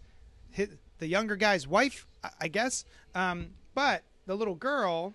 hi 0.56 0.68
the 1.00 1.08
younger 1.08 1.36
guy's 1.36 1.68
wife, 1.68 2.08
I- 2.24 2.30
I 2.42 2.48
guess. 2.48 2.86
Um, 3.14 3.50
but 3.76 4.04
the 4.26 4.36
little 4.36 4.56
girl 4.56 5.14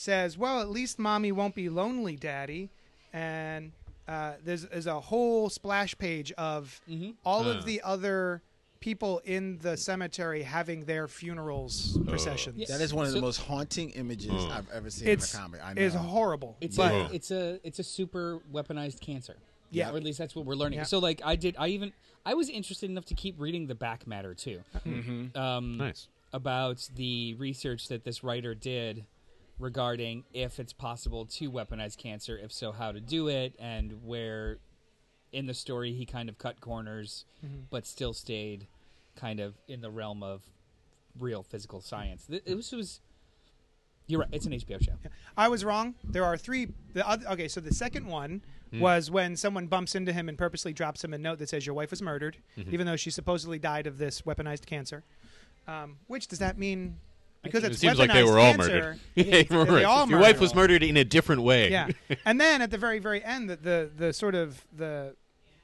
says, 0.00 0.38
"Well, 0.38 0.60
at 0.60 0.70
least 0.70 0.98
mommy 0.98 1.30
won't 1.32 1.54
be 1.54 1.68
lonely, 1.68 2.16
daddy," 2.16 2.70
and 3.12 3.72
uh, 4.08 4.34
there's, 4.44 4.62
there's 4.66 4.86
a 4.86 4.98
whole 5.00 5.48
splash 5.50 5.96
page 5.98 6.32
of 6.32 6.80
all 7.24 7.46
Uh. 7.46 7.52
of 7.58 7.64
the 7.64 7.80
other 7.82 8.42
people 8.80 9.20
in 9.26 9.58
the 9.58 9.76
cemetery 9.76 10.42
having 10.42 10.86
their 10.86 11.06
funerals 11.06 11.98
processions. 12.08 12.66
That 12.68 12.80
is 12.80 12.94
one 12.94 13.04
of 13.06 13.12
the 13.12 13.20
most 13.20 13.36
haunting 13.42 13.90
images. 13.90 14.32
I've 14.50 14.70
ever 14.70 14.88
seen 14.88 15.06
It's 15.08 15.34
in 15.34 15.38
a 15.38 15.42
comic. 15.42 15.60
I 15.62 15.74
know. 15.74 15.82
is 15.82 15.94
horrible. 15.94 16.56
It's 16.62 16.76
but 16.78 16.92
a 16.92 17.14
it's 17.14 17.30
a 17.30 17.60
it's 17.62 17.78
a 17.78 17.82
super 17.84 18.38
weaponized 18.52 19.00
cancer. 19.00 19.36
Yeah. 19.72 19.90
or 19.92 19.96
at 19.98 20.02
least 20.02 20.18
that's 20.18 20.34
what 20.34 20.46
we're 20.46 20.54
learning. 20.56 20.78
Yeah. 20.80 20.84
So 20.84 20.98
like 20.98 21.20
I 21.24 21.36
did, 21.36 21.54
I 21.58 21.68
even 21.68 21.92
I 22.26 22.34
was 22.34 22.48
interested 22.48 22.88
enough 22.90 23.04
to 23.04 23.14
keep 23.14 23.38
reading 23.38 23.66
the 23.68 23.74
back 23.76 24.04
matter 24.06 24.34
too, 24.34 24.60
um, 25.36 25.76
Nice. 25.76 26.08
about 26.32 26.88
the 26.96 27.34
research 27.34 27.86
that 27.88 28.02
this 28.04 28.24
writer 28.24 28.54
did 28.54 29.04
regarding 29.60 30.24
if 30.32 30.58
it's 30.58 30.72
possible 30.72 31.26
to 31.26 31.50
weaponize 31.50 31.96
cancer, 31.96 32.36
if 32.36 32.52
so, 32.52 32.72
how 32.72 32.92
to 32.92 33.00
do 33.00 33.28
it, 33.28 33.54
and 33.58 34.04
where 34.04 34.58
in 35.32 35.46
the 35.46 35.54
story 35.54 35.92
he 35.92 36.04
kind 36.06 36.28
of 36.28 36.38
cut 36.38 36.60
corners, 36.60 37.24
but 37.70 37.86
still 37.86 38.12
stayed 38.12 38.66
kind 39.16 39.38
of 39.40 39.54
in 39.68 39.80
the 39.80 39.90
realm 39.90 40.22
of 40.22 40.42
real 41.18 41.42
physical 41.42 41.80
science. 41.80 42.26
Th- 42.26 42.42
It 42.46 42.54
was, 42.54 42.72
it 42.72 42.76
was 42.76 43.00
you're 44.06 44.20
right. 44.20 44.28
It's 44.32 44.46
an 44.46 44.52
HBO 44.52 44.82
show. 44.82 44.94
I 45.36 45.46
was 45.48 45.64
wrong. 45.64 45.94
There 46.02 46.24
are 46.24 46.36
three. 46.36 46.68
The 46.94 47.08
other, 47.08 47.28
okay, 47.28 47.46
so 47.46 47.60
the 47.60 47.72
second 47.74 48.06
one 48.06 48.42
Hmm. 48.72 48.78
was 48.80 49.10
when 49.10 49.36
someone 49.36 49.66
bumps 49.66 49.96
into 49.96 50.12
him 50.12 50.28
and 50.28 50.38
purposely 50.38 50.72
drops 50.72 51.02
him 51.02 51.12
a 51.12 51.18
note 51.18 51.40
that 51.40 51.48
says 51.48 51.66
your 51.66 51.74
wife 51.74 51.90
was 51.90 52.00
murdered, 52.00 52.36
Mm-hmm. 52.56 52.72
even 52.72 52.86
though 52.86 52.94
she 52.96 53.10
supposedly 53.10 53.58
died 53.58 53.86
of 53.88 53.98
this 53.98 54.22
weaponized 54.22 54.64
cancer. 54.66 55.02
Um, 55.66 55.98
which 56.06 56.28
does 56.28 56.38
that 56.38 56.56
mean? 56.56 56.96
Because 57.42 57.64
It 57.64 57.78
seems 57.78 57.98
like 57.98 58.12
they 58.12 58.22
were 58.22 58.38
all 58.38 58.52
cancer, 58.52 58.68
murdered. 58.68 59.00
yeah, 59.14 59.42
they 59.42 59.56
right. 59.56 59.84
all 59.84 60.08
Your 60.08 60.20
wife 60.20 60.40
was 60.40 60.54
murdered 60.54 60.82
in 60.82 60.96
a 60.96 61.04
different 61.04 61.42
way. 61.42 61.70
Yeah, 61.70 61.88
and 62.24 62.40
then 62.40 62.60
at 62.60 62.70
the 62.70 62.78
very 62.78 62.98
very 62.98 63.24
end, 63.24 63.48
the 63.48 63.56
the, 63.56 63.90
the 63.96 64.12
sort 64.12 64.34
of 64.34 64.64
the 64.76 65.14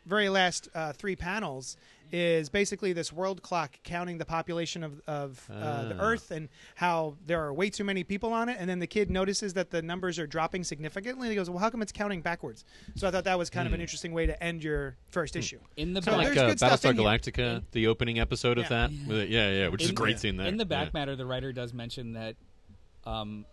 very 0.07 0.29
last 0.29 0.69
uh, 0.75 0.93
three 0.93 1.17
panels 1.17 1.77
is 2.13 2.49
basically 2.49 2.93
this 2.93 3.13
world 3.13 3.43
clock 3.43 3.79
counting 3.83 4.19
the 4.19 4.25
population 4.25 4.83
of 4.85 5.01
of 5.07 5.49
uh, 5.53 5.89
the 5.89 5.95
Ah. 5.97 6.01
Earth 6.01 6.31
and 6.31 6.49
how 6.77 7.17
there 7.27 7.43
are 7.45 7.53
way 7.53 7.69
too 7.71 7.85
many 7.85 8.05
people 8.05 8.33
on 8.33 8.49
it. 8.49 8.57
And 8.61 8.71
then 8.71 8.79
the 8.79 8.87
kid 8.87 9.11
notices 9.11 9.55
that 9.55 9.71
the 9.71 9.83
numbers 9.83 10.19
are 10.19 10.27
dropping 10.27 10.65
significantly. 10.65 11.27
And 11.27 11.33
he 11.33 11.37
goes, 11.37 11.51
"Well, 11.51 11.59
how 11.59 11.69
come 11.71 11.83
it's 11.83 11.93
counting 11.93 12.21
backwards?" 12.23 12.65
So 12.95 13.09
I 13.09 13.11
thought 13.11 13.25
that 13.25 13.39
was 13.39 13.51
kind 13.51 13.67
of 13.67 13.73
an 13.75 13.81
interesting 13.81 14.13
way 14.13 14.27
to 14.27 14.43
end 14.43 14.63
your 14.63 14.97
first 15.09 15.35
issue. 15.37 15.59
In 15.77 15.95
the 15.95 16.03
So 16.03 16.13
back, 16.13 16.19
like 16.19 16.27
there's 16.29 16.39
uh, 16.39 16.47
good 16.49 16.59
stuff 16.59 16.81
Battlestar 16.83 16.91
in 16.91 16.97
here. 16.97 17.05
Galactica, 17.07 17.63
the 17.73 17.87
opening 17.89 18.19
episode 18.21 18.59
of 18.59 18.69
that. 18.69 18.91
With 19.07 19.19
it- 19.19 19.29
Yeah, 19.31 19.51
yeah, 19.53 19.69
which 19.69 19.83
is 19.83 19.89
a 19.89 19.91
In- 19.91 19.95
great 19.97 20.19
scene 20.21 20.37
there. 20.37 20.47
In 20.47 20.57
the 20.59 20.65
back 20.67 20.87
Yeah. 20.89 21.01
matter, 21.01 21.17
the 21.17 21.27
writer 21.27 21.53
does 21.53 21.73
mention 21.75 22.13
that 22.13 22.37
um, 23.05 23.45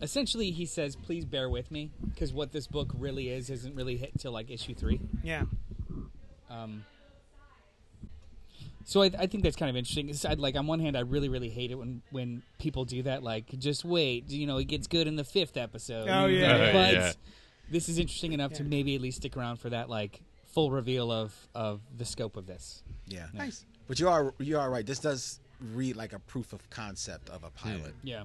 essentially 0.00 0.50
he 0.52 0.64
says, 0.66 0.94
please 0.96 1.24
bear 1.24 1.48
with 1.50 1.70
me 1.70 1.90
because 2.08 2.32
what 2.32 2.52
this 2.52 2.66
book 2.68 2.90
really 2.96 3.28
is 3.30 3.50
isn't 3.50 3.74
really 3.74 3.96
hit 3.96 4.12
till 4.18 4.32
like 4.32 4.50
issue 4.50 4.74
three. 4.74 5.00
Yeah, 5.24 5.44
Um, 6.50 6.84
so 8.84 9.02
I, 9.02 9.10
I 9.18 9.26
think 9.26 9.42
that's 9.42 9.56
kind 9.56 9.70
of 9.70 9.76
interesting. 9.76 10.12
I'd, 10.30 10.38
like 10.38 10.56
on 10.56 10.66
one 10.66 10.80
hand, 10.80 10.96
I 10.96 11.00
really, 11.00 11.28
really 11.28 11.48
hate 11.48 11.70
it 11.70 11.76
when 11.76 12.02
when 12.10 12.42
people 12.58 12.84
do 12.84 13.02
that. 13.04 13.22
Like, 13.22 13.46
just 13.58 13.84
wait, 13.84 14.30
you 14.30 14.46
know, 14.46 14.58
it 14.58 14.64
gets 14.64 14.86
good 14.86 15.06
in 15.06 15.16
the 15.16 15.24
fifth 15.24 15.56
episode. 15.56 16.08
Oh, 16.08 16.26
yeah. 16.26 16.52
Uh, 16.52 16.72
but 16.72 16.94
yeah. 16.94 17.12
this 17.70 17.88
is 17.88 17.98
interesting 17.98 18.32
enough 18.32 18.52
to 18.54 18.64
maybe 18.64 18.94
at 18.94 19.00
least 19.00 19.18
stick 19.18 19.36
around 19.36 19.56
for 19.56 19.70
that 19.70 19.88
like 19.88 20.20
full 20.52 20.70
reveal 20.70 21.10
of 21.10 21.34
of 21.54 21.80
the 21.96 22.04
scope 22.04 22.36
of 22.36 22.46
this. 22.46 22.82
Yeah. 23.06 23.26
nice. 23.32 23.64
But 23.88 24.00
you 24.00 24.08
are 24.08 24.34
you 24.38 24.58
are 24.58 24.70
right. 24.70 24.86
This 24.86 24.98
does 24.98 25.40
read 25.74 25.96
like 25.96 26.12
a 26.12 26.18
proof 26.18 26.52
of 26.52 26.68
concept 26.70 27.28
of 27.30 27.44
a 27.44 27.50
pilot. 27.50 27.94
Yeah. 28.02 28.24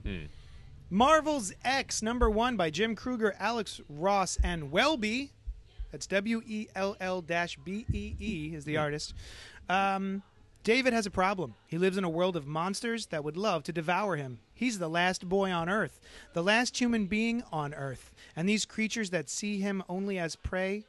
Marvel's 0.90 1.54
X 1.66 2.02
number 2.02 2.30
one 2.30 2.56
by 2.56 2.70
Jim 2.70 2.96
Krueger, 2.96 3.36
Alex 3.40 3.82
Ross, 3.90 4.38
and 4.42 4.72
Well-Bee. 4.72 5.32
That's 5.92 6.08
W 6.08 6.42
E 6.46 6.68
L 6.76 6.96
L 7.00 7.22
dash 7.22 7.58
B 7.64 7.86
E 7.92 8.16
E 8.20 8.52
is 8.56 8.66
the 8.66 8.78
artist. 8.78 9.14
Um, 9.70 10.24
David 10.68 10.92
has 10.92 11.06
a 11.06 11.10
problem. 11.10 11.56
He 11.66 11.78
lives 11.78 11.96
in 11.96 12.04
a 12.04 12.10
world 12.10 12.36
of 12.36 12.46
monsters 12.46 13.06
that 13.06 13.24
would 13.24 13.38
love 13.38 13.64
to 13.64 13.72
devour 13.72 14.18
him. 14.18 14.40
He's 14.54 14.80
the 14.80 14.90
last 14.90 15.30
boy 15.30 15.50
on 15.50 15.70
Earth, 15.70 16.02
the 16.34 16.44
last 16.44 16.78
human 16.78 17.06
being 17.06 17.42
on 17.54 17.74
Earth. 17.74 18.12
And 18.36 18.50
these 18.50 18.66
creatures 18.66 19.12
that 19.12 19.30
see 19.30 19.62
him 19.62 19.82
only 19.88 20.20
as 20.20 20.36
prey, 20.36 20.84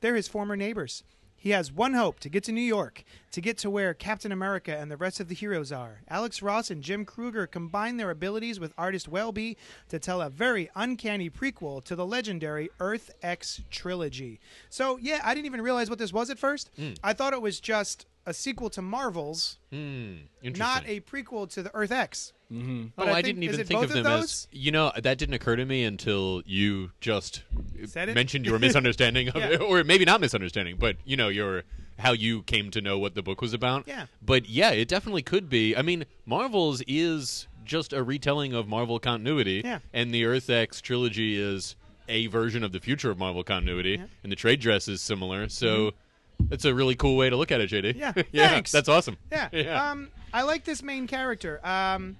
they're 0.00 0.14
his 0.14 0.26
former 0.26 0.56
neighbors. 0.56 1.04
He 1.36 1.50
has 1.50 1.70
one 1.70 1.92
hope 1.92 2.18
to 2.20 2.30
get 2.30 2.44
to 2.44 2.52
New 2.52 2.62
York, 2.62 3.04
to 3.32 3.42
get 3.42 3.58
to 3.58 3.68
where 3.68 3.92
Captain 3.92 4.32
America 4.32 4.74
and 4.74 4.90
the 4.90 4.96
rest 4.96 5.20
of 5.20 5.28
the 5.28 5.34
heroes 5.34 5.70
are. 5.70 6.00
Alex 6.08 6.40
Ross 6.40 6.70
and 6.70 6.82
Jim 6.82 7.04
Krueger 7.04 7.46
combine 7.46 7.98
their 7.98 8.10
abilities 8.10 8.58
with 8.58 8.72
artist 8.78 9.06
Well-Bee 9.06 9.58
to 9.90 9.98
tell 9.98 10.22
a 10.22 10.30
very 10.30 10.70
uncanny 10.74 11.28
prequel 11.28 11.84
to 11.84 11.94
the 11.94 12.06
legendary 12.06 12.70
Earth 12.80 13.10
X 13.22 13.60
trilogy. 13.70 14.40
So, 14.70 14.96
yeah, 14.96 15.20
I 15.22 15.34
didn't 15.34 15.46
even 15.46 15.60
realize 15.60 15.90
what 15.90 15.98
this 15.98 16.12
was 16.12 16.30
at 16.30 16.38
first. 16.38 16.70
Hmm. 16.76 16.92
I 17.04 17.12
thought 17.12 17.34
it 17.34 17.42
was 17.42 17.60
just 17.60 18.06
a 18.26 18.34
sequel 18.34 18.70
to 18.70 18.82
Marvel's, 18.82 19.58
Hmm, 19.72 20.14
not 20.42 20.84
a 20.86 21.00
prequel 21.00 21.48
to 21.54 21.62
the 21.62 21.74
Earth 21.74 21.90
X. 21.92 22.32
Oh, 22.52 22.90
But 22.96 23.08
I, 23.08 23.10
I 23.10 23.14
think- 23.14 23.26
didn't 23.26 23.42
even 23.44 23.64
think 23.64 23.78
of 23.84 23.90
of 23.90 23.92
them 23.94 24.04
those? 24.04 24.22
as. 24.24 24.48
You 24.52 24.72
know, 24.72 24.92
that 25.00 25.18
didn't 25.18 25.34
occur 25.34 25.56
to 25.56 25.64
me 25.64 25.84
until 25.84 26.42
you 26.44 26.90
just 27.00 27.42
Said 27.86 28.08
it? 28.08 28.14
mentioned 28.14 28.44
your 28.44 28.58
misunderstanding 28.66 29.28
of 29.28 29.36
Yeah. 29.36 29.50
it, 29.50 29.60
or 29.60 29.84
maybe 29.84 30.04
not 30.04 30.20
misunderstanding, 30.20 30.76
but 30.78 30.96
you 31.04 31.16
know 31.16 31.28
your 31.28 31.62
how 31.98 32.12
you 32.12 32.42
came 32.44 32.70
to 32.72 32.80
know 32.80 32.98
what 32.98 33.14
the 33.14 33.22
book 33.22 33.40
was 33.42 33.52
about. 33.52 33.84
Yeah. 33.86 34.06
But 34.22 34.48
yeah, 34.48 34.70
it 34.70 34.88
definitely 34.88 35.22
could 35.22 35.48
be. 35.50 35.76
I 35.76 35.82
mean, 35.82 36.06
Marvel's 36.26 36.82
is 36.88 37.46
just 37.64 37.92
a 37.92 38.02
retelling 38.02 38.52
of 38.54 38.66
Marvel 38.66 38.98
continuity, 38.98 39.60
Yeah. 39.64 39.78
and 39.92 40.12
the 40.12 40.24
Earth 40.24 40.48
X 40.50 40.80
trilogy 40.80 41.40
is 41.40 41.76
a 42.08 42.26
version 42.26 42.64
of 42.64 42.72
the 42.72 42.80
future 42.80 43.10
of 43.10 43.18
Marvel 43.18 43.44
continuity, 43.44 43.90
Yeah. 43.90 43.96
Mm-hmm. 43.98 44.04
and 44.24 44.32
the 44.32 44.36
trade 44.36 44.60
dress 44.60 44.88
is 44.88 45.00
similar. 45.00 45.48
So. 45.48 45.92
It's 46.50 46.64
a 46.64 46.74
really 46.74 46.94
cool 46.94 47.16
way 47.16 47.30
to 47.30 47.36
look 47.36 47.52
at 47.52 47.60
it, 47.60 47.70
JD. 47.70 47.96
Yeah, 47.96 48.12
yeah, 48.32 48.48
thanks. 48.48 48.72
that's 48.72 48.88
awesome. 48.88 49.16
Yeah. 49.30 49.48
yeah. 49.52 49.90
Um, 49.90 50.08
I 50.32 50.42
like 50.42 50.64
this 50.64 50.82
main 50.82 51.06
character. 51.06 51.64
Um, 51.66 52.16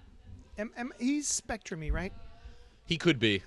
am, 0.59 0.71
am, 0.77 0.93
he's 0.99 1.29
Spectrumy, 1.29 1.93
right? 1.93 2.13
He 2.87 2.97
could 2.97 3.19
be. 3.19 3.43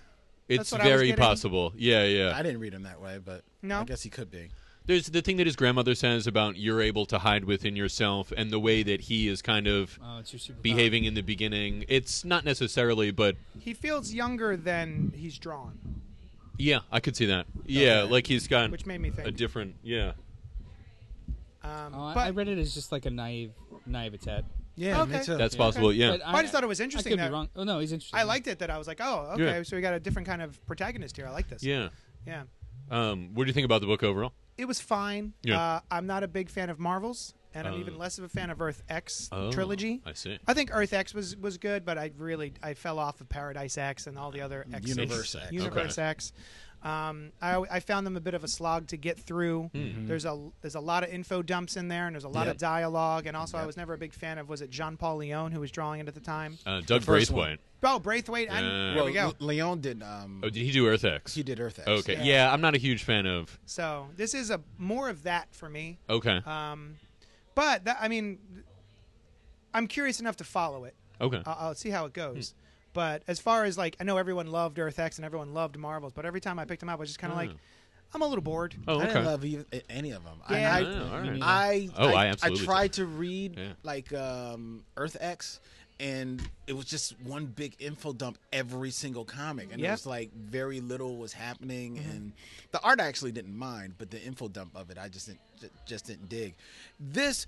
It's 0.47 0.71
what 0.71 0.81
I 0.81 0.85
was 0.85 1.01
very 1.01 1.13
possible. 1.13 1.73
Yeah, 1.75 2.03
yeah. 2.03 2.33
I 2.35 2.43
didn't 2.43 2.59
read 2.59 2.73
him 2.73 2.83
that 2.83 3.01
way, 3.01 3.19
but 3.23 3.43
No? 3.61 3.81
I 3.81 3.83
guess 3.85 4.03
he 4.03 4.09
could 4.09 4.29
be. 4.29 4.49
There's 4.85 5.07
the 5.07 5.21
thing 5.21 5.37
that 5.37 5.47
his 5.47 5.55
grandmother 5.55 5.95
says 5.95 6.27
about 6.27 6.57
you're 6.57 6.81
able 6.81 7.05
to 7.05 7.19
hide 7.19 7.45
within 7.45 7.77
yourself, 7.77 8.33
and 8.35 8.51
the 8.51 8.59
way 8.59 8.83
that 8.83 9.01
he 9.01 9.29
is 9.29 9.41
kind 9.41 9.65
of 9.65 9.97
Oh, 10.03 10.19
it's 10.19 10.33
your 10.33 10.41
super 10.41 10.59
behaving 10.61 11.05
in 11.05 11.13
the 11.13 11.21
beginning. 11.21 11.85
It's 11.87 12.25
not 12.25 12.43
necessarily, 12.43 13.09
but 13.11 13.37
He 13.57 13.73
feels 13.73 14.13
younger 14.13 14.57
than 14.57 15.13
he's 15.15 15.37
drawn, 15.37 15.79
yeah, 16.57 16.79
I 16.91 16.99
could 16.99 17.15
see 17.15 17.25
that. 17.27 17.45
Yeah, 17.65 18.01
Okay. 18.01 18.11
like 18.11 18.27
he's 18.27 18.47
got 18.47 18.71
which 18.71 18.85
made 18.85 19.01
me 19.01 19.09
think. 19.09 19.27
a 19.27 19.31
different. 19.31 19.75
Yeah, 19.83 20.13
Um, 21.63 21.93
Oh, 21.95 22.03
I, 22.05 22.13
but 22.13 22.19
I 22.27 22.29
read 22.31 22.47
it 22.47 22.57
as 22.57 22.73
just 22.73 22.91
like 22.91 23.05
a 23.05 23.09
naive 23.09 23.51
naivete. 23.85 24.43
Yeah, 24.75 25.01
Okay. 25.03 25.19
me 25.19 25.23
too. 25.23 25.37
that's 25.37 25.55
Yeah. 25.55 25.57
possible. 25.59 25.93
Yeah, 25.93 26.11
But 26.17 26.21
I 26.25 26.41
just 26.41 26.51
thought 26.53 26.63
it 26.63 26.67
was 26.67 26.81
I 26.81 26.85
interesting 26.85 27.11
could 27.11 27.19
that- 27.19 27.27
be 27.29 27.33
wrong. 27.33 27.49
Oh 27.55 27.63
no, 27.63 27.79
he's 27.79 27.91
interesting. 27.91 28.19
I 28.19 28.23
liked 28.23 28.47
it 28.47 28.59
that 28.59 28.69
I 28.69 28.77
was 28.77 28.87
like, 28.87 28.99
oh, 29.01 29.31
okay, 29.33 29.43
Yeah. 29.57 29.63
so 29.63 29.75
we 29.75 29.81
got 29.81 29.93
a 29.93 29.99
different 29.99 30.27
kind 30.27 30.41
of 30.41 30.63
protagonist 30.65 31.15
here. 31.15 31.27
I 31.27 31.31
like 31.31 31.47
this. 31.49 31.63
yeah. 31.63 31.89
Yeah. 32.25 32.43
Um, 32.89 33.33
what 33.33 33.43
do 33.45 33.47
you 33.49 33.53
think 33.53 33.65
about 33.65 33.81
the 33.81 33.87
book 33.87 34.03
overall? 34.03 34.33
It 34.57 34.65
was 34.65 34.79
fine. 34.79 35.33
Yeah. 35.43 35.59
Uh, 35.59 35.79
I'm 35.89 36.05
not 36.05 36.23
a 36.23 36.27
big 36.27 36.49
fan 36.49 36.69
of 36.69 36.79
Marvels, 36.79 37.33
and 37.53 37.67
I'm 37.67 37.75
Uh. 37.75 37.77
even 37.77 37.97
less 37.97 38.17
of 38.17 38.23
a 38.23 38.29
fan 38.29 38.49
of 38.49 38.61
Earth 38.61 38.83
X 38.89 39.29
Oh, 39.31 39.51
trilogy. 39.51 40.01
I 40.05 40.13
see. 40.13 40.37
I 40.47 40.53
think 40.53 40.69
Earth 40.73 40.93
X 40.93 41.13
was 41.13 41.35
was 41.37 41.57
good, 41.57 41.85
but 41.85 41.97
I 41.97 42.11
really 42.17 42.53
I 42.61 42.73
fell 42.73 42.99
off 42.99 43.21
of 43.21 43.29
Paradise 43.29 43.77
X 43.77 44.05
and 44.07 44.17
all 44.17 44.31
the 44.31 44.41
other 44.41 44.65
X 44.73 44.87
Universe 44.87 45.35
X. 45.35 45.51
Universe 45.51 45.97
X. 45.97 46.33
Um, 46.83 47.31
I, 47.41 47.55
I 47.71 47.79
found 47.79 48.05
them 48.05 48.17
a 48.17 48.19
bit 48.19 48.33
of 48.33 48.43
a 48.43 48.47
slog 48.47 48.87
to 48.87 48.97
get 48.97 49.17
through. 49.17 49.71
Mm-hmm. 49.73 50.05
There's 50.07 50.25
a 50.25 50.37
there's 50.61 50.75
a 50.75 50.79
lot 50.81 51.03
of 51.03 51.09
info 51.09 51.41
dumps 51.41 51.77
in 51.77 51.87
there, 51.87 52.07
and 52.07 52.13
there's 52.15 52.25
a 52.25 52.29
lot 52.29 52.47
Yep. 52.47 52.55
of 52.55 52.59
dialogue. 52.59 53.25
And 53.25 53.37
also, 53.37 53.57
I 53.57 53.65
was 53.65 53.77
never 53.77 53.93
a 53.93 53.97
big 53.97 54.13
fan 54.13 54.37
of 54.37 54.49
was 54.49 54.61
it 54.61 54.69
John 54.69 54.97
Paul 54.97 55.17
Leon 55.17 55.51
who 55.53 55.61
was 55.61 55.71
drawing 55.71 56.01
it 56.01 56.07
at 56.09 56.13
the 56.13 56.19
time? 56.19 56.57
Uh, 56.65 56.81
Doug 56.81 57.03
first 57.03 57.31
Braithwaite. 57.31 57.59
Oh, 57.85 57.99
Braithwaite. 57.99 58.49
And, 58.49 58.65
Yeah. 58.65 58.71
there 58.87 58.95
well, 58.95 59.05
we 59.05 59.13
go. 59.13 59.33
Le- 59.39 59.45
Leon 59.45 59.81
did. 59.81 60.03
Um, 60.03 60.41
Oh, 60.43 60.49
did 60.49 60.61
he 60.63 60.71
do 60.71 60.87
Earth 60.87 61.03
X? 61.05 61.33
he 61.35 61.43
did 61.43 61.59
Earth 61.59 61.79
X. 61.79 61.87
Okay, 61.87 62.15
Yeah. 62.17 62.23
yeah. 62.23 62.53
I'm 62.53 62.61
not 62.61 62.75
a 62.75 62.77
huge 62.77 63.03
fan 63.03 63.25
of. 63.25 63.57
So 63.65 64.07
this 64.17 64.33
is 64.33 64.49
a 64.51 64.59
more 64.77 65.09
of 65.09 65.23
that 65.23 65.47
for 65.55 65.69
me. 65.69 65.99
Okay, 66.09 66.41
Um, 66.45 66.95
but 67.55 67.85
that, 67.85 67.97
I 67.99 68.07
mean, 68.07 68.39
I'm 69.73 69.87
curious 69.87 70.19
enough 70.19 70.37
to 70.37 70.43
follow 70.43 70.83
it. 70.85 70.95
okay. 71.19 71.41
I'll, 71.45 71.57
I'll 71.69 71.75
see 71.75 71.89
how 71.89 72.05
it 72.05 72.13
goes. 72.13 72.53
But 72.93 73.23
as 73.27 73.39
far 73.39 73.65
as 73.65 73.77
like, 73.77 73.95
I 73.99 74.03
know 74.03 74.17
everyone 74.17 74.47
loved 74.47 74.77
Earth 74.79 74.99
X 74.99 75.17
and 75.17 75.25
everyone 75.25 75.53
loved 75.53 75.77
Marvels, 75.77 76.13
but 76.13 76.25
every 76.25 76.41
time 76.41 76.59
I 76.59 76.65
picked 76.65 76.79
them 76.81 76.89
up, 76.89 76.97
I 76.97 76.99
was 76.99 77.09
just 77.09 77.19
kind 77.19 77.31
of 77.33 77.37
like, 77.37 77.51
I'm 78.13 78.21
a 78.21 78.27
little 78.27 78.43
bored. 78.43 78.75
oh, 78.87 78.95
okay. 78.97 79.03
I 79.03 79.07
didn't 79.07 79.25
love 79.25 79.45
even, 79.45 79.65
any 79.89 80.11
of 80.11 80.23
them. 80.23 80.37
I- 80.47 80.59
Yeah. 80.59 80.73
I, 80.75 80.81
Oh, 80.81 81.09
all 81.15 81.21
right. 81.21 81.39
I, 81.41 81.89
Oh, 81.97 82.07
I 82.09 82.23
I, 82.25 82.27
absolutely 82.27 82.65
tried 82.65 82.93
to 82.93 83.05
read 83.05 83.57
Yeah. 83.57 83.73
like 83.81 84.13
um, 84.13 84.83
Earth 84.97 85.17
X, 85.19 85.59
and 85.99 86.41
it 86.67 86.73
was 86.73 86.85
just 86.85 87.19
one 87.21 87.45
big 87.47 87.75
info 87.79 88.13
dump 88.13 88.37
every 88.51 88.91
single 88.91 89.25
comic, 89.25 89.69
and 89.71 89.81
Yep. 89.81 89.87
it 89.87 89.91
was 89.91 90.05
like 90.05 90.31
very 90.35 90.79
little 90.79 91.17
was 91.17 91.33
happening, 91.33 91.97
and 91.97 92.33
the 92.71 92.79
art 92.81 92.99
I 93.01 93.07
actually 93.07 93.31
didn't 93.31 93.57
mind, 93.57 93.95
but 93.97 94.11
the 94.11 94.21
info 94.21 94.47
dump 94.47 94.75
of 94.75 94.91
it, 94.91 94.97
I 94.99 95.07
just 95.09 95.27
didn't 95.27 95.39
just 95.87 96.05
didn't 96.05 96.29
dig. 96.29 96.53
This, 96.99 97.47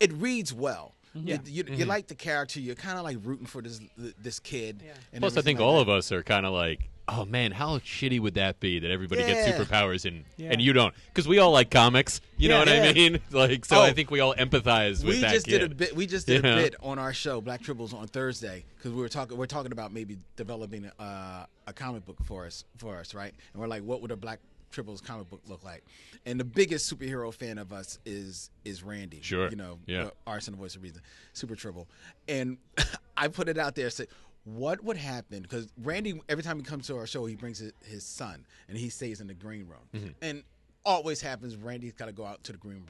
it 0.00 0.12
reads 0.14 0.52
well. 0.52 0.94
Yeah. 1.14 1.34
It- 1.36 1.48
you, 1.48 1.64
you 1.68 1.84
like 1.86 2.06
the 2.06 2.14
character. 2.14 2.60
You're 2.60 2.74
kind 2.76 2.96
of 2.98 3.04
like 3.04 3.18
rooting 3.22 3.46
for 3.46 3.62
this 3.62 3.80
this 3.96 4.38
kid. 4.38 4.82
Yeah. 4.84 4.92
and 5.12 5.20
Plus, 5.20 5.36
I 5.36 5.42
think 5.42 5.58
like 5.58 5.66
all 5.66 5.76
that. 5.76 5.82
of 5.82 5.88
us 5.88 6.12
are 6.12 6.22
kind 6.22 6.46
of 6.46 6.52
like, 6.52 6.88
oh 7.08 7.24
man, 7.24 7.50
how 7.50 7.78
shitty 7.78 8.20
would 8.20 8.34
that 8.34 8.60
be 8.60 8.78
that 8.78 8.90
everybody 8.90 9.22
Yeah. 9.22 9.46
gets 9.46 9.58
superpowers 9.58 10.04
and 10.04 10.24
Yeah. 10.36 10.50
and 10.52 10.60
you 10.62 10.72
don't? 10.72 10.94
Because 11.08 11.26
we 11.26 11.38
all 11.40 11.50
like 11.50 11.70
comics. 11.70 12.20
You 12.36 12.48
know 12.48 12.62
Yeah. 12.62 12.80
what 12.80 12.88
I 12.88 12.92
mean? 12.92 13.20
Like, 13.32 13.64
so 13.64 13.78
Oh. 13.78 13.82
I 13.82 13.92
think 13.92 14.10
we 14.12 14.20
all 14.20 14.34
empathize 14.34 15.04
with 15.04 15.16
we 15.16 15.20
that 15.22 15.32
just 15.32 15.46
kid. 15.46 15.58
did 15.58 15.72
a 15.72 15.74
bit. 15.74 15.96
We 15.96 16.06
just 16.06 16.26
did 16.28 16.44
Yeah. 16.44 16.52
a 16.52 16.56
bit 16.56 16.74
on 16.80 16.98
our 17.00 17.12
show, 17.12 17.40
Black 17.40 17.62
Tribbles, 17.62 17.92
on 17.92 18.06
Thursday 18.06 18.64
because 18.76 18.92
we 18.92 19.00
were 19.00 19.08
talking. 19.08 19.36
We're 19.36 19.46
talking 19.46 19.72
about 19.72 19.92
maybe 19.92 20.16
developing 20.36 20.86
uh, 21.00 21.46
a 21.66 21.72
comic 21.72 22.06
book 22.06 22.18
for 22.24 22.46
us, 22.46 22.64
for 22.76 22.96
us, 22.98 23.14
right? 23.14 23.32
And 23.52 23.60
we're 23.60 23.68
like, 23.68 23.82
what 23.82 24.00
would 24.02 24.10
a 24.12 24.16
Black 24.16 24.38
Tribbles 24.72 25.02
comic 25.02 25.28
book 25.28 25.40
look 25.48 25.64
like? 25.64 25.84
And 26.26 26.38
the 26.38 26.44
biggest 26.44 26.92
superhero 26.92 27.32
fan 27.32 27.58
of 27.58 27.72
us 27.72 27.98
is 28.04 28.50
is 28.64 28.82
Randy. 28.82 29.20
Sure. 29.22 29.48
you 29.50 29.56
know, 29.56 29.78
Yeah. 29.86 30.04
uh, 30.04 30.10
Arson, 30.26 30.52
the 30.52 30.58
voice 30.58 30.76
of 30.76 30.82
reason, 30.82 31.02
Super 31.32 31.54
Tribble, 31.56 31.88
and 32.28 32.56
I 33.16 33.28
put 33.28 33.48
it 33.48 33.58
out 33.58 33.74
there. 33.74 33.90
Said, 33.90 34.08
what 34.44 34.82
would 34.84 34.96
happen? 34.96 35.42
Because 35.42 35.68
Randy, 35.82 36.20
every 36.28 36.42
time 36.42 36.58
he 36.58 36.64
comes 36.64 36.86
to 36.86 36.96
our 36.96 37.06
show, 37.06 37.26
he 37.26 37.36
brings 37.36 37.58
his, 37.58 37.72
his 37.84 38.04
son, 38.04 38.46
and 38.68 38.76
he 38.78 38.88
stays 38.88 39.20
in 39.20 39.26
the 39.26 39.34
green 39.34 39.66
room. 39.68 39.80
Mm-hmm. 39.94 40.08
And 40.22 40.42
always 40.84 41.20
happens, 41.20 41.56
Randy's 41.56 41.92
got 41.92 42.06
to 42.06 42.12
go 42.12 42.24
out 42.24 42.42
to 42.44 42.52
the 42.52 42.58
green 42.58 42.82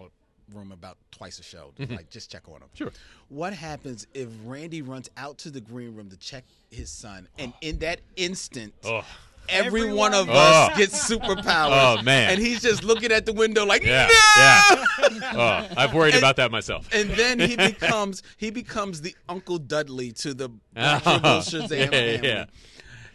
room 0.54 0.70
about 0.72 0.96
twice 1.10 1.38
a 1.40 1.42
show, 1.42 1.72
like 1.90 2.08
just 2.10 2.30
check 2.30 2.42
on 2.48 2.54
him. 2.56 2.62
Mm-hmm. 2.62 2.76
Sure. 2.76 2.92
What 3.28 3.52
happens 3.52 4.06
if 4.14 4.28
Randy 4.44 4.82
runs 4.82 5.10
out 5.16 5.38
to 5.38 5.50
the 5.50 5.60
green 5.60 5.94
room 5.94 6.08
to 6.10 6.16
check 6.16 6.44
his 6.70 6.88
son, 6.90 7.28
and 7.38 7.52
in 7.62 7.78
that 7.80 8.00
instant, 8.16 8.72
Oh. 8.84 9.04
Every 9.50 9.80
Everyone- 9.82 9.96
one 9.96 10.14
of 10.14 10.28
Oh. 10.28 10.32
us 10.32 10.76
gets 10.78 11.10
superpowers? 11.10 11.98
Oh, 11.98 12.02
man. 12.02 12.30
And 12.30 12.40
he's 12.40 12.60
just 12.62 12.84
looking 12.84 13.12
at 13.12 13.26
the 13.26 13.32
window 13.32 13.64
like, 13.64 13.82
Yeah, 13.84 14.06
no! 14.08 14.14
yeah. 14.36 15.32
Oh, 15.32 15.74
I've 15.76 15.92
worried 15.94 16.14
And- 16.14 16.22
about 16.22 16.36
that 16.36 16.50
myself. 16.50 16.88
And 16.92 17.10
then 17.10 17.38
he 17.40 17.56
becomes 17.70 18.22
he 18.36 18.50
becomes 18.50 19.00
the 19.00 19.14
Uncle 19.28 19.58
Dudley 19.58 20.12
to 20.12 20.34
the 20.34 20.50
uh, 20.76 21.00
Black 21.00 21.20
Oh. 21.24 21.38
Shazam 21.40 21.70
Yeah, 21.70 21.86
family. 21.90 22.28
yeah. 22.28 22.44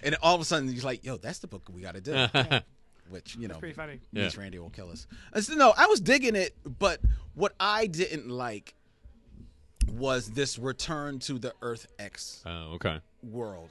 And 0.04 0.16
all 0.22 0.36
of 0.36 0.42
a 0.42 0.46
sudden 0.46 0.68
he's 0.70 0.84
like, 0.86 1.04
"Yo, 1.04 1.18
that's 1.18 1.40
the 1.40 1.48
book 1.48 1.64
we 1.74 1.82
got 1.82 1.96
to 1.96 2.02
do." 2.02 2.60
Which 3.10 3.36
you 3.36 3.48
know, 3.48 3.60
pretty 3.60 3.74
funny. 3.76 4.00
means 4.12 4.34
Yeah. 4.36 4.42
Randy 4.42 4.60
will 4.60 4.70
kill 4.72 4.90
us. 4.92 5.06
And 5.34 5.44
so, 5.44 5.54
no, 5.54 5.74
I 5.78 5.86
was 5.88 6.00
digging 6.02 6.36
it, 6.36 6.56
but 6.80 7.00
what 7.36 7.54
I 7.60 7.86
didn't 7.88 8.30
like 8.30 8.74
was 9.92 10.30
this 10.32 10.58
return 10.58 11.20
to 11.20 11.38
the 11.38 11.54
Earth 11.62 11.86
X 12.00 12.42
Oh, 12.46 12.74
okay. 12.76 13.00
world. 13.22 13.70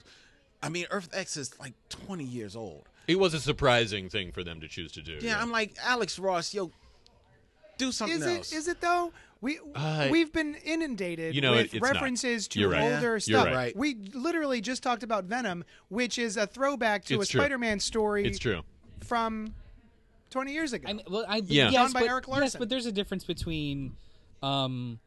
I 0.64 0.68
mean, 0.70 0.86
Earth 0.90 1.10
X 1.12 1.36
is 1.36 1.58
like 1.60 1.74
20 1.90 2.24
years 2.24 2.56
old. 2.56 2.88
It 3.06 3.18
was 3.18 3.34
a 3.34 3.40
surprising 3.40 4.08
thing 4.08 4.32
for 4.32 4.42
them 4.42 4.60
to 4.62 4.68
choose 4.68 4.92
to 4.92 5.02
do. 5.02 5.18
Yeah, 5.20 5.40
I'm 5.40 5.50
like 5.52 5.76
Alex 5.82 6.18
Ross, 6.18 6.54
yo, 6.54 6.70
do 7.76 7.92
something 7.92 8.16
Is 8.18 8.26
else. 8.26 8.52
it? 8.52 8.56
Is 8.56 8.68
it 8.68 8.80
though? 8.80 9.12
We 9.42 9.58
Uh, 9.74 10.08
we've 10.10 10.32
been 10.32 10.54
inundated 10.64 11.34
you 11.34 11.42
know, 11.42 11.52
with 11.52 11.66
it- 11.66 11.74
it's 11.74 11.82
not. 11.82 11.92
references 11.94 12.48
to 12.48 12.60
You're 12.60 12.70
right. 12.70 12.94
older 12.94 13.14
Yeah, 13.16 13.18
stuff. 13.18 13.46
you're 13.48 13.54
right. 13.54 13.76
We 13.76 13.94
literally 14.14 14.62
just 14.62 14.82
talked 14.82 15.02
about 15.02 15.24
Venom, 15.24 15.64
which 15.88 16.18
is 16.18 16.38
a 16.38 16.46
throwback 16.46 17.04
to 17.06 17.20
It's 17.20 17.28
a 17.28 17.32
true. 17.32 17.40
Spider-Man 17.42 17.78
story 17.80 18.24
it's 18.24 18.38
true. 18.38 18.62
from 19.00 19.54
20 20.30 20.52
years 20.54 20.72
ago. 20.72 20.88
I 20.88 20.94
mean, 20.94 21.04
well, 21.10 21.26
I, 21.28 21.42
Yeah. 21.44 21.64
yes, 21.68 21.74
Done 21.74 21.92
by 21.92 22.00
but, 22.00 22.08
Erik 22.08 22.24
Yes, 22.26 22.36
Larsen. 22.38 22.58
but 22.58 22.68
there's 22.70 22.86
a 22.86 22.92
difference 22.92 23.24
between, 23.24 23.96
um, 24.42 24.98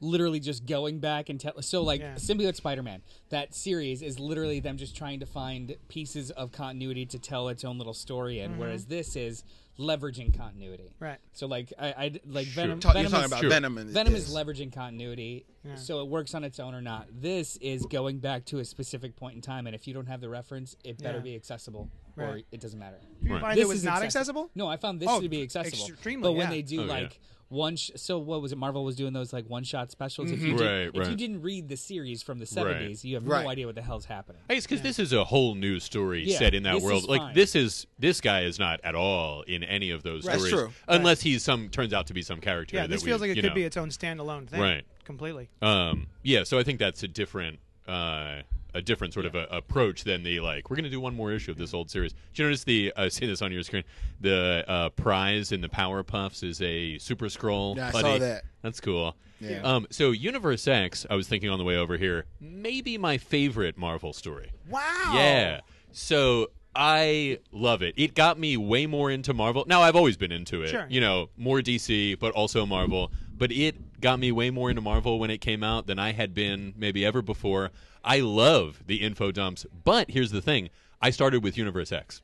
literally 0.00 0.40
just 0.40 0.64
going 0.66 0.98
back 0.98 1.28
and 1.28 1.38
tell. 1.38 1.60
So, 1.62 1.82
like 1.82 2.00
Yeah. 2.00 2.14
Symbiote 2.14 2.56
Spider-Man, 2.56 3.02
that 3.28 3.54
series 3.54 4.00
is 4.02 4.18
literally 4.18 4.60
them 4.60 4.76
just 4.78 4.96
trying 4.96 5.20
to 5.20 5.26
find 5.26 5.76
pieces 5.88 6.30
of 6.30 6.52
continuity 6.52 7.04
to 7.06 7.18
tell 7.18 7.48
its 7.48 7.64
own 7.64 7.78
little 7.78 7.94
story 7.94 8.40
in, 8.40 8.58
whereas 8.58 8.86
this 8.86 9.14
is 9.16 9.44
leveraging 9.78 10.36
continuity. 10.36 10.92
Mm-hmm. 10.94 11.04
Right. 11.04 11.18
So, 11.32 11.46
like, 11.46 11.72
I, 11.78 11.86
I 11.88 12.20
like 12.26 12.46
Sure. 12.46 12.62
Venom. 12.64 12.80
Talk- 12.80 12.94
Venom 12.94 13.10
you're 13.10 13.20
talking 13.20 13.32
about 13.32 13.40
Sure. 13.40 13.50
Venom 13.50 13.78
and 13.78 13.90
Venom 13.90 14.12
this. 14.12 14.28
is 14.28 14.34
leveraging 14.34 14.72
continuity, 14.74 15.46
so 15.76 16.00
it 16.02 16.08
works 16.08 16.34
on 16.34 16.44
its 16.44 16.58
own 16.60 16.74
or 16.74 16.80
not. 16.82 17.06
This 17.12 17.56
is 17.58 17.84
going 17.86 18.18
back 18.18 18.44
to 18.46 18.58
a 18.58 18.64
specific 18.64 19.16
point 19.16 19.36
in 19.36 19.40
time, 19.42 19.66
and 19.66 19.74
if 19.74 19.86
you 19.86 19.94
don't 19.94 20.06
have 20.06 20.20
the 20.20 20.28
reference, 20.28 20.76
it 20.84 20.98
better 20.98 21.18
Yeah. 21.18 21.24
be 21.24 21.34
accessible, 21.34 21.88
or 22.16 22.40
it 22.50 22.60
doesn't 22.60 22.78
matter. 22.78 22.98
you 23.22 23.32
Right. 23.32 23.40
find 23.40 23.58
This 23.58 23.64
it 23.64 23.68
was 23.68 23.78
is 23.78 23.84
not 23.84 24.00
accessi- 24.00 24.04
accessible? 24.04 24.50
No, 24.54 24.66
I 24.66 24.76
found 24.76 25.00
this 25.00 25.08
Oh, 25.10 25.20
to 25.20 25.28
be 25.28 25.42
accessible. 25.42 25.86
extremely, 25.88 26.22
but 26.22 26.32
when 26.32 26.46
yeah. 26.46 26.50
they 26.50 26.62
do 26.62 26.80
Oh, 26.82 26.84
yeah. 26.84 26.92
like 26.92 27.20
one, 27.50 27.74
sh- 27.76 27.90
so 27.96 28.18
what 28.18 28.40
was 28.40 28.52
it? 28.52 28.58
Marvel 28.58 28.84
was 28.84 28.94
doing 28.96 29.12
those 29.12 29.32
like 29.32 29.44
one 29.50 29.64
shot 29.64 29.90
specials. 29.90 30.30
If 30.30 30.40
you 30.40 30.56
did, 30.56 30.94
right. 30.96 31.02
if 31.04 31.10
you 31.10 31.16
didn't 31.16 31.42
read 31.42 31.68
the 31.68 31.76
series 31.76 32.22
from 32.22 32.38
the 32.38 32.46
seventies, 32.46 33.04
you 33.04 33.16
have 33.16 33.24
no 33.24 33.32
Right. 33.32 33.46
idea 33.46 33.66
what 33.66 33.74
the 33.74 33.82
hell's 33.82 34.04
happening. 34.04 34.40
I 34.48 34.54
guess 34.54 34.62
because 34.64 34.82
this 34.82 34.98
is 35.00 35.12
a 35.12 35.24
whole 35.24 35.56
new 35.56 35.80
story 35.80 36.22
Yeah, 36.26 36.38
set 36.38 36.54
in 36.54 36.62
that 36.62 36.80
world. 36.80 37.08
Like 37.08 37.20
fine. 37.20 37.34
this 37.34 37.54
is 37.56 37.86
this 37.98 38.20
guy 38.20 38.42
is 38.42 38.58
not 38.60 38.80
at 38.84 38.94
all 38.94 39.42
in 39.42 39.64
any 39.64 39.90
of 39.90 40.02
those 40.04 40.24
Right. 40.24 40.34
That's 40.38 40.46
stories, 40.46 40.66
true. 40.66 40.74
unless 40.88 41.20
he's 41.22 41.42
some 41.42 41.68
turns 41.68 41.92
out 41.92 42.06
to 42.06 42.14
be 42.14 42.22
some 42.22 42.40
character. 42.40 42.76
Yeah, 42.76 42.82
that 42.82 42.90
this 42.90 43.02
we, 43.02 43.10
feels 43.10 43.20
like 43.20 43.30
it 43.30 43.34
could 43.34 43.44
know. 43.44 43.54
be 43.54 43.64
its 43.64 43.76
own 43.76 43.90
standalone 43.90 44.48
thing. 44.48 44.60
Right. 44.60 44.84
Completely. 45.04 45.48
Um, 45.60 46.06
yeah, 46.22 46.44
so 46.44 46.56
I 46.58 46.62
think 46.62 46.78
that's 46.78 47.02
a 47.02 47.08
different, 47.08 47.58
uh, 47.90 48.42
a 48.74 48.80
different 48.82 49.12
sort 49.12 49.26
of 49.26 49.34
a, 49.34 49.44
approach 49.50 50.04
than 50.04 50.22
the 50.22 50.40
like. 50.40 50.70
We're 50.70 50.76
going 50.76 50.84
to 50.84 50.90
do 50.90 51.00
one 51.00 51.14
more 51.14 51.32
issue 51.32 51.50
of 51.50 51.58
this 51.58 51.74
old 51.74 51.90
series. 51.90 52.12
Did 52.12 52.38
you 52.38 52.44
notice 52.44 52.64
the? 52.64 52.92
Uh, 52.96 53.08
see 53.08 53.26
this 53.26 53.42
on 53.42 53.52
your 53.52 53.62
screen. 53.62 53.84
The 54.20 54.64
uh, 54.68 54.88
prize 54.90 55.52
in 55.52 55.60
the 55.60 55.68
Power 55.68 56.02
Puffs 56.02 56.42
is 56.42 56.60
a 56.62 56.98
Super 56.98 57.28
Scroll. 57.28 57.74
Yeah, 57.76 57.90
I 57.92 58.00
saw 58.00 58.18
that. 58.18 58.44
That's 58.62 58.80
cool. 58.80 59.16
Yeah. 59.40 59.60
Um, 59.62 59.86
so 59.90 60.10
Universe 60.10 60.68
X, 60.68 61.06
I 61.08 61.14
was 61.14 61.26
thinking 61.26 61.48
on 61.48 61.58
the 61.58 61.64
way 61.64 61.76
over 61.76 61.96
here, 61.96 62.26
maybe 62.40 62.98
my 62.98 63.16
favorite 63.18 63.78
Marvel 63.78 64.12
story. 64.12 64.52
Wow. 64.68 65.12
Yeah. 65.14 65.60
So 65.92 66.50
I 66.74 67.38
love 67.50 67.82
it. 67.82 67.94
It 67.96 68.14
got 68.14 68.38
me 68.38 68.56
way 68.56 68.86
more 68.86 69.10
into 69.10 69.34
Marvel. 69.34 69.64
Now 69.66 69.82
I've 69.82 69.96
always 69.96 70.16
been 70.16 70.32
into 70.32 70.62
it. 70.62 70.68
Sure. 70.68 70.86
You 70.88 71.00
know, 71.00 71.30
more 71.36 71.60
DC, 71.60 72.18
but 72.18 72.32
also 72.32 72.66
Marvel. 72.66 73.10
But 73.36 73.50
it 73.50 73.76
got 74.00 74.18
me 74.18 74.32
way 74.32 74.50
more 74.50 74.70
into 74.70 74.82
Marvel 74.82 75.18
when 75.18 75.30
it 75.30 75.38
came 75.38 75.62
out 75.62 75.86
than 75.86 75.98
I 75.98 76.12
had 76.12 76.34
been 76.34 76.74
maybe 76.76 77.04
ever 77.04 77.22
before. 77.22 77.70
I 78.04 78.20
love 78.20 78.82
the 78.86 78.96
info 78.96 79.30
dumps, 79.30 79.66
but 79.84 80.10
here's 80.10 80.30
the 80.30 80.40
thing: 80.42 80.70
I 81.02 81.10
started 81.10 81.42
with 81.42 81.56
Universe 81.58 81.92
X. 81.92 82.22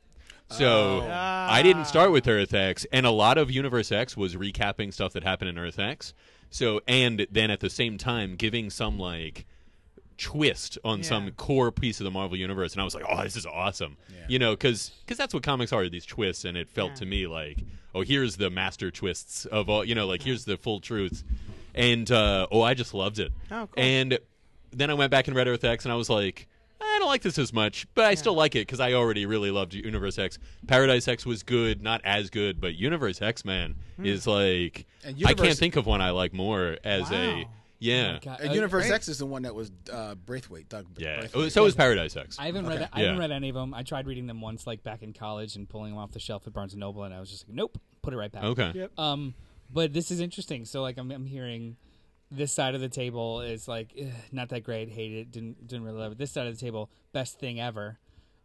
So 0.49 1.01
oh. 1.03 1.11
I 1.11 1.61
didn't 1.63 1.87
start 1.87 2.13
with 2.13 2.27
Earth 2.29 2.55
X, 2.55 2.87
and 2.93 3.05
a 3.05 3.11
lot 3.11 3.37
of 3.37 3.51
Universe 3.51 3.91
X 3.91 4.17
was 4.17 4.37
recapping 4.37 4.93
stuff 4.93 5.13
that 5.15 5.25
happened 5.25 5.51
in 5.51 5.59
Earth 5.59 5.79
X. 5.79 6.15
So 6.51 6.81
and 6.87 7.27
then 7.31 7.51
at 7.51 7.61
the 7.61 7.69
same 7.71 7.99
time 7.99 8.37
giving 8.37 8.71
some 8.71 8.99
like 8.99 9.45
twist 10.19 10.79
on 10.85 10.99
Yeah. 11.01 11.05
some 11.05 11.31
core 11.33 11.71
piece 11.71 12.01
of 12.01 12.05
the 12.05 12.11
Marvel 12.11 12.37
universe, 12.39 12.73
and 12.73 12.81
I 12.81 12.85
was 12.85 12.95
like, 12.95 13.05
"Oh, 13.09 13.23
this 13.23 13.37
is 13.37 13.45
awesome!" 13.45 13.97
You 14.29 14.39
know, 14.39 14.53
because 14.53 14.93
that's 15.07 15.35
what 15.35 15.43
comics 15.43 15.73
are 15.73 15.89
these 15.89 16.07
twists, 16.07 16.45
and 16.45 16.57
it 16.57 16.69
felt 16.69 16.91
Yeah. 16.93 16.97
to 16.97 17.07
me 17.07 17.27
like, 17.27 17.59
"Oh, 17.95 18.01
here's 18.03 18.37
the 18.37 18.49
master 18.49 18.91
twists 18.91 19.45
of 19.47 19.69
all." 19.69 19.85
You 19.85 19.95
know, 19.95 20.07
like 20.07 20.23
here's 20.23 20.45
the 20.45 20.57
full 20.57 20.81
truth, 20.81 21.23
and 21.77 22.11
uh, 22.11 22.47
oh, 22.51 22.63
I 22.63 22.75
just 22.75 22.95
loved 22.95 23.19
it. 23.19 23.33
Oh, 23.51 23.67
cool. 23.67 23.69
And 23.77 24.19
then 24.73 24.91
I 24.91 24.95
went 24.95 25.11
back 25.11 25.29
and 25.29 25.37
read 25.37 25.49
Earth 25.49 25.65
X, 25.65 25.85
and 25.85 25.93
I 25.93 25.97
was 25.97 26.11
like. 26.11 26.49
I 26.79 26.99
don't 26.99 27.09
like 27.09 27.23
this 27.23 27.39
as 27.39 27.55
much, 27.55 27.87
but 27.95 28.05
I 28.05 28.15
still 28.15 28.35
like 28.35 28.55
it 28.55 28.61
because 28.61 28.81
I 28.81 28.93
already 28.93 29.25
really 29.25 29.51
loved 29.51 29.73
Universe 29.73 30.19
X. 30.19 30.39
Paradise 30.67 31.09
X 31.09 31.25
was 31.25 31.43
good, 31.43 31.83
not 31.83 32.03
as 32.05 32.29
good, 32.29 32.61
but 32.61 32.75
Universe 32.75 33.23
X, 33.23 33.47
man, 33.47 33.77
is 34.03 34.27
like 34.27 34.87
And 35.03 35.17
I 35.27 35.33
can't 35.33 35.57
think 35.57 35.77
of 35.77 35.87
one 35.87 36.03
I 36.03 36.11
like 36.11 36.35
more 36.35 36.77
as 36.85 37.11
a 37.11 37.47
yeah, 37.79 38.19
God, 38.23 38.41
And 38.41 38.51
uh, 38.51 38.55
Universe 38.55 38.85
great. 38.89 38.95
X 38.95 39.09
is 39.09 39.19
the 39.19 39.27
one 39.27 39.43
that 39.43 39.55
was 39.55 39.71
uh, 39.91 40.15
Braithwaite, 40.17 40.69
Doug. 40.69 40.87
yeah. 40.99 41.21
Braithwaite. 41.21 41.47
Oh, 41.47 41.49
so 41.49 41.65
is 41.65 41.75
Paradise 41.75 42.15
X. 42.17 42.39
I 42.39 42.47
haven't 42.47 42.67
read. 42.67 42.83
Okay. 42.83 42.89
I 42.93 43.01
haven't 43.01 43.15
Yeah. 43.17 43.21
read 43.21 43.31
any 43.33 43.49
of 43.49 43.55
them. 43.55 43.73
I 43.75 43.83
tried 43.83 44.07
reading 44.07 44.27
them 44.27 44.41
once, 44.43 44.67
like 44.67 44.83
back 44.83 45.03
in 45.03 45.13
college, 45.15 45.57
and 45.57 45.67
pulling 45.69 45.93
them 45.93 45.99
off 45.99 46.13
the 46.13 46.21
shelf 46.21 46.47
at 46.47 46.53
Barnes 46.53 46.73
and 46.75 46.81
Noble, 46.81 47.05
and 47.05 47.15
I 47.15 47.21
was 47.21 47.31
just 47.31 47.49
like, 47.49 47.55
nope, 47.55 47.79
put 48.03 48.13
it 48.13 48.17
right 48.19 48.31
back. 48.33 48.45
Okay. 48.45 48.73
Yep. 48.75 48.99
Um, 48.99 49.35
but 49.73 49.93
this 49.93 50.11
is 50.11 50.21
interesting. 50.21 50.65
So 50.65 50.83
like 50.83 50.99
I'm, 50.99 51.11
I'm 51.11 51.27
hearing 51.27 51.77
this 52.31 52.53
side 52.53 52.75
of 52.75 52.81
the 52.81 52.89
table 52.89 53.41
is 53.41 53.69
like 53.69 53.93
eh, 53.97 54.11
not 54.33 54.49
that 54.51 54.65
great, 54.65 54.89
hate 54.89 55.13
it, 55.13 55.31
didn't 55.31 55.67
didn't 55.67 55.85
really 55.85 55.99
love 55.99 56.13
it. 56.13 56.19
This 56.19 56.33
side 56.33 56.47
of 56.47 56.59
the 56.59 56.61
table, 56.61 56.91
best 57.13 57.39
thing 57.39 57.61
ever, 57.61 57.99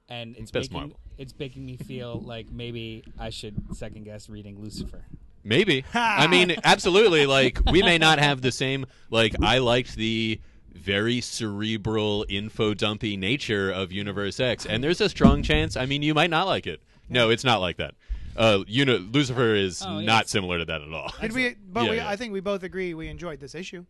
and 0.10 0.36
it's 0.38 0.52
Best 0.52 0.72
making 0.72 0.90
Marvel. 0.90 1.00
it's 1.18 1.34
making 1.38 1.66
me 1.66 1.78
feel 1.78 2.20
like 2.26 2.52
maybe 2.52 3.04
I 3.18 3.30
should 3.30 3.76
second 3.76 4.04
guess 4.04 4.30
reading 4.30 4.62
Lucifer. 4.62 5.06
Maybe. 5.44 5.84
I 5.94 6.28
mean, 6.28 6.56
absolutely. 6.64 7.26
Like, 7.26 7.60
we 7.72 7.82
may 7.82 7.98
not 7.98 8.20
have 8.20 8.42
the 8.42 8.52
same. 8.52 8.86
Like, 9.10 9.34
I 9.42 9.58
liked 9.58 9.96
the 9.96 10.40
very 10.72 11.20
cerebral, 11.20 12.26
info 12.30 12.76
dumpy 12.76 13.18
nature 13.18 13.72
of 13.72 13.92
Universe 13.92 14.40
X, 14.40 14.68
and 14.68 14.84
there's 14.84 15.02
a 15.02 15.10
strong 15.10 15.42
chance. 15.42 15.76
I 15.76 15.88
mean, 15.88 16.04
you 16.04 16.14
might 16.14 16.30
not 16.30 16.46
like 16.46 16.68
it. 16.68 16.82
No, 17.10 17.30
it's 17.30 17.44
not 17.44 17.60
like 17.60 17.78
that. 17.78 17.96
Uh, 18.36 18.64
you 18.68 18.86
know, 18.86 18.98
Lucifer 18.98 19.56
is 19.56 19.84
Oh, 19.86 20.00
yeah, 20.00 20.06
not 20.06 20.30
similar 20.30 20.60
to 20.60 20.66
that 20.66 20.82
at 20.82 20.94
all. 20.94 21.12
Did 21.20 21.34
we? 21.34 21.56
But 21.72 21.86
Yeah, 21.86 21.90
we, 21.90 21.96
yeah. 21.98 22.10
I 22.10 22.16
think 22.16 22.34
we 22.34 22.40
both 22.40 22.64
agree 22.64 22.94
we 22.94 23.08
enjoyed 23.08 23.40
this 23.40 23.56
issue. 23.56 23.86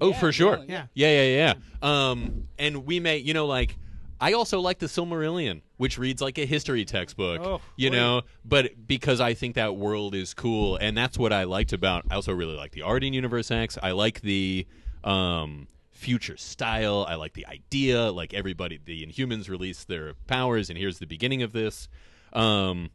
Oh, 0.00 0.10
Yeah, 0.10 0.18
for 0.18 0.32
sure. 0.32 0.56
totally, 0.56 0.72
yeah. 0.72 0.86
yeah, 0.94 1.22
yeah, 1.22 1.54
yeah. 1.82 2.10
Um, 2.10 2.48
and 2.58 2.84
we 2.84 3.00
may, 3.00 3.18
you 3.18 3.32
know, 3.34 3.46
like 3.46 3.76
I 4.20 4.32
also 4.32 4.60
like 4.60 4.78
the 4.78 4.86
Silmarillion, 4.86 5.60
which 5.76 5.98
reads 5.98 6.22
like 6.22 6.38
a 6.38 6.46
history 6.46 6.84
textbook. 6.84 7.40
Oh, 7.42 7.60
you 7.76 7.90
boy. 7.90 7.96
know, 7.96 8.22
but 8.44 8.86
because 8.86 9.20
I 9.20 9.34
think 9.34 9.54
that 9.56 9.76
world 9.76 10.14
is 10.14 10.34
cool, 10.34 10.76
and 10.76 10.96
that's 10.96 11.18
what 11.18 11.32
I 11.32 11.44
liked 11.44 11.72
about. 11.72 12.04
I 12.10 12.14
also 12.14 12.32
really 12.32 12.56
like 12.56 12.72
the 12.72 12.82
art 12.82 13.04
in 13.04 13.12
Universe 13.12 13.50
X. 13.50 13.76
I 13.82 13.90
like 13.90 14.20
the 14.20 14.66
um, 15.02 15.68
future 15.92 16.36
style. 16.36 17.04
I 17.08 17.16
like 17.16 17.34
the 17.34 17.46
idea. 17.46 18.10
Like 18.10 18.34
everybody, 18.34 18.80
the 18.82 19.04
Inhumans 19.06 19.48
release 19.48 19.84
their 19.84 20.14
powers, 20.26 20.70
and 20.70 20.78
here's 20.78 20.98
the 20.98 21.06
beginning 21.06 21.42
of 21.42 21.52
this. 21.52 21.88
Um, 22.32 22.90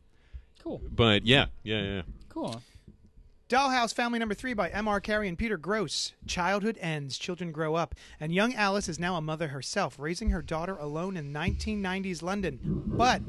Cool, 0.70 0.82
but 0.92 1.26
yeah, 1.26 1.48
yeah, 1.64 1.82
yeah. 1.82 2.02
cool. 2.30 2.62
Dollhouse 3.50 3.92
Family 3.92 4.20
Number 4.20 4.36
Three 4.36 4.54
by 4.54 4.70
M.R. 4.70 5.00
Carey 5.00 5.28
and 5.28 5.36
Peter 5.36 5.58
Gross. 5.58 6.14
Childhood 6.28 6.78
ends, 6.80 7.18
children 7.18 7.52
grow 7.52 7.74
up, 7.74 7.96
and 8.20 8.32
young 8.32 8.54
Alice 8.54 8.88
is 8.88 9.00
now 9.00 9.16
a 9.16 9.22
mother 9.22 9.48
herself, 9.48 9.96
raising 9.98 10.30
her 10.30 10.44
daughter 10.44 10.76
alone 10.76 11.18
in 11.18 11.34
1990s 11.34 12.22
London. 12.22 12.60
But 12.86 13.24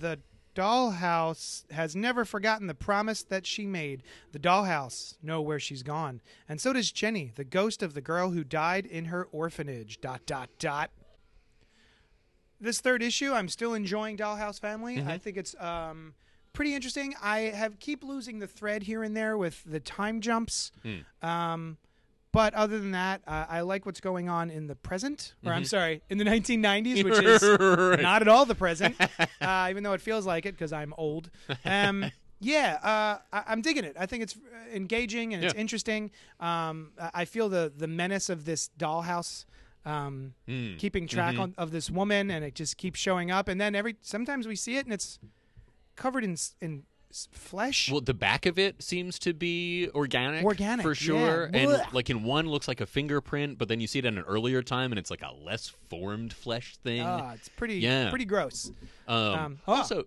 the 0.00 0.18
dollhouse 0.56 1.70
has 1.70 1.94
never 1.94 2.24
forgotten 2.24 2.66
the 2.66 2.74
promise 2.74 3.22
that 3.22 3.46
she 3.46 3.64
made. 3.64 4.02
The 4.32 4.40
dollhouse 4.40 5.14
know 5.22 5.40
where 5.40 5.60
she's 5.60 5.84
gone, 5.84 6.20
and 6.48 6.60
so 6.60 6.72
does 6.72 6.90
Jenny, 6.90 7.30
the 7.36 7.44
ghost 7.44 7.84
of 7.84 7.94
the 7.94 8.00
girl 8.00 8.30
who 8.30 8.42
died 8.42 8.84
in 8.84 9.04
her 9.04 9.28
orphanage. 9.30 10.00
Dot 10.00 10.22
dot 10.26 10.48
dot. 10.58 10.90
This 12.60 12.80
third 12.80 13.00
issue, 13.00 13.32
I'm 13.32 13.48
still 13.48 13.74
enjoying 13.74 14.16
Dollhouse 14.16 14.58
Family. 14.58 15.00
I 15.06 15.18
think 15.18 15.36
it's 15.36 15.54
um, 15.60 16.14
pretty 16.58 16.74
interesting. 16.74 17.14
I 17.22 17.38
have 17.54 17.78
keep 17.78 18.02
losing 18.02 18.40
the 18.40 18.48
thread 18.48 18.82
here 18.82 19.04
and 19.04 19.16
there 19.16 19.38
with 19.38 19.62
the 19.64 19.78
time 19.78 20.20
jumps. 20.20 20.72
Um, 21.22 21.78
but 22.32 22.52
other 22.54 22.78
than 22.80 22.90
that, 22.90 23.22
uh, 23.28 23.46
I 23.48 23.60
like 23.60 23.86
what's 23.86 24.00
going 24.00 24.28
on 24.28 24.50
in 24.50 24.66
the 24.66 24.74
present, 24.74 25.34
or 25.46 25.52
I'm 25.52 25.64
sorry, 25.64 26.02
in 26.10 26.18
the 26.18 26.24
1990s, 26.24 27.04
which 27.08 27.18
is 27.20 27.42
Right. 27.60 28.02
not 28.02 28.22
at 28.22 28.28
all 28.28 28.44
the 28.44 28.56
present, 28.56 28.96
uh, 29.40 29.68
even 29.70 29.82
though 29.84 29.92
it 29.92 30.00
feels 30.00 30.26
like 30.26 30.46
it 30.46 30.52
because 30.52 30.72
I'm 30.72 30.92
old. 30.98 31.30
Um, 31.64 32.10
yeah, 32.40 32.78
uh, 32.82 33.18
I- 33.32 33.44
I'm 33.52 33.62
digging 33.62 33.84
it. 33.84 33.96
I 33.98 34.06
think 34.06 34.24
it's 34.24 34.34
uh, 34.36 34.74
engaging 34.74 35.32
and 35.34 35.44
it's 35.44 35.54
Yeah. 35.54 35.60
interesting. 35.60 36.10
Um, 36.40 36.90
I 37.00 37.10
I 37.22 37.24
feel 37.24 37.48
the 37.48 37.72
the 37.74 37.86
menace 37.88 38.28
of 38.28 38.44
this 38.44 38.68
dollhouse. 38.76 39.44
Um, 39.84 40.34
Hmm. 40.46 40.76
keeping 40.76 41.06
track 41.06 41.34
Mm-hmm. 41.34 41.42
on, 41.42 41.54
of 41.56 41.70
this 41.70 41.88
woman, 41.90 42.30
and 42.30 42.44
it 42.44 42.54
just 42.54 42.76
keeps 42.76 42.98
showing 43.00 43.30
up. 43.30 43.48
And 43.48 43.58
then 43.60 43.74
every 43.74 43.96
sometimes 44.02 44.46
we 44.46 44.54
see 44.56 44.76
it, 44.76 44.84
and 44.84 44.92
it's 44.92 45.18
covered 45.98 46.24
in 46.24 46.36
in 46.62 46.84
flesh. 47.32 47.90
Well, 47.90 48.00
the 48.02 48.12
back 48.14 48.44
of 48.46 48.58
it 48.58 48.82
seems 48.82 49.18
to 49.20 49.32
be 49.32 49.88
organic, 49.94 50.44
Organic, 50.44 50.82
for 50.84 50.94
sure. 50.94 51.48
yeah. 51.52 51.58
And 51.60 51.70
Blech. 51.70 51.92
like 51.94 52.10
in 52.10 52.22
one, 52.22 52.46
looks 52.48 52.68
like 52.68 52.80
a 52.82 52.86
fingerprint, 52.86 53.58
but 53.58 53.68
then 53.68 53.80
you 53.80 53.86
see 53.86 53.98
it 53.98 54.04
at 54.04 54.12
an 54.12 54.20
earlier 54.20 54.62
time, 54.62 54.92
and 54.92 54.98
it's 54.98 55.10
like 55.10 55.22
a 55.22 55.32
less 55.32 55.68
formed 55.88 56.32
flesh 56.32 56.76
thing. 56.78 57.00
Ah, 57.02 57.32
it's 57.32 57.48
pretty 57.48 57.76
Yeah. 57.76 58.10
pretty 58.10 58.24
gross. 58.26 58.70
um, 59.06 59.16
um, 59.34 59.58
oh. 59.66 59.74
also, 59.74 59.94
Sorry, 59.94 60.06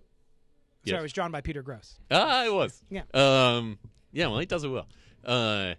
Yes. 0.84 0.98
it 0.98 1.02
was 1.02 1.12
drawn 1.12 1.30
by 1.30 1.40
Peter 1.40 1.62
Gross. 1.62 1.96
ah, 2.10 2.44
it 2.44 2.52
was. 2.52 2.82
Yeah. 2.90 3.02
Um, 3.14 3.78
yeah. 4.12 4.26
Well, 4.28 4.38
he 4.40 4.46
does 4.46 4.64
it 4.64 4.68
well. 4.68 4.88
Uh, 5.24 5.74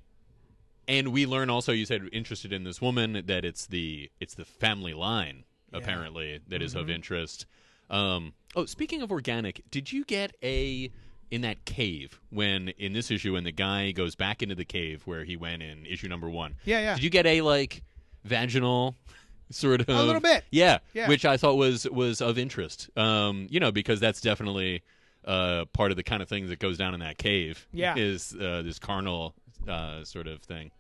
and 0.88 1.10
we 1.10 1.26
learn 1.26 1.50
also. 1.50 1.72
You 1.72 1.86
said 1.86 2.08
interested 2.14 2.52
in 2.54 2.64
this 2.66 2.82
woman 2.82 3.24
that 3.28 3.44
it's 3.46 3.66
the 3.68 4.10
it's 4.20 4.36
the 4.36 4.46
family 4.46 4.94
line 4.94 5.44
apparently 5.74 6.40
that 6.50 6.62
is 6.62 6.72
Mm-hmm. 6.72 6.80
of 6.82 6.90
interest. 6.90 7.46
Um, 7.90 8.34
oh, 8.56 8.66
speaking 8.66 9.02
of 9.02 9.12
organic, 9.12 9.62
did 9.72 9.92
you 9.92 10.04
get 10.06 10.36
a 10.44 10.92
in 11.32 11.42
that 11.42 11.66
cave 11.66 12.20
when 12.30 12.70
in 12.78 12.94
this 12.94 13.10
issue 13.10 13.34
when 13.34 13.44
the 13.44 13.52
guy 13.52 13.92
goes 13.92 14.14
back 14.16 14.44
into 14.44 14.54
the 14.56 14.66
cave 14.66 15.02
where 15.06 15.24
he 15.24 15.36
went 15.36 15.62
in 15.64 15.86
issue 15.86 16.08
number 16.08 16.30
one? 16.30 16.56
Yeah, 16.66 16.80
yeah. 16.80 16.96
Did 16.96 17.04
you 17.04 17.10
get 17.10 17.26
a 17.26 17.42
like 17.42 17.84
vaginal 18.26 18.96
sort 19.50 19.82
of 19.82 19.90
a 19.90 20.04
little 20.04 20.22
bit. 20.22 20.44
Yeah, 20.52 20.80
Yeah. 20.94 21.08
which 21.08 21.26
I 21.26 21.38
thought 21.38 21.56
was 21.56 21.88
was 21.90 22.22
of 22.22 22.38
interest. 22.38 22.90
Um, 22.98 23.48
you 23.50 23.60
know, 23.60 23.72
because 23.72 24.00
that's 24.00 24.22
definitely 24.22 24.84
uh, 25.26 25.66
part 25.74 25.92
of 25.92 25.98
the 25.98 26.04
kind 26.04 26.22
of 26.22 26.30
things 26.30 26.50
that 26.50 26.60
goes 26.60 26.78
down 26.78 26.94
in 26.94 27.00
that 27.02 27.18
cave. 27.18 27.68
Yeah. 27.72 27.96
is 27.96 28.36
uh, 28.40 28.62
this 28.64 28.80
carnal 28.80 29.34
uh, 29.68 30.04
sort 30.04 30.28
of 30.28 30.42
thing. 30.42 30.72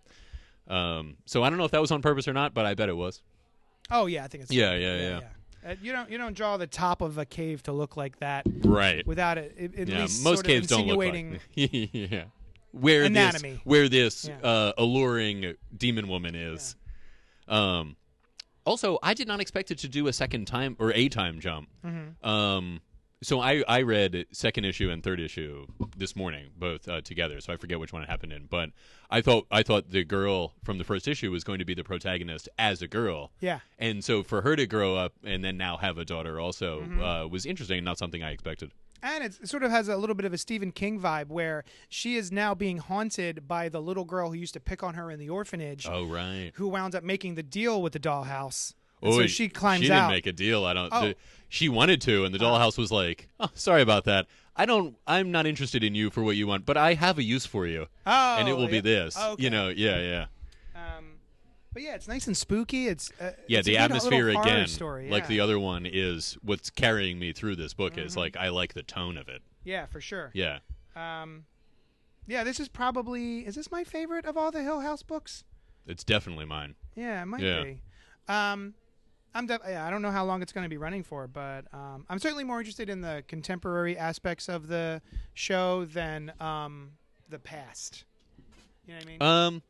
Um, 0.67 1.17
so 1.25 1.43
I 1.43 1.49
don't 1.49 1.57
know 1.57 1.65
if 1.65 1.71
that 1.71 1.81
was 1.81 1.91
on 1.91 2.01
purpose 2.01 2.27
or 2.27 2.33
not, 2.33 2.53
but 2.53 2.65
I 2.65 2.73
bet 2.73 2.89
it 2.89 2.95
was. 2.97 3.21
Oh 3.91 4.05
yeah, 4.05 4.23
I 4.23 4.27
think 4.27 4.43
it's 4.43 4.51
Yeah, 4.51 4.75
yeah, 4.75 4.95
yeah. 4.95 5.19
Uh, 5.65 5.75
you 5.81 5.91
don't 5.91 6.09
you 6.09 6.17
don't 6.17 6.33
draw 6.35 6.57
the 6.57 6.67
top 6.67 7.01
of 7.01 7.17
a 7.17 7.25
cave 7.25 7.63
to 7.63 7.71
look 7.71 7.95
like 7.95 8.19
that 8.19 8.45
Right. 8.63 9.05
without 9.07 9.37
it. 9.37 9.53
it 9.57 9.79
at 9.79 9.87
yeah, 9.87 10.01
least 10.01 10.23
most 10.23 10.37
sort 10.37 10.45
caves 10.45 10.71
of 10.71 10.77
don't 10.79 10.87
look 10.87 10.97
like. 10.97 11.39
yeah. 11.55 12.25
Where 12.71 13.03
Anatomy. 13.03 13.51
this 13.53 13.59
where 13.63 13.87
this 13.89 14.27
Yeah. 14.27 14.37
uh, 14.47 14.73
alluring 14.77 15.55
demon 15.75 16.07
woman 16.07 16.35
is. 16.35 16.75
Um, 17.47 17.95
also, 18.65 18.97
I 19.03 19.13
did 19.13 19.27
not 19.27 19.39
expect 19.41 19.71
it 19.71 19.77
to 19.79 19.87
do 19.87 20.07
a 20.07 20.13
second 20.13 20.45
time 20.45 20.75
or 20.79 20.91
a 20.93 21.09
time 21.09 21.39
jump. 21.39 21.69
Mm-hmm. 21.85 22.27
Um, 22.27 22.81
so 23.23 23.39
I 23.39 23.63
I 23.67 23.81
read 23.81 24.25
second 24.31 24.65
issue 24.65 24.89
and 24.91 25.01
third 25.03 25.19
issue 25.19 25.65
this 25.97 26.15
morning, 26.15 26.49
both 26.57 26.87
uh, 26.87 27.01
together. 27.01 27.41
So 27.41 27.51
I 27.53 27.57
forget 27.57 27.79
which 27.79 27.91
one 27.91 28.03
it 28.03 28.09
happened 28.09 28.31
in, 28.33 28.45
but 28.45 28.69
I 29.09 29.21
thought 29.21 29.47
I 29.49 29.63
thought 29.63 29.89
the 29.89 30.03
girl 30.03 30.53
from 30.63 30.77
the 30.77 30.83
first 30.83 31.07
issue 31.07 31.31
was 31.31 31.43
going 31.43 31.59
to 31.59 31.65
be 31.65 31.73
the 31.73 31.83
protagonist 31.83 32.47
as 32.59 32.81
a 32.81 32.87
girl. 32.87 33.31
Yeah. 33.39 33.59
And 33.79 34.03
so 34.03 34.21
for 34.23 34.41
her 34.43 34.55
to 34.55 34.67
grow 34.67 34.95
up 34.95 35.13
and 35.23 35.43
then 35.43 35.57
now 35.57 35.77
have 35.77 35.97
a 35.97 36.05
daughter 36.05 36.39
also 36.39 36.81
Mm-hmm. 36.81 37.01
uh, 37.01 37.27
was 37.27 37.45
interesting, 37.45 37.79
and 37.79 37.85
not 37.85 37.97
something 37.97 38.21
I 38.23 38.31
expected. 38.31 38.71
And 39.01 39.23
it's- 39.23 39.39
it 39.41 39.49
sort 39.49 39.63
of 39.63 39.71
has 39.71 39.89
a 39.89 39.97
little 39.97 40.15
bit 40.15 40.25
of 40.25 40.31
a 40.33 40.37
Stephen 40.37 40.71
King 40.71 40.99
vibe 40.99 41.27
where 41.27 41.65
she 41.89 42.15
is 42.15 42.31
now 42.31 42.55
being 42.55 42.77
haunted 42.77 43.47
by 43.49 43.67
the 43.67 43.81
little 43.81 44.05
girl 44.05 44.29
who 44.29 44.35
used 44.35 44.53
to 44.53 44.61
pick 44.61 44.81
on 44.81 44.93
her 44.93 45.11
in 45.11 45.19
the 45.19 45.29
orphanage, 45.29 45.85
Oh 45.89 46.05
right. 46.05 46.51
who 46.55 46.69
wound 46.69 46.95
up 46.95 47.03
making 47.03 47.35
the 47.35 47.43
deal 47.43 47.81
with 47.81 47.91
the 47.93 47.99
dollhouse. 47.99 48.73
And 49.03 49.13
so 49.13 49.27
she 49.27 49.49
climbs 49.49 49.85
She 49.85 49.91
out. 49.91 50.07
didn't 50.07 50.11
make 50.15 50.27
a 50.27 50.31
deal. 50.33 50.65
I 50.65 50.73
don't. 50.73 50.89
Oh. 50.91 51.13
she 51.49 51.69
wanted 51.69 52.01
to, 52.01 52.25
and 52.25 52.33
the 52.33 52.39
dollhouse 52.39 52.77
was 52.77 52.91
like, 52.91 53.27
"Oh, 53.39 53.49
sorry 53.53 53.81
about 53.81 54.05
that. 54.05 54.27
I 54.55 54.65
don't. 54.65 54.95
I'm 55.07 55.31
not 55.31 55.45
interested 55.45 55.83
in 55.83 55.95
you 55.95 56.09
for 56.09 56.23
what 56.23 56.35
you 56.35 56.47
want, 56.47 56.65
but 56.65 56.77
I 56.77 56.93
have 56.93 57.17
a 57.17 57.23
use 57.23 57.45
for 57.45 57.65
you, 57.65 57.87
oh, 58.05 58.35
and 58.37 58.47
it 58.47 58.55
will 58.55 58.67
be 58.67 58.75
yeah. 58.77 58.81
this. 58.81 59.17
Okay. 59.17 59.43
You 59.43 59.49
know. 59.49 59.69
Yeah, 59.69 59.99
yeah, 59.99 60.25
Um, 60.75 61.05
but 61.73 61.81
yeah, 61.81 61.95
it's 61.95 62.07
nice 62.07 62.27
and 62.27 62.37
spooky. 62.37 62.87
It's 62.87 63.11
uh, 63.19 63.31
yeah. 63.47 63.59
it's 63.59 63.65
the 63.67 63.77
atmosphere 63.77 64.29
again, 64.29 64.67
story. 64.67 65.09
like 65.09 65.27
the 65.27 65.39
other 65.39 65.59
one, 65.59 65.85
is 65.85 66.37
what's 66.43 66.69
carrying 66.69 67.17
me 67.19 67.33
through 67.33 67.55
this 67.55 67.73
book. 67.73 67.93
Mm-hmm. 67.93 68.05
Is 68.05 68.15
like 68.17 68.37
I 68.37 68.49
like 68.49 68.73
the 68.73 68.83
tone 68.83 69.17
of 69.17 69.27
it. 69.27 69.41
Yeah, 69.63 69.85
for 69.87 70.01
sure. 70.01 70.29
Yeah. 70.33 70.59
Um, 70.95 71.45
yeah, 72.27 72.43
this 72.43 72.59
is 72.59 72.67
probably 72.67 73.39
is 73.39 73.55
this 73.55 73.71
my 73.71 73.83
favorite 73.83 74.25
of 74.25 74.37
all 74.37 74.51
the 74.51 74.61
Hill 74.61 74.81
House 74.81 75.03
books? 75.03 75.43
It's 75.87 76.03
definitely 76.03 76.45
mine. 76.45 76.75
Yeah, 76.95 77.21
it 77.23 77.25
might 77.25 77.41
Yeah. 77.41 77.63
be. 77.63 77.81
Um, 78.27 78.75
I'm 79.35 79.47
def- 79.47 79.61
yeah, 79.67 79.85
I 79.85 79.89
don't 79.89 80.01
know 80.01 80.11
how 80.11 80.25
long 80.25 80.41
it's 80.41 80.51
going 80.51 80.63
to 80.63 80.69
be 80.69 80.77
running 80.77 81.03
for, 81.03 81.27
but 81.27 81.65
um, 81.73 82.05
I'm 82.09 82.19
certainly 82.19 82.43
more 82.43 82.59
interested 82.59 82.89
in 82.89 83.01
the 83.01 83.23
contemporary 83.27 83.97
aspects 83.97 84.47
of 84.47 84.67
the 84.67 85.01
show 85.33 85.85
than 85.85 86.31
um, 86.39 86.91
the 87.29 87.39
past. 87.39 88.03
You 88.85 88.93
know 88.93 88.99
what 88.99 89.05
I 89.05 89.09
mean? 89.09 89.21
Um, 89.21 89.61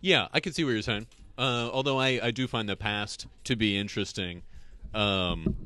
yeah, 0.00 0.28
I 0.32 0.40
can 0.40 0.52
see 0.52 0.64
what 0.64 0.70
you're 0.70 0.82
saying. 0.82 1.06
Uh, 1.38 1.70
although 1.72 1.98
I, 1.98 2.20
I 2.22 2.30
do 2.30 2.46
find 2.46 2.68
the 2.68 2.76
past 2.76 3.26
to 3.44 3.56
be 3.56 3.76
interesting. 3.76 4.42
Um, 4.92 5.56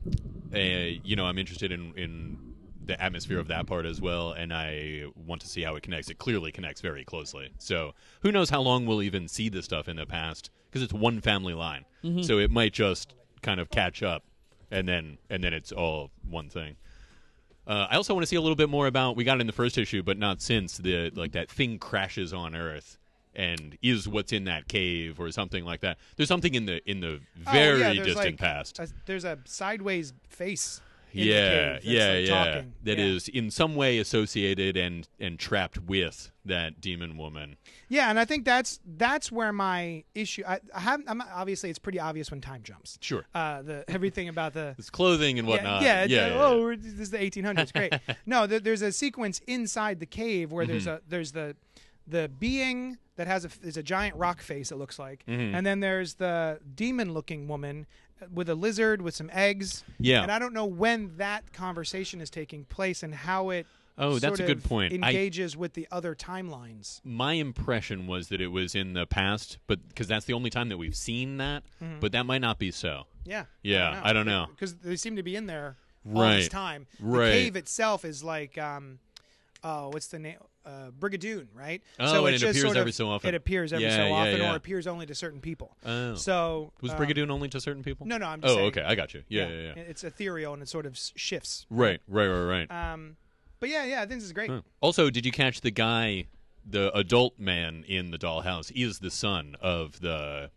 uh, 0.54 0.58
you 0.58 1.16
know, 1.16 1.24
I'm 1.24 1.38
interested 1.38 1.72
in, 1.72 1.94
in 1.96 2.53
the 2.86 3.00
atmosphere 3.02 3.38
of 3.38 3.48
that 3.48 3.66
part 3.66 3.86
as 3.86 4.00
well, 4.00 4.32
and 4.32 4.52
I 4.52 5.04
want 5.14 5.40
to 5.42 5.48
see 5.48 5.62
how 5.62 5.76
it 5.76 5.82
connects. 5.82 6.10
It 6.10 6.18
clearly 6.18 6.52
connects 6.52 6.80
very 6.80 7.04
closely. 7.04 7.52
So 7.58 7.94
who 8.20 8.30
knows 8.32 8.50
how 8.50 8.60
long 8.60 8.86
we'll 8.86 9.02
even 9.02 9.28
see 9.28 9.48
this 9.48 9.64
stuff 9.64 9.88
in 9.88 9.96
the 9.96 10.06
past 10.06 10.50
because 10.70 10.82
it's 10.82 10.92
one 10.92 11.20
family 11.20 11.54
line. 11.54 11.84
So 12.22 12.38
it 12.38 12.50
might 12.50 12.72
just 12.74 13.14
kind 13.42 13.60
of 13.60 13.70
catch 13.70 14.02
up, 14.02 14.24
and 14.70 14.86
then 14.86 15.18
and 15.30 15.42
then 15.42 15.54
it's 15.54 15.72
all 15.72 16.10
one 16.28 16.48
thing. 16.50 16.76
Uh, 17.66 17.86
I 17.90 17.96
also 17.96 18.12
want 18.12 18.22
to 18.24 18.26
see 18.26 18.36
a 18.36 18.40
little 18.42 18.56
bit 18.56 18.68
more 18.68 18.86
about. 18.86 19.16
We 19.16 19.24
got 19.24 19.38
it 19.38 19.40
in 19.40 19.46
the 19.46 19.54
first 19.54 19.78
issue, 19.78 20.02
but 20.02 20.18
not 20.18 20.42
since 20.42 20.76
the 20.76 21.10
like 21.14 21.32
that 21.32 21.50
thing 21.50 21.78
crashes 21.78 22.34
on 22.34 22.54
Earth 22.54 22.98
and 23.34 23.76
is 23.82 24.06
what's 24.06 24.32
in 24.32 24.44
that 24.44 24.68
cave 24.68 25.18
or 25.18 25.30
something 25.32 25.64
like 25.64 25.80
that. 25.80 25.96
There's 26.16 26.28
something 26.28 26.54
in 26.54 26.66
the 26.66 26.88
in 26.88 27.00
the 27.00 27.20
Oh, 27.46 27.52
very 27.52 27.80
yeah, 27.80 27.92
distant 27.94 28.16
like 28.16 28.36
past. 28.36 28.78
a- 28.78 28.88
there's 29.06 29.24
a 29.24 29.38
sideways 29.46 30.12
face. 30.28 30.80
Yeah, 31.22 31.78
yeah, 31.82 32.08
like, 32.08 32.26
yeah. 32.28 32.44
talking. 32.44 32.72
That 32.82 32.98
yeah. 32.98 33.04
is 33.04 33.28
in 33.28 33.50
some 33.50 33.74
way 33.76 33.98
associated 33.98 34.76
and 34.76 35.08
and 35.20 35.38
trapped 35.38 35.78
with 35.78 36.30
that 36.44 36.80
demon 36.80 37.16
woman. 37.16 37.56
Yeah, 37.88 38.10
and 38.10 38.18
I 38.18 38.24
think 38.24 38.44
that's 38.44 38.80
that's 38.84 39.30
where 39.32 39.52
my 39.52 40.04
issue. 40.14 40.42
I, 40.46 40.60
I 40.74 40.80
have. 40.80 41.00
I'm, 41.06 41.22
obviously, 41.34 41.70
it's 41.70 41.78
pretty 41.78 42.00
obvious 42.00 42.30
when 42.30 42.40
time 42.40 42.62
jumps. 42.62 42.98
Sure, 43.00 43.24
Uh, 43.34 43.62
the 43.62 43.84
everything 43.88 44.28
about 44.28 44.52
the 44.54 44.74
it's 44.78 44.90
clothing 44.90 45.38
and 45.38 45.46
whatnot. 45.48 45.82
Yeah, 45.82 46.04
yeah, 46.04 46.26
yeah, 46.26 46.34
yeah, 46.34 46.42
oh, 46.42 46.74
this 46.74 46.98
is 47.00 47.10
the 47.10 47.18
1800s. 47.18 47.72
Great. 47.72 47.94
no, 48.26 48.46
there, 48.46 48.60
there's 48.60 48.82
a 48.82 48.92
sequence 48.92 49.40
inside 49.46 50.00
the 50.00 50.06
cave 50.06 50.52
where 50.52 50.66
there's 50.66 50.86
Mm-hmm. 50.86 51.06
a 51.06 51.08
there's 51.08 51.32
the 51.32 51.56
the 52.06 52.28
being 52.28 52.98
that 53.16 53.26
has 53.26 53.44
a 53.44 53.48
there's 53.62 53.76
a 53.76 53.82
giant 53.82 54.16
rock 54.16 54.42
face. 54.42 54.70
It 54.72 54.76
looks 54.76 54.98
like, 54.98 55.24
Mm-hmm. 55.26 55.54
and 55.54 55.64
then 55.66 55.80
there's 55.80 56.14
the 56.14 56.58
demon-looking 56.74 57.48
woman 57.48 57.86
with 58.32 58.48
a 58.48 58.54
lizard 58.54 59.02
with 59.02 59.14
some 59.14 59.30
eggs. 59.32 59.84
Yeah. 59.98 60.22
and 60.22 60.30
I 60.32 60.38
don't 60.38 60.52
know 60.54 60.64
when 60.66 61.16
that 61.18 61.52
conversation 61.52 62.20
is 62.20 62.30
taking 62.30 62.64
place 62.64 63.02
and 63.02 63.14
how 63.14 63.50
it. 63.50 63.66
Oh, 63.96 64.18
that's 64.18 64.40
a 64.40 64.44
good 64.46 64.64
point. 64.64 64.92
I- 64.92 64.96
Engages 65.10 65.56
with 65.56 65.74
the 65.74 65.86
other 65.92 66.16
timelines. 66.16 67.00
my 67.04 67.34
impression 67.34 68.08
was 68.08 68.28
that 68.28 68.40
it 68.40 68.48
was 68.48 68.74
in 68.74 68.92
the 68.94 69.06
past, 69.06 69.58
but 69.68 69.86
because 69.88 70.08
that's 70.08 70.24
the 70.26 70.32
only 70.32 70.50
time 70.50 70.68
that 70.70 70.78
we've 70.78 70.96
seen 70.96 71.36
that. 71.36 71.62
But 72.00 72.10
that 72.12 72.26
might 72.26 72.40
not 72.40 72.58
be 72.58 72.70
so. 72.72 73.04
Yeah. 73.24 73.44
Yeah, 73.62 74.00
I 74.02 74.12
don't 74.12 74.26
know. 74.26 74.46
Because 74.50 74.74
they 74.76 74.96
seem 74.96 75.14
to 75.16 75.22
be 75.22 75.36
in 75.36 75.46
there 75.46 75.76
all 76.06 76.12
this 76.14 76.44
Right. 76.44 76.50
time. 76.50 76.86
Right. 76.98 77.26
The 77.26 77.32
cave 77.44 77.56
itself 77.56 78.04
is 78.04 78.24
like, 78.24 78.58
um, 78.58 78.98
oh, 79.62 79.90
what's 79.90 80.08
the 80.08 80.18
name? 80.18 80.38
Uh, 80.64 80.90
Brigadoon, 80.98 81.48
right? 81.54 81.82
Oh, 82.00 82.06
so 82.10 82.26
and 82.26 82.34
it 82.34 82.38
just 82.38 82.50
appears 82.52 82.62
sort 82.62 82.76
of- 82.76 82.80
every 82.80 82.92
so 82.92 83.10
often. 83.10 83.28
It 83.28 83.34
appears 83.34 83.72
every 83.74 83.84
Yeah, 83.84 83.96
so 83.96 84.06
yeah, 84.06 84.12
often, 84.12 84.36
yeah. 84.38 84.52
or 84.52 84.56
appears 84.56 84.86
only 84.86 85.04
to 85.04 85.14
certain 85.14 85.40
people. 85.42 85.76
Oh. 85.84 86.14
So 86.14 86.72
was 86.80 86.92
um, 86.92 86.98
Brigadoon 86.98 87.30
only 87.30 87.48
to 87.50 87.60
certain 87.60 87.82
people? 87.82 88.06
No, 88.06 88.16
no, 88.16 88.26
I'm 88.26 88.40
just 88.40 88.50
Oh, 88.50 88.56
saying. 88.56 88.66
okay, 88.68 88.82
I 88.82 88.94
got 88.94 89.12
you. 89.12 89.24
Yeah, 89.28 89.48
yeah, 89.48 89.72
yeah. 89.76 89.82
It's 89.82 90.04
ethereal 90.04 90.54
and 90.54 90.62
it 90.62 90.68
sort 90.70 90.86
of 90.86 90.98
shifts. 90.98 91.66
Right, 91.68 92.00
right, 92.08 92.26
right, 92.28 92.66
right. 92.66 92.92
Um, 92.92 93.16
but 93.60 93.68
yeah, 93.68 93.84
yeah, 93.84 93.96
I 94.00 94.06
think 94.06 94.20
this 94.20 94.24
is 94.24 94.32
great. 94.32 94.48
Huh. 94.48 94.62
Also, 94.80 95.10
did 95.10 95.26
you 95.26 95.32
catch 95.32 95.60
the 95.60 95.70
guy, 95.70 96.28
the 96.64 96.96
adult 96.96 97.38
man 97.38 97.84
in 97.86 98.10
the 98.10 98.18
dollhouse, 98.18 98.72
is 98.74 99.00
the 99.00 99.10
son 99.10 99.56
of 99.60 100.00
the 100.00 100.50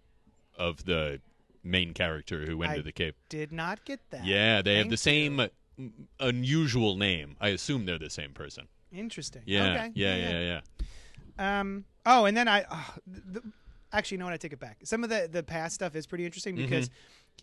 of 0.57 0.85
the 0.85 1.19
main 1.63 1.93
character 1.93 2.45
who 2.45 2.57
went 2.57 2.71
I 2.71 2.75
into 2.75 2.85
the 2.85 2.93
cave? 2.93 3.13
Did 3.27 3.51
not 3.51 3.83
get 3.83 3.99
that. 4.11 4.25
Yeah, 4.25 4.61
they 4.61 4.77
have 4.77 4.89
the 4.89 4.95
same 4.95 5.37
mm, 5.77 5.91
unusual 6.19 6.95
name. 6.95 7.35
I 7.41 7.49
assume 7.49 7.85
they're 7.85 7.99
the 7.99 8.09
same 8.09 8.31
person. 8.31 8.67
Interesting. 8.91 9.41
Yeah, 9.45 9.73
Okay. 9.73 9.91
yeah, 9.95 10.15
yeah, 10.15 10.61
yeah. 11.39 11.59
Um. 11.59 11.85
Oh, 12.05 12.25
and 12.25 12.35
then 12.35 12.47
I. 12.47 12.65
Oh, 12.71 12.93
the, 13.05 13.41
actually, 13.91 14.15
you 14.15 14.19
know 14.19 14.25
what? 14.25 14.33
I 14.33 14.37
take 14.37 14.53
it 14.53 14.59
back. 14.59 14.79
Some 14.83 15.03
of 15.03 15.09
the 15.09 15.29
the 15.31 15.43
past 15.43 15.75
stuff 15.75 15.95
is 15.95 16.07
pretty 16.07 16.25
interesting 16.25 16.55
Mm-hmm. 16.55 16.65
because 16.65 16.89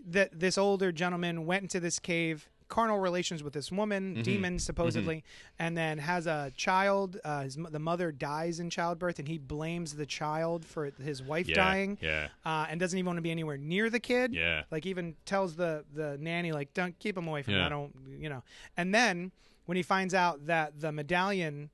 that 0.07 0.39
this 0.39 0.59
older 0.59 0.91
gentleman 0.91 1.47
went 1.47 1.63
into 1.63 1.79
this 1.79 2.01
cave, 2.01 2.49
carnal 2.67 2.99
relations 2.99 3.45
with 3.45 3.53
this 3.53 3.71
woman, 3.71 4.15
Mm-hmm. 4.15 4.23
demon 4.23 4.59
supposedly, 4.59 5.23
and 5.61 5.77
then 5.77 5.99
has 5.99 6.27
a 6.27 6.51
child. 6.57 7.19
Uh, 7.25 7.43
his, 7.43 7.55
the 7.57 7.79
mother 7.79 8.11
dies 8.11 8.59
in 8.59 8.71
childbirth, 8.71 9.21
and 9.21 9.29
he 9.29 9.39
blames 9.39 9.95
the 9.95 10.07
child 10.07 10.65
for 10.65 10.91
his 11.01 11.23
wife 11.23 11.47
Yeah, 11.49 11.55
dying. 11.55 11.99
yeah. 12.01 12.29
Uh, 12.45 12.67
and 12.69 12.81
doesn't 12.81 12.99
even 12.99 13.07
want 13.07 13.19
to 13.19 13.23
be 13.23 13.31
anywhere 13.31 13.57
near 13.59 13.89
the 13.91 14.01
kid. 14.01 14.33
Yeah. 14.35 14.63
Like 14.73 14.87
even 14.87 15.15
tells 15.27 15.55
the 15.55 15.85
the 15.95 16.17
nanny 16.19 16.51
like, 16.51 16.75
"Don't 16.75 16.99
keep 16.99 17.17
him 17.17 17.29
away 17.29 17.43
from 17.43 17.53
me. 17.55 17.61
Yeah. 17.61 17.67
I 17.67 17.69
don't, 17.69 17.95
you 18.19 18.29
know." 18.29 18.43
And 18.77 18.93
then 18.93 19.31
when 19.67 19.77
he 19.77 19.83
finds 19.83 20.13
out 20.15 20.47
that 20.47 20.79
the 20.81 20.93
medallion 20.93 21.71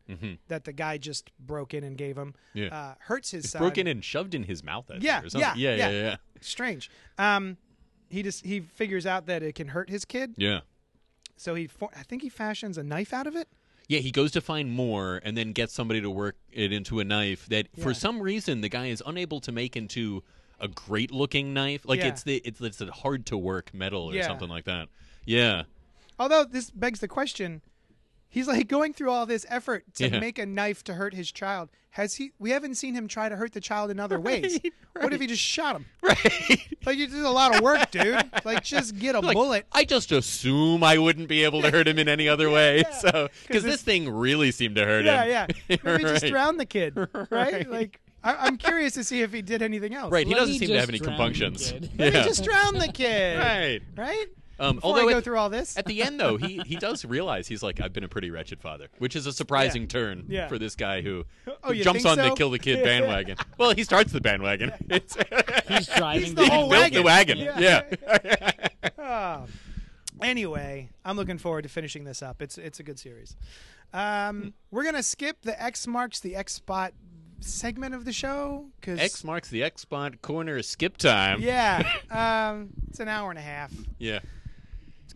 that 0.48 0.64
the 0.64 0.72
guy 0.72 0.96
just 0.98 1.30
broke 1.38 1.74
in 1.74 1.82
and 1.84 1.96
gave 1.96 2.16
him 2.16 2.34
Mm-hmm. 2.54 2.58
Yeah. 2.58 2.74
uh, 2.76 2.94
hurts 3.00 3.30
his 3.32 3.44
It's 3.44 3.52
son. 3.52 3.60
broken 3.60 3.86
and 3.86 4.04
shoved 4.04 4.34
in 4.34 4.44
his 4.44 4.62
mouth. 4.64 4.90
Yeah, 5.00 5.22
or 5.22 5.28
something. 5.30 5.40
yeah, 5.60 5.74
yeah, 5.74 5.76
yeah, 5.76 5.90
yeah. 5.90 6.02
yeah. 6.02 6.16
Strange. 6.40 6.90
Um, 7.18 7.56
he 8.08 8.22
just 8.22 8.44
he 8.44 8.60
figures 8.60 9.06
out 9.06 9.26
that 9.26 9.42
it 9.42 9.54
can 9.54 9.68
hurt 9.68 9.88
his 9.90 10.04
kid, 10.04 10.34
Yeah. 10.36 10.60
so 11.36 11.54
he 11.54 11.66
for, 11.66 11.90
I 11.96 12.02
think 12.02 12.22
he 12.22 12.28
fashions 12.28 12.76
a 12.78 12.82
knife 12.82 13.12
out 13.12 13.26
of 13.26 13.36
it. 13.36 13.48
Yeah, 13.88 13.98
he 14.00 14.10
goes 14.12 14.30
to 14.32 14.40
find 14.40 14.70
more 14.70 15.20
and 15.24 15.36
then 15.36 15.52
gets 15.52 15.74
somebody 15.74 16.00
to 16.00 16.10
work 16.10 16.36
it 16.52 16.72
into 16.72 17.00
a 17.00 17.04
knife 17.04 17.46
that 17.46 17.66
for 17.78 17.92
some 17.92 18.20
reason 18.22 18.60
the 18.60 18.68
guy 18.68 18.86
is 18.86 19.02
unable 19.04 19.40
to 19.40 19.50
make 19.52 19.76
into 19.76 20.22
a 20.60 20.68
great 20.68 21.10
looking 21.10 21.52
knife. 21.54 21.84
Like 21.84 22.00
Yeah. 22.00 22.08
it's 22.08 22.22
the 22.22 22.36
it's 22.44 22.60
it's 22.60 22.80
a 22.80 22.90
hard 22.92 23.26
to 23.26 23.36
work 23.38 23.72
metal 23.74 24.10
or 24.10 24.14
Yeah. 24.14 24.26
something 24.28 24.48
like 24.48 24.64
that. 24.66 24.88
Yeah. 25.24 25.64
Although 26.20 26.44
this 26.44 26.70
begs 26.70 27.00
the 27.00 27.08
question, 27.08 27.62
he's 28.31 28.48
like 28.48 28.69
going 28.69 28.93
through 28.94 29.11
all 29.11 29.27
this 29.27 29.44
effort 29.48 29.85
to 29.97 30.09
Yeah. 30.09 30.20
make 30.20 30.39
a 30.39 30.47
knife 30.47 30.82
to 30.85 30.94
hurt 30.94 31.12
his 31.15 31.31
child. 31.31 31.69
Has 31.94 32.15
he? 32.15 32.31
We 32.39 32.51
haven't 32.51 32.77
seen 32.77 32.94
him 32.94 33.09
try 33.09 33.28
to 33.28 33.35
hurt 33.35 33.52
the 33.52 33.61
child 33.61 33.90
in 33.90 33.98
other 33.98 34.19
ways. 34.28 34.61
What 34.98 35.12
if 35.12 35.20
he 35.20 35.27
just 35.27 35.43
shot 35.43 35.77
him? 35.77 35.86
Right. 36.02 36.77
Like 36.86 36.97
you 36.97 37.07
did 37.09 37.20
a 37.24 37.31
lot 37.31 37.55
of 37.55 37.61
work, 37.62 37.90
dude. 37.90 38.24
Like 38.44 38.62
just 38.65 38.97
get 38.98 39.15
a 39.16 39.20
Like, 39.20 39.35
bullet. 39.35 39.66
I 39.73 39.85
just 39.85 40.12
assume 40.12 40.82
I 40.85 40.97
wouldn't 40.98 41.28
be 41.28 41.44
able 41.44 41.61
to 41.62 41.70
hurt 41.70 41.86
him 41.89 41.98
in 41.98 42.09
any 42.09 42.28
other 42.28 42.48
way. 42.59 42.85
So, 43.01 43.28
because 43.47 43.65
this 43.65 43.82
thing 43.82 44.09
really 44.09 44.51
seemed 44.52 44.77
to 44.77 44.85
hurt 44.86 45.05
Yeah, 45.05 45.23
him. 45.24 45.31
yeah. 45.31 45.47
Yeah. 45.69 45.77
Maybe 45.85 46.05
just 46.05 46.23
Right. 46.23 46.31
drown 46.32 46.57
the 46.57 46.65
kid, 46.66 46.97
right? 46.97 47.28
Right. 47.31 47.70
Like 47.70 48.01
I, 48.23 48.35
I'm 48.47 48.57
curious 48.57 48.94
to 48.94 49.05
see 49.05 49.23
if 49.23 49.32
he 49.32 49.43
did 49.43 49.61
anything 49.62 49.94
else. 49.94 50.12
Right. 50.12 50.27
He 50.27 50.32
Let 50.35 50.40
doesn't 50.40 50.59
seem 50.59 50.69
to 50.69 50.78
have 50.81 50.89
any 50.89 50.98
compunctions. 51.01 51.70
kid. 51.73 51.90
Maybe 51.98 52.16
Yeah. 52.16 52.23
just 52.24 52.44
drown 52.44 52.78
the 52.78 52.89
kid. 52.89 53.39
right. 53.39 53.81
Right. 53.97 54.27
Um, 54.61 54.74
Before 54.77 54.89
although 54.91 55.09
I 55.09 55.12
go 55.12 55.19
at, 55.19 55.24
through 55.24 55.39
all 55.39 55.49
this. 55.51 55.77
at 55.78 55.87
the 55.87 56.03
end, 56.03 56.20
though, 56.20 56.37
he 56.37 56.61
he 56.66 56.77
does 56.89 57.05
realize 57.05 57.49
he's 57.49 57.62
like, 57.62 57.81
I've 57.81 57.93
been 57.95 58.05
a 58.05 58.09
pretty 58.09 58.31
wretched 58.31 58.61
father, 58.61 58.89
which 58.99 59.16
is 59.16 59.27
a 59.27 59.32
surprising 59.32 59.89
turn 59.89 60.27
Yeah. 60.28 60.49
for 60.49 60.59
this 60.59 60.77
guy 60.77 61.01
who, 61.01 61.24
Oh, 61.47 61.55
who 61.69 61.73
you 61.73 61.82
jumps 61.85 62.03
think 62.03 62.19
on 62.19 62.28
the 62.28 62.35
kill 62.35 62.51
the 62.51 62.59
kid 62.59 62.85
bandwagon. 62.85 63.37
well, 63.59 63.74
he 63.74 63.82
starts 63.85 64.12
the 64.12 64.20
bandwagon. 64.20 64.73
It's, 64.91 65.16
He's 65.66 65.87
driving 65.89 66.20
He's 66.27 66.35
the 66.35 66.43
the 66.45 66.51
whole 66.51 66.69
built 66.69 66.93
the 66.93 67.03
wagon. 67.03 67.39
Yeah. 67.39 67.59
Yeah. 67.59 68.51
Ah. 68.99 69.45
anyway, 70.23 70.91
I'm 71.05 71.16
looking 71.16 71.39
forward 71.39 71.62
to 71.62 71.69
finishing 71.69 72.05
this 72.05 72.23
up. 72.23 72.43
It's 72.43 72.59
it's 72.59 72.81
a 72.81 72.82
good 72.82 72.99
series. 72.99 73.37
Um, 73.93 74.55
we're 74.70 74.85
gonna 74.85 75.03
skip 75.03 75.39
the 75.43 75.61
X 75.61 75.87
marks 75.87 76.20
the 76.20 76.37
X 76.37 76.53
spot 76.55 76.93
segment 77.41 77.95
of 77.95 78.05
the 78.05 78.12
show 78.12 78.66
because 78.81 79.01
X 79.01 79.24
marks 79.24 79.49
the 79.49 79.62
X 79.62 79.82
spot 79.82 80.20
corner 80.23 80.62
skip 80.62 80.97
time. 80.99 81.41
yeah, 81.41 81.82
um, 82.11 82.69
it's 82.89 83.01
an 83.01 83.09
hour 83.09 83.31
and 83.31 83.39
a 83.39 83.43
half. 83.43 83.73
Yeah. 83.99 84.20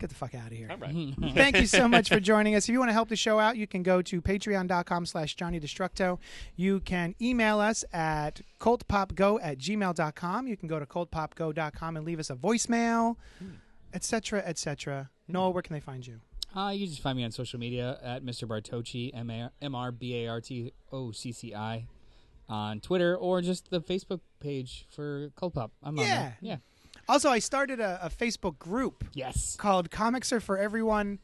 Let's 0.04 0.12
get 0.12 0.18
the 0.18 0.26
fuck 0.26 0.34
out 0.44 0.52
of 0.52 0.58
here. 0.58 0.68
All 0.70 0.76
right. 0.76 1.14
Thank 1.34 1.56
you 1.58 1.66
so 1.66 1.88
much 1.88 2.10
for 2.10 2.20
joining 2.20 2.54
us. 2.54 2.68
If 2.68 2.72
you 2.74 2.78
want 2.78 2.90
to 2.90 2.92
help 2.92 3.08
the 3.08 3.16
show 3.16 3.38
out, 3.40 3.56
you 3.56 3.66
can 3.66 3.82
go 3.82 4.02
to 4.02 4.20
patreon.com 4.20 5.06
slash 5.06 5.34
Johnny 5.34 5.58
Destructo. 5.58 6.18
You 6.56 6.80
can 6.80 7.14
email 7.22 7.58
us 7.58 7.86
at 7.90 8.42
cultpopgo 8.60 9.38
at 9.42 9.56
gmail.com. 9.56 10.46
You 10.46 10.56
can 10.58 10.68
go 10.68 10.78
to 10.78 10.84
cultpopgo.com 10.84 11.96
and 11.96 12.04
leave 12.04 12.18
us 12.18 12.28
a 12.28 12.34
voicemail, 12.34 13.16
etc., 13.94 14.40
etc. 14.44 15.08
Noel, 15.26 15.54
where 15.54 15.62
can 15.62 15.72
they 15.72 15.80
find 15.80 16.06
you? 16.06 16.20
Uh, 16.54 16.68
you 16.70 16.80
can 16.80 16.90
just 16.90 17.00
find 17.02 17.16
me 17.16 17.24
on 17.24 17.30
social 17.32 17.58
media 17.58 17.98
at 18.02 18.22
Mr. 18.22 18.46
Bartocci, 18.46 19.10
M 19.14 19.30
A- 19.30 19.50
M 19.62 19.74
R 19.74 19.90
B 19.90 20.22
A 20.24 20.28
R 20.28 20.40
T 20.42 20.70
O 20.92 21.12
C 21.12 21.32
C 21.32 21.54
I, 21.54 21.86
on 22.48 22.80
Twitter 22.80 23.16
or 23.16 23.40
just 23.40 23.70
the 23.70 23.80
Facebook 23.80 24.20
page 24.38 24.86
for 24.90 25.30
Cult 25.34 25.54
Pop. 25.54 25.72
I'm 25.82 25.98
on 25.98 26.04
Yeah. 26.04 26.18
there. 26.20 26.36
Yeah. 26.42 26.56
Also, 27.08 27.28
I 27.30 27.38
started 27.38 27.80
a, 27.80 27.98
a 28.06 28.10
Facebook 28.10 28.58
group 28.58 29.04
Yes. 29.14 29.56
called 29.56 29.90
Comics 29.90 30.32
Are 30.32 30.40
for 30.40 30.58
Everyone 30.58 31.18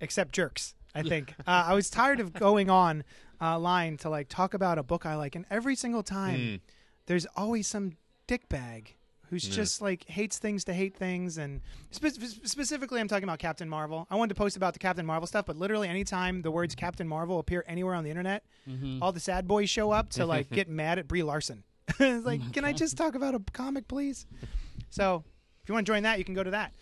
Except 0.00 0.32
Jerks. 0.32 0.74
I 0.94 1.02
think 1.02 1.34
uh, 1.46 1.64
I 1.68 1.74
was 1.74 1.90
tired 1.90 2.20
of 2.20 2.32
going 2.32 2.70
on 2.70 3.02
uh, 3.40 3.58
line 3.58 3.96
to 3.98 4.08
like 4.10 4.28
talk 4.28 4.54
about 4.54 4.78
a 4.78 4.82
book 4.84 5.04
I 5.06 5.16
like, 5.16 5.34
and 5.34 5.44
every 5.50 5.74
single 5.74 6.02
time 6.04 6.60
there's 7.06 7.26
always 7.36 7.66
some 7.66 7.92
dickbag 8.28 8.88
who's 9.30 9.42
just 9.48 9.82
like 9.82 10.04
hates 10.08 10.38
things 10.38 10.62
to 10.64 10.72
hate 10.72 10.96
things, 10.96 11.36
and 11.38 11.60
spe- 11.90 12.06
spe- 12.08 12.46
specifically, 12.46 13.00
I'm 13.00 13.08
talking 13.08 13.24
about 13.24 13.40
Captain 13.40 13.68
Marvel. 13.68 14.06
I 14.08 14.14
wanted 14.14 14.34
to 14.34 14.38
post 14.38 14.56
about 14.56 14.72
the 14.74 14.78
Captain 14.78 15.04
Marvel 15.04 15.26
stuff, 15.26 15.46
but 15.46 15.56
literally 15.56 15.88
anytime 15.88 16.42
the 16.42 16.50
words 16.52 16.76
Captain 16.76 17.08
Marvel 17.08 17.40
appear 17.40 17.64
anywhere 17.66 17.94
on 17.94 18.04
the 18.04 18.10
internet, 18.10 18.44
all 19.02 19.10
the 19.10 19.18
sad 19.20 19.48
boys 19.48 19.68
show 19.68 19.90
up 19.90 20.10
to 20.10 20.26
like 20.26 20.48
get 20.52 20.68
mad 20.68 21.00
at 21.00 21.08
Brie 21.08 21.24
Larson. 21.24 21.64
it's 21.98 22.24
like, 22.24 22.52
can 22.52 22.64
I 22.64 22.72
just 22.72 22.96
talk 22.96 23.16
about 23.16 23.34
a 23.34 23.40
comic, 23.52 23.88
please? 23.88 24.26
So, 24.94 25.24
if 25.62 25.68
you 25.68 25.74
want 25.74 25.86
to 25.86 25.92
join 25.92 26.04
that, 26.04 26.18
you 26.18 26.24
can 26.24 26.34
go 26.34 26.44
to 26.44 26.50
that. 26.52 26.72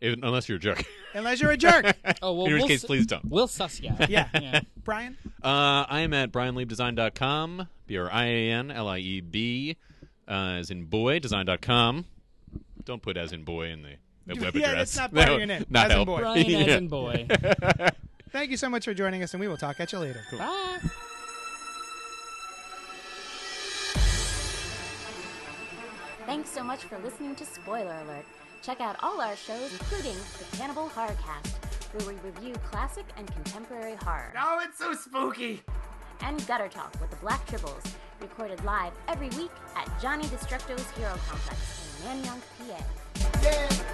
Even- 0.00 0.24
unless 0.24 0.48
you're 0.48 0.56
a 0.56 0.60
jerk. 0.60 0.84
Unless 1.14 1.40
you're 1.40 1.52
a 1.52 1.56
jerk. 1.56 1.96
Oh 2.22 2.32
well. 2.34 2.46
In 2.46 2.52
which 2.54 2.60
we'll 2.62 2.68
case, 2.68 2.82
s- 2.82 2.86
please 2.86 3.06
don't. 3.06 3.24
We'll 3.30 3.46
suss 3.46 3.80
you. 3.80 3.90
out. 3.90 4.10
Yeah. 4.10 4.28
yeah. 4.34 4.60
Brian? 4.82 5.16
Uh, 5.42 5.86
I 5.88 6.00
am 6.00 6.12
at 6.12 6.32
brianliebdesign.com, 6.32 7.68
B 7.86 7.96
R 7.96 8.10
I 8.12 8.24
A 8.24 8.50
N 8.50 8.70
L 8.72 8.88
I 8.88 8.98
E 8.98 9.20
B, 9.20 9.76
uh, 10.28 10.32
as 10.58 10.70
in 10.70 10.84
boy, 10.86 11.20
design.com. 11.20 12.04
Don't 12.84 13.00
put 13.02 13.16
as 13.16 13.32
in 13.32 13.44
boy 13.44 13.68
in 13.68 13.82
the, 13.82 13.94
the 14.26 14.40
web 14.40 14.54
Yeah, 14.56 14.70
address. 14.70 14.94
that's 14.94 14.96
not 14.96 15.14
part 15.14 15.28
of 15.28 15.32
That 15.34 15.38
your 15.38 15.46
name. 15.46 15.64
Not 15.70 15.90
As 15.92 15.98
in 15.98 16.04
boy. 16.04 16.18
Brian 16.18 16.46
Yeah. 16.50 16.58
as 16.58 16.74
in 16.76 16.88
boy. 16.88 17.26
Thank 18.30 18.50
you 18.50 18.56
so 18.56 18.68
much 18.68 18.84
for 18.84 18.92
joining 18.94 19.22
us, 19.22 19.32
and 19.32 19.40
we 19.40 19.46
will 19.48 19.56
talk 19.56 19.78
at 19.78 19.92
you 19.92 20.00
later. 20.00 20.20
Bye. 20.36 20.78
Thanks 26.26 26.48
so 26.48 26.64
much 26.64 26.84
for 26.84 26.96
listening 26.98 27.34
to 27.36 27.44
Spoiler 27.44 27.94
Alert. 28.04 28.24
Check 28.62 28.80
out 28.80 28.96
all 29.02 29.20
our 29.20 29.36
shows, 29.36 29.70
including 29.72 30.16
the 30.38 30.56
Cannibal 30.56 30.88
Horror 30.88 31.14
Cast, 31.22 31.56
where 31.92 32.08
we 32.08 32.14
review 32.22 32.54
classic 32.70 33.04
and 33.18 33.30
contemporary 33.30 33.96
horror. 33.96 34.32
Oh, 34.38 34.62
it's 34.64 34.78
so 34.78 34.94
spooky! 34.94 35.62
And 36.22 36.44
Gutter 36.46 36.68
Talk 36.68 36.98
with 36.98 37.10
the 37.10 37.16
Black 37.16 37.46
Tribbles, 37.46 37.84
recorded 38.20 38.64
live 38.64 38.94
every 39.08 39.28
week 39.30 39.50
at 39.76 39.90
Johnny 40.00 40.24
Destructo's 40.24 40.90
Hero 40.92 41.14
Complex 41.28 42.00
in 42.06 42.22
Nanyang, 42.22 42.40
PA. 42.58 42.82
Yeah. 43.42 43.84